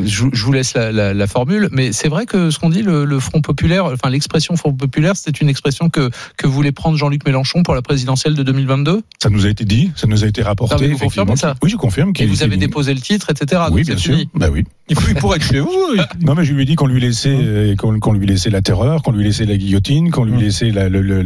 Je, 0.06 0.26
je 0.34 0.44
vous 0.46 0.52
laisse 0.52 0.74
la, 0.74 0.92
la- 0.92 1.14
la 1.14 1.28
formule, 1.28 1.70
mais 1.72 1.91
c'est 1.92 2.08
vrai 2.10 2.26
que 2.26 2.50
ce 2.50 2.60
qu'on 2.60 2.70
dit, 2.70 2.82
le, 2.82 3.06
le 3.06 3.20
Front 3.20 3.42
populaire, 3.42 3.86
enfin 3.86 4.10
l'expression 4.10 4.56
Front 4.56 4.74
populaire, 4.74 5.14
c'est 5.16 5.42
une 5.42 5.50
expression 5.50 5.90
que, 5.90 6.10
que 6.38 6.48
voulait 6.48 6.72
prendre 6.72 6.98
Jean-Luc 6.98 7.26
Mélenchon 7.26 7.64
pour 7.64 7.76
la 7.76 7.82
présidentielle 7.82 8.34
de 8.36 8.44
2022. 8.44 9.02
Ça 9.22 9.30
nous 9.30 9.46
a 9.46 9.50
été 9.50 9.66
dit, 9.66 9.92
ça 9.96 10.08
nous 10.08 10.24
a 10.24 10.28
été 10.28 10.42
rapporté. 10.42 10.88
Non, 10.88 10.94
vous 10.94 11.00
confirmez 11.00 11.36
ça? 11.36 11.56
Oui, 11.64 11.70
je 11.70 11.78
confirme 11.78 12.12
Et 12.20 12.26
vous 12.26 12.44
avez 12.44 12.58
déposé 12.58 12.94
le 12.94 13.00
titre, 13.02 13.30
etc. 13.30 13.62
Oui, 13.72 13.84
bien 13.84 13.98
sûr. 13.98 14.18
Bah 14.36 14.48
oui. 14.52 14.64
Il, 14.90 14.96
faut- 14.98 15.08
il 15.10 15.16
pourrait 15.16 15.38
être 15.38 15.46
chez 15.46 15.60
vous. 15.60 15.72
Non, 16.22 16.36
mais 16.36 16.44
je 16.44 16.54
lui 16.54 16.64
ai 16.64 16.66
dit 16.66 16.76
qu'on 16.76 16.88
lui 16.88 17.00
laissait, 17.00 17.30
euh, 17.34 17.76
qu'on 17.78 17.98
qu'on 18.00 18.12
lui 18.14 18.26
laissait 18.28 18.50
la 18.50 18.62
terreur, 18.62 19.02
qu'on 19.04 19.12
lui 19.14 19.24
laissait 19.24 19.46
la 19.46 19.56
guillotine, 19.56 20.12
qu'on 20.12 20.26
lui 20.26 20.34
Hum. 20.34 20.40
laissait 20.42 20.70
la, 20.72 20.90
le- 20.90 21.02
le- 21.02 21.22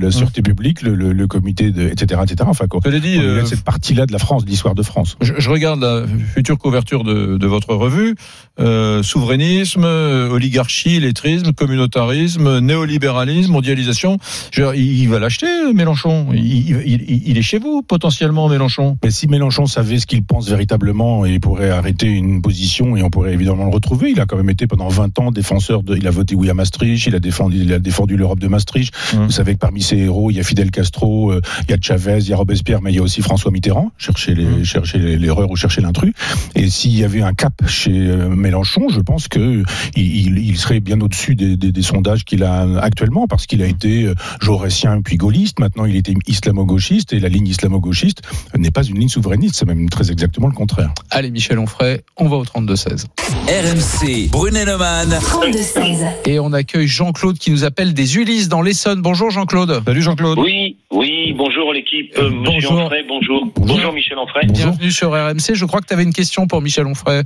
la 0.00 0.10
sûreté 0.10 0.42
publique, 0.42 0.82
le, 0.82 1.26
comité, 1.26 1.70
de, 1.70 1.82
etc., 1.88 2.20
etc. 2.24 2.36
Enfin, 2.46 2.66
qu'on 2.66 2.80
lui 2.88 3.18
euh, 3.18 3.44
cette 3.44 3.62
partie-là 3.62 4.06
de 4.06 4.12
la 4.12 4.18
France, 4.18 4.44
de 4.44 4.50
l'histoire 4.50 4.74
de 4.74 4.82
France. 4.82 5.16
Je, 5.20 5.34
je 5.38 5.50
regarde 5.50 5.80
la 5.80 6.04
future 6.34 6.58
couverture 6.58 7.04
de, 7.04 7.36
de 7.36 7.46
votre 7.46 7.74
revue. 7.74 8.16
Euh, 8.60 9.02
souverainisme, 9.02 9.77
oligarchie, 9.84 11.00
lettrisme, 11.00 11.52
communautarisme, 11.52 12.58
néolibéralisme, 12.60 13.52
mondialisation. 13.52 14.18
Dire, 14.54 14.74
il, 14.74 15.06
va 15.08 15.18
l'acheter, 15.18 15.46
Mélenchon. 15.74 16.28
Il, 16.32 16.70
il- 16.70 17.04
il- 17.08 17.22
il 17.26 17.38
est 17.38 17.42
chez 17.42 17.58
vous, 17.58 17.82
potentiellement, 17.82 18.48
Mélenchon. 18.48 18.96
Mais 19.04 19.10
si 19.10 19.26
Mélenchon 19.28 19.66
savait 19.66 19.98
ce 19.98 20.06
qu'il 20.06 20.22
pense 20.24 20.48
véritablement, 20.48 21.26
il 21.26 21.40
pourrait 21.40 21.70
arrêter 21.70 22.06
une 22.06 22.42
position 22.42 22.96
et 22.96 23.02
on 23.02 23.10
pourrait 23.10 23.32
évidemment 23.34 23.64
le 23.64 23.70
retrouver. 23.70 24.10
Il 24.10 24.20
a 24.20 24.26
quand 24.26 24.36
même 24.36 24.50
été 24.50 24.66
pendant 24.66 24.88
20 24.88 25.18
ans 25.18 25.30
défenseur 25.30 25.82
de. 25.82 25.96
Il 25.96 26.06
a 26.06 26.10
voté 26.10 26.34
oui 26.34 26.50
à 26.50 26.54
Maastricht, 26.54 27.06
il 27.06 27.14
a 27.14 27.20
défendu, 27.20 27.58
il 27.60 27.72
a 27.72 27.78
défendu 27.78 28.16
l'Europe 28.16 28.38
de 28.38 28.48
Maastricht. 28.48 28.92
Hum. 29.14 29.26
Vous 29.26 29.32
savez 29.32 29.54
que 29.54 29.58
parmi 29.58 29.82
ses 29.82 29.96
héros, 29.98 30.30
il 30.30 30.36
y 30.36 30.40
a 30.40 30.42
Fidel 30.44 30.70
Castro, 30.70 31.32
euh, 31.32 31.40
il 31.68 31.70
y 31.70 31.74
a 31.74 31.78
Chavez, 31.80 32.18
il 32.20 32.28
y 32.28 32.32
a 32.32 32.36
Robespierre, 32.36 32.80
mais 32.82 32.92
il 32.92 32.96
y 32.96 32.98
a 32.98 33.02
aussi 33.02 33.22
François 33.22 33.50
Mitterrand. 33.50 33.90
Chercher 33.98 34.34
l'erreur 34.34 35.50
ou 35.50 35.56
chercher 35.56 35.80
l'intrus. 35.80 36.12
Et 36.54 36.68
s'il 36.70 36.96
y 36.96 37.04
avait 37.04 37.22
un 37.22 37.34
cap 37.34 37.52
chez 37.66 37.90
euh, 37.92 38.28
Mélenchon, 38.28 38.88
je 38.90 39.00
pense 39.00 39.28
que 39.28 39.62
il, 39.96 40.56
serait 40.58 40.80
bien 40.80 41.00
au-dessus 41.00 41.34
des, 41.34 41.56
des- 41.56 41.72
des 41.72 41.82
sondages 41.82 42.24
qu'il 42.24 42.42
a 42.42 42.66
actuellement, 42.80 43.26
parce 43.26 43.46
qu'il 43.46 43.62
a 43.62 43.66
été 43.66 44.04
euh, 44.04 44.14
jaurétien 44.40 45.00
puis 45.02 45.16
gaulliste. 45.16 45.58
Maintenant, 45.60 45.84
il 45.84 45.96
était 45.96 46.14
islamo-gauchiste 46.26 47.12
et 47.12 47.20
la 47.20 47.28
ligne 47.28 47.46
islamo-gauchiste 47.48 48.22
n'est 48.56 48.70
pas 48.70 48.82
une 48.82 48.98
ligne 48.98 49.08
souverainiste, 49.08 49.54
c'est 49.56 49.66
même 49.66 49.88
très 49.88 50.10
exactement 50.10 50.46
le 50.48 50.54
contraire. 50.54 50.92
Allez, 51.10 51.30
Michel 51.30 51.58
Onfray, 51.58 52.00
on 52.16 52.28
va 52.28 52.36
au 52.36 52.44
32-16. 52.44 53.06
RMC, 53.46 54.28
Brunet-Neumann. 54.30 55.10
32-16. 55.10 56.06
Et 56.26 56.38
on 56.38 56.52
accueille 56.52 56.86
Jean-Claude 56.88 57.38
qui 57.38 57.50
nous 57.50 57.64
appelle 57.64 57.94
des 57.94 58.16
Ulysses 58.16 58.48
dans 58.48 58.62
l'Essonne. 58.62 59.02
Bonjour 59.02 59.30
Jean-Claude. 59.30 59.82
Salut 59.86 60.02
Jean-Claude. 60.02 60.38
Oui, 60.38 60.76
oui, 60.90 61.34
bonjour 61.36 61.72
l'équipe, 61.72 62.12
euh, 62.18 62.30
monsieur 62.30 62.44
Bonjour. 62.68 62.72
Onfray, 62.72 63.04
bonjour. 63.08 63.46
Bonjour. 63.56 63.76
Bonjour 63.76 63.92
Michel 63.92 64.18
Onfray. 64.18 64.46
Bonjour. 64.46 64.66
Bienvenue 64.66 64.90
sur 64.90 65.10
RMC. 65.12 65.54
Je 65.54 65.64
crois 65.64 65.80
que 65.80 65.86
tu 65.86 65.94
avais 65.94 66.02
une 66.02 66.12
question 66.12 66.46
pour 66.46 66.60
Michel 66.62 66.86
Onfray. 66.86 67.22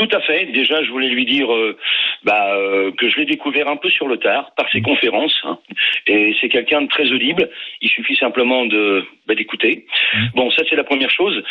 Tout 0.00 0.16
à 0.16 0.20
fait. 0.22 0.46
Déjà, 0.46 0.82
je 0.82 0.90
voulais 0.90 1.10
lui 1.10 1.26
dire 1.26 1.52
euh, 1.52 1.76
bah, 2.24 2.54
euh, 2.56 2.90
que 2.92 3.10
je 3.10 3.18
l'ai 3.18 3.26
découvert 3.26 3.68
un 3.68 3.76
peu 3.76 3.90
sur 3.90 4.08
le 4.08 4.16
tard 4.16 4.50
par 4.56 4.66
ses 4.72 4.80
conférences. 4.80 5.38
hein. 5.44 5.58
et 6.06 6.34
c'est 6.40 6.48
quelqu'un 6.48 6.80
de 6.80 6.88
très 6.88 7.12
audible. 7.12 7.50
Il 7.82 7.90
suffit 7.90 8.16
simplement 8.16 8.64
de 8.64 9.04
bah, 9.26 9.34
d'écouter. 9.34 9.84
Bon, 10.34 10.50
ça 10.52 10.62
c'est 10.70 10.76
la 10.76 10.84
première 10.84 11.10
chose. 11.10 11.42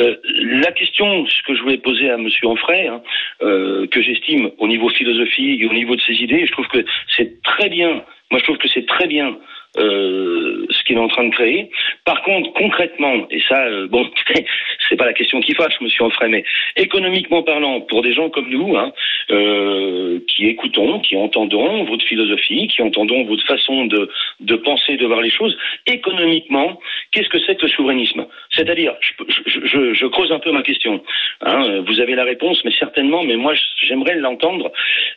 Euh, 0.00 0.16
la 0.62 0.72
question, 0.72 1.26
ce 1.26 1.42
que 1.42 1.54
je 1.54 1.60
voulais 1.60 1.76
poser 1.76 2.08
à 2.08 2.16
Monsieur 2.16 2.46
Onfray, 2.46 2.86
hein, 2.86 3.02
euh, 3.42 3.86
que 3.88 4.00
j'estime 4.00 4.52
au 4.56 4.68
niveau 4.68 4.88
philosophie 4.88 5.58
et 5.60 5.66
au 5.66 5.74
niveau 5.74 5.94
de 5.94 6.00
ses 6.00 6.14
idées, 6.14 6.46
je 6.46 6.52
trouve 6.52 6.68
que 6.68 6.82
c'est 7.14 7.42
très 7.42 7.68
bien. 7.68 8.02
Moi, 8.30 8.40
je 8.40 8.44
trouve 8.44 8.56
que 8.56 8.68
c'est 8.68 8.86
très 8.86 9.06
bien 9.06 9.36
euh, 9.76 10.66
ce 10.70 10.82
qu'il 10.84 10.96
est 10.96 11.00
en 11.00 11.08
train 11.08 11.24
de 11.24 11.34
créer. 11.34 11.70
Par 12.04 12.22
contre, 12.22 12.52
concrètement, 12.54 13.26
et 13.30 13.40
ça, 13.48 13.66
euh, 13.66 13.86
bon, 13.86 14.08
c'est 14.88 14.96
pas 14.96 15.04
la 15.04 15.12
question 15.12 15.40
qui 15.40 15.54
fâche, 15.54 15.78
Monsieur 15.80 16.04
Onfray, 16.04 16.30
mais 16.30 16.44
économiquement 16.76 17.42
parlant, 17.42 17.82
pour 17.82 18.02
des 18.02 18.14
gens 18.14 18.30
comme 18.30 18.48
nous, 18.48 18.76
hein, 18.76 18.92
euh, 19.30 20.20
qui 20.26 20.46
écoutons, 20.46 21.00
qui 21.00 21.16
entendons 21.16 21.84
votre 21.84 22.04
philosophie, 22.04 22.68
qui 22.68 22.80
entendons 22.80 23.24
votre 23.24 23.44
façon 23.46 23.84
de, 23.84 24.10
de 24.40 24.56
penser, 24.56 24.96
de 24.96 25.06
voir 25.06 25.20
les 25.20 25.30
choses, 25.30 25.56
économiquement, 25.86 26.80
qu'est-ce 27.12 27.28
que 27.28 27.38
c'est 27.40 27.56
que 27.56 27.66
le 27.66 27.72
souverainisme? 27.72 28.26
C'est-à-dire, 28.50 28.94
je, 29.00 29.42
je, 29.46 29.66
je, 29.66 29.94
je 29.94 30.06
creuse 30.06 30.32
un 30.32 30.38
peu 30.38 30.50
ma 30.50 30.62
question. 30.62 31.02
Hein, 31.42 31.82
vous 31.86 32.00
avez 32.00 32.14
la 32.14 32.24
réponse, 32.24 32.64
mais 32.64 32.72
certainement, 32.72 33.22
mais 33.22 33.36
moi, 33.36 33.54
j'aimerais 33.82 34.14
l'entendre. 34.16 34.72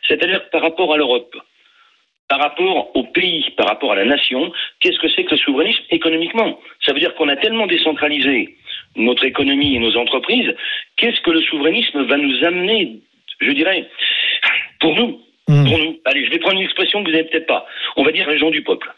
C'est-à-dire 0.06 0.48
par 0.50 0.62
rapport 0.62 0.92
à 0.92 0.96
l'Europe 0.96 1.34
par 2.28 2.40
rapport 2.40 2.94
au 2.96 3.04
pays, 3.04 3.44
par 3.56 3.66
rapport 3.66 3.92
à 3.92 3.96
la 3.96 4.04
nation, 4.04 4.52
qu'est-ce 4.80 4.98
que 4.98 5.08
c'est 5.10 5.24
que 5.24 5.32
le 5.32 5.38
souverainisme 5.38 5.82
économiquement? 5.90 6.58
Ça 6.84 6.92
veut 6.92 7.00
dire 7.00 7.14
qu'on 7.14 7.28
a 7.28 7.36
tellement 7.36 7.66
décentralisé 7.66 8.56
notre 8.96 9.24
économie 9.24 9.76
et 9.76 9.78
nos 9.78 9.96
entreprises, 9.96 10.54
qu'est-ce 10.96 11.20
que 11.20 11.30
le 11.30 11.42
souverainisme 11.42 12.02
va 12.04 12.16
nous 12.16 12.44
amener, 12.44 13.00
je 13.40 13.52
dirais, 13.52 13.88
pour 14.80 14.94
nous? 14.96 15.20
Hum. 15.48 15.64
Pour 15.64 15.78
nous. 15.78 15.98
Allez, 16.04 16.24
je 16.24 16.30
vais 16.30 16.38
prendre 16.38 16.58
une 16.58 16.64
expression 16.64 17.02
que 17.02 17.08
vous 17.08 17.16
n'avez 17.16 17.28
peut-être 17.28 17.46
pas. 17.46 17.66
On 17.96 18.04
va 18.04 18.12
dire 18.12 18.28
les 18.28 18.38
gens 18.38 18.50
du 18.50 18.62
peuple. 18.62 18.92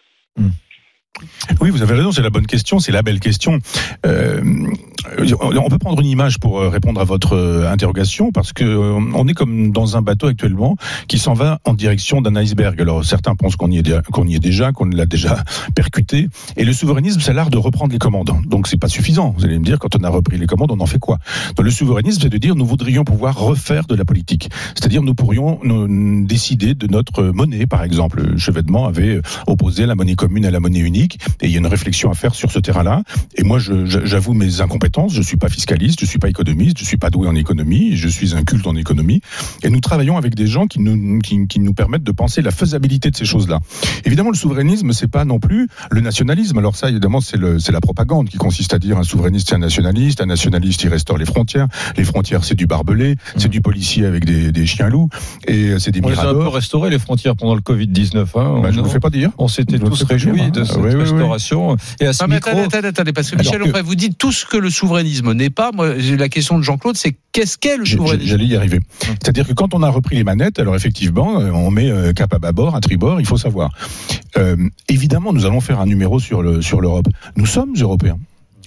Oui, 1.60 1.70
vous 1.70 1.82
avez 1.82 1.94
raison, 1.94 2.10
c'est 2.10 2.22
la 2.22 2.30
bonne 2.30 2.46
question, 2.46 2.80
c'est 2.80 2.90
la 2.90 3.02
belle 3.02 3.20
question. 3.20 3.60
Euh, 4.04 4.42
on 5.18 5.68
peut 5.68 5.78
prendre 5.78 6.00
une 6.00 6.08
image 6.08 6.38
pour 6.38 6.58
euh, 6.58 6.68
répondre 6.68 7.00
à 7.00 7.04
votre 7.04 7.34
euh, 7.34 7.70
interrogation, 7.70 8.32
parce 8.32 8.52
que 8.52 8.64
on 8.64 9.28
est 9.28 9.34
comme 9.34 9.70
dans 9.70 9.96
un 9.96 10.02
bateau 10.02 10.26
actuellement 10.26 10.76
qui 11.06 11.18
s'en 11.18 11.34
va 11.34 11.60
en 11.64 11.74
direction 11.74 12.20
d'un 12.20 12.34
iceberg. 12.36 12.80
Alors 12.80 13.04
certains 13.04 13.36
pensent 13.36 13.56
qu'on 13.56 13.70
y 13.70 13.76
y 13.76 14.34
est 14.34 14.40
déjà, 14.40 14.72
qu'on 14.72 14.86
l'a 14.86 15.06
déjà 15.06 15.44
percuté. 15.74 16.28
Et 16.56 16.64
le 16.64 16.72
souverainisme, 16.72 17.20
c'est 17.20 17.32
l'art 17.32 17.50
de 17.50 17.58
reprendre 17.58 17.92
les 17.92 17.98
commandes. 17.98 18.30
Donc 18.46 18.66
c'est 18.66 18.80
pas 18.80 18.88
suffisant. 18.88 19.34
Vous 19.36 19.44
allez 19.44 19.58
me 19.58 19.64
dire, 19.64 19.78
quand 19.78 19.94
on 19.96 20.02
a 20.02 20.08
repris 20.08 20.38
les 20.38 20.46
commandes, 20.46 20.72
on 20.72 20.80
en 20.80 20.86
fait 20.86 20.98
quoi? 20.98 21.18
Le 21.60 21.70
souverainisme, 21.70 22.22
c'est 22.22 22.28
de 22.28 22.38
dire 22.38 22.54
nous 22.56 22.66
voudrions 22.66 23.04
pouvoir 23.04 23.38
refaire 23.38 23.86
de 23.86 23.94
la 23.94 24.04
politique. 24.04 24.50
C'est-à-dire 24.74 25.02
nous 25.02 25.14
pourrions 25.14 25.60
nous, 25.62 26.24
décider 26.26 26.74
de 26.74 26.86
notre 26.86 27.22
monnaie, 27.22 27.66
par 27.66 27.84
exemple. 27.84 28.22
Le 28.22 28.38
Chevènement 28.38 28.86
avait 28.86 29.20
opposé 29.46 29.86
la 29.86 29.94
monnaie 29.94 30.14
commune 30.14 30.46
à 30.46 30.50
la 30.50 30.60
monnaie 30.60 30.80
unique, 30.80 31.03
et 31.40 31.46
il 31.46 31.50
y 31.50 31.54
a 31.56 31.58
une 31.58 31.66
réflexion 31.66 32.10
à 32.10 32.14
faire 32.14 32.34
sur 32.34 32.50
ce 32.50 32.58
terrain-là. 32.58 33.02
Et 33.36 33.42
moi, 33.44 33.58
j'avoue 33.58 34.34
mes 34.34 34.60
incompétences. 34.60 35.12
Je 35.14 35.22
suis 35.22 35.36
pas 35.36 35.48
fiscaliste, 35.48 36.00
je 36.00 36.06
suis 36.06 36.18
pas 36.18 36.28
économiste, 36.28 36.78
je 36.78 36.84
suis 36.84 36.96
pas 36.96 37.10
doué 37.10 37.28
en 37.28 37.34
économie, 37.34 37.96
je 37.96 38.08
suis 38.08 38.34
un 38.34 38.42
culte 38.44 38.66
en 38.66 38.76
économie. 38.76 39.20
Et 39.62 39.70
nous 39.70 39.80
travaillons 39.80 40.16
avec 40.16 40.34
des 40.34 40.46
gens 40.46 40.66
qui 40.66 40.80
nous, 40.80 41.18
qui, 41.20 41.46
qui 41.46 41.60
nous 41.60 41.74
permettent 41.74 42.02
de 42.04 42.12
penser 42.12 42.42
la 42.42 42.50
faisabilité 42.50 43.10
de 43.10 43.16
ces 43.16 43.24
choses-là. 43.24 43.60
Évidemment, 44.04 44.30
le 44.30 44.36
souverainisme, 44.36 44.92
c'est 44.92 45.10
pas 45.10 45.24
non 45.24 45.38
plus 45.38 45.68
le 45.90 46.00
nationalisme. 46.00 46.58
Alors 46.58 46.76
ça, 46.76 46.90
évidemment, 46.90 47.20
c'est 47.20 47.36
le- 47.36 47.58
c'est 47.58 47.72
la 47.72 47.80
propagande 47.80 48.28
qui 48.28 48.36
consiste 48.36 48.74
à 48.74 48.78
dire 48.78 48.98
un 48.98 49.02
souverainiste, 49.02 49.48
c'est 49.50 49.54
un 49.54 49.58
nationaliste, 49.58 50.20
un 50.20 50.26
nationaliste, 50.26 50.82
il 50.84 50.88
restaure 50.88 51.18
les 51.18 51.26
frontières. 51.26 51.68
Les 51.96 52.04
frontières, 52.04 52.44
c'est 52.44 52.54
du 52.54 52.66
barbelé, 52.66 53.16
c'est 53.36 53.48
du 53.48 53.60
policier 53.60 54.06
avec 54.06 54.24
des, 54.24 54.52
des 54.52 54.66
chiens 54.66 54.88
loups, 54.88 55.08
et 55.46 55.78
c'est 55.78 55.90
des 55.90 56.00
On 56.04 56.08
les 56.08 56.18
a 56.18 56.28
un 56.28 56.34
peu 56.34 56.48
restauré 56.48 56.90
les 56.90 56.98
frontières 56.98 57.36
pendant 57.36 57.54
le 57.54 57.60
Covid-19. 57.60 58.18
Hein. 58.36 58.60
Bah, 58.62 58.70
je 58.70 58.78
ne 58.78 58.82
vous 58.84 58.90
fais 58.90 59.00
pas 59.00 59.10
dire. 59.10 59.30
on 59.38 59.48
s'était 59.48 59.78
tous 59.78 60.02
réjouis 60.04 60.40
hein. 60.42 60.48
de 60.50 60.60
Ah, 60.62 60.64
cette 60.64 60.76
oui, 60.76 60.93
oui, 60.96 61.02
oui. 61.04 61.10
restauration. 61.10 61.76
Et 62.00 62.06
à 62.06 62.12
ce 62.12 62.22
Ah, 62.22 62.26
mais 62.26 62.36
micro, 62.36 62.50
attendez, 62.50 62.64
attendez, 62.66 62.88
attendez, 62.88 63.12
parce 63.12 63.30
que 63.30 63.34
Alors 63.36 63.44
Michel 63.54 63.72
que- 63.72 63.82
vous 63.82 63.94
dites 63.94 64.18
tout 64.18 64.32
ce 64.32 64.46
que 64.46 64.56
le 64.56 64.70
souverainisme 64.70 65.32
n'est 65.32 65.50
pas. 65.50 65.70
Moi, 65.72 65.94
la 65.96 66.28
question 66.28 66.58
de 66.58 66.62
Jean-Claude, 66.62 66.96
c'est 66.96 67.16
qu'est-ce 67.32 67.58
qu'est 67.58 67.76
le 67.76 67.84
souverainisme 67.84 68.28
J'allais 68.30 68.46
y 68.46 68.56
arriver. 68.56 68.80
C'est-à-dire 69.00 69.46
que 69.46 69.52
quand 69.52 69.74
on 69.74 69.82
a 69.82 69.88
repris 69.90 70.16
les 70.16 70.24
manettes, 70.24 70.58
alors 70.58 70.74
effectivement, 70.76 71.40
euh, 71.40 71.50
on 71.50 71.70
met 71.70 71.90
euh, 71.90 72.12
cap 72.12 72.32
à 72.32 72.38
bâbord, 72.38 72.74
à 72.74 72.80
tribord, 72.80 73.20
il 73.20 73.26
faut 73.26 73.36
savoir. 73.38 73.70
Euh, 74.36 74.56
évidemment, 74.88 75.32
nous 75.32 75.46
allons 75.46 75.60
faire 75.60 75.80
un 75.80 75.86
numéro 75.86 76.18
sur 76.20 76.42
le 76.42 76.62
sur 76.62 76.80
l'Europe. 76.80 77.06
Nous 77.36 77.46
sommes 77.46 77.74
européens. 77.78 78.18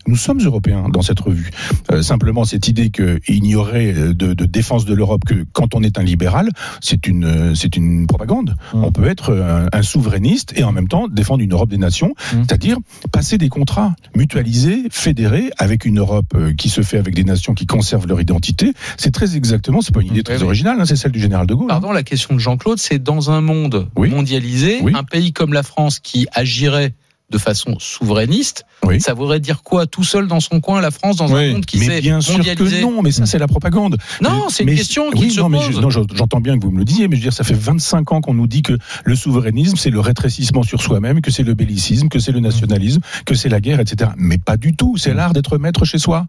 Nous 0.08 0.16
sommes 0.16 0.40
européens 0.42 0.90
dans 0.90 1.02
cette 1.02 1.20
revue. 1.20 1.52
Euh, 1.92 2.02
simplement, 2.02 2.46
cette 2.46 2.68
idée 2.68 2.90
qu'il 2.90 3.42
n'y 3.44 3.56
aurait 3.56 3.94
de, 3.94 4.34
de 4.34 4.46
défense 4.46 4.86
de 4.86 4.94
l'Europe 4.94 5.24
que 5.26 5.46
quand 5.54 5.76
on 5.76 5.84
est 5.84 6.00
un 6.00 6.04
libéral, 6.04 6.50
c'est 6.82 7.08
une, 7.08 7.26
euh, 7.26 7.56
c'est 7.56 7.76
une 7.76 8.08
propagande. 8.08 8.56
Mmh. 8.74 8.84
On 8.84 8.92
peut 8.92 9.08
être 9.08 9.34
un, 9.36 9.68
un 9.72 9.82
souverainiste 9.82 10.54
et 10.58 10.64
en 10.64 10.72
même 10.72 10.88
temps 10.88 11.08
défendre 11.08 11.42
une 11.44 11.52
Europe 11.54 11.70
des 11.70 11.78
nations, 11.78 12.14
Mmh. 12.34 12.38
c'est-à-dire 12.48 12.78
passer 13.12 13.38
des 13.38 13.50
contrats 13.50 13.96
mutualisés, 14.16 14.84
fédérés, 14.92 15.52
avec 15.58 15.86
une 15.86 16.00
Europe 16.00 16.34
euh, 16.36 16.54
qui 16.54 16.70
se 16.70 16.82
fait 16.82 16.98
avec 16.98 17.14
des 17.14 17.24
nations 17.24 17.54
qui 17.54 17.66
conservent 17.66 18.08
leur 18.08 18.20
identité. 18.22 18.74
C'est 18.98 19.12
très 19.14 19.36
exactement, 19.36 19.82
c'est 19.82 19.94
pas 19.94 20.02
une 20.02 20.08
idée 20.08 20.24
très 20.24 20.36
Oui, 20.36 20.42
oui. 20.42 20.46
originale, 20.48 20.78
hein, 20.80 20.86
c'est 20.86 20.96
celle 20.96 21.12
du 21.12 21.20
général 21.20 21.48
de 21.48 21.54
Gaulle. 21.54 21.66
hein. 21.70 21.80
Pardon, 21.80 21.92
la 21.92 22.04
question 22.04 22.34
de 22.34 22.40
Jean-Claude, 22.40 22.80
c'est 22.80 23.02
dans 23.02 23.30
un 23.32 23.42
monde 23.42 23.90
Oui. 23.96 24.10
mondialisé, 24.10 24.80
Oui. 24.82 24.94
un 24.96 25.04
pays 25.04 25.34
comme 25.34 25.54
la 25.54 25.64
France 25.64 26.00
qui 26.00 26.28
agirait 26.34 26.94
de 27.30 27.38
façon 27.38 27.76
souverainiste, 27.80 28.64
Oui. 28.86 29.02
ça 29.02 29.14
voudrait 29.14 29.40
dire 29.42 29.62
quoi 29.64 29.86
Tout 29.86 30.04
seul 30.06 30.28
dans 30.28 30.40
son 30.40 30.62
coin, 30.62 30.80
la 30.80 30.92
France, 30.92 31.18
dans 31.18 31.30
Oui. 31.30 31.46
un 31.50 31.52
monde 31.54 31.66
qui 31.66 31.78
mais 31.80 31.86
s'est 31.86 32.02
bien 32.02 32.22
sûr 32.22 32.38
mondialisé 32.38 32.78
que 32.78 32.82
non, 32.82 33.02
mais 33.02 33.12
ça 33.12 33.26
c'est 33.26 33.38
la 33.38 33.48
propagande. 33.48 33.98
Non, 34.22 34.48
c'est 34.50 34.64
une 34.64 34.70
mais- 34.70 34.76
question 34.78 35.12
qui 35.12 35.26
oui, 35.26 35.32
se 35.32 35.40
non, 35.42 35.50
mais 35.50 35.58
pose. 35.60 35.92
je- 35.92 36.16
j'entends 36.16 36.40
bien 36.40 36.58
que 36.58 36.64
vous 36.64 36.72
me 36.72 36.80
le 36.80 36.86
disiez, 36.86 37.08
mais 37.10 37.16
je 37.18 37.22
veux 37.22 37.26
dire, 37.26 37.34
ça 37.34 37.44
fait 37.44 37.54
25 37.54 38.12
ans 38.14 38.22
qu'on 38.22 38.34
nous 38.34 38.48
dit 38.48 38.62
que 38.62 38.78
le 39.04 39.16
souverainisme, 39.16 39.76
c'est 39.76 39.90
le 39.90 40.00
rétrécissement 40.00 40.64
sur 40.64 40.82
soi-même, 40.82 41.20
que 41.22 41.32
c'est 41.32 41.44
le 41.44 41.54
bellicisme, 41.54 42.08
que 42.08 42.20
c'est 42.20 42.32
le 42.32 42.40
nationalisme, 42.40 43.02
que 43.26 43.36
c'est 43.36 43.50
la 43.50 43.60
guerre, 43.60 43.82
etc. 43.82 44.12
Mais 44.18 44.38
pas 44.38 44.56
du 44.56 44.74
tout. 44.76 44.96
C'est 44.96 45.14
l'art 45.14 45.34
d'être 45.34 45.58
maître 45.58 45.84
chez 45.84 45.98
soi. 45.98 46.28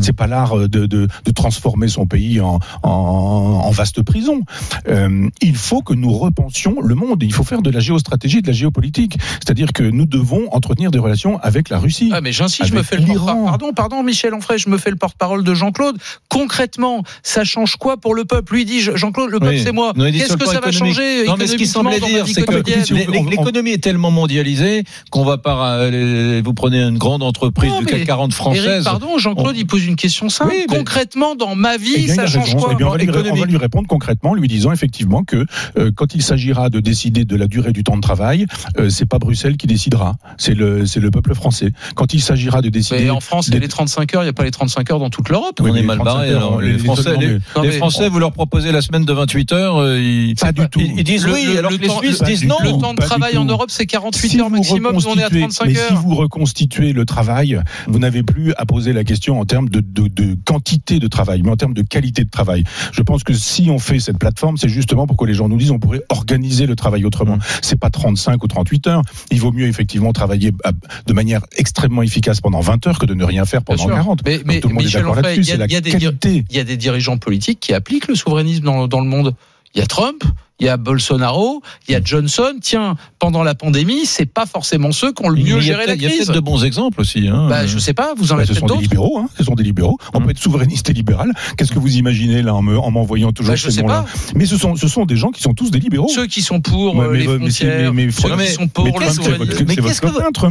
C'est 0.00 0.12
pas 0.12 0.26
l'art 0.26 0.56
euh, 0.58 0.68
de, 0.68 0.86
de, 0.86 1.08
de 1.24 1.30
transformer 1.32 1.88
son 1.88 2.06
pays 2.06 2.40
en, 2.40 2.58
en, 2.82 2.88
en 2.88 3.70
vaste 3.70 4.02
prison. 4.02 4.40
Euh, 4.88 5.28
il 5.40 5.56
faut 5.56 5.82
que 5.82 5.94
nous 5.94 6.12
repensions 6.12 6.76
le 6.80 6.94
monde. 6.94 7.22
Il 7.22 7.32
faut 7.32 7.44
faire 7.44 7.62
de 7.62 7.70
la 7.70 7.80
géostratégie 7.80 8.38
et 8.38 8.42
de 8.42 8.46
la 8.46 8.52
géopolitique. 8.52 9.16
C'est-à-dire 9.34 9.72
que 9.72 9.82
nous 9.82 10.06
devons 10.06 10.48
entretenir 10.52 10.90
des 10.90 10.98
relations 10.98 11.38
avec 11.42 11.68
la 11.68 11.78
Russie. 11.78 12.10
Ah 12.12 12.20
mais 12.20 12.32
j'insiste, 12.32 12.68
je 12.68 12.74
me 12.74 12.82
fais 12.82 12.96
le 12.96 13.02
porte 13.06 13.18
l'Iran. 13.18 13.44
Pardon, 13.46 13.72
pardon, 13.72 14.02
Michel 14.02 14.34
Onfray, 14.34 14.58
je 14.58 14.68
me 14.68 14.78
fais 14.78 14.90
le 14.90 14.96
porte-parole 14.96 15.44
de 15.44 15.54
Jean-Claude. 15.54 15.96
Concrètement, 16.28 17.02
ça 17.22 17.44
change 17.44 17.76
quoi 17.76 17.96
pour 17.96 18.14
le 18.14 18.24
peuple? 18.24 18.54
Lui 18.54 18.64
dit 18.64 18.80
Jean-Claude, 18.80 19.30
le 19.30 19.38
peuple 19.38 19.52
Oui. 19.54 19.62
c'est 19.62 19.72
moi. 19.72 19.92
Qu'est-ce 19.94 20.36
que 20.36 20.46
ça 20.46 20.60
va 20.60 20.72
changer 20.72 21.26
Non, 21.26 21.36
mais 21.38 21.46
ce 21.46 21.54
qui 21.56 21.64
économiquement 21.64 21.66
semblait 21.66 22.00
dans 22.00 22.06
ma 22.08 22.12
dire, 22.12 22.24
vie 22.24 22.34
c'est 22.34 22.42
que 22.42 22.52
quotidienne? 22.54 22.84
L'é- 22.90 23.06
l'é- 23.06 23.30
l'économie 23.30 23.70
est 23.70 23.82
tellement 23.82 24.10
mondialisée 24.10 24.82
qu'on 25.10 25.24
va 25.24 25.38
pas. 25.38 25.74
euh, 25.76 26.42
Vous 26.44 26.54
prenez 26.54 26.80
une 26.82 26.98
grande 26.98 27.22
entreprise 27.22 27.70
Non, 27.70 27.80
du 27.80 27.86
CAC 27.86 28.04
40 28.04 28.24
Eric, 28.30 28.34
française. 28.34 28.84
pardon, 28.84 29.18
Jean-Claude, 29.18 29.54
On- 29.54 29.58
il 29.58 29.66
pose 29.84 29.88
une 29.90 29.96
question 29.96 30.28
simple. 30.28 30.52
Oui, 30.54 30.64
mais- 30.70 30.76
Concrètement, 30.78 31.34
dans 31.34 31.54
ma 31.54 31.74
Eh 31.76 31.78
vie, 31.78 32.04
bien, 32.06 32.14
ça 32.14 32.26
change 32.26 32.54
quoi 32.56 32.70
Eh 32.72 32.74
bien, 32.76 32.86
on, 32.86 32.90
va 32.90 32.96
lui, 32.96 33.04
économique 33.04 33.32
on 33.32 33.36
va 33.40 33.46
lui 33.46 33.56
répondre 33.56 33.86
concrètement, 33.88 34.30
en 34.30 34.34
lui 34.34 34.48
disant 34.48 34.72
effectivement 34.72 35.24
que 35.24 35.44
euh, 35.78 35.90
quand 35.94 36.14
il 36.14 36.22
s'agira 36.22 36.70
de 36.70 36.80
décider 36.80 37.24
de 37.24 37.36
la 37.36 37.46
durée 37.46 37.72
du 37.72 37.84
temps 37.84 37.96
de 37.96 38.00
travail, 38.00 38.46
euh, 38.78 38.88
c'est 38.90 39.06
pas 39.06 39.18
Bruxelles 39.18 39.56
qui 39.56 39.66
décidera, 39.66 40.16
c'est 40.38 40.54
le 40.54 40.86
c'est 40.86 41.00
le 41.00 41.10
peuple 41.10 41.34
français. 41.34 41.72
Quand 41.94 42.12
il 42.14 42.20
s'agira 42.20 42.62
de 42.62 42.68
décider, 42.68 43.04
Mais 43.04 43.10
en 43.10 43.20
France, 43.20 43.48
il 43.48 43.54
y 43.54 43.56
a 43.56 43.60
les 43.60 43.68
35 43.68 44.14
heures, 44.14 44.22
il 44.22 44.26
n'y 44.26 44.30
a 44.30 44.32
pas 44.34 44.44
les 44.44 44.50
35 44.50 44.90
heures 44.90 44.98
dans 44.98 45.10
toute 45.10 45.28
l'Europe. 45.28 45.58
on 45.60 45.64
Oui, 45.64 45.70
est 45.70 45.74
mais 45.74 45.82
mal 45.82 45.98
35 45.98 46.14
barré. 46.14 46.30
heures, 46.30 46.38
alors. 46.38 46.60
les- 46.60 46.78
Français, 46.78 47.16
les, 47.18 47.34
non, 47.56 47.70
Français, 47.78 48.08
vous 48.08 48.18
leur 48.18 48.32
proposez 48.32 48.72
la 48.72 48.82
semaine 48.82 49.04
de 49.04 49.12
28 49.12 49.52
heures. 49.52 49.76
euh, 49.78 50.00
ils, 50.00 50.34
Pas 50.34 50.52
du 50.52 50.68
tout. 50.68 50.80
Ils, 50.80 50.98
ils 50.98 51.04
disent 51.04 51.26
Le- 51.26 51.32
oui, 51.32 51.44
le- 51.52 51.58
alors 51.58 51.70
le 51.70 51.78
que 51.78 51.82
les 51.82 51.88
Suisses 51.88 52.22
disent 52.22 52.44
non. 52.44 52.56
Le 52.62 52.70
temps 52.80 52.94
de 52.94 53.00
travail 53.00 53.36
en 53.36 53.44
Europe, 53.44 53.70
c'est 53.70 53.86
48 53.86 54.28
Si 54.28 54.40
heures 54.40 54.50
maximum, 54.50 54.94
on 54.96 54.98
est 55.16 55.22
à 55.22 55.28
reconstituez- 55.28 55.40
35 55.40 55.66
mais 55.66 55.78
heures. 55.78 55.88
si 55.88 55.94
vous 55.94 56.14
reconstituez 56.14 56.92
le 56.92 57.04
travail, 57.04 57.60
vous 57.86 57.98
n'avez 57.98 58.22
plus 58.22 58.52
à 58.56 58.66
poser 58.66 58.92
la 58.92 59.04
question 59.04 59.40
en 59.40 59.44
termes 59.44 59.68
de, 59.80 60.02
de, 60.02 60.08
de 60.08 60.36
quantité 60.44 60.98
de 60.98 61.08
travail, 61.08 61.42
mais 61.42 61.50
en 61.50 61.56
termes 61.56 61.74
de 61.74 61.82
qualité 61.82 62.24
de 62.24 62.30
travail. 62.30 62.64
Je 62.92 63.02
pense 63.02 63.24
que 63.24 63.32
si 63.32 63.68
on 63.70 63.78
fait 63.78 63.98
cette 64.00 64.18
plateforme, 64.18 64.56
c'est 64.56 64.68
justement 64.68 65.06
pour 65.06 65.16
que 65.16 65.24
les 65.24 65.34
gens 65.34 65.48
nous 65.48 65.56
disent 65.56 65.70
on 65.70 65.78
pourrait 65.78 66.02
organiser 66.10 66.66
le 66.66 66.76
travail 66.76 67.04
autrement. 67.04 67.38
C'est 67.62 67.78
pas 67.78 67.90
35 67.90 68.42
ou 68.42 68.46
38 68.46 68.86
heures. 68.86 69.02
Il 69.30 69.40
vaut 69.40 69.52
mieux 69.52 69.66
effectivement 69.66 70.12
travailler 70.12 70.52
à- 70.64 70.72
de 71.06 71.12
manière 71.12 71.40
extrêmement 71.56 72.02
efficace 72.02 72.40
pendant 72.40 72.60
20 72.60 72.86
heures 72.86 72.98
que 72.98 73.06
de 73.06 73.14
ne 73.14 73.24
rien 73.24 73.44
faire 73.44 73.62
pendant 73.62 73.84
sûr. 73.84 73.94
40. 73.94 74.20
Mais, 74.24 74.40
mais 74.44 74.60
tout 74.60 74.68
le 74.68 74.74
monde 74.74 74.82
est 74.82 74.86
Michel 74.86 75.00
d'accord 75.02 75.18
Onfray, 75.18 75.36
là-dessus. 75.36 75.52
il 75.52 75.58
y 75.58 75.62
a- 75.62 75.66
y 75.66 75.76
a 75.76 75.80
des 75.80 76.44
y 76.50 76.58
a 76.58 76.64
dirigeants 76.76 77.18
politiques 77.18 77.60
qui 77.60 77.72
appliquent 77.74 78.08
le 78.08 78.14
souverainisme 78.14 78.64
dans, 78.64 78.86
dans 78.88 79.00
le 79.00 79.08
monde. 79.08 79.34
Il 79.74 79.80
y 79.80 79.82
a 79.82 79.86
Trump, 79.86 80.22
il 80.60 80.66
y 80.66 80.68
a 80.68 80.76
Bolsonaro, 80.76 81.62
il 81.88 81.92
y 81.92 81.94
a 81.96 82.00
Johnson. 82.02 82.52
Tiens, 82.62 82.96
pendant 83.18 83.42
la 83.42 83.54
pandémie, 83.54 84.06
c'est 84.06 84.26
pas 84.26 84.46
forcément 84.46 84.92
ceux 84.92 85.12
qui 85.12 85.24
ont 85.24 85.28
le 85.28 85.42
mieux 85.42 85.60
géré 85.60 85.80
la 85.86 85.94
peut-être- 85.94 85.96
il 85.98 86.02
y 86.02 86.06
a 86.06 86.08
crise. 86.10 86.26
peut-être 86.26 86.34
de 86.34 86.40
bons 86.40 86.64
exemples 86.64 87.00
aussi. 87.00 87.26
Hein. 87.28 87.48
Bah, 87.48 87.66
je 87.66 87.78
sais 87.78 87.92
pas, 87.94 88.14
vous 88.16 88.32
en 88.32 88.36
Bah, 88.36 88.42
avez 88.42 88.46
ce 88.46 88.54
sont 88.54 88.60
peut-être 88.66 88.68
des 88.68 88.74
d'autres. 88.74 88.82
libéraux, 88.82 89.18
hein. 89.18 89.26
Ce 89.36 89.44
sont 89.44 89.54
des 89.54 89.64
libéraux. 89.64 89.98
On 90.12 90.18
Hum. 90.18 90.24
peut 90.24 90.30
être 90.30 90.38
souverainiste 90.38 90.88
et 90.90 90.92
libéral. 90.92 91.32
Qu'est-ce 91.56 91.72
que 91.72 91.78
vous 91.78 91.96
imaginez 91.96 92.42
là 92.42 92.54
en 92.54 92.62
me- 92.62 92.78
en 92.78 92.90
m'envoyant 92.90 93.32
toujours 93.32 93.50
Bah, 93.52 93.56
je 93.56 93.64
ce 93.64 93.70
sais 93.70 93.82
nom-là 93.82 94.02
pas. 94.02 94.30
Mais 94.36 94.46
ce 94.46 94.56
sont, 94.56 94.76
ce 94.76 94.86
sont 94.88 95.04
des 95.06 95.16
gens 95.16 95.30
qui 95.30 95.42
sont 95.42 95.54
tous 95.54 95.70
des 95.70 95.80
libéraux. 95.80 96.08
Ceux 96.14 96.26
qui 96.26 96.40
sont 96.42 96.60
pour 96.60 96.94
Ouais, 96.94 97.04
euh, 97.06 97.10
mais- 97.10 97.18
les 97.18 97.24
frontières, 97.24 97.92
mais- 97.92 98.06
mais- 98.06 98.12
ceux 98.12 98.36
mais 98.36 98.46
qui 98.46 98.52
sont 98.52 98.68
pour 98.68 98.84
mais 98.84 98.92
le 98.92 98.98
votre, 98.98 99.12
souverainisme. 99.12 99.38
Votre 99.44 99.88
qu'est-ce 99.88 100.00
que 100.00 100.06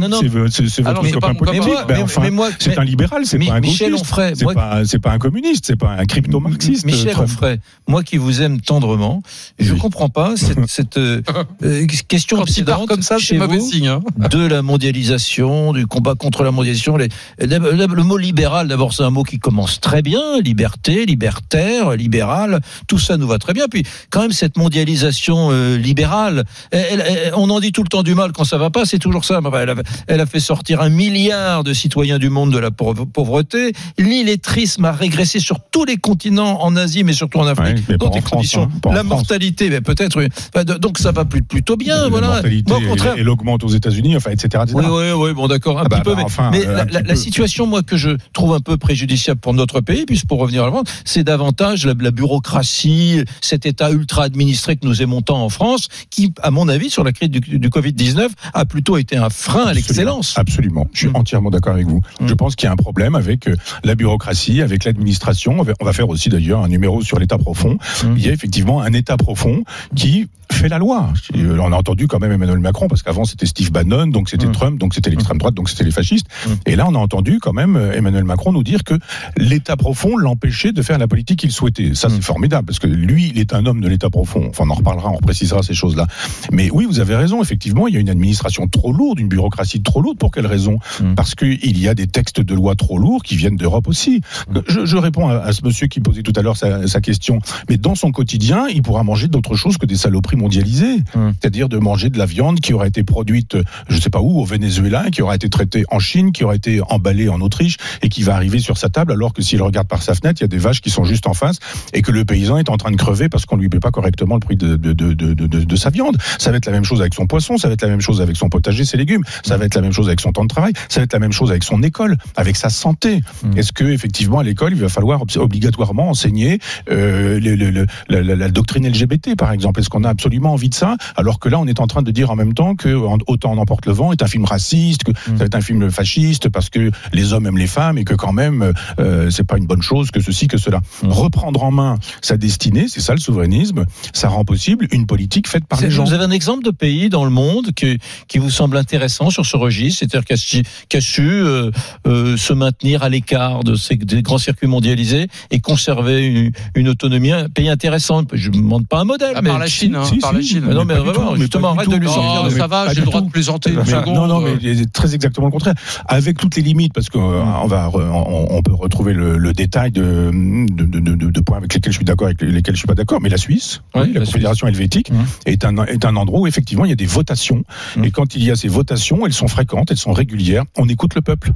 non. 0.08 0.18
C'est 0.20 0.28
vo- 0.28 0.48
c'est- 0.48 0.68
c'est 0.68 0.82
Ah 0.84 0.92
votre 0.92 1.02
pas 1.02 1.10
copain 1.10 1.34
politique. 1.34 1.62
Mais 1.64 1.94
Ben, 1.94 1.98
moi- 2.00 2.06
mais 2.22 2.30
moi- 2.30 2.48
c'est 2.58 2.78
un 2.78 2.84
libéral, 2.84 3.22
c'est 3.24 3.38
pas 3.38 3.54
un 3.54 3.60
Michel 3.60 3.90
gauchiste. 3.92 4.04
Onfray, 4.10 4.32
C'est 4.36 4.44
moi- 4.44 4.54
pas, 4.54 4.84
c'est 4.84 4.98
pas 4.98 5.12
un 5.12 5.18
communiste, 5.18 5.64
c'est 5.66 5.76
pas 5.76 5.92
un 5.98 6.04
crypto-marxiste. 6.04 6.84
Michel. 6.84 7.16
Onfray, 7.18 7.58
moi 7.88 8.02
qui 8.02 8.16
vous 8.18 8.42
aime 8.42 8.60
tendrement, 8.60 9.22
je 9.58 9.72
Oui. 9.72 9.78
Comprends 9.94 10.08
pas 10.08 10.36
cette, 10.36 10.58
cette 10.68 10.96
euh, 10.98 11.22
euh, 11.62 11.86
question 12.08 12.40
obsédante 12.40 12.88
comme 12.88 13.02
ça, 13.02 13.18
chez 13.18 13.38
vous 13.38 13.60
signe. 13.60 13.88
hein. 13.88 14.00
de 14.30 14.46
la 14.46 14.62
mondialisation, 14.62 15.72
du 15.72 15.86
combat 15.86 16.14
contre 16.14 16.42
la 16.42 16.50
mondialisation. 16.50 16.96
Les- 16.96 17.08
le, 17.38 17.58
le- 17.58 17.86
le 17.94 18.02
mot 18.02 18.16
libéral, 18.16 18.68
d'abord, 18.68 18.92
c'est 18.92 19.02
un 19.02 19.10
mot 19.10 19.22
qui 19.22 19.38
commence 19.38 19.80
très 19.80 20.02
bien. 20.02 20.40
Liberté, 20.42 21.06
libertaire, 21.06 21.92
libéral, 21.96 22.60
tout 22.88 22.98
ça 22.98 23.16
nous 23.16 23.26
va 23.26 23.38
très 23.38 23.52
bien. 23.52 23.66
Puis, 23.70 23.84
quand 24.10 24.20
même, 24.22 24.32
cette 24.32 24.56
mondialisation 24.56 25.50
euh, 25.52 25.76
libérale, 25.76 26.44
elle- 26.70 27.04
elle- 27.06 27.32
on 27.36 27.48
en 27.50 27.60
dit 27.60 27.72
tout 27.72 27.82
le 27.82 27.88
temps 27.88 28.02
du 28.02 28.14
mal 28.14 28.32
quand 28.32 28.44
ça 28.44 28.58
va 28.58 28.70
pas, 28.70 28.84
c'est 28.84 28.98
toujours 28.98 29.24
ça. 29.24 29.40
Elle 29.60 29.70
a, 29.70 29.74
elle 30.08 30.20
a 30.20 30.26
fait 30.26 30.40
sortir 30.40 30.80
un 30.80 30.88
milliard 30.88 31.64
de 31.64 31.72
citoyens 31.72 32.18
du 32.18 32.30
monde 32.30 32.52
de 32.52 32.58
la 32.58 32.70
pauvre- 32.70 33.04
pauvreté. 33.04 33.72
L'illettrisme 33.98 34.84
a 34.84 34.92
régressé 34.92 35.40
sur 35.40 35.58
tous 35.70 35.84
les 35.84 35.96
continents, 35.96 36.62
en 36.62 36.76
Asie, 36.76 37.04
mais 37.04 37.12
surtout 37.12 37.38
en 37.38 37.46
Afrique, 37.46 37.88
Ouais, 37.88 37.96
dans 37.96 38.08
des 38.10 38.20
France, 38.20 38.30
conditions. 38.30 38.62
hein, 38.64 38.90
la 38.90 38.96
France. 38.96 39.06
mortalité, 39.06 39.70
mais 39.70 39.80
peut-être. 39.84 40.18
Enfin, 40.54 40.64
Donc, 40.64 40.98
ça 40.98 41.12
va 41.12 41.24
plutôt 41.24 41.76
bien. 41.76 42.02
La 42.02 42.08
voilà. 42.08 42.26
mortalité, 42.28 42.64
Moi, 42.72 42.80
au 42.84 42.88
contraire, 42.88 43.14
elle, 43.16 43.28
augmente 43.28 43.62
aux 43.64 43.68
États-Unis, 43.68 44.16
enfin, 44.16 44.30
etc. 44.32 44.64
etc. 44.64 44.72
oui, 44.74 44.84
oui, 44.88 45.10
oui, 45.16 45.32
bon, 45.34 45.46
d'accord, 45.46 45.78
un 45.78 45.84
Ah 45.84 45.88
bah, 45.88 45.96
petit 45.98 46.04
peu, 46.04 46.10
bah, 46.14 46.16
mais, 46.18 46.24
enfin, 46.24 46.50
mais 46.50 46.66
euh, 46.66 46.84
la, 47.04 47.16
situation, 47.16 47.66
moi, 47.66 47.82
que 47.82 47.96
je 47.96 48.10
trouve 48.32 48.52
un 48.54 48.60
peu 48.60 48.76
préjudiciable 48.76 49.40
pour 49.40 49.54
notre 49.54 49.80
pays, 49.80 50.04
puisque 50.06 50.26
pour 50.26 50.38
revenir 50.40 50.62
à 50.62 50.66
la 50.66 50.72
vente, 50.72 50.88
c'est 51.04 51.22
davantage 51.24 51.86
la, 51.86 51.94
la 51.98 52.10
bureaucratie, 52.10 53.24
cet 53.40 53.66
État 53.66 53.90
ultra 53.90 54.24
administré 54.24 54.76
que 54.76 54.86
nous 54.86 55.02
aimons 55.02 55.22
tant 55.22 55.42
en 55.42 55.48
France, 55.48 55.88
qui, 56.10 56.32
à 56.42 56.50
mon 56.50 56.68
avis, 56.68 56.90
sur 56.90 57.04
la 57.04 57.12
crise 57.12 57.30
du, 57.30 57.40
du 57.40 57.68
Covid-19, 57.68 58.28
a 58.52 58.64
plutôt 58.64 58.96
été 58.96 59.16
un 59.16 59.30
frein 59.30 59.64
à 59.66 59.74
l'excellence. 59.74 60.34
Absolument. 60.36 60.86
Je 60.92 60.98
suis 61.00 61.08
Mm. 61.08 61.16
entièrement 61.16 61.50
d'accord 61.50 61.74
avec 61.74 61.86
vous. 61.86 62.00
Mm. 62.20 62.28
Je 62.28 62.34
pense 62.34 62.56
qu'il 62.56 62.66
y 62.66 62.68
a 62.68 62.72
un 62.72 62.76
problème 62.76 63.14
avec 63.14 63.46
euh, 63.48 63.56
la 63.84 63.94
bureaucratie, 63.94 64.62
avec 64.62 64.84
l'administration. 64.84 65.56
On 65.58 65.62
va- 65.62 65.72
on 65.80 65.84
va 65.84 65.92
faire 65.92 66.08
aussi 66.08 66.28
d'ailleurs 66.28 66.62
un 66.62 66.68
numéro 66.68 67.02
sur 67.02 67.18
l'État 67.18 67.36
profond. 67.38 67.76
Mm. 68.04 68.14
Il 68.16 68.24
y 68.26 68.28
a 68.28 68.32
effectivement 68.32 68.80
un 68.82 68.92
État 68.92 69.16
profond 69.16 69.62
qui 69.94 70.28
fait 70.52 70.68
la 70.68 70.78
loi. 70.78 71.08
Euh, 71.36 71.58
On 71.60 71.72
a 71.72 71.76
entendu 71.76 72.06
quand 72.06 72.20
même 72.20 72.30
Emmanuel 72.30 72.58
Macron, 72.58 72.86
parce 72.86 73.02
qu'avant 73.02 73.24
c'était 73.24 73.46
Steve 73.46 73.72
Bannon, 73.72 74.06
donc 74.08 74.28
c'était 74.28 74.46
Mm. 74.46 74.52
Trump, 74.52 74.78
donc 74.78 74.94
c'était 74.94 75.10
l'extrême 75.10 75.38
droite, 75.38 75.54
donc 75.54 75.68
c'était 75.70 75.84
les 75.84 75.90
fascistes. 75.90 76.26
Mm. 76.46 76.50
Et 76.66 76.76
là, 76.76 76.86
on 76.88 76.94
a 76.94 76.98
entendu 76.98 77.38
quand 77.40 77.52
même 77.54 77.76
euh, 77.76 77.92
Emmanuel 77.92 78.24
Macron 78.24 78.52
nous 78.52 78.62
dire 78.62 78.84
que 78.84 78.94
l'État 79.36 79.76
profond 79.76 80.16
l'empêchait 80.16 80.72
de 80.72 80.82
faire 80.82 80.98
la 80.98 81.08
politique 81.08 81.40
qu'il 81.40 81.50
souhaitait. 81.50 81.94
Ça, 81.94 82.08
Mm. 82.08 82.10
c'est 82.16 82.22
formidable, 82.22 82.66
parce 82.66 82.78
que 82.78 82.86
lui, 82.86 83.30
il 83.34 83.38
est 83.40 83.54
un 83.54 83.64
homme 83.66 83.80
de 83.80 83.88
l'État 83.88 84.10
profond. 84.10 84.46
Enfin, 84.50 84.64
on 84.66 84.70
en 84.70 84.74
reparlera, 84.74 85.10
on 85.10 85.18
précisera 85.18 85.62
ces 85.62 85.74
choses-là. 85.74 86.06
Mais 86.52 86.70
oui, 86.70 86.84
vous 86.84 87.00
avez 87.00 87.16
raison, 87.16 87.42
effectivement, 87.42 87.88
il 87.88 87.94
y 87.94 87.96
a 87.96 88.00
une 88.00 88.10
administration 88.10 88.68
trop 88.68 88.92
lourde, 88.92 89.18
une 89.20 89.28
bureaucratie 89.28 89.82
trop 89.82 90.02
lourde. 90.02 90.18
Pour 90.18 90.30
quelle 90.30 90.46
raison? 90.46 90.78
Mm. 91.00 91.14
Parce 91.14 91.34
qu'il 91.34 91.78
y 91.78 91.88
a 91.88 91.94
des 91.94 92.06
textes 92.06 92.40
de 92.40 92.54
loi 92.54 92.76
trop 92.76 92.98
lourds 92.98 93.22
qui 93.22 93.36
viennent 93.36 93.56
d'Europe 93.56 93.88
aussi. 93.88 94.20
Je, 94.68 94.84
je 94.84 94.96
réponds 94.98 95.28
à, 95.28 95.38
à 95.38 95.52
ce 95.52 95.64
monsieur 95.64 95.86
qui 95.86 96.00
posait 96.00 96.22
tout 96.22 96.34
à 96.36 96.42
l'heure 96.42 96.56
sa, 96.58 96.86
sa 96.86 97.00
question. 97.00 97.38
Mais 97.70 97.78
dans 97.78 97.94
son 97.94 98.12
quotidien, 98.12 98.66
il 98.68 98.82
pourra 98.82 99.02
manger 99.02 99.26
d'autres 99.28 99.56
choses 99.56 99.63
que 99.78 99.86
des 99.86 99.96
saloperies 99.96 100.36
mondialisées. 100.36 100.98
Mm. 101.14 101.30
C'est-à-dire 101.40 101.68
de 101.68 101.78
manger 101.78 102.10
de 102.10 102.18
la 102.18 102.26
viande 102.26 102.60
qui 102.60 102.72
aura 102.72 102.86
été 102.86 103.02
produite, 103.02 103.56
je 103.88 103.98
sais 103.98 104.10
pas 104.10 104.20
où, 104.20 104.38
au 104.40 104.44
Venezuela, 104.44 105.10
qui 105.10 105.22
aura 105.22 105.34
été 105.34 105.48
traitée 105.48 105.84
en 105.90 105.98
Chine, 105.98 106.32
qui 106.32 106.44
aura 106.44 106.54
été 106.54 106.80
emballée 106.88 107.28
en 107.28 107.40
Autriche 107.40 107.76
et 108.02 108.08
qui 108.08 108.22
va 108.22 108.34
arriver 108.34 108.58
sur 108.58 108.76
sa 108.78 108.88
table, 108.88 109.12
alors 109.12 109.32
que 109.32 109.42
s'il 109.42 109.62
regarde 109.62 109.88
par 109.88 110.02
sa 110.02 110.14
fenêtre, 110.14 110.40
il 110.40 110.44
y 110.44 110.46
a 110.46 110.48
des 110.48 110.58
vaches 110.58 110.80
qui 110.80 110.90
sont 110.90 111.04
juste 111.04 111.26
en 111.26 111.34
face 111.34 111.58
et 111.92 112.02
que 112.02 112.12
le 112.12 112.24
paysan 112.24 112.58
est 112.58 112.68
en 112.68 112.76
train 112.76 112.90
de 112.90 112.96
crever 112.96 113.28
parce 113.28 113.46
qu'on 113.46 113.56
lui 113.56 113.68
paie 113.68 113.80
pas 113.80 113.90
correctement 113.90 114.34
le 114.34 114.40
prix 114.40 114.56
de, 114.56 114.76
de, 114.76 114.92
de, 114.92 115.12
de, 115.14 115.76
sa 115.76 115.90
viande. 115.90 116.16
Ça 116.38 116.50
va 116.50 116.56
être 116.58 116.66
la 116.66 116.72
même 116.72 116.84
chose 116.84 117.00
avec 117.00 117.14
son 117.14 117.26
poisson, 117.26 117.56
ça 117.58 117.68
va 117.68 117.74
être 117.74 117.82
la 117.82 117.88
même 117.88 118.00
chose 118.00 118.20
avec 118.20 118.36
son 118.36 118.48
potager, 118.48 118.84
ses 118.84 118.96
légumes, 118.96 119.22
ça 119.44 119.56
va 119.56 119.64
être 119.64 119.74
la 119.74 119.80
même 119.82 119.92
chose 119.92 120.06
avec 120.08 120.20
son 120.20 120.32
temps 120.32 120.44
de 120.44 120.48
travail, 120.48 120.72
ça 120.88 121.00
va 121.00 121.04
être 121.04 121.12
la 121.12 121.18
même 121.18 121.32
chose 121.32 121.50
avec 121.50 121.64
son 121.64 121.82
école, 121.82 122.16
avec 122.36 122.56
sa 122.56 122.68
santé. 122.68 123.20
Mm. 123.42 123.58
Est-ce 123.58 123.72
que 123.72 123.84
effectivement 123.84 124.38
à 124.40 124.42
l'école 124.44 124.72
il 124.72 124.80
va 124.80 124.88
falloir 124.88 125.22
obligatoirement 125.36 126.08
enseigner 126.10 126.58
euh, 126.90 127.38
le- 127.40 127.54
le- 127.54 127.70
le- 127.70 127.86
la, 128.08 128.22
la- 128.22 128.36
la 128.36 128.48
doctrine 128.48 128.86
LGBT 128.88 129.36
par 129.36 129.48
exemple 129.48 129.53
Est-ce 129.54 129.88
qu'on 129.88 130.04
a 130.04 130.08
absolument 130.10 130.52
envie 130.52 130.68
de 130.68 130.74
ça, 130.74 130.96
alors 131.16 131.38
que 131.38 131.48
là, 131.48 131.58
on 131.58 131.66
est 131.66 131.80
en 131.80 131.86
train 131.86 132.02
de 132.02 132.10
dire 132.10 132.30
en 132.30 132.36
même 132.36 132.54
temps 132.54 132.74
que 132.74 132.94
Autant 133.26 133.52
en 133.52 133.58
emporte 133.58 133.86
le 133.86 133.92
vent 133.92 134.12
est 134.12 134.22
un 134.22 134.26
film 134.26 134.44
raciste, 134.44 135.04
que 135.04 135.12
va 135.34 135.44
être 135.44 135.54
un 135.54 135.60
film 135.60 135.90
fasciste 135.90 136.48
parce 136.48 136.68
que 136.70 136.90
les 137.12 137.32
hommes 137.32 137.46
aiment 137.46 137.58
les 137.58 137.66
femmes 137.66 137.98
et 137.98 138.04
que 138.04 138.14
quand 138.14 138.32
même, 138.32 138.72
euh, 138.98 139.30
c'est 139.30 139.44
pas 139.46 139.56
une 139.58 139.66
bonne 139.66 139.82
chose 139.82 140.10
que 140.10 140.20
ceci, 140.20 140.46
que 140.48 140.56
cela. 140.58 140.80
Reprendre 141.02 141.62
en 141.62 141.70
main 141.70 141.98
sa 142.22 142.36
destinée, 142.36 142.86
c'est 142.88 143.00
ça 143.00 143.12
le 143.14 143.20
souverainisme, 143.20 143.84
ça 144.12 144.28
rend 144.28 144.44
possible 144.44 144.86
une 144.90 145.06
politique 145.06 145.48
faite 145.48 145.66
par 145.66 145.78
C'est- 145.78 145.86
les 145.86 145.90
gens. 145.90 146.04
Vous 146.04 146.12
avez 146.12 146.24
un 146.24 146.30
exemple 146.30 146.64
de 146.64 146.70
pays 146.70 147.08
dans 147.08 147.24
le 147.24 147.30
monde 147.30 147.72
qui, 147.72 147.98
qui 148.28 148.38
vous 148.38 148.50
semble 148.50 148.76
intéressant 148.76 149.30
sur 149.30 149.44
ce 149.46 149.56
registre, 149.56 150.00
c'est-à-dire 150.00 150.24
qui 150.24 150.32
a, 150.32 150.36
su- 150.36 150.62
qui 150.88 150.96
a 150.96 151.00
su 151.00 151.22
euh, 151.30 151.70
euh, 152.06 152.36
se 152.36 152.52
maintenir 152.52 153.02
à 153.02 153.08
l'écart 153.08 153.64
de 153.64 153.74
ces 153.74 153.96
des 153.96 154.22
grands 154.22 154.38
circuits 154.38 154.66
mondialisés 154.68 155.28
et 155.50 155.60
conserver 155.60 156.26
une, 156.26 156.52
une 156.74 156.88
autonomie, 156.88 157.32
un 157.32 157.48
pays 157.48 157.68
intéressant? 157.68 158.22
Je 158.32 158.48
ne 158.50 158.56
demande 158.56 158.86
pas 158.88 159.00
un 159.00 159.04
modèle. 159.04 159.36
À 159.36 159.42
mais 159.44 159.50
part 159.50 159.58
la 159.60 159.66
Chine, 159.66 159.94
hein, 159.94 160.04
Si, 160.04 160.18
par 160.18 160.30
si, 160.30 160.36
la 160.36 160.42
Chine. 160.42 160.64
Mais 160.66 160.74
non, 160.74 160.84
mais 160.84 160.94
vraiment, 160.94 161.32
tout, 161.34 161.40
justement, 161.40 161.72
arrête 161.72 161.88
de 161.88 161.96
lui 161.96 162.06
Non, 162.06 162.12
sortir. 162.14 162.44
De- 162.44 162.50
ça 162.58 162.66
va, 162.66 162.92
j'ai 162.92 163.00
le 163.00 163.06
droit 163.06 163.20
de 163.20 163.30
plaisanter 163.30 163.70
une 163.72 163.84
seconde. 163.84 164.14
non, 164.14 164.26
non, 164.26 164.40
mais 164.40 164.56
c'est 164.74 164.92
très 164.92 165.14
exactement 165.14 165.46
le 165.46 165.52
contraire. 165.52 165.74
Avec 166.08 166.38
toutes 166.38 166.56
les 166.56 166.62
limites, 166.62 166.92
parce 166.92 167.08
qu'on 167.08 167.66
va, 167.66 167.88
re- 167.88 168.10
on, 168.10 168.46
on 168.56 168.62
peut 168.62 168.74
retrouver 168.74 169.12
le, 169.12 169.36
le 169.38 169.52
détail 169.52 169.90
de, 169.92 170.30
de, 170.32 170.84
de, 170.84 171.00
de- 171.14 171.30
de 171.30 171.40
points 171.40 171.58
avec 171.58 171.72
lesquels 171.74 171.92
je 171.92 171.98
suis 171.98 172.04
d'accord, 172.04 172.26
avec 172.26 172.40
lesquels 172.42 172.74
je 172.74 172.78
suis 172.80 172.86
pas 172.88 172.94
d'accord. 172.94 173.20
Mais 173.20 173.28
la 173.28 173.36
Suisse, 173.38 173.82
la, 173.94 174.06
la 174.06 174.20
Confédération 174.20 174.66
helvétique, 174.66 175.10
est 175.46 175.64
un 175.64 175.84
est 175.84 176.04
un 176.04 176.16
endroit 176.16 176.40
où 176.40 176.46
effectivement 176.46 176.84
il 176.84 176.88
y 176.90 176.92
a 176.92 176.96
des 176.96 177.06
votations. 177.06 177.62
Et 178.02 178.10
quand 178.10 178.34
il 178.34 178.44
y 178.44 178.50
a 178.50 178.56
ces 178.56 178.68
votations, 178.68 179.26
elles 179.26 179.32
sont 179.32 179.48
fréquentes, 179.48 179.90
elles 179.90 179.96
sont 179.96 180.12
régulières. 180.12 180.64
On 180.76 180.88
écoute 180.88 181.14
le 181.14 181.20
peuple. 181.22 181.52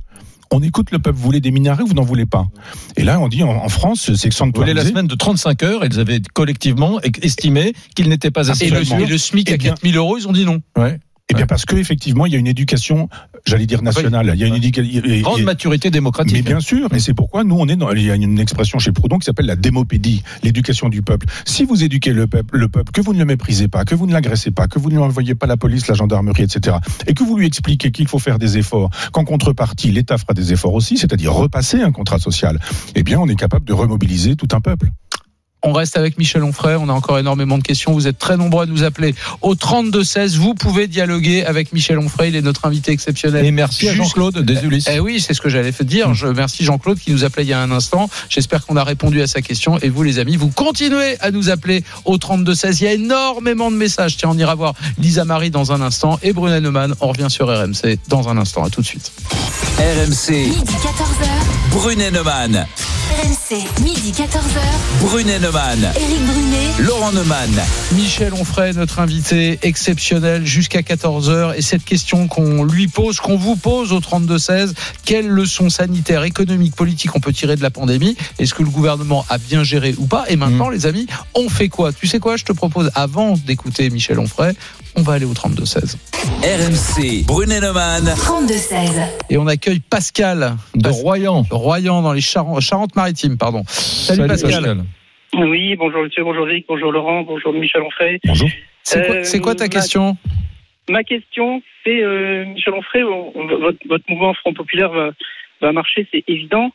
On 0.50 0.62
écoute 0.62 0.90
le 0.90 0.98
peuple. 0.98 1.16
Vous 1.18 1.24
voulez 1.24 1.40
des 1.40 1.50
minarets 1.50 1.82
ou 1.82 1.86
vous 1.88 1.94
n'en 1.94 2.02
voulez 2.02 2.26
pas 2.26 2.46
Et 2.96 3.04
là, 3.04 3.20
on 3.20 3.28
dit 3.28 3.42
en, 3.42 3.50
en 3.50 3.68
France, 3.68 4.10
c'est 4.14 4.32
Vous 4.32 4.50
voulez 4.54 4.72
la 4.72 4.82
sanctuarisé. 4.82 4.88
semaine 4.90 5.06
de 5.06 5.14
35 5.14 5.62
heures, 5.62 5.84
ils 5.84 6.00
avaient 6.00 6.20
collectivement 6.32 7.00
estimé 7.22 7.74
qu'il 7.94 8.08
n'était 8.08 8.30
pas 8.30 8.50
assez 8.50 8.66
Et 8.66 8.70
le, 8.70 8.80
et 9.00 9.06
le 9.06 9.18
SMIC 9.18 9.50
Eh 9.50 9.54
à 9.54 9.56
bien- 9.56 9.70
4000 9.74 9.96
euros, 9.96 10.16
ils 10.18 10.26
ont 10.28 10.32
dit 10.32 10.44
non. 10.44 10.60
Ouais. 10.76 10.98
Eh 11.30 11.34
bien, 11.34 11.46
parce 11.46 11.66
que 11.66 11.76
effectivement, 11.76 12.24
il 12.24 12.32
y 12.32 12.36
a 12.36 12.38
une 12.38 12.46
éducation, 12.46 13.10
j'allais 13.46 13.66
dire 13.66 13.82
nationale. 13.82 14.32
Il 14.34 14.40
y 14.40 14.44
a 14.44 14.46
une 14.46 14.54
éducation. 14.54 15.02
Grande 15.20 15.42
maturité 15.42 15.90
démocratique. 15.90 16.32
Mais 16.32 16.42
bien 16.42 16.60
sûr, 16.60 16.92
et 16.94 17.00
c'est 17.00 17.12
pourquoi 17.12 17.44
nous 17.44 17.56
on 17.58 17.68
est 17.68 17.76
dans. 17.76 17.92
Il 17.92 18.02
y 18.02 18.10
a 18.10 18.14
une 18.14 18.38
expression 18.38 18.78
chez 18.78 18.92
Proudhon 18.92 19.18
qui 19.18 19.26
s'appelle 19.26 19.44
la 19.44 19.56
démopédie, 19.56 20.22
l'éducation 20.42 20.88
du 20.88 21.02
peuple. 21.02 21.26
Si 21.44 21.64
vous 21.64 21.84
éduquez 21.84 22.14
le 22.14 22.26
peuple, 22.26 22.56
le 22.56 22.68
peuple, 22.68 22.92
que 22.92 23.02
vous 23.02 23.12
ne 23.12 23.18
le 23.18 23.26
méprisez 23.26 23.68
pas, 23.68 23.84
que 23.84 23.94
vous 23.94 24.06
ne 24.06 24.12
l'agressez 24.12 24.52
pas, 24.52 24.68
que 24.68 24.78
vous 24.78 24.88
ne 24.88 24.94
lui 24.94 25.02
envoyez 25.02 25.34
pas 25.34 25.46
la 25.46 25.58
police, 25.58 25.86
la 25.86 25.94
gendarmerie, 25.94 26.44
etc., 26.44 26.78
et 27.06 27.12
que 27.12 27.24
vous 27.24 27.36
lui 27.36 27.46
expliquez 27.46 27.90
qu'il 27.90 28.08
faut 28.08 28.18
faire 28.18 28.38
des 28.38 28.56
efforts, 28.56 28.88
qu'en 29.12 29.24
contrepartie 29.24 29.90
l'État 29.90 30.16
fera 30.16 30.32
des 30.32 30.54
efforts 30.54 30.72
aussi, 30.72 30.96
c'est-à-dire 30.96 31.34
repasser 31.34 31.82
un 31.82 31.92
contrat 31.92 32.18
social, 32.18 32.58
eh 32.94 33.02
bien 33.02 33.18
on 33.20 33.28
est 33.28 33.36
capable 33.36 33.66
de 33.66 33.74
remobiliser 33.74 34.34
tout 34.34 34.48
un 34.52 34.62
peuple. 34.62 34.88
On 35.62 35.72
reste 35.72 35.96
avec 35.96 36.18
Michel 36.18 36.44
Onfray. 36.44 36.76
On 36.76 36.88
a 36.88 36.92
encore 36.92 37.18
énormément 37.18 37.58
de 37.58 37.62
questions. 37.62 37.92
Vous 37.92 38.06
êtes 38.06 38.18
très 38.18 38.36
nombreux 38.36 38.64
à 38.64 38.66
nous 38.66 38.84
appeler 38.84 39.14
au 39.42 39.54
32-16. 39.54 40.36
Vous 40.36 40.54
pouvez 40.54 40.86
dialoguer 40.86 41.44
avec 41.44 41.72
Michel 41.72 41.98
Onfray. 41.98 42.30
Il 42.30 42.36
est 42.36 42.42
notre 42.42 42.66
invité 42.66 42.92
exceptionnel. 42.92 43.44
Et 43.44 43.50
merci 43.50 43.88
à 43.88 43.94
Jean-Claude 43.94 44.38
des 44.38 44.62
Ulysses. 44.64 44.88
Eh 44.92 45.00
oui, 45.00 45.20
c'est 45.20 45.34
ce 45.34 45.40
que 45.40 45.48
j'allais 45.48 45.72
dire. 45.80 46.14
Je 46.14 46.26
merci 46.26 46.64
Jean-Claude 46.64 46.98
qui 46.98 47.10
nous 47.10 47.24
appelait 47.24 47.44
il 47.44 47.48
y 47.48 47.52
a 47.52 47.60
un 47.60 47.70
instant. 47.70 48.08
J'espère 48.28 48.64
qu'on 48.66 48.76
a 48.76 48.84
répondu 48.84 49.20
à 49.20 49.26
sa 49.26 49.42
question. 49.42 49.78
Et 49.78 49.88
vous, 49.88 50.02
les 50.02 50.18
amis, 50.18 50.36
vous 50.36 50.48
continuez 50.48 51.16
à 51.20 51.30
nous 51.30 51.50
appeler 51.50 51.82
au 52.04 52.18
32-16. 52.18 52.78
Il 52.80 52.84
y 52.84 52.86
a 52.86 52.92
énormément 52.92 53.70
de 53.70 53.76
messages. 53.76 54.16
Tiens, 54.16 54.30
on 54.30 54.38
ira 54.38 54.54
voir 54.54 54.74
Lisa 54.98 55.24
Marie 55.24 55.50
dans 55.50 55.72
un 55.72 55.80
instant 55.80 56.18
et 56.22 56.32
Brunet 56.32 56.60
Neumann. 56.60 56.94
On 57.00 57.08
revient 57.08 57.28
sur 57.28 57.48
RMC 57.48 57.98
dans 58.08 58.28
un 58.28 58.36
instant. 58.38 58.64
À 58.64 58.70
tout 58.70 58.80
de 58.80 58.86
suite. 58.86 59.12
RMC, 59.78 60.30
Midi 60.30 60.72
14h. 60.72 61.72
Brunet 61.72 62.10
Neumann. 62.10 62.66
RMC. 63.22 63.37
Midi 63.50 64.12
14h. 64.12 64.60
Brunet 65.00 65.38
Neumann. 65.38 65.78
Éric 65.96 66.22
Brunet. 66.26 66.68
Laurent 66.80 67.12
Neumann. 67.12 67.50
Michel 67.92 68.34
Onfray, 68.34 68.74
notre 68.74 68.98
invité 68.98 69.58
exceptionnel 69.62 70.44
jusqu'à 70.44 70.82
14h. 70.82 71.54
Et 71.56 71.62
cette 71.62 71.82
question 71.82 72.28
qu'on 72.28 72.62
lui 72.64 72.88
pose, 72.88 73.20
qu'on 73.20 73.38
vous 73.38 73.56
pose 73.56 73.92
au 73.94 74.00
32-16, 74.00 74.74
quelles 75.06 75.28
leçons 75.28 75.70
sanitaires, 75.70 76.24
économiques, 76.24 76.76
politiques 76.76 77.16
on 77.16 77.20
peut 77.20 77.32
tirer 77.32 77.56
de 77.56 77.62
la 77.62 77.70
pandémie? 77.70 78.18
Est-ce 78.38 78.52
que 78.52 78.62
le 78.62 78.68
gouvernement 78.68 79.24
a 79.30 79.38
bien 79.38 79.64
géré 79.64 79.94
ou 79.96 80.04
pas? 80.04 80.26
Et 80.28 80.36
maintenant, 80.36 80.68
les 80.68 80.84
amis, 80.84 81.06
on 81.34 81.48
fait 81.48 81.70
quoi? 81.70 81.94
Tu 81.94 82.06
sais 82.06 82.18
quoi? 82.18 82.36
Je 82.36 82.44
te 82.44 82.52
propose, 82.52 82.90
avant 82.94 83.32
d'écouter 83.46 83.88
Michel 83.88 84.18
Onfray, 84.18 84.52
on 84.94 85.02
va 85.02 85.14
aller 85.14 85.24
au 85.24 85.32
32-16. 85.32 85.96
RMC, 86.42 87.24
Brunet 87.24 87.60
Neumann. 87.60 88.04
32-16. 88.14 88.90
Et 89.30 89.38
on 89.38 89.46
accueille 89.46 89.80
Pascal 89.80 90.56
de 90.74 90.82
Pas- 90.82 90.90
Royan. 90.90 91.46
Royan 91.50 92.02
dans 92.02 92.12
les 92.12 92.20
Charentes- 92.20 92.60
Charentes-Maritimes. 92.60 93.36
Pardon. 93.38 93.62
Salut, 93.66 94.26
Pascal. 94.26 94.84
Oui, 95.34 95.76
bonjour 95.76 96.02
monsieur, 96.04 96.24
bonjour 96.24 96.46
Vic, 96.46 96.64
bonjour 96.68 96.90
Laurent, 96.90 97.22
bonjour 97.22 97.52
Michel 97.52 97.82
Onfray. 97.82 98.18
Bonjour. 98.24 98.48
C'est 98.82 99.06
quoi, 99.06 99.14
Euh, 99.16 99.24
c'est 99.24 99.40
quoi 99.40 99.54
ta 99.54 99.64
ma- 99.64 99.68
question? 99.68 100.16
Ma 100.88 101.04
question, 101.04 101.62
c'est 101.84 102.02
euh, 102.02 102.46
Michel 102.46 102.72
Onfray, 102.74 103.02
on- 103.04 103.36
on- 103.38 103.46
votre, 103.58 103.78
votre 103.86 104.04
mouvement 104.08 104.32
Front 104.34 104.54
Populaire 104.54 104.90
va, 104.90 105.10
va 105.60 105.72
marcher, 105.72 106.06
c'est 106.12 106.24
évident. 106.28 106.70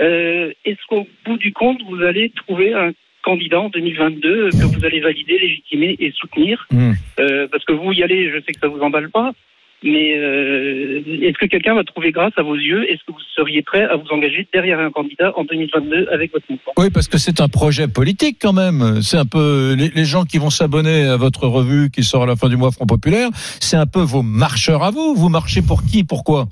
Euh, 0.00 0.52
Est-ce 0.64 0.78
qu'au 0.88 1.06
bout 1.26 1.36
du 1.36 1.52
compte, 1.52 1.80
vous 1.88 2.00
allez 2.02 2.30
trouver 2.30 2.72
un 2.72 2.92
candidat 3.22 3.60
en 3.60 3.68
2022 3.68 4.50
que 4.50 4.64
vous 4.64 4.84
allez 4.86 5.00
valider, 5.00 5.38
légitimer 5.38 5.96
et 5.98 6.12
soutenir? 6.12 6.66
Hmm. 6.70 6.92
Euh, 7.20 7.46
Parce 7.50 7.64
que 7.64 7.72
vous 7.74 7.92
y 7.92 8.02
allez, 8.02 8.30
je 8.30 8.38
sais 8.46 8.52
que 8.52 8.60
ça 8.60 8.68
vous 8.68 8.80
emballe 8.80 9.10
pas. 9.10 9.32
Mais 9.84 10.16
euh, 10.16 11.02
est-ce 11.22 11.38
que 11.38 11.46
quelqu'un 11.46 11.74
va 11.74 11.84
trouver 11.84 12.10
grâce 12.10 12.32
à 12.36 12.42
vos 12.42 12.56
yeux? 12.56 12.90
Est-ce 12.90 13.00
que 13.06 13.12
vous 13.12 13.20
seriez 13.36 13.62
prêt 13.62 13.84
à 13.84 13.96
vous 13.96 14.08
engager 14.10 14.46
derrière 14.52 14.80
un 14.80 14.90
candidat 14.90 15.32
en 15.36 15.44
2022 15.44 16.08
avec 16.10 16.32
votre 16.32 16.46
mouvement? 16.50 16.72
Oui, 16.76 16.90
parce 16.90 17.06
que 17.06 17.18
c'est 17.18 17.40
un 17.40 17.48
projet 17.48 17.86
politique 17.86 18.38
quand 18.40 18.52
même. 18.52 19.00
C'est 19.02 19.18
un 19.18 19.24
peu 19.24 19.76
les, 19.78 19.88
les 19.88 20.04
gens 20.04 20.24
qui 20.24 20.38
vont 20.38 20.50
s'abonner 20.50 21.04
à 21.04 21.16
votre 21.16 21.46
revue 21.46 21.90
qui 21.90 22.02
sort 22.02 22.24
à 22.24 22.26
la 22.26 22.36
fin 22.36 22.48
du 22.48 22.56
mois 22.56 22.72
Front 22.72 22.86
Populaire. 22.86 23.28
C'est 23.60 23.76
un 23.76 23.86
peu 23.86 24.00
vos 24.00 24.22
marcheurs 24.22 24.82
à 24.82 24.90
vous. 24.90 25.14
Vous 25.14 25.28
marchez 25.28 25.62
pour 25.62 25.84
qui? 25.84 26.02
Pourquoi? 26.02 26.48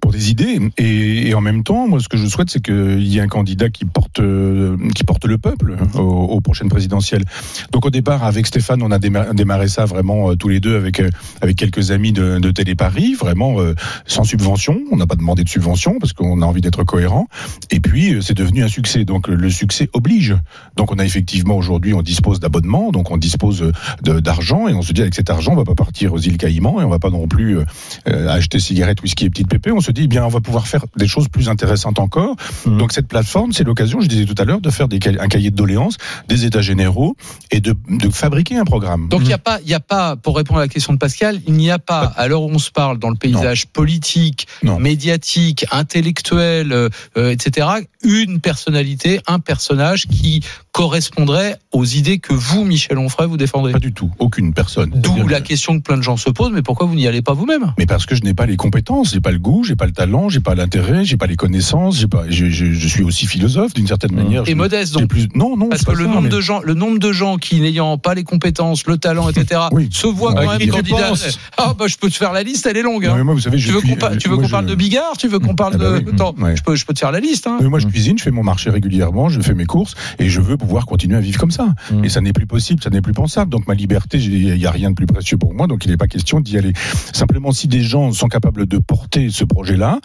Pour 0.00 0.12
des 0.12 0.30
idées. 0.30 0.58
Et, 0.78 1.28
et 1.28 1.34
en 1.34 1.40
même 1.40 1.62
temps 1.62 1.88
moi 1.88 2.00
ce 2.00 2.08
que 2.08 2.16
je 2.16 2.26
souhaite 2.26 2.50
c'est 2.50 2.62
qu'il 2.62 3.06
y 3.06 3.18
ait 3.18 3.20
un 3.20 3.28
candidat 3.28 3.68
qui 3.70 3.84
porte 3.84 4.20
euh, 4.20 4.76
qui 4.94 5.04
porte 5.04 5.24
le 5.24 5.38
peuple 5.38 5.76
aux, 5.94 6.00
aux 6.00 6.40
prochaines 6.40 6.68
présidentielles. 6.68 7.24
Donc 7.72 7.86
au 7.86 7.90
départ 7.90 8.24
avec 8.24 8.46
Stéphane 8.46 8.82
on 8.82 8.90
a 8.90 8.98
déma- 8.98 9.34
démarré 9.34 9.68
ça 9.68 9.84
vraiment 9.84 10.30
euh, 10.30 10.34
tous 10.36 10.48
les 10.48 10.60
deux 10.60 10.76
avec 10.76 11.00
euh, 11.00 11.10
avec 11.40 11.56
quelques 11.56 11.90
amis 11.90 12.12
de, 12.12 12.38
de 12.38 12.50
Télé 12.50 12.74
Paris 12.74 13.14
vraiment 13.14 13.60
euh, 13.60 13.74
sans 14.06 14.24
subvention. 14.24 14.80
On 14.90 14.96
n'a 14.96 15.06
pas 15.06 15.16
demandé 15.16 15.44
de 15.44 15.48
subvention 15.48 15.98
parce 15.98 16.12
qu'on 16.12 16.42
a 16.42 16.46
envie 16.46 16.60
d'être 16.60 16.84
cohérent. 16.84 17.26
Et 17.70 17.80
puis 17.80 18.14
euh, 18.14 18.20
c'est 18.20 18.36
devenu 18.36 18.62
un 18.62 18.68
succès. 18.68 19.04
Donc 19.04 19.28
le 19.28 19.50
succès 19.50 19.88
oblige. 19.92 20.36
Donc 20.76 20.92
on 20.92 20.98
a 20.98 21.04
effectivement 21.04 21.56
aujourd'hui 21.56 21.94
on 21.94 22.02
dispose 22.02 22.40
d'abonnements. 22.40 22.90
Donc 22.90 23.10
on 23.10 23.16
dispose 23.16 23.62
euh, 23.62 24.20
d'argent. 24.20 24.68
Et 24.68 24.74
on 24.74 24.82
se 24.82 24.92
dit 24.92 25.02
avec 25.02 25.14
cet 25.14 25.30
argent 25.30 25.52
on 25.52 25.56
va 25.56 25.64
pas 25.64 25.74
partir 25.74 26.12
aux 26.12 26.18
îles 26.18 26.38
Caïmans 26.38 26.80
et 26.80 26.84
on 26.84 26.88
va 26.88 26.98
pas 26.98 27.10
non 27.10 27.28
plus 27.28 27.58
euh, 27.58 27.64
euh, 28.08 28.28
acheter 28.28 28.58
cigarettes, 28.60 29.02
whisky 29.02 29.26
et 29.26 29.30
petites 29.30 29.48
pépées, 29.48 29.70
dit, 29.92 30.02
eh 30.04 30.06
bien, 30.06 30.24
on 30.24 30.28
va 30.28 30.40
pouvoir 30.40 30.66
faire 30.66 30.84
des 30.96 31.08
choses 31.08 31.28
plus 31.28 31.48
intéressantes 31.48 31.98
encore. 31.98 32.36
Mhm. 32.66 32.78
Donc, 32.78 32.92
cette 32.92 33.08
plateforme, 33.08 33.52
c'est 33.52 33.64
l'occasion, 33.64 34.00
je 34.00 34.06
disais 34.08 34.24
tout 34.24 34.34
à 34.38 34.44
l'heure, 34.44 34.60
de 34.60 34.70
faire 34.70 34.88
des, 34.88 34.98
un 35.18 35.28
cahier 35.28 35.50
de 35.50 35.56
doléances, 35.56 35.96
des 36.28 36.44
états 36.44 36.60
généraux 36.62 37.16
et 37.50 37.60
de, 37.60 37.74
de 37.88 38.08
fabriquer 38.10 38.56
un 38.56 38.64
programme. 38.64 39.08
Donc 39.08 39.22
il 39.22 39.26
n'y 39.26 39.32
a 39.32 39.38
pas, 39.38 39.58
il 39.62 39.68
y 39.70 39.74
a 39.74 39.80
pas, 39.80 40.16
pour 40.16 40.36
répondre 40.36 40.58
à 40.60 40.62
la 40.62 40.68
question 40.68 40.92
de 40.92 40.98
Pascal, 40.98 41.40
il 41.46 41.54
n'y 41.54 41.70
a 41.70 41.78
pas, 41.78 42.04
à 42.16 42.28
l'heure 42.28 42.42
où 42.42 42.50
on 42.50 42.58
se 42.58 42.70
parle 42.70 42.98
dans 42.98 43.10
le 43.10 43.16
paysage 43.16 43.66
politique, 43.66 44.46
Non. 44.62 44.78
médiatique, 44.78 45.64
intellectuel, 45.70 46.72
euh, 46.72 46.88
euh, 47.16 47.30
etc., 47.30 47.66
une 48.02 48.40
personnalité, 48.40 49.20
un 49.26 49.38
personnage 49.38 50.06
qui 50.06 50.42
correspondrait 50.72 51.58
aux 51.72 51.84
idées 51.84 52.18
que 52.18 52.32
vous, 52.32 52.64
Michel 52.64 52.96
Onfray, 52.98 53.26
vous 53.28 53.36
défendrez. 53.36 53.72
Pas 53.72 53.78
du 53.78 53.92
tout, 53.92 54.10
aucune 54.18 54.54
personne. 54.54 54.90
D'où 54.94 55.28
la 55.28 55.40
que- 55.40 55.48
question 55.48 55.76
que 55.78 55.82
plein 55.82 55.96
de 55.98 56.02
gens 56.02 56.16
se 56.16 56.30
posent, 56.30 56.52
mais 56.52 56.62
pourquoi 56.62 56.86
vous 56.86 56.94
n'y 56.94 57.06
allez 57.06 57.22
pas 57.22 57.34
vous-même? 57.34 57.74
Mais 57.78 57.86
parce 57.86 58.06
que 58.06 58.14
je 58.14 58.22
n'ai 58.22 58.34
pas 58.34 58.46
les 58.46 58.56
compétences, 58.56 59.12
j'ai 59.12 59.20
pas 59.20 59.30
le 59.32 59.38
goût, 59.38 59.62
j'ai 59.64 59.76
pas 59.80 59.86
le 59.86 59.92
talent, 59.92 60.28
j'ai 60.28 60.40
pas 60.40 60.54
l'intérêt, 60.54 61.04
j'ai 61.06 61.16
pas 61.16 61.26
les 61.26 61.36
connaissances, 61.36 61.98
j'ai 61.98 62.06
pas, 62.06 62.24
je, 62.28 62.50
je- 62.50 62.72
je 62.72 62.88
suis 62.88 63.02
aussi 63.02 63.26
philosophe 63.26 63.72
d'une 63.72 63.86
certaine 63.86 64.12
manière. 64.14 64.42
Et 64.46 64.54
modeste, 64.54 64.92
donc. 64.92 65.08
plus, 65.08 65.26
non, 65.34 65.56
non, 65.56 65.70
Parce 65.70 65.84
que 65.86 65.92
le 65.92 66.04
ça, 66.04 66.10
nombre 66.10 66.20
mais- 66.22 66.28
de 66.28 66.40
gens, 66.42 66.60
le 66.62 66.74
nombre 66.74 66.98
de 66.98 67.12
gens 67.12 67.38
qui 67.38 67.60
n'ayant 67.62 67.96
pas 67.96 68.12
les 68.14 68.22
compétences, 68.24 68.86
le 68.86 68.98
talent, 68.98 69.28
etc., 69.30 69.58
Oui. 69.72 69.88
se 69.90 70.06
voient 70.06 70.34
quand 70.34 70.40
À 70.48 70.58
même 70.58 70.58
qui 70.58 70.66
tu 70.66 70.70
candidat. 70.72 71.08
penses 71.08 71.38
Ah 71.56 71.74
bah 71.78 71.86
je 71.88 71.96
peux 71.96 72.10
te 72.10 72.14
faire 72.16 72.32
la 72.34 72.42
liste, 72.42 72.66
elle 72.66 72.76
est 72.76 72.82
longue. 72.82 73.06
Hein. 73.06 73.24
moi, 73.24 73.32
vous 73.32 73.40
savez, 73.40 73.56
je 73.58 73.68
tu 73.68 73.72
veux 73.74 73.80
qu'on 73.80 73.96
pa- 73.96 74.12
je- 74.18 74.50
parle 74.50 74.66
de 74.66 74.74
Bigard 74.74 75.16
Tu 75.18 75.28
veux 75.28 75.38
qu'on 75.38 75.54
parle 75.54 75.72
Ah 75.76 75.78
bah 75.78 76.00
de 76.00 76.10
Attends, 76.10 76.34
ouais. 76.38 76.56
je 76.56 76.62
peux 76.62 76.76
je 76.76 76.84
peux 76.84 76.92
te 76.92 76.98
faire 76.98 77.10
la 77.12 77.20
liste. 77.20 77.46
Hein. 77.46 77.58
Mais 77.62 77.68
moi, 77.68 77.78
je 77.78 77.86
cuisine, 77.86 78.18
je 78.18 78.22
fais 78.22 78.30
mon 78.30 78.42
marché 78.42 78.68
régulièrement, 78.68 79.28
je 79.30 79.40
fais 79.40 79.54
mes 79.54 79.64
courses 79.66 79.94
et 80.18 80.28
je 80.28 80.40
veux 80.42 80.58
pouvoir 80.58 80.84
continuer 80.84 81.16
à 81.16 81.20
vivre 81.20 81.38
comme 81.38 81.50
ça. 81.50 81.68
Mm. 81.90 82.04
Et 82.04 82.08
ça 82.10 82.20
n'est 82.20 82.32
plus 82.34 82.46
possible, 82.46 82.82
ça 82.82 82.90
n'est 82.90 83.00
plus 83.00 83.14
pensable. 83.14 83.50
Donc 83.50 83.66
ma 83.66 83.74
liberté, 83.74 84.18
il 84.18 84.54
n'y 84.54 84.66
a 84.66 84.70
rien 84.70 84.90
de 84.90 84.94
plus 84.94 85.06
précieux 85.06 85.38
pour 85.38 85.54
moi, 85.54 85.66
donc 85.66 85.84
il 85.86 85.90
n'est 85.90 85.96
pas 85.96 86.06
question 86.06 86.40
d'y 86.40 86.58
aller. 86.58 86.72
Simplement, 87.14 87.52
si 87.52 87.66
des 87.68 87.82
gens 87.82 88.12
sont 88.12 88.28
capables 88.28 88.66
de 88.66 88.78
porter 88.78 89.28
ce 89.30 89.44
projet-là 89.70 90.00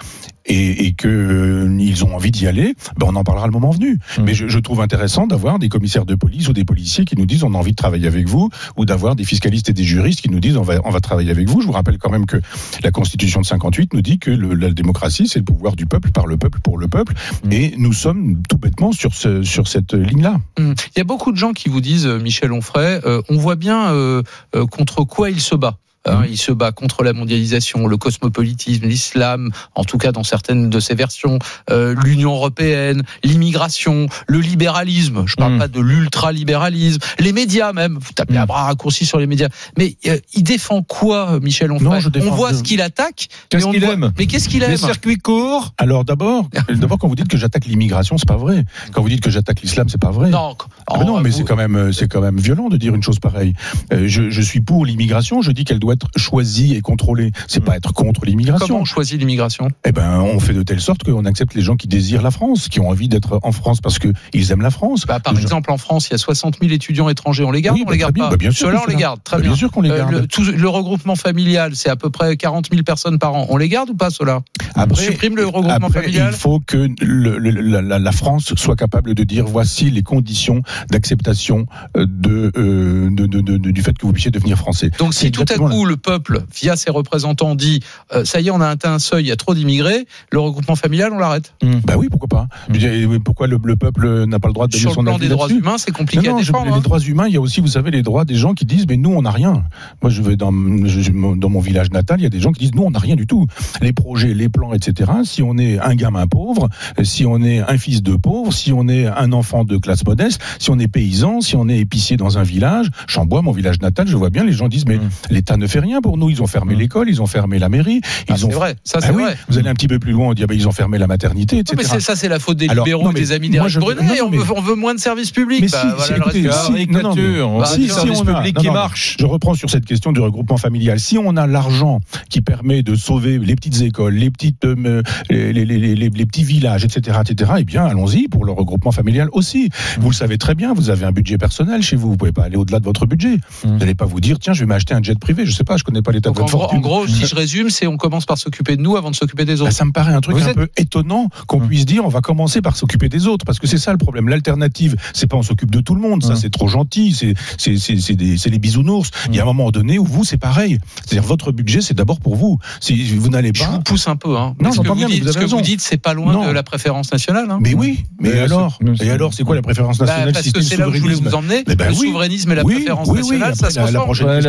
et, 0.47 0.85
et 0.85 0.93
que 0.93 1.07
euh, 1.07 1.75
ils 1.79 2.05
ont 2.05 2.15
envie 2.15 2.29
d'y 2.29 2.45
aller, 2.45 2.75
ben 2.97 3.07
on 3.09 3.15
en 3.15 3.23
parlera 3.23 3.47
le 3.47 3.51
moment 3.51 3.71
venu. 3.71 3.97
Mm. 4.17 4.23
Mais 4.23 4.33
je, 4.35 4.47
je 4.47 4.59
trouve 4.59 4.79
intéressant 4.81 5.25
d'avoir 5.25 5.57
des 5.57 5.69
commissaires 5.69 6.05
de 6.05 6.13
police 6.13 6.47
ou 6.49 6.53
des 6.53 6.65
policiers 6.65 7.03
qui 7.05 7.15
nous 7.17 7.25
disent 7.25 7.43
on 7.43 7.53
a 7.55 7.57
envie 7.57 7.71
de 7.71 7.75
travailler 7.75 8.07
avec 8.07 8.27
vous, 8.27 8.49
ou 8.77 8.85
d'avoir 8.85 9.15
des 9.15 9.23
fiscalistes 9.23 9.69
et 9.69 9.73
des 9.73 9.83
juristes 9.83 10.21
qui 10.21 10.29
nous 10.29 10.39
disent 10.39 10.57
on 10.57 10.61
va 10.61 10.75
on 10.85 10.91
va 10.91 10.99
travailler 10.99 11.31
avec 11.31 11.49
vous. 11.49 11.61
Je 11.61 11.65
vous 11.67 11.71
rappelle 11.73 11.97
quand 11.97 12.11
même 12.11 12.27
que 12.27 12.37
la 12.83 12.91
Constitution 12.91 13.41
de 13.41 13.45
58 13.45 13.93
nous 13.93 14.01
dit 14.03 14.19
que 14.19 14.29
le- 14.29 14.53
la 14.53 14.69
démocratie 14.71 15.27
c'est 15.27 15.39
le 15.39 15.45
pouvoir 15.45 15.75
du 15.75 15.85
peuple 15.87 16.11
par 16.11 16.27
le 16.27 16.37
peuple 16.37 16.59
pour 16.61 16.77
le 16.77 16.87
peuple, 16.87 17.13
Mm. 17.43 17.51
et 17.51 17.73
nous 17.77 17.93
sommes 17.93 18.41
tout 18.47 18.57
bêtement 18.57 18.91
sur 18.91 19.13
ce 19.15 19.41
sur 19.41 19.67
cette 19.67 19.93
ligne-là. 19.93 20.37
Hum. 20.59 20.75
Il 20.95 20.99
y 20.99 21.01
a 21.01 21.05
beaucoup 21.05 21.31
de 21.31 21.37
gens 21.37 21.53
qui 21.53 21.69
vous 21.69 21.81
disent, 21.81 22.05
euh, 22.05 22.19
Michel 22.19 22.51
Onfray, 22.51 22.99
euh, 23.05 23.21
on 23.29 23.37
voit 23.37 23.55
bien 23.55 23.91
euh, 23.93 24.21
contre 24.69 25.03
quoi 25.05 25.29
il 25.31 25.39
se 25.41 25.55
bat. 25.55 25.77
Hein, 26.07 26.23
il 26.29 26.37
se 26.37 26.51
bat 26.51 26.71
contre 26.71 27.03
la 27.03 27.13
mondialisation, 27.13 27.87
le 27.87 27.97
cosmopolitisme, 27.97 28.85
l'islam, 28.85 29.49
en 29.73 29.83
tout 29.83 29.97
cas 29.97 30.11
dans 30.11 30.23
certaines 30.23 30.69
de 30.69 30.79
ses 30.79 30.93
versions, 30.95 31.39
euh, 31.71 31.95
l'Union 32.03 32.33
européenne, 32.35 33.01
l'immigration, 33.23 34.07
le 34.27 34.39
libéralisme. 34.39 35.23
Je 35.25 35.35
parle 35.35 35.55
Mm. 35.55 35.59
pas 35.59 35.67
de 35.67 35.79
l'ultralibéralisme, 35.79 36.99
les 37.19 37.31
médias 37.33 37.73
même. 37.73 37.97
Vous 37.99 38.11
tapez 38.13 38.37
à 38.37 38.45
bras 38.45 38.63
raccourcis 38.65 39.05
sur 39.05 39.19
les 39.19 39.27
médias. 39.27 39.49
Mais 39.77 39.95
euh, 40.07 40.17
il 40.33 40.43
défend 40.43 40.81
quoi, 40.83 41.39
Michel 41.41 41.71
Onfray 41.71 41.85
Non, 41.87 41.99
je 41.99 42.09
défends- 42.09 42.31
On 42.31 42.35
voit 42.35 42.51
je- 42.51 42.57
ce 42.57 42.63
qu'il 42.63 42.81
attaque. 42.81 43.27
Qu'est-ce 43.49 43.65
mais 43.67 43.73
qu'il 43.73 43.83
aime 43.83 44.11
Mais 44.17 44.25
qu'est-ce 44.27 44.49
qu'il 44.49 44.63
aime 44.63 44.71
Les 44.71 44.77
circuits 44.77 45.17
courts. 45.17 45.73
Alors 45.77 46.05
d'abord, 46.05 46.49
d'abord 46.69 46.97
quand 46.99 47.07
vous 47.07 47.15
dites 47.15 47.27
que 47.27 47.37
j'attaque 47.37 47.65
l'immigration, 47.65 48.17
c'est 48.17 48.27
pas 48.27 48.37
vrai. 48.37 48.63
Quand 48.93 49.01
vous 49.01 49.09
dites 49.09 49.21
que 49.21 49.29
j'attaque 49.29 49.61
l'islam, 49.61 49.89
c'est 49.89 50.01
pas 50.01 50.11
vrai. 50.11 50.29
Non, 50.29 50.55
Ah 50.87 51.03
non, 51.03 51.19
mais 51.21 51.31
c'est 51.31 51.43
quand 51.43 51.55
même 51.55 51.75
euh, 51.75 51.91
c'est 51.91 52.07
quand 52.07 52.21
même 52.21 52.37
violent 52.37 52.69
de 52.69 52.77
dire 52.77 52.93
une 52.95 53.03
chose 53.03 53.19
pareille. 53.19 53.53
Euh, 53.93 54.07
je, 54.07 54.29
je 54.29 54.41
suis 54.41 54.61
pour 54.61 54.85
l'immigration. 54.85 55.41
Je 55.41 55.51
dis 55.51 55.63
qu'elle 55.65 55.79
doit 55.79 55.94
être 55.95 56.07
choisie 56.15 56.75
et 56.75 56.81
contrôlée. 56.81 57.31
C'est 57.47 57.63
pas 57.63 57.75
être 57.75 57.91
contre 57.93 58.21
Comment 58.21 58.29
l'immigration. 58.29 58.79
on 58.79 58.85
choisit 58.85 59.19
l'immigration? 59.19 59.69
Eh 59.85 59.91
ben, 59.91 60.19
on 60.21 60.39
fait 60.39 60.53
de 60.53 60.63
telle 60.63 60.79
sorte 60.81 61.03
qu'on 61.03 61.25
accepte 61.25 61.53
les 61.55 61.61
gens 61.61 61.75
qui 61.75 61.87
désirent 61.87 62.21
la 62.21 62.31
France, 62.31 62.69
qui 62.69 62.79
ont 62.79 62.89
envie 62.89 63.07
d'être 63.09 63.39
en 63.43 63.51
France 63.51 63.81
parce 63.81 63.97
que 63.99 64.09
ils 64.33 64.51
aiment 64.51 64.61
la 64.61 64.69
France. 64.71 65.05
Bah, 65.07 65.19
par 65.19 65.33
Les 65.33 65.39
gens- 65.39 65.43
exemple, 65.47 65.71
en 65.71 65.77
France, 65.77 66.07
il 66.09 66.11
y 66.11 66.15
a 66.15 66.17
60 66.19 66.57
000 66.61 66.71
étudiants 66.73 67.09
étrangers. 67.09 67.43
On 67.43 67.51
les 67.51 67.61
garde 67.61 67.75
Oui, 67.77 67.81
ou 67.81 67.85
on 67.85 67.87
bah, 67.87 67.93
les 67.93 67.99
garde 67.99 68.13
bien. 68.13 68.25
pas 68.25 68.29
Bah, 68.31 68.37
bien 68.37 68.51
sûr 68.51 68.67
Ceux-là, 68.67 68.81
on 68.85 68.89
les 68.89 68.95
garde. 68.95 69.21
Très 69.23 69.37
bien. 69.37 69.49
bien 69.49 69.55
sûr 69.57 69.71
qu'on 69.71 69.81
les 69.81 69.89
garde. 69.89 70.11
le, 70.11 70.27
tout- 70.27 70.43
le 70.43 70.69
regroupement 70.69 71.15
familial, 71.15 71.75
c'est 71.75 71.89
à 71.89 71.95
peu 71.95 72.09
près 72.09 72.37
40 72.37 72.69
000 72.71 72.83
personnes 72.83 73.17
par 73.19 73.33
an. 73.33 73.47
On 73.49 73.57
les 73.57 73.69
garde 73.69 73.89
ou 73.89 73.95
pas, 73.95 74.09
ceux-là 74.09 74.41
On 74.75 74.95
supprime 74.95 75.35
le 75.35 75.45
regroupement 75.45 75.87
après, 75.87 76.01
familial? 76.03 76.29
il 76.33 76.37
faut 76.37 76.59
que 76.59 76.87
le- 77.01 77.37
le- 77.39 77.81
la, 77.81 78.11
France 78.11 78.53
soit 78.55 78.75
capable 78.75 79.13
de 79.15 79.23
dire 79.23 79.45
voici 79.45 79.89
les 79.89 80.03
conditions 80.03 80.61
d'acceptation 80.99 81.65
euh, 81.97 82.05
de, 82.07 82.51
euh, 82.57 83.09
de, 83.11 83.25
de- 83.25 83.41
de- 83.41 83.71
du 83.71 83.81
fait 83.81 83.97
que 83.97 84.05
vous 84.05 84.13
puissiez 84.13 84.31
devenir 84.31 84.57
français. 84.57 84.89
Donc 84.99 85.13
si 85.13 85.31
tout 85.31 85.41
à 85.41 85.43
exactement 85.43 85.69
le 85.85 85.97
peuple, 85.97 86.43
via 86.53 86.75
ses 86.75 86.91
représentants, 86.91 87.55
dit 87.55 87.81
euh, 88.13 88.25
ça 88.25 88.41
y 88.41 88.47
est, 88.47 88.51
on 88.51 88.61
a 88.61 88.67
atteint 88.67 88.93
un 88.93 88.99
seuil, 88.99 89.25
il 89.25 89.27
y 89.27 89.31
a 89.31 89.35
trop 89.35 89.53
d'immigrés, 89.53 90.05
le 90.31 90.39
regroupement 90.39 90.75
familial, 90.75 91.11
on 91.13 91.17
l'arrête. 91.19 91.53
Bah 91.85 91.95
oui, 91.97 92.07
pourquoi 92.09 92.27
pas 92.27 92.47
dire, 92.69 92.91
Pourquoi 93.23 93.47
le, 93.47 93.57
le 93.63 93.75
peuple 93.75 94.25
n'a 94.25 94.39
pas 94.39 94.47
le 94.47 94.53
droit 94.53 94.67
de 94.67 94.71
donner 94.71 94.81
Sur 94.81 94.93
son 94.93 95.01
le 95.01 95.05
plan 95.11 95.17
des 95.19 95.29
droits 95.29 95.49
humains, 95.49 95.77
c'est 95.77 95.91
compliqué 95.91 96.27
non, 96.27 96.33
non, 96.33 96.39
à 96.39 96.41
je- 96.41 96.51
défendre. 96.51 96.71
les 96.71 96.77
hein. 96.77 96.81
droits 96.81 96.99
humains, 96.99 97.27
il 97.27 97.33
y 97.33 97.37
a 97.37 97.41
aussi, 97.41 97.61
vous 97.61 97.67
savez, 97.67 97.91
les 97.91 98.01
droits 98.01 98.25
des 98.25 98.35
gens 98.35 98.53
qui 98.53 98.65
disent, 98.65 98.85
mais 98.87 98.97
nous, 98.97 99.11
on 99.11 99.21
n'a 99.21 99.31
rien. 99.31 99.63
Moi, 100.01 100.09
je 100.09 100.21
vais 100.21 100.35
dans, 100.35 100.51
je- 100.85 101.01
je- 101.01 101.11
dans 101.11 101.49
mon 101.49 101.59
village 101.59 101.91
natal, 101.91 102.19
il 102.19 102.23
y 102.23 102.27
a 102.27 102.29
des 102.29 102.39
gens 102.39 102.51
qui 102.51 102.61
disent, 102.65 102.75
nous, 102.75 102.83
on 102.83 102.91
n'a 102.91 102.99
rien 102.99 103.15
du 103.15 103.27
tout. 103.27 103.45
Les 103.81 103.93
projets, 103.93 104.33
les 104.33 104.49
plans, 104.49 104.73
etc. 104.73 105.11
Si 105.23 105.41
on 105.43 105.57
est 105.57 105.79
un 105.79 105.95
gamin 105.95 106.27
pauvre, 106.27 106.69
si 107.03 107.25
on 107.25 107.41
est 107.43 107.59
un 107.59 107.77
fils 107.77 108.01
de 108.03 108.15
pauvre, 108.15 108.51
si 108.53 108.71
on 108.73 108.87
est 108.87 109.07
un 109.07 109.31
enfant 109.31 109.63
de 109.63 109.77
classe 109.77 110.05
modeste, 110.05 110.41
si 110.59 110.69
on 110.71 110.79
est 110.79 110.87
paysan, 110.87 111.41
si 111.41 111.55
on 111.55 111.67
est 111.69 111.77
épicier 111.77 112.17
dans 112.17 112.37
un 112.37 112.43
village, 112.43 112.87
Chambois, 113.07 113.41
mon 113.41 113.51
village 113.51 113.79
natal, 113.81 114.07
je 114.07 114.15
vois 114.15 114.29
bien, 114.29 114.43
les 114.43 114.53
gens 114.53 114.67
disent, 114.67 114.85
mais 114.85 114.99
l'État 115.29 115.57
ne 115.57 115.67
fait 115.67 115.74
rien 115.79 116.01
pour 116.01 116.17
nous. 116.17 116.29
Ils 116.29 116.41
ont 116.41 116.47
fermé 116.47 116.75
l'école, 116.75 117.09
ils 117.09 117.21
ont 117.21 117.27
fermé 117.27 117.59
la 117.59 117.69
mairie. 117.69 118.01
Ils 118.29 118.31
Ah, 118.31 118.33
ont... 118.33 118.37
c'est 118.37 118.51
vrai, 118.51 118.75
ça 118.83 118.99
Bah 118.99 119.07
c'est 119.07 119.13
oui, 119.13 119.23
vrai. 119.23 119.37
Vous 119.49 119.57
allez 119.57 119.69
un 119.69 119.73
petit 119.73 119.87
peu 119.87 119.99
plus 119.99 120.11
loin, 120.11 120.29
on 120.29 120.33
dit, 120.33 120.43
ah, 120.43 120.47
bah, 120.47 120.53
ils 120.55 120.67
ont 120.67 120.71
fermé 120.71 120.97
la 120.97 121.07
maternité, 121.07 121.55
Non, 121.55 121.61
etc. 121.61 121.75
mais 121.77 121.83
c'est- 121.87 121.99
ça, 121.99 122.15
c'est 122.15 122.29
la 122.29 122.39
faute 122.39 122.57
des 122.57 122.67
Alors, 122.69 122.85
libéraux 122.85 123.03
non, 123.05 123.11
et 123.11 123.13
mais 123.13 123.19
des 123.19 123.31
amis 123.31 123.49
d'Éric 123.49 123.77
Brunet. 123.79 124.01
non, 124.01 124.07
non, 124.07 124.15
on, 124.25 124.29
veut, 124.29 124.53
on 124.55 124.61
veut 124.61 124.75
moins 124.75 124.93
de 124.93 124.99
services 124.99 125.31
publics. 125.31 125.61
Mais 125.61 125.67
Bah, 125.67 125.81
si, 125.81 125.87
voilà 126.07 126.17
écoutez, 126.17 126.41
si- 126.41 126.87
non, 126.91 127.01
non, 127.15 127.59
Bah, 127.59 127.65
si, 127.65 127.87
service 127.89 128.19
on 128.19 128.27
a- 128.27 128.35
public 128.35 128.55
non, 128.55 128.61
qui 128.61 128.67
non, 128.67 128.73
marche. 128.73 129.17
Je 129.19 129.25
reprends 129.25 129.53
sur 129.53 129.69
cette 129.69 129.85
question 129.85 130.11
du 130.11 130.19
regroupement 130.19 130.57
familial. 130.57 130.99
Si 130.99 131.17
on 131.17 131.35
a 131.37 131.47
l'argent 131.47 131.99
qui 132.29 132.41
permet 132.41 132.83
de 132.83 132.95
sauver 132.95 133.37
les 133.39 133.55
petites 133.55 133.81
écoles, 133.81 134.13
les 134.15 134.31
petites, 134.31 134.65
euh, 134.65 135.01
les, 135.29 135.53
les- 135.53 135.65
les- 135.65 135.95
les- 135.95 136.09
les 136.09 136.25
petits 136.25 136.43
villages, 136.43 136.83
etc., 136.85 137.17
etc., 137.27 137.51
eh 137.59 137.63
bien, 137.63 137.85
allons-y 137.85 138.27
pour 138.27 138.45
le 138.45 138.51
regroupement 138.51 138.91
familial 138.91 139.29
aussi. 139.31 139.69
Vous 139.99 140.09
le 140.09 140.15
savez 140.15 140.37
très 140.37 140.55
bien, 140.55 140.73
vous 140.73 140.89
avez 140.89 141.05
un 141.05 141.11
budget 141.11 141.37
personnel 141.37 141.81
chez 141.81 141.95
vous. 141.95 142.09
Vous 142.11 142.17
pouvez 142.17 142.31
pas 142.31 142.43
aller 142.43 142.55
au-delà 142.57 142.79
de 142.79 142.85
votre 142.85 143.05
budget. 143.05 143.37
Vous 143.63 143.77
n'allez 143.77 143.95
pas 143.95 144.05
vous 144.05 144.19
dire, 144.21 144.39
tiens, 144.39 144.53
je 144.53 144.61
vais 144.61 144.65
m'acheter 144.65 144.93
un 144.93 145.01
jet 145.03 145.17
privé. 145.19 145.45
Je 145.45 145.51
sais 145.51 145.63
pas, 145.65 145.77
je 145.77 145.83
connais 145.83 146.01
pas 146.01 146.11
l'état 146.11 146.29
de 146.29 146.35
en, 146.39 146.41
votre 146.45 146.51
gros, 146.51 146.57
en 146.57 146.61
fortune. 146.69 146.81
gros, 146.81 147.07
si 147.07 147.25
je 147.25 147.35
résume, 147.35 147.69
c'est 147.69 147.87
on 147.87 147.97
commence 147.97 148.25
par 148.25 148.37
s'occuper 148.37 148.77
de 148.77 148.81
nous 148.81 148.95
avant 148.95 149.11
de 149.11 149.15
s'occuper 149.15 149.43
des 149.45 149.55
Bah, 149.55 149.63
autres. 149.63 149.71
ça 149.73 149.83
me 149.85 149.91
paraît 149.91 150.13
un 150.13 150.21
truc 150.21 150.37
Vous 150.37 150.43
un 150.43 150.47
êtes- 150.47 150.55
peu 150.55 150.67
étonnant 150.77 151.29
qu'on 151.47 151.59
puisse 151.59 151.85
dire 151.85 152.05
on 152.05 152.09
va 152.09 152.21
commencer 152.21 152.61
par 152.61 152.75
s'occuper 152.77 153.09
des 153.09 153.27
autres 153.27 153.45
parce 153.45 153.59
que 153.59 153.67
c'est 153.67 153.77
ça 153.77 153.91
le 153.91 153.97
problème. 153.97 154.29
L'alternative, 154.29 154.95
c'est 155.13 155.27
pas 155.27 155.37
on 155.37 155.43
s'occupe 155.43 155.71
de 155.71 155.81
tout 155.81 155.95
le 155.95 156.01
monde, 156.01 156.23
ça 156.23 156.29
Hum. 156.29 156.35
c'est 156.35 156.49
trop 156.51 156.67
gentil, 156.67 157.13
c'est 157.13 157.33
c'est 157.57 157.77
c'est 157.77 157.97
c'est 157.99 158.15
des 158.15 158.37
c'est 158.37 158.49
les 158.49 158.59
bisounours. 158.59 159.09
Il 159.29 159.35
y 159.35 159.39
a 159.39 159.43
un 159.43 159.45
moment 159.45 159.71
donné 159.71 159.99
où 159.99 160.05
vous 160.05 160.23
c'est 160.23 160.37
pareil. 160.37 160.77
C'est-à-dire 161.05 161.27
votre 161.27 161.51
budget 161.51 161.81
c'est 161.81 161.93
d'abord 161.95 162.19
pour 162.19 162.35
vous. 162.35 162.59
Si 162.79 163.03
vous 163.15 163.29
n'allez 163.29 163.51
Je 163.53 163.63
pas 163.63 163.69
vous 163.71 163.79
pousse 163.81 164.07
un 164.07 164.15
peu. 164.15 164.37
Hein. 164.37 164.55
Non, 164.61 164.71
ce 164.71 164.79
que, 164.81 164.87
vous 164.87 164.95
bien, 164.95 165.07
mais 165.07 165.15
dites, 165.15 165.23
vous 165.25 165.31
ce 165.31 165.37
que 165.37 165.45
vous 165.45 165.61
dites, 165.61 165.81
c'est 165.81 165.97
pas 165.97 166.13
loin 166.13 166.31
Non. 166.33 166.45
de 166.47 166.51
la 166.51 166.63
préférence 166.63 167.11
nationale. 167.11 167.47
hein. 167.49 167.57
mais 167.61 167.73
oui, 167.73 168.03
mais 168.19 168.29
Mais 168.33 168.39
alors 168.39 168.77
c'est- 168.99 169.05
Et 169.05 169.09
alors 169.11 169.33
c'est 169.33 169.43
quoi 169.43 169.55
la 169.55 169.61
préférence 169.61 169.97
Bah, 169.97 170.05
nationale 170.05 170.33
parce 170.33 170.45
si 170.45 170.51
que 170.53 170.61
c'est 170.61 170.77
là 170.77 170.87
où 170.87 170.93
je 170.93 170.99
voulais 170.99 171.15
souverainisme 171.15 171.29
vous 171.29 171.35
emmener. 171.49 171.63
Eh 171.67 171.75
ben 171.75 171.89
le 171.89 171.95
oui. 171.97 172.07
souverainisme 172.07 172.51
et 172.51 172.55
la 172.55 172.63
Oui, 172.65 172.75
préférence 172.75 173.07
oui, 173.09 173.17
nationale, 173.19 173.55
ça 173.55 173.69
se 173.69 173.79
la- 173.79 174.01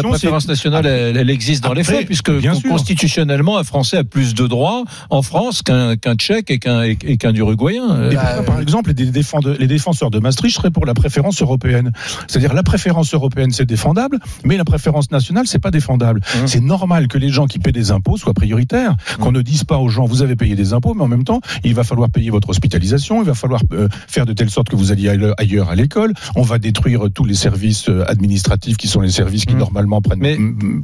préférence 0.02 0.42
c'est- 0.44 0.48
nationale, 0.48 0.86
elle, 0.96 1.16
elle 1.16 1.30
existe 1.30 1.62
dans 1.64 1.72
les 1.72 1.84
faits, 1.84 2.06
puisque 2.06 2.30
constitutionnellement, 2.68 3.58
un 3.58 3.64
Français 3.64 3.96
a 3.98 4.04
plus 4.04 4.34
de 4.34 4.46
droits 4.46 4.84
en 5.10 5.22
France 5.22 5.62
qu'un 5.62 5.96
qu'un 5.96 6.14
Tchèque 6.14 6.50
et 6.50 6.58
qu'un 6.58 6.94
qu'un 6.94 7.34
Uruguayen. 7.34 7.90
Euh, 7.90 8.10
Et 8.10 8.14
pourquoi, 8.16 8.42
par 8.44 8.60
exemple, 8.60 8.92
les, 8.96 9.66
défenseurs 9.66 10.10
de 10.10 10.18
Maastricht 10.18 10.56
seraient 10.56 10.70
pour 10.70 10.86
la 10.86 10.94
préférence 10.94 11.40
européenne? 11.42 11.92
C'est-à-dire 12.28 12.54
la 12.54 12.62
préférence 12.62 13.12
européenne, 13.14 13.50
c'est 13.52 13.66
défendable, 13.66 14.18
mais 14.44 14.56
la 14.56 14.64
préférence 14.64 15.10
nationale, 15.10 15.46
c'est 15.46 15.58
pas 15.58 15.70
défendable. 15.70 16.20
Mmh. 16.20 16.46
C'est 16.46 16.60
normal 16.60 17.08
que 17.08 17.18
les 17.18 17.30
gens 17.30 17.46
qui 17.46 17.58
paient 17.58 17.72
des 17.72 17.90
impôts 17.90 18.16
soient 18.16 18.34
prioritaires, 18.34 18.94
qu'on 19.20 19.32
ne 19.32 19.42
dise 19.42 19.64
pas 19.64 19.78
aux 19.78 19.88
gens 19.88 20.04
vous 20.06 20.22
avez 20.22 20.36
payé 20.36 20.54
des 20.54 20.72
impôts, 20.72 20.94
mais 20.94 21.02
en 21.02 21.08
même 21.08 21.24
temps, 21.24 21.40
il 21.64 21.74
va 21.74 21.84
falloir 21.84 22.10
payer 22.10 22.30
votre 22.30 22.50
hospitalisation, 22.50 23.22
il 23.22 23.26
va 23.26 23.34
falloir 23.34 23.62
euh, 23.72 23.88
faire 24.08 24.26
de 24.26 24.32
telle 24.32 24.50
sorte 24.50 24.68
que 24.68 24.76
vous 24.76 24.92
alliez 24.92 25.08
aille- 25.08 25.32
ailleurs 25.38 25.70
à 25.70 25.74
l'école. 25.74 26.12
On 26.36 26.42
va 26.42 26.58
détruire 26.58 27.02
tous 27.14 27.24
les 27.24 27.34
services 27.34 27.88
euh, 27.88 28.04
administratifs 28.08 28.76
qui 28.76 28.88
sont 28.88 29.00
les 29.00 29.10
services 29.10 29.44
qui 29.44 29.54
Mmh. 29.54 29.58
normalement 29.58 30.00
prennent, 30.02 30.18
Mais- 30.20 30.36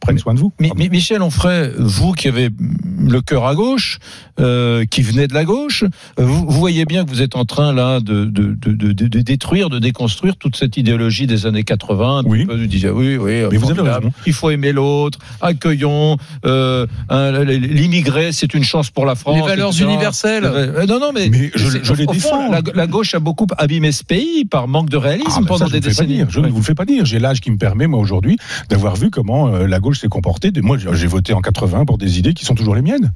prennent 0.00 0.18
soin 0.18 0.34
de 0.34 0.40
vous. 0.40 0.52
Mi- 0.58 0.72
Mi- 0.76 0.88
Michel 0.88 1.22
Onfray, 1.22 1.70
vous 1.78 2.12
qui 2.12 2.28
avez 2.28 2.48
le 2.98 3.20
cœur 3.20 3.46
à 3.46 3.54
gauche, 3.54 3.98
euh, 4.40 4.84
qui 4.90 5.02
venez 5.02 5.26
de 5.28 5.34
la 5.34 5.44
gauche, 5.44 5.84
euh, 6.18 6.24
vous, 6.24 6.46
vous 6.46 6.58
voyez 6.58 6.84
bien 6.86 7.04
que 7.04 7.10
vous 7.10 7.20
êtes 7.22 7.36
en 7.36 7.44
train 7.44 7.72
là 7.72 8.00
de, 8.00 8.24
de, 8.24 8.54
de, 8.54 8.72
de- 8.72 8.92
de- 8.92 9.08
de 9.08 9.20
détruire, 9.20 9.68
de 9.68 9.78
déconstruire 9.78 10.36
toute 10.36 10.56
cette 10.56 10.76
idéologie 10.76 11.26
des 11.26 11.46
années 11.46 11.64
80. 11.64 12.18
un 12.18 12.24
Oui. 12.24 12.46
peu, 12.46 12.56
Vous 12.56 12.66
disiez 12.66 12.90
oui, 12.90 13.16
oui, 13.16 13.42
Mais 13.50 13.56
vous 13.58 13.66
avez 13.70 13.74
formidable. 13.76 13.88
raison. 14.06 14.12
Il 14.26 14.32
faut 14.32 14.50
aimer 14.50 14.72
l'autre, 14.72 15.18
accueillons. 15.40 16.16
euh, 16.46 16.86
L'immigré, 17.48 18.32
c'est 18.32 18.54
une 18.54 18.64
chance 18.64 18.90
pour 18.90 19.06
la 19.06 19.14
France. 19.14 19.36
Les 19.36 19.42
valeurs 19.42 19.70
etc. 19.70 19.84
universelles. 19.84 20.44
Non, 20.88 20.98
non, 21.00 21.12
mais, 21.14 21.28
Mais 21.28 21.50
je- 21.54 21.92
les 21.94 22.04
au 22.04 22.08
fond, 22.08 22.12
défends. 22.12 22.50
La, 22.50 22.60
la 22.74 22.86
gauche 22.86 23.14
a 23.14 23.18
beaucoup 23.20 23.46
abîmé 23.58 23.92
ce 23.92 24.04
pays 24.04 24.44
par 24.44 24.68
manque 24.68 24.88
de 24.90 24.96
réalisme 24.96 25.42
Ah, 25.44 25.46
pendant 25.46 25.66
ça, 25.66 25.72
des 25.72 25.80
décennies. 25.80 26.22
Je 26.28 26.40
ne 26.40 26.48
vous 26.48 26.58
le 26.58 26.62
fais 26.62 26.74
pas 26.74 26.84
dire. 26.84 27.04
J'ai 27.04 27.18
l'âge 27.18 27.40
qui 27.40 27.50
me 27.50 27.56
permet, 27.58 27.86
moi, 27.86 28.00
aujourd'hui, 28.00 28.36
d'avoir 28.68 28.96
vu 28.96 29.10
comment 29.10 29.48
euh, 29.48 29.66
la 29.66 29.80
gauche 29.80 29.89
s'est 29.96 30.08
comportée. 30.08 30.52
Moi, 30.62 30.78
j'ai 30.78 31.06
voté 31.06 31.32
en 31.32 31.40
80 31.40 31.84
pour 31.84 31.98
des 31.98 32.18
idées 32.18 32.34
qui 32.34 32.44
sont 32.44 32.54
toujours 32.54 32.74
les 32.74 32.82
miennes. 32.82 33.12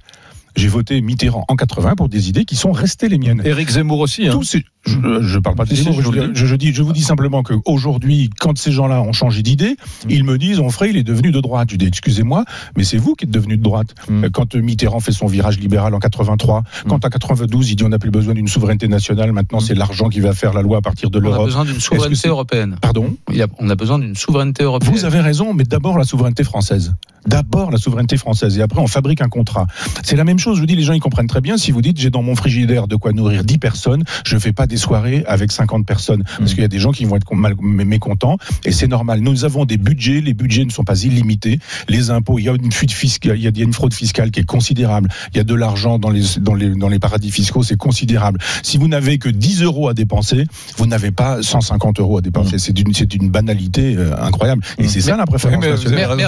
J'ai 0.57 0.69
voté 0.69 1.01
Mitterrand 1.01 1.45
en 1.49 1.57
80 1.57 1.97
pour 1.97 2.09
des 2.09 2.29
idées 2.29 2.45
qui 2.45 2.55
sont 2.57 2.71
restées 2.73 3.09
les 3.09 3.19
miennes. 3.19 3.43
Éric 3.45 3.71
Zemmour 3.71 3.99
aussi. 4.01 4.29
Hein. 4.29 4.33
Tous 4.33 4.45
ces- 4.45 4.65
je, 4.86 5.23
je 5.23 5.39
parle 5.39 5.56
pas 5.56 5.65
de 5.65 5.74
Si, 5.74 5.82
je 5.85 5.90
vous 5.90 6.12
je, 6.12 6.20
dis. 6.20 6.27
je- 6.35 6.47
je 6.47 6.56
dis, 6.56 6.73
je 6.74 6.82
vous 6.82 6.93
dis 6.93 7.02
simplement 7.02 7.43
qu'aujourd'hui, 7.43 8.31
quand 8.40 8.56
ces 8.59 8.70
gens-là 8.73 9.01
ont 9.02 9.12
changé 9.12 9.43
d'idée, 9.43 9.77
ils 10.09 10.24
me 10.24 10.36
disent, 10.39 10.61
Onfray, 10.61 10.90
il 10.90 10.97
est 10.97 11.02
devenu 11.02 11.31
de 11.32 11.40
droite. 11.40 11.69
Je 11.70 11.77
dis, 11.77 11.86
excusez-moi, 11.86 12.44
mais 12.77 12.85
c'est 12.85 12.98
vous 12.98 13.15
qui 13.15 13.24
êtes 13.24 13.31
devenu 13.31 13.56
de 13.56 13.62
droite. 13.62 13.94
Mm. 14.09 14.24
Euh, 14.24 14.28
Quand 14.32 14.55
euh, 14.55 14.61
Mitterrand 14.61 15.01
fait 15.01 15.12
son 15.12 15.27
virage 15.27 15.59
libéral 15.59 15.94
en 15.94 15.98
83, 15.98 16.61
Mm. 16.61 16.89
quand 16.89 17.05
en 17.05 17.09
92, 17.09 17.70
il 17.70 17.77
dit, 17.77 17.85
on 17.85 17.89
n'a 17.89 17.98
plus 17.98 18.11
besoin 18.11 18.35
d'une 18.35 18.48
souveraineté 18.48 18.89
nationale, 18.89 19.32
maintenant 19.32 19.61
c'est 19.61 19.74
l'argent 19.74 20.09
qui 20.09 20.20
va 20.20 20.32
faire 20.35 20.52
la 20.52 20.62
loi 20.62 20.78
à 20.78 20.81
partir 20.82 21.11
de 21.11 21.19
On 21.19 21.23
a 21.23 21.24
l'Europe. 21.24 21.47
besoin 21.47 21.65
d'une 21.65 21.81
souveraineté 21.81 22.28
européenne. 22.28 22.77
Pardon 22.81 23.16
Il 23.31 23.36
y 23.36 23.43
a- 23.43 23.47
on 23.59 23.70
a 23.70 23.74
besoin 23.74 23.98
d'une 23.98 24.15
souveraineté 24.16 24.65
européenne. 24.65 24.93
Vous 24.94 25.05
avez 25.05 25.20
raison, 25.20 25.55
mais 25.55 25.65
d'abord 25.65 25.98
la 25.98 26.05
souveraineté 26.05 26.44
française. 26.44 26.94
D'abord 27.27 27.70
la 27.70 27.78
souveraineté 27.78 28.19
française 28.19 28.59
et 28.59 28.62
après 28.62 28.81
on 28.81 28.86
fabrique 28.86 29.23
un 29.23 29.31
contrat. 29.31 29.66
C'est 30.02 30.15
la 30.16 30.24
même 30.24 30.39
chose, 30.39 30.56
je 30.56 30.61
vous 30.61 30.66
dis, 30.66 30.77
les 30.77 30.82
gens 30.82 30.93
ils 30.93 31.01
comprennent 31.01 31.27
très 31.27 31.40
bien. 31.40 31.56
Si 31.56 31.70
vous 31.73 31.81
dites 31.81 31.98
j'ai 31.98 32.11
dans 32.11 32.23
mon 32.23 32.36
frigidaire 32.36 32.86
de 32.86 32.97
quoi 32.97 33.12
nourrir 33.12 33.44
10 33.44 33.56
personnes, 33.56 34.05
je 34.27 34.36
fais 34.36 34.52
pas 34.52 34.66
des 34.75 34.81
soirées 34.81 35.23
avec 35.29 35.53
50 35.53 35.87
personnes 35.87 36.25
parce 36.39 36.53
qu'il 36.55 36.63
y 36.63 36.65
a 36.65 36.69
des 36.69 36.81
gens 36.81 36.91
qui 36.91 37.05
vont 37.05 37.15
être 37.17 37.33
mal, 37.35 37.55
mécontents 37.61 38.39
et 38.65 38.73
c'est 38.73 38.89
normal. 38.89 39.21
Nous 39.21 39.45
avons 39.45 39.65
des 39.65 39.77
budgets, 39.77 40.21
les 40.21 40.35
budgets 40.35 40.65
ne 40.65 40.71
sont 40.71 40.83
pas 40.85 41.01
illimités. 41.05 41.61
Les 41.89 42.11
impôts, 42.11 42.39
il 42.41 42.45
y 42.47 42.49
a 42.49 42.53
une 42.55 42.73
fuite 42.73 42.91
fiscale, 42.93 43.37
il 43.39 43.45
y 43.45 43.61
a 43.61 43.65
une 43.65 43.73
fraude 43.73 43.95
fiscale 43.95 44.31
qui 44.33 44.41
est 44.41 44.45
considérable. 44.45 45.09
Il 45.33 45.37
y 45.37 45.41
a 45.41 45.45
de 45.45 45.55
l'argent 45.55 45.99
dans 46.01 46.11
les, 46.11 46.23
dans 46.41 46.55
les, 46.55 46.71
dans 46.71 46.89
les 46.89 46.99
paradis 46.99 47.31
fiscaux, 47.31 47.63
c'est 47.63 47.77
considérable. 47.77 48.41
Si 48.65 48.77
vous 48.79 48.89
n'avez 48.89 49.19
que 49.19 49.29
10 49.29 49.63
euros 49.63 49.89
à 49.89 49.95
dépenser, 49.95 50.45
vous 50.77 50.87
n'avez 50.87 51.13
pas 51.13 51.41
150 51.43 52.01
euros 52.01 52.19
à 52.19 52.21
dépenser. 52.21 52.59
C'est 52.59 52.73
d'une, 52.73 52.93
c'est 52.95 53.07
d'une 53.07 53.31
banalité 53.31 53.95
euh, 53.97 54.13
incroyable. 54.21 54.63
Et 54.79 54.89
c'est 54.89 55.01
ça 55.03 55.17
la 55.17 55.27
préférence 55.27 55.65
nationale. 55.65 56.19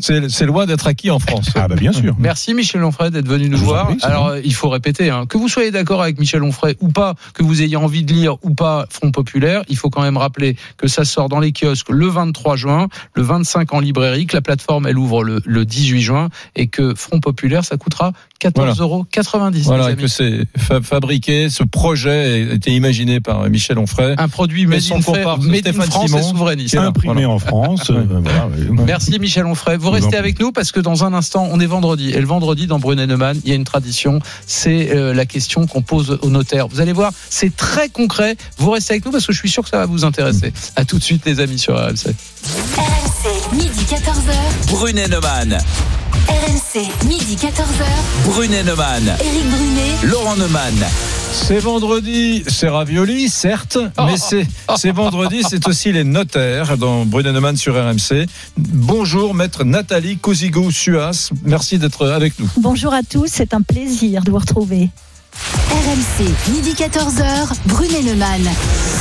c'est- 0.00 0.46
loin 0.46 0.66
d'être 0.66 0.86
acquis 0.86 1.10
en 1.10 1.18
France. 1.18 1.50
Ah 1.54 1.68
bah 1.68 1.76
bien 1.76 1.92
sûr. 1.92 2.16
Merci 2.18 2.52
Michel 2.54 2.82
Onfray 2.82 3.10
d'être 3.10 3.28
venu 3.28 3.48
nous 3.48 3.58
voir. 3.58 3.86
prie, 3.88 3.98
Alors 4.02 4.30
bon. 4.32 4.40
il 4.44 4.54
faut 4.54 4.68
répéter, 4.70 5.08
hein, 5.10 5.24
que 5.26 5.38
vous 5.38 5.48
soyez 5.48 5.70
d'accord 5.70 6.02
avec 6.02 6.18
Michel 6.18 6.42
Onfray 6.42 6.74
ou 6.80 6.88
pas, 6.88 7.14
que 7.34 7.42
vous 7.42 7.62
ayez 7.62 7.76
envie 7.82 8.04
de 8.04 8.12
lire 8.12 8.36
ou 8.42 8.54
pas 8.54 8.86
Front 8.90 9.10
Populaire, 9.10 9.62
il 9.68 9.76
faut 9.76 9.90
quand 9.90 10.02
même 10.02 10.16
rappeler 10.16 10.56
que 10.76 10.88
ça 10.88 11.04
sort 11.04 11.28
dans 11.28 11.40
les 11.40 11.52
kiosques 11.52 11.90
le 11.90 12.06
23 12.06 12.56
juin, 12.56 12.88
le 13.14 13.22
25 13.22 13.72
en 13.74 13.80
librairie, 13.80 14.26
que 14.26 14.36
la 14.36 14.42
plateforme 14.42 14.86
elle 14.86 14.98
ouvre 14.98 15.24
le, 15.24 15.40
le 15.44 15.64
18 15.64 16.00
juin 16.00 16.28
et 16.56 16.68
que 16.68 16.94
Front 16.94 17.20
Populaire 17.20 17.64
ça 17.64 17.76
coûtera 17.76 18.12
14,90 18.48 18.80
euros. 18.80 19.06
Voilà, 19.64 19.94
que 19.94 20.06
c'est 20.06 20.46
fa- 20.56 20.80
fabriqué, 20.80 21.48
ce 21.50 21.62
projet 21.62 22.46
a 22.50 22.54
été 22.54 22.72
imaginé 22.72 23.20
par 23.20 23.48
Michel 23.48 23.78
Onfray. 23.78 24.14
Un 24.18 24.28
produit 24.28 24.66
made 24.66 24.80
son 24.80 24.96
in, 24.96 25.00
France 25.02 25.44
Simon, 26.06 26.18
et 26.18 26.22
souverainiste. 26.22 26.74
Imprimé 26.76 27.14
Voilà. 27.24 27.28
en 27.30 27.38
France. 27.38 27.90
euh, 27.90 28.04
voilà, 28.08 28.46
ouais. 28.48 28.84
Merci 28.86 29.18
Michel 29.18 29.46
Onfray. 29.46 29.76
Vous 29.76 29.90
restez 29.90 30.16
avec 30.16 30.40
nous 30.40 30.52
parce 30.52 30.72
que 30.72 30.80
dans 30.80 31.04
un 31.04 31.14
instant, 31.14 31.48
on 31.50 31.60
est 31.60 31.66
vendredi. 31.66 32.10
Et 32.10 32.20
le 32.20 32.26
vendredi, 32.26 32.66
dans 32.66 32.78
Brunet 32.78 33.06
Neumann, 33.06 33.38
il 33.44 33.48
y 33.50 33.52
a 33.52 33.56
une 33.56 33.64
tradition. 33.64 34.18
C'est 34.46 34.90
euh, 34.90 35.14
la 35.14 35.26
question 35.26 35.66
qu'on 35.66 35.82
pose 35.82 36.18
au 36.22 36.30
notaire. 36.30 36.68
Vous 36.68 36.80
allez 36.80 36.92
voir, 36.92 37.12
c'est 37.30 37.54
très 37.56 37.88
concret. 37.88 38.36
Vous 38.58 38.70
restez 38.70 38.94
avec 38.94 39.04
nous 39.04 39.12
parce 39.12 39.26
que 39.26 39.32
je 39.32 39.38
suis 39.38 39.50
sûr 39.50 39.62
que 39.62 39.68
ça 39.68 39.78
va 39.78 39.86
vous 39.86 40.04
intéresser. 40.04 40.52
À 40.76 40.84
tout 40.84 40.98
de 40.98 41.04
suite, 41.04 41.22
les 41.26 41.40
amis, 41.40 41.58
sur 41.58 41.74
RMC. 41.76 42.14
RMC, 42.76 43.54
midi 43.54 43.84
14h. 43.88 44.70
Brunet 44.70 45.08
Neumann. 45.08 45.58
RMC, 46.28 47.06
midi 47.06 47.36
14h. 47.36 47.84
Brunet 48.26 48.62
Neumann. 48.62 49.16
Éric 49.20 49.48
Brunet. 49.48 49.96
Laurent 50.04 50.36
Neumann. 50.36 50.74
C'est 51.32 51.58
vendredi, 51.58 52.44
c'est 52.46 52.68
ravioli, 52.68 53.28
certes, 53.28 53.78
mais 53.98 54.16
c'est 54.16 54.90
vendredi, 54.92 55.42
c'est 55.48 55.66
aussi 55.66 55.92
les 55.92 56.04
notaires 56.04 56.76
dans 56.76 57.04
Brunet-Neumann 57.04 57.56
sur 57.56 57.74
RMC. 57.74 58.26
Bonjour, 58.56 59.34
maître 59.34 59.64
Nathalie 59.64 60.18
Cousigo-Suas. 60.18 61.30
Merci 61.44 61.78
d'être 61.78 62.06
avec 62.08 62.38
nous. 62.38 62.48
Bonjour 62.58 62.92
à 62.92 63.02
tous, 63.02 63.28
c'est 63.30 63.54
un 63.54 63.62
plaisir 63.62 64.22
de 64.22 64.30
vous 64.30 64.38
retrouver. 64.38 64.90
RMC, 65.36 66.52
midi 66.52 66.72
14h. 66.74 67.52
Brunet 67.66 68.02
Neumann. 68.02 68.42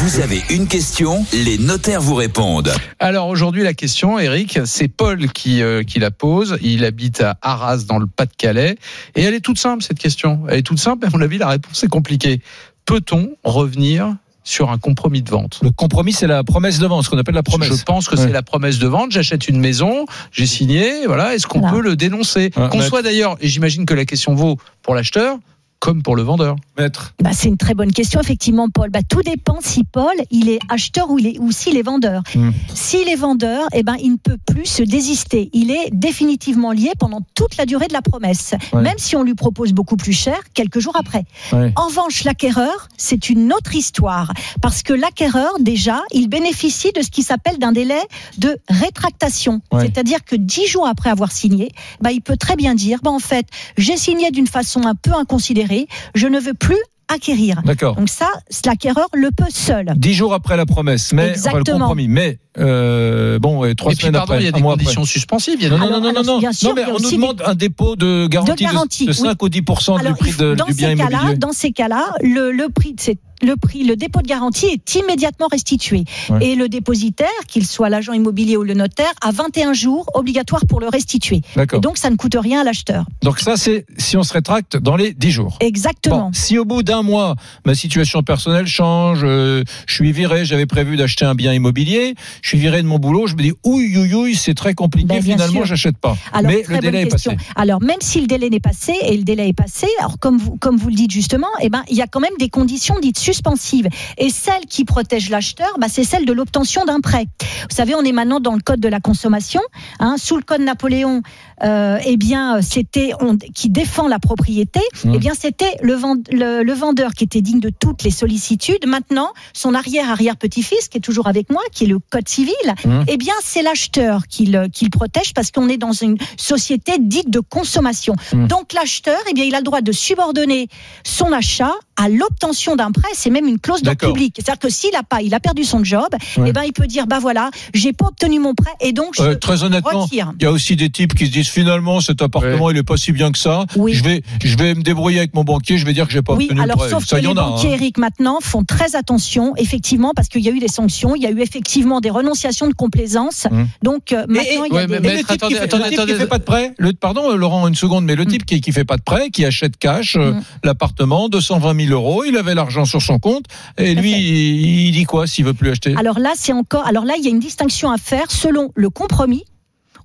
Vous 0.04 0.20
avez 0.22 0.42
une 0.50 0.68
question, 0.68 1.26
les 1.34 1.58
notaires 1.58 2.00
vous 2.02 2.16
répondent. 2.16 2.72
Alors 3.00 3.28
aujourd'hui, 3.28 3.64
la 3.64 3.74
question, 3.74 4.18
Eric, 4.18 4.60
c'est 4.66 4.88
Paul 4.88 5.28
qui, 5.34 5.62
euh, 5.62 5.84
qui 5.84 6.00
la 6.00 6.10
pose. 6.10 6.58
Il 6.62 6.86
habite 6.86 7.20
à 7.22 7.38
Arras, 7.42 7.84
dans 7.86 7.98
le 8.00 8.08
Pas-de-Calais. 8.08 8.78
Et 9.16 9.22
elle 9.24 9.34
est 9.34 9.42
toute 9.42 9.58
simple, 9.60 9.84
cette 9.84 10.00
question. 10.00 10.44
Elle 10.48 10.60
est 10.60 10.64
toute 10.64 10.80
simple, 10.80 11.00
mais 11.02 11.14
à 11.14 11.18
mon 11.18 11.22
avis, 11.24 11.38
la 11.38 11.50
réponse 11.50 11.84
est 11.84 11.90
compliquée. 11.90 12.42
Peut-on 12.86 13.32
revenir 13.44 14.16
sur 14.44 14.72
un 14.72 14.78
compromis 14.78 15.22
de 15.22 15.30
vente? 15.30 15.60
Le 15.62 15.70
compromis, 15.72 16.14
c'est 16.14 16.28
la 16.28 16.44
promesse 16.46 16.80
de 16.80 16.88
vente, 16.88 17.04
ce 17.04 17.10
qu'on 17.10 17.18
appelle 17.18 17.36
la 17.36 17.44
promesse. 17.44 17.78
Je 17.78 17.84
pense 17.84 18.08
que 18.08 18.16
Ouais. 18.16 18.24
c'est 18.24 18.32
la 18.32 18.42
promesse 18.42 18.80
de 18.80 18.88
vente. 18.88 19.12
J'achète 19.12 19.50
une 19.50 19.60
maison, 19.60 20.06
j'ai 20.32 20.48
signé. 20.48 21.06
Voilà. 21.08 21.36
Est-ce 21.36 21.46
qu'on 21.46 21.60
Voilà. 21.60 21.76
peut 21.76 21.82
le 21.84 21.96
dénoncer? 21.98 22.52
Ouais, 22.56 22.70
Qu'on 22.70 22.82
soit 22.82 23.02
d'ailleurs, 23.02 23.36
et 23.42 23.50
j'imagine 23.50 23.86
que 23.86 23.94
la 23.94 24.06
question 24.06 24.34
vaut 24.34 24.58
pour 24.82 24.96
l'acheteur 24.96 25.38
comme 25.82 26.04
pour 26.04 26.16
le 26.16 26.22
vendeur. 26.22 26.56
Maître. 26.78 27.14
Bah, 27.22 27.32
c'est 27.34 27.48
une 27.50 27.58
très 27.58 27.74
bonne 27.74 27.92
question, 27.92 28.22
effectivement, 28.22 28.70
Paul. 28.70 28.92
Bah, 28.92 29.00
tout 29.08 29.24
dépend 29.24 29.58
si 29.62 29.84
Paul, 29.84 30.14
il 30.30 30.48
est 30.48 30.60
acheteur 30.70 31.10
ou, 31.10 31.18
il 31.18 31.26
est, 31.28 31.40
ou 31.40 31.52
s'il 31.52 31.76
est 31.76 31.82
vendeur. 31.82 32.22
Hmm. 32.36 32.52
S'il 32.74 33.10
est 33.10 33.16
vendeur, 33.16 33.66
eh 33.74 33.82
ben, 33.82 33.96
il 34.02 34.12
ne 34.12 34.18
peut 34.18 34.38
plus 34.46 34.66
se 34.66 34.84
désister. 34.84 35.50
Il 35.54 35.72
est 35.72 35.90
définitivement 35.92 36.72
lié 36.72 36.92
pendant 37.00 37.22
toute 37.34 37.58
la 37.58 37.66
durée 37.66 37.88
de 37.88 37.94
la 37.94 38.04
promesse, 38.04 38.54
Ouais. 38.74 38.82
même 38.84 38.98
si 38.98 39.16
on 39.16 39.24
lui 39.24 39.34
propose 39.34 39.74
beaucoup 39.74 39.98
plus 39.98 40.14
cher 40.14 40.38
quelques 40.54 40.80
jours 40.80 40.96
après. 40.96 41.26
Ouais. 41.52 41.74
En 41.76 41.88
revanche, 41.88 42.24
l'acquéreur, 42.26 42.88
c'est 42.96 43.30
une 43.30 43.52
autre 43.52 43.74
histoire. 43.76 44.32
Parce 44.62 44.84
que 44.84 44.94
l'acquéreur, 44.94 45.50
déjà, 45.60 46.02
il 46.14 46.30
bénéficie 46.30 46.92
de 46.96 47.02
ce 47.02 47.10
qui 47.10 47.24
s'appelle 47.24 47.58
d'un 47.58 47.72
délai 47.72 48.00
de 48.38 48.56
rétractation. 48.70 49.62
Ouais. 49.72 49.82
C'est-à-dire 49.82 50.24
que 50.24 50.36
dix 50.36 50.68
jours 50.68 50.88
après 50.88 51.10
avoir 51.10 51.32
signé, 51.32 51.72
bah, 52.02 52.12
il 52.12 52.22
peut 52.22 52.38
très 52.38 52.56
bien 52.56 52.76
dire, 52.76 53.00
bah, 53.02 53.10
en 53.10 53.20
fait, 53.20 53.48
j'ai 53.78 53.98
signé 53.98 54.30
d'une 54.30 54.48
façon 54.48 54.86
un 54.86 54.94
peu 54.96 55.14
inconsidérée, 55.14 55.71
je 56.16 56.28
ne 56.28 56.40
veux 56.40 56.54
plus 56.54 56.82
acquérir. 57.12 57.62
D'accord. 57.66 57.96
Donc 57.96 58.10
ça, 58.10 58.28
l'acquéreur 58.66 59.08
le 59.14 59.30
peut 59.36 59.44
seul. 59.50 59.94
Dix 59.96 60.14
jours 60.14 60.34
après 60.34 60.58
la 60.58 60.66
promesse, 60.66 61.14
mais 61.14 61.22
enfin, 61.24 61.30
le 61.32 61.36
Exactement. 61.60 61.80
compromis. 61.80 62.08
Mais 62.08 62.40
euh, 62.58 63.40
bon, 63.40 63.64
et 63.66 63.76
trois 63.76 63.92
et 63.92 63.96
puis, 63.96 64.02
semaines 64.02 64.14
pardon, 64.14 64.34
après, 64.34 64.44
il 64.44 64.46
y 64.46 64.50
a 64.50 64.52
des 64.52 64.62
conditions 64.62 65.02
après. 65.02 65.12
suspensives. 65.12 65.56
Il 65.60 65.64
y 65.64 65.66
a 65.68 65.70
Non, 65.70 65.78
non, 65.78 65.86
non, 65.86 66.00
non, 66.02 66.10
Alors, 66.10 66.24
non, 66.24 66.34
non. 66.34 66.40
bien 66.40 66.52
sûr, 66.52 66.70
Non, 66.70 66.76
mais 66.76 66.86
on 66.86 67.00
nous 67.00 67.12
demande 67.12 67.42
un 67.46 67.56
dépôt 67.56 67.96
de 67.96 68.28
garantie 68.28 68.64
de, 68.66 68.70
garantie, 68.72 69.06
de 69.06 69.12
5 69.14 69.42
ou 69.42 69.50
10 69.50 69.62
du 69.62 69.66
Alors, 70.00 70.18
prix 70.18 70.32
de- 70.38 70.56
dans 70.56 70.66
du 70.66 70.74
bien 70.74 70.90
ces 70.90 70.96
cas-là, 70.96 71.18
immobilier. 71.18 71.38
dans 71.38 71.54
ces 71.54 71.72
cas-là, 71.72 72.14
le, 72.22 72.52
le 72.52 72.70
prix, 72.70 72.96
c'est 73.00 73.18
le 73.44 73.56
prix, 73.56 73.84
le 73.84 73.96
dépôt 73.96 74.22
de 74.22 74.28
garantie 74.28 74.68
est 74.68 74.96
immédiatement 74.96 75.48
restitué. 75.52 76.04
Ouais. 76.30 76.46
Et 76.46 76.56
le 76.56 76.70
dépositaire, 76.70 77.28
qu'il 77.48 77.66
soit 77.66 77.90
l'agent 77.90 78.14
immobilier 78.14 78.56
ou 78.56 78.62
le 78.62 78.76
notaire, 78.76 79.12
a 79.20 79.32
21 79.32 79.74
jours 79.74 80.06
obligatoire 80.14 80.62
pour 80.70 80.80
le 80.80 80.88
restituer. 80.88 81.42
D'accord. 81.56 81.78
Et 81.80 81.82
donc, 81.82 81.98
ça 81.98 82.12
ne 82.12 82.18
coûte 82.18 82.36
rien 82.40 82.62
à 82.62 82.64
l'acheteur. 82.64 83.06
Donc 83.24 83.40
ça, 83.40 83.58
c'est 83.58 83.88
si 83.98 84.16
on 84.16 84.22
se 84.22 84.32
rétracte 84.34 84.78
dans 84.78 84.96
les 84.96 85.14
10 85.14 85.32
jours. 85.32 85.58
Exactement. 85.60 86.26
Bon, 86.26 86.32
si 86.34 86.60
au 86.60 86.66
bout 86.66 86.84
d'un 86.84 87.01
mois, 87.04 87.36
ma 87.66 87.76
situation 87.76 88.24
personnelle 88.24 88.68
change, 88.68 89.22
euh, 89.24 89.64
je 89.88 89.94
suis 89.94 90.12
viré, 90.12 90.46
j'avais 90.46 90.66
prévu 90.66 90.98
d'acheter 90.98 91.26
un 91.26 91.36
bien 91.36 91.54
immobilier, 91.54 92.16
je 92.42 92.50
suis 92.50 92.58
viré 92.58 92.82
de 92.82 92.88
mon 92.88 93.00
boulot, 93.00 93.28
je 93.28 93.36
me 93.36 93.42
dis, 93.42 93.54
ouille, 93.64 93.98
ouille, 93.98 94.14
ouille, 94.14 94.36
c'est 94.36 94.54
très 94.54 94.74
compliqué, 94.74 95.08
Ben, 95.08 95.22
finalement, 95.22 95.66
j'achète 95.66 95.98
pas. 95.98 96.16
Alors, 96.34 96.52
Mais 96.52 96.64
le 96.68 96.80
délai 96.80 97.02
est 97.04 97.08
passé. 97.08 97.32
Alors, 97.56 97.82
même 97.82 98.02
si 98.02 98.22
le 98.22 98.28
délai 98.28 98.50
n'est 98.50 98.60
passé, 98.60 98.94
et 99.04 99.18
le 99.18 99.24
délai 99.24 99.50
est 99.50 99.54
passé, 99.54 99.88
alors 100.00 100.20
comme 100.20 100.38
vous, 100.38 100.58
comme 100.58 100.78
vous 100.78 100.90
le 100.90 100.96
dites 100.96 101.12
justement, 101.12 101.48
eh 101.62 101.70
ben, 101.70 101.84
il 101.90 101.96
y 101.96 102.02
a 102.02 102.08
quand 102.08 102.20
même 102.20 102.38
des 102.40 102.50
conditions 102.50 103.00
dites 103.02 103.20
suspensives. 103.20 103.88
Et 104.18 104.30
celle 104.30 104.66
qui 104.68 104.86
protège 104.86 105.30
l'acheteur, 105.30 105.76
bah, 105.80 105.88
c'est 105.90 106.04
celle 106.04 106.26
de 106.26 106.34
l'obtention 106.34 106.86
d'un 106.86 107.00
prêt. 107.00 107.26
Vous 107.70 107.76
savez, 107.76 107.96
on 107.96 108.04
est 108.04 108.12
maintenant 108.12 108.40
dans 108.40 108.54
le 108.54 108.62
code 108.62 108.80
de 108.80 108.88
la 108.88 109.00
consommation. 109.00 109.62
Hein, 110.00 110.16
sous 110.18 110.38
le 110.38 110.44
code 110.44 110.62
Napoléon, 110.62 111.22
euh, 111.64 111.98
eh 112.06 112.18
bien, 112.18 112.62
c'était 112.62 113.12
on- 113.20 113.38
qui 113.38 113.70
défend 113.70 114.08
la 114.08 114.20
propriété. 114.20 114.80
Mmh. 115.06 115.14
Eh 115.16 115.20
bien, 115.20 115.34
c'était 115.40 115.76
le, 115.82 115.94
vend- 115.94 116.16
le, 116.32 116.64
le 116.64 116.74
vendeur 116.74 117.12
qui 117.14 117.24
était 117.24 117.42
digne 117.42 117.60
de 117.60 117.70
toutes 117.70 118.04
les 118.04 118.12
sollicitudes. 118.12 118.86
Maintenant, 118.88 119.32
son 119.54 119.74
arrière-arrière-petit-fils, 119.74 120.88
qui 120.90 120.98
est 120.98 121.02
toujours 121.02 121.28
avec 121.28 121.50
moi, 121.50 121.62
qui 121.72 121.86
est 121.86 121.88
le 121.88 122.00
code 122.00 122.28
civil, 122.28 122.52
Mmh. 122.86 123.04
eh 123.08 123.18
bien, 123.18 123.34
c'est 123.44 123.62
l'acheteur 123.62 124.28
qui 124.28 124.46
le, 124.46 124.68
qui 124.68 124.86
le 124.86 124.90
protège 124.90 125.34
parce 125.34 125.52
qu'on 125.52 125.68
est 125.70 125.78
dans 125.78 125.92
une 125.92 126.18
société 126.38 126.94
dite 127.00 127.30
de 127.30 127.40
consommation. 127.40 128.16
Mmh. 128.34 128.48
Donc, 128.48 128.74
l'acheteur, 128.74 129.20
eh 129.30 129.34
bien, 129.34 129.44
il 129.46 129.54
a 129.56 129.60
le 129.60 129.64
droit 129.64 129.82
de 129.82 129.92
subordonner 129.92 130.68
son 131.04 131.32
achat 131.32 131.74
à 131.96 132.10
l'obtention 132.10 132.76
d'un 132.76 132.92
prêt. 132.92 133.10
C'est 133.14 133.30
même 133.30 133.48
une 133.48 133.60
clause 133.60 133.82
d'ordre 133.84 133.98
D'accord. 134.00 134.14
public. 134.14 134.36
C'est-à-dire 134.38 134.60
que 134.60 134.70
s'il 134.70 134.96
a 134.96 135.04
pas, 135.04 135.22
il 135.22 135.34
a 135.34 135.40
perdu 135.40 135.64
son 135.64 135.84
job, 135.84 136.08
Ouais. 136.38 136.46
eh 136.50 136.54
ben, 136.54 136.64
il 136.64 136.74
peut 136.74 136.88
dire, 136.88 137.06
bah 137.08 137.20
voilà, 137.20 137.52
j'ai 137.74 137.94
pas 137.94 138.08
obtenu 138.08 138.40
mon 138.40 138.54
prêt 138.56 138.72
et 138.80 138.94
donc 138.94 139.16
je 139.16 139.22
Euh, 139.22 139.36
très 139.36 139.64
honnêtement, 139.64 140.08
il 140.12 140.24
y 140.42 140.46
a 140.46 140.52
aussi 140.52 140.76
des 140.76 140.90
types 140.90 141.14
qui 141.14 141.28
se 141.28 141.32
disent 141.32 141.50
finalement 141.52 142.00
cet 142.02 142.22
appartement 142.22 142.70
il 142.72 142.78
est 142.78 142.84
pas 142.84 142.98
si 142.98 143.12
bien 143.12 143.32
que 143.32 143.38
ça. 143.38 143.66
Oui. 143.76 143.94
Je 143.94 144.04
vais 144.04 144.22
je 144.44 144.56
vais 144.58 144.74
me 144.76 144.82
débrouiller 144.82 145.20
avec 145.20 145.34
mon 145.36 145.44
banquier, 145.44 145.78
je 145.78 145.86
vais 145.86 145.94
dire 145.94 146.08
que 146.08 146.14
j'ai 146.14 146.22
pas 146.22 146.34
Oui, 146.34 146.46
obtenu 146.46 146.62
alors 146.62 146.78
le 146.78 146.82
prêt. 146.82 146.90
sauf 146.90 147.06
ça 147.06 147.18
que 147.18 147.22
y 147.22 147.26
les 147.26 147.30
en 147.30 147.38
a. 147.38 147.42
banquiers, 147.50 147.70
hein. 147.70 147.74
Eric, 147.76 147.98
maintenant 147.98 148.40
font 148.42 148.64
très 148.64 148.96
attention, 148.96 149.54
effectivement, 149.58 150.14
parce 150.16 150.28
qu'il 150.30 150.42
y 150.42 150.50
a 150.50 150.52
eu 150.52 150.60
des 150.60 150.68
sanctions, 150.68 151.16
il 151.16 151.22
y 151.22 151.26
a 151.26 151.32
eu 151.32 151.42
effectivement 151.42 152.00
des 152.02 152.10
renonciations 152.10 152.68
de 152.68 152.74
complaisance. 152.74 153.48
Hum. 153.52 153.68
Donc 153.84 154.12
euh, 154.14 154.26
maintenant, 154.28 154.64
il 154.66 154.74
y 154.74 154.78
a 154.78 154.82
ouais, 154.82 154.88
des... 154.88 154.96
le 154.96 155.02
Maître, 155.02 155.18
type, 155.20 155.32
attendez, 155.32 155.54
qui 155.56 155.60
fait, 155.60 155.66
attendez, 155.66 155.84
le 155.84 155.90
type 155.90 155.98
qui 155.98 156.02
attendez. 156.04 156.16
fait 156.20 156.28
pas 156.28 156.38
de 156.40 156.44
prêt, 156.44 156.74
le, 156.78 156.94
pardon 156.94 157.32
euh, 157.32 157.36
Laurent 157.36 157.68
une 157.68 157.76
seconde, 157.76 158.06
mais 158.06 158.16
le 158.16 158.26
type 158.26 158.46
qui, 158.46 158.62
qui 158.62 158.72
fait 158.72 158.86
pas 158.86 158.98
de 158.98 159.04
prêt, 159.04 159.30
qui 159.30 159.46
achète 159.46 159.78
cash 159.78 160.16
euh, 160.16 160.32
Mm. 160.32 160.42
l'appartement 160.64 161.28
220 161.30 161.86
000 161.88 161.92
euros, 161.94 162.24
il 162.24 162.38
avait 162.38 162.56
l'argent 162.56 162.86
sur 162.86 163.02
son 163.02 163.20
compte 163.20 163.46
et 163.78 163.96
lui 163.96 164.12
il, 164.12 164.88
il 164.88 164.92
dit 164.92 165.04
quoi 165.06 165.28
s'il 165.28 165.46
veut 165.46 165.54
plus 165.54 165.70
acheter 165.72 165.94
Alors 165.98 166.20
là, 166.20 166.32
c'est 166.36 166.54
encore. 166.54 166.86
Alors 166.88 167.06
là, 167.06 167.16
il 167.18 167.24
y 167.24 167.28
a 167.28 167.32
une 167.32 167.40
distinction 167.40 167.92
à 167.92 167.98
faire 167.98 168.30
selon 168.32 168.72
le 168.76 168.90
compromis 168.90 169.44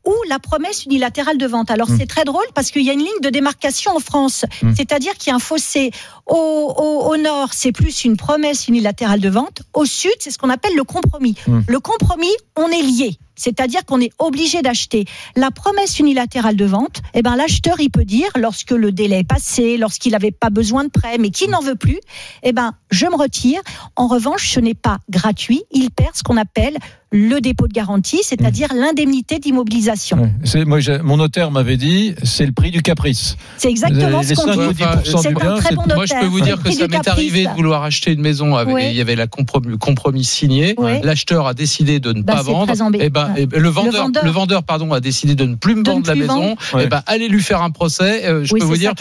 ou 0.07 0.15
la 0.28 0.39
promesse 0.39 0.85
unilatérale 0.87 1.37
de 1.37 1.47
vente. 1.47 1.70
Alors 1.70 1.91
Mm. 1.91 1.97
c'est 1.99 2.07
très 2.07 2.24
drôle 2.24 2.47
parce 2.55 2.70
qu'il 2.70 2.83
y 2.83 2.91
a 2.91 2.93
une 2.93 3.01
ligne 3.01 3.20
de 3.23 3.28
démarcation 3.28 3.95
en 3.95 4.01
France, 4.01 4.45
Mm. 4.62 4.73
c'est-à-dire 4.77 5.15
qu'il 5.19 5.31
y 5.31 5.33
a 5.33 5.37
un 5.37 5.41
fossé. 5.41 5.91
Au, 6.27 6.35
au, 6.35 7.12
au 7.12 7.16
nord, 7.16 7.51
c'est 7.53 7.73
plus 7.73 8.05
une 8.05 8.16
promesse 8.16 8.66
unilatérale 8.69 9.20
de 9.20 9.28
vente. 9.28 9.62
Au 9.74 9.85
sud, 9.85 10.12
c'est 10.20 10.31
ce 10.31 10.39
qu'on 10.39 10.51
appelle 10.51 10.74
le 10.74 10.85
compromis. 10.85 11.35
Mm. 11.47 11.61
Le 11.69 11.81
compromis, 11.81 12.33
on 12.57 12.69
est 12.69 12.83
lié. 12.83 13.19
C'est-à-dire 13.39 13.85
qu'on 13.85 14.01
est 14.01 14.12
obligé 14.19 14.62
d'acheter. 14.62 15.05
La 15.37 15.51
promesse 15.51 15.99
unilatérale 15.99 16.57
de 16.57 16.65
vente, 16.65 17.03
eh 17.12 17.20
ben, 17.20 17.37
l'acheteur, 17.37 17.78
il 17.81 17.91
peut 17.91 18.07
dire, 18.07 18.28
lorsque 18.35 18.70
le 18.70 18.93
délai 18.93 19.19
est 19.20 19.28
passé, 19.28 19.77
lorsqu'il 19.77 20.12
n'avait 20.12 20.31
pas 20.31 20.49
besoin 20.49 20.85
de 20.85 20.89
prêt, 20.89 21.19
mais 21.19 21.28
qu'il 21.28 21.51
n'en 21.51 21.61
veut 21.61 21.74
plus, 21.77 22.01
eh 22.43 22.53
ben, 22.53 22.73
je 22.91 23.05
me 23.07 23.15
retire. 23.15 23.61
En 23.95 24.07
revanche, 24.07 24.51
ce 24.55 24.59
n'est 24.61 24.73
pas 24.74 24.99
gratuit. 25.11 25.65
Il 25.70 25.91
perd 25.91 26.16
ce 26.16 26.23
qu'on 26.23 26.39
appelle 26.39 26.78
le 27.12 27.41
dépôt 27.41 27.69
de 27.69 27.73
garantie, 27.73 28.19
c'est-à-dire 28.23 28.69
l'indemnité 28.74 29.39
d'immobilisation. 29.39 30.23
Ouais. 30.23 30.31
C'est- 30.45 30.65
moi, 30.65 30.78
mon 31.05 31.16
notaire 31.19 31.51
m'avait 31.51 31.77
dit, 31.77 32.15
c'est 32.24 32.45
le 32.47 32.53
prix 32.53 32.70
du 32.73 32.83
caprice. 32.83 33.37
C'est 33.59 33.70
exactement 33.70 34.20
Les 34.20 34.27
ce 34.27 34.35
qu'on 34.35 34.53
5 34.53 34.57
ou 34.69 34.73
dit. 34.73 34.83
10% 34.83 35.19
C'est 35.23 35.28
un 35.28 35.33
bien, 35.33 35.57
très 35.57 35.74
bon 35.74 35.83
Moi, 35.87 35.97
notaire. 35.99 36.19
je 36.19 36.20
peux 36.24 36.27
vous 36.31 36.41
dire 36.41 36.57
le 36.57 36.62
que 36.70 36.73
ça 36.77 36.89
m'est 36.89 37.09
arrivé 37.09 37.45
de 37.45 37.51
vouloir 37.51 37.85
acheter 37.85 38.12
une 38.12 38.20
maison 38.20 38.57
avec, 38.57 38.74
Ouais. 38.74 38.91
il 38.91 38.97
y 38.97 39.01
avait 39.01 39.15
la 39.15 39.27
compromis, 39.28 39.78
compromis 39.78 40.24
signé. 40.24 40.74
Ouais. 40.78 41.01
L'acheteur 41.05 41.47
a 41.47 41.55
décidé 41.55 42.01
de 42.01 42.12
ne 42.12 42.23
Bah, 42.23 42.35
pas 42.35 42.43
vendre. 42.43 42.73
Et 43.01 43.09
ben, 43.09 43.33
Ouais. 43.35 43.43
et 43.43 43.47
ben, 43.47 43.61
le 43.61 43.69
vendeur, 43.69 44.03
vendeur. 44.05 44.24
le 44.24 44.31
vendeur, 44.31 44.62
pardon, 44.65 44.93
a 44.93 45.01
décidé 45.01 45.35
de 45.37 45.45
ne 45.45 45.55
plus 45.55 45.77
me 45.77 45.83
De 45.85 45.91
vendre 45.91 46.07
la 46.09 46.15
maison. 46.16 46.57
Et 46.81 46.87
ben, 46.89 47.03
allez 47.07 47.28
lui 47.28 47.43
faire 47.43 47.62
un 47.62 47.70
procès. 47.70 48.24
Euh, 48.27 48.45
je 48.45 48.53
Oui, 48.53 48.61
peux 48.61 48.66
vous 48.66 48.77
dire, 48.77 48.93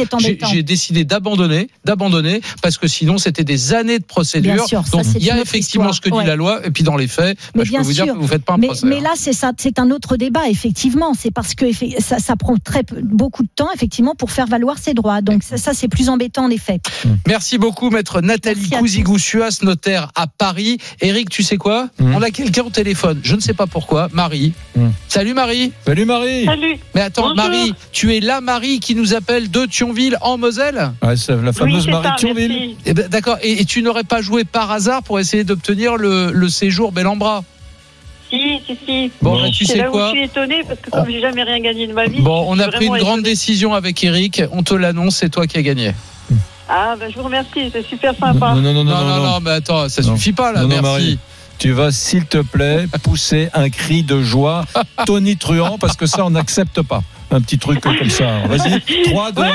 j'ai 0.51 0.63
décidé 0.63 1.05
d'abandonner, 1.05 1.69
d'abandonner, 1.85 2.41
parce 2.61 2.77
que 2.77 2.87
sinon 2.87 3.17
c'était 3.17 3.43
des 3.43 3.73
années 3.73 3.97
de 3.99 4.05
procédure. 4.05 4.65
Donc 4.91 5.05
il 5.15 5.23
y 5.23 5.31
a 5.31 5.41
effectivement 5.41 5.91
ce 5.91 6.01
que 6.01 6.09
dit 6.09 6.25
la 6.27 6.35
loi, 6.35 6.61
et 6.65 6.69
puis 6.71 6.83
dans 6.83 6.97
les 6.97 7.07
faits, 7.07 7.37
bah, 7.55 7.63
je 7.65 7.71
peux 7.71 7.81
vous 7.81 7.94
dire 7.95 8.05
sûr. 8.05 8.13
que 8.15 8.19
vous 8.19 8.27
faites 8.27 8.43
pas 8.45 8.53
un 8.53 8.57
mais, 8.57 8.67
procès. 8.67 8.85
mais 8.87 8.97
hein. 8.97 9.01
là, 9.03 9.11
c'est 9.15 9.33
ça, 9.33 9.51
c'est 9.57 9.79
un 9.79 9.89
autre 9.91 10.17
débat, 10.17 10.47
effectivement. 10.49 11.13
C'est 11.17 11.31
parce 11.31 11.55
que 11.55 11.65
ça, 11.99 12.19
ça 12.19 12.35
prend 12.35 12.55
très 12.57 12.83
peu- 12.83 13.01
beaucoup 13.01 13.43
de 13.43 13.49
temps, 13.55 13.69
effectivement, 13.73 14.15
pour 14.15 14.31
faire 14.31 14.47
valoir 14.47 14.77
ses 14.77 14.93
droits. 14.93 15.21
Donc 15.21 15.43
ça, 15.43 15.57
ça, 15.57 15.73
c'est 15.73 15.87
plus 15.87 16.09
embêtant, 16.09 16.45
en 16.45 16.49
effet. 16.49 16.79
Merci 17.27 17.57
beaucoup, 17.57 17.89
maître 17.89 18.21
Nathalie 18.21 18.69
Cousigou-Suas, 18.69 19.59
notaire 19.63 20.11
à 20.15 20.27
Paris. 20.27 20.77
Eric, 21.01 21.29
tu 21.29 21.43
sais 21.43 21.57
quoi 21.57 21.89
Hmm. 21.99 22.13
On 22.15 22.21
a 22.21 22.29
quelqu'un 22.29 22.63
au 22.63 22.69
téléphone. 22.69 23.19
Je 23.23 23.35
ne 23.35 23.39
sais 23.39 23.53
pas 23.53 23.67
pourquoi. 23.67 24.09
Marie. 24.13 24.53
Hmm. 24.75 24.89
Salut 25.07 25.33
Marie. 25.33 25.71
Salut 25.85 26.05
Marie. 26.05 26.45
Salut. 26.45 26.77
Mais 26.93 27.01
attends, 27.01 27.29
Bonjour. 27.29 27.35
Marie, 27.37 27.73
tu 27.91 28.15
es 28.15 28.19
la 28.19 28.41
Marie 28.41 28.79
qui 28.79 28.95
nous 28.95 29.13
appelle 29.13 29.49
de 29.49 29.65
Thionville 29.65 30.17
en 30.21 30.37
Moselle 30.37 30.91
Ouais, 31.01 31.15
c'est 31.15 31.35
la 31.41 31.53
fameuse 31.53 31.85
oui, 31.85 31.91
Marie 31.91 32.03
ça, 32.07 32.11
de 32.13 32.19
Thionville. 32.19 32.75
Eh 32.85 32.93
ben, 32.93 33.07
D'accord. 33.07 33.37
Et, 33.41 33.61
et 33.61 33.65
tu 33.65 33.81
n'aurais 33.81 34.03
pas 34.03 34.21
joué 34.21 34.43
par 34.43 34.71
hasard 34.71 35.03
pour 35.03 35.19
essayer 35.19 35.43
d'obtenir 35.43 35.95
le, 35.97 36.31
le 36.31 36.49
séjour 36.49 36.91
bel 36.91 37.07
en 37.07 37.15
bras 37.15 37.43
Si, 38.35 38.61
si, 38.67 38.77
si. 38.85 39.11
Bon, 39.21 39.41
bah, 39.41 39.49
tu 39.51 39.65
sais 39.65 39.77
là 39.77 39.89
où 39.89 39.93
quoi 39.93 40.07
je 40.07 40.11
suis 40.15 40.23
étonnée 40.23 40.63
parce 40.67 40.79
que 40.79 40.89
comme 40.89 41.09
j'ai 41.09 41.21
jamais 41.21 41.43
rien 41.43 41.59
gagné 41.59 41.87
de 41.87 41.93
ma 41.93 42.05
vie. 42.05 42.21
Bon, 42.21 42.45
on 42.47 42.59
a 42.59 42.67
pris 42.67 42.85
une 42.87 42.97
grande 42.97 43.19
étonnée. 43.19 43.21
décision 43.23 43.73
avec 43.73 44.03
Eric. 44.03 44.43
On 44.51 44.63
te 44.63 44.73
l'annonce, 44.73 45.15
c'est 45.17 45.29
toi 45.29 45.47
qui 45.47 45.57
as 45.57 45.61
gagné. 45.61 45.91
Ah, 46.67 46.95
ben 46.99 47.09
je 47.11 47.15
vous 47.17 47.23
remercie, 47.23 47.69
c'est 47.71 47.85
super 47.85 48.13
sympa. 48.19 48.53
Non, 48.55 48.61
non, 48.61 48.73
non, 48.73 48.83
non, 48.83 48.99
non, 49.05 49.23
non, 49.23 49.39
mais 49.39 49.51
attends, 49.51 49.87
ça 49.87 50.01
Non. 50.01 50.15
suffit 50.15 50.33
pas 50.33 50.51
là. 50.51 50.61
Non, 50.61 50.67
non, 50.67 50.81
merci. 50.81 50.83
Marie. 50.83 51.19
Tu 51.59 51.71
vas, 51.71 51.91
s'il 51.91 52.25
te 52.25 52.39
plaît, 52.39 52.87
pousser 53.03 53.49
un 53.53 53.69
cri 53.69 54.03
de 54.03 54.21
joie 54.21 54.65
tonitruant 55.05 55.77
parce 55.77 55.95
que 55.95 56.05
ça, 56.05 56.25
on 56.25 56.31
n'accepte 56.31 56.81
pas. 56.81 57.01
Un 57.31 57.39
petit 57.41 57.57
truc 57.57 57.81
comme 57.81 58.09
ça. 58.09 58.39
Vas-y, 58.47 58.81
3, 59.05 59.31
2, 59.31 59.41
1. 59.43 59.47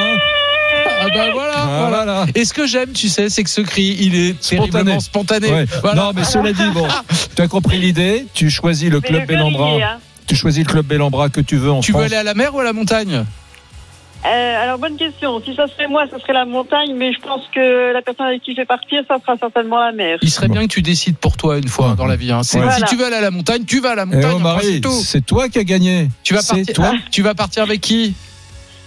Ah 1.01 1.07
bah 1.15 1.31
voilà. 1.33 1.55
Ah, 1.57 1.87
voilà. 1.89 2.27
Et 2.35 2.45
ce 2.45 2.53
que 2.53 2.67
j'aime, 2.67 2.93
tu 2.93 3.09
sais, 3.09 3.29
c'est 3.31 3.43
que 3.45 3.51
ce 3.51 3.61
cri, 3.63 3.97
il 4.01 4.15
est 4.15 4.35
Spontané. 4.43 4.71
terriblement 4.71 5.01
spontané. 5.01 5.51
Ouais. 5.53 5.65
Voilà. 5.83 6.03
Non, 6.03 6.13
mais 6.15 6.25
cela 6.25 6.53
dit, 6.53 6.71
bon, 6.75 6.87
tu 7.37 7.43
as 7.43 7.49
compris 7.49 7.79
l'idée. 7.79 8.27
Tu 8.35 8.51
choisis 8.51 8.91
le 8.91 9.01
Mais 9.01 9.09
club 9.09 9.27
Bellambra. 9.27 9.69
hein. 9.77 9.99
Tu 10.27 10.37
choisis 10.37 10.65
le 10.65 10.71
club 10.71 10.87
Bellambra 10.87 11.29
que 11.29 11.41
tu 11.41 11.57
veux 11.57 11.71
en 11.73 11.81
Tu 11.81 11.93
veux 11.93 12.03
aller 12.03 12.17
à 12.17 12.23
la 12.23 12.35
mer 12.35 12.55
ou 12.55 12.61
à 12.61 12.65
la 12.65 12.73
montagne? 12.73 13.25
Euh, 14.27 14.63
alors, 14.63 14.79
bonne 14.79 14.99
question. 14.99 15.41
Si 15.43 15.55
ça 15.55 15.67
serait 15.67 15.89
moi, 15.89 16.05
ça 16.11 16.19
serait 16.21 16.35
la 16.35 16.45
montagne, 16.45 16.95
mais 16.95 17.11
je 17.15 17.19
pense 17.21 17.41
que 17.55 17.91
la 17.95 18.03
personne 18.03 18.27
avec 18.27 18.43
qui 18.43 18.53
je 18.53 18.59
vais 18.59 18.67
partir, 18.67 19.03
ça 19.09 19.17
sera 19.19 19.35
certainement 19.39 19.79
la 19.83 19.93
mer. 19.93 20.19
Il 20.21 20.31
serait 20.31 20.49
bien 20.49 20.61
que 20.61 20.67
tu 20.73 20.83
décides 20.83 21.17
pour 21.17 21.39
toi 21.39 21.57
une 21.57 21.69
fois 21.69 21.95
dans 21.97 22.05
la 22.05 22.17
vie. 22.17 22.31
hein. 22.31 22.43
Si 22.43 22.59
tu 22.89 22.97
veux 22.97 23.07
aller 23.07 23.17
à 23.17 23.23
la 23.23 23.31
montagne, 23.31 23.65
tu 23.65 23.81
vas 23.81 23.93
à 23.93 23.95
la 23.95 24.03
Eh 24.03 24.15
montagne. 24.17 24.33
oh, 24.35 24.37
c'est 24.37 24.43
Marie, 24.43 24.81
tout. 24.83 24.93
c'est 25.03 25.25
toi 25.25 25.49
qui 25.49 25.59
as 25.59 25.65
gagné. 25.65 26.09
Tu 26.23 26.35
vas 26.35 26.43
C'est 26.43 26.57
partir. 26.57 26.75
toi. 26.75 26.93
Tu 27.11 27.23
vas 27.23 27.35
partir 27.35 27.63
avec 27.63 27.81
qui? 27.81 28.15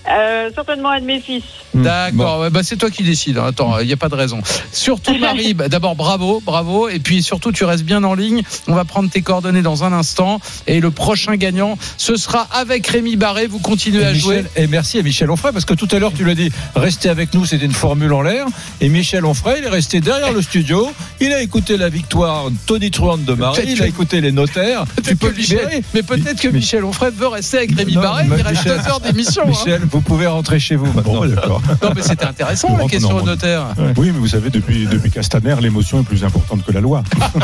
Euh, 0.09 0.49
certainement 0.53 0.89
un 0.89 0.99
de 0.99 1.05
mes 1.05 1.19
fils. 1.21 1.43
Hmm. 1.73 1.83
D'accord. 1.83 2.49
bah, 2.51 2.59
c'est 2.63 2.75
toi 2.75 2.89
qui 2.89 3.03
décides. 3.03 3.37
hein. 3.37 3.45
Attends, 3.47 3.79
il 3.79 3.87
n'y 3.87 3.93
a 3.93 3.97
pas 3.97 4.09
de 4.09 4.15
raison. 4.15 4.41
Surtout 4.71 5.17
Marie. 5.19 5.53
bah, 5.53 5.69
D'abord 5.69 5.95
bravo, 5.95 6.41
bravo. 6.45 6.89
Et 6.89 6.99
puis 6.99 7.23
surtout, 7.23 7.51
tu 7.51 7.63
restes 7.63 7.83
bien 7.85 8.03
en 8.03 8.13
ligne. 8.13 8.43
On 8.67 8.73
va 8.75 8.83
prendre 8.85 9.09
tes 9.09 9.21
coordonnées 9.21 9.61
dans 9.61 9.83
un 9.83 9.93
instant. 9.93 10.39
Et 10.67 10.79
le 10.81 10.91
prochain 10.91 11.35
gagnant, 11.35 11.77
ce 11.97 12.15
sera 12.15 12.41
avec 12.51 12.85
Rémi 12.87 13.15
Barré. 13.15 13.47
Vous 13.47 13.59
continuez 13.59 14.01
Et 14.01 14.05
à 14.05 14.13
jouer. 14.13 14.43
Et 14.55 14.67
merci 14.67 14.99
à 14.99 15.03
Michel 15.03 15.31
Onfray 15.31 15.53
parce 15.53 15.65
que 15.65 15.73
tout 15.73 15.87
à 15.91 15.99
l'heure 15.99 16.11
tu 16.13 16.25
l'as 16.25 16.35
dit, 16.35 16.51
restez 16.75 17.09
avec 17.09 17.33
nous, 17.33 17.45
c'était 17.45 17.65
une 17.65 17.71
formule 17.71 18.11
en 18.13 18.21
l'air. 18.21 18.45
Et 18.81 18.89
Michel 18.89 19.25
Onfray, 19.25 19.59
il 19.59 19.65
est 19.65 19.69
resté 19.69 20.01
derrière 20.01 20.33
le 20.33 20.41
studio. 20.41 20.91
Il 21.21 21.31
a 21.33 21.41
écouté 21.41 21.77
la 21.77 21.89
victoire 21.89 22.45
tonitruante 22.65 23.23
de 23.25 23.33
Marie. 23.33 23.63
Il 23.67 23.81
a 23.81 23.87
écouté 23.87 24.19
les 24.21 24.31
notaires. 24.33 24.83
Tu 25.03 25.15
peux 25.15 25.29
le 25.29 25.35
Michel- 25.35 25.59
libérer. 25.59 25.83
mais 25.93 26.03
peut-être 26.03 26.39
que 26.41 26.49
Michel 26.49 26.83
Onfray 26.83 27.11
veut 27.15 27.27
rester 27.27 27.57
avec 27.57 27.75
Rémi 27.75 27.93
Non, 27.95 28.01
Barré. 28.01 28.25
Il 28.27 28.33
reste 28.33 28.49
Michel- 28.65 28.77
deux 28.83 28.89
heures 28.89 28.99
d'émission. 28.99 29.43
hein. 29.47 29.79
Vous 29.93 30.01
pouvez 30.01 30.25
rentrer 30.25 30.59
chez 30.59 30.75
vous 30.75 30.91
maintenant. 30.91 31.13
Bon, 31.21 31.25
d'accord. 31.27 31.61
Non, 31.83 31.91
mais 31.95 32.01
c'était 32.01 32.25
intéressant 32.25 32.69
la 32.69 32.79
rentre 32.79 32.89
question 32.89 33.15
au 33.15 33.21
notaire. 33.21 33.75
Oui, 33.95 34.07
mais 34.11 34.17
vous 34.19 34.27
savez, 34.27 34.49
depuis, 34.49 34.87
depuis 34.87 35.11
Castaner, 35.11 35.55
l'émotion 35.61 35.99
est 36.01 36.03
plus 36.03 36.23
importante 36.23 36.65
que 36.65 36.71
la 36.71 36.81
loi. 36.81 37.03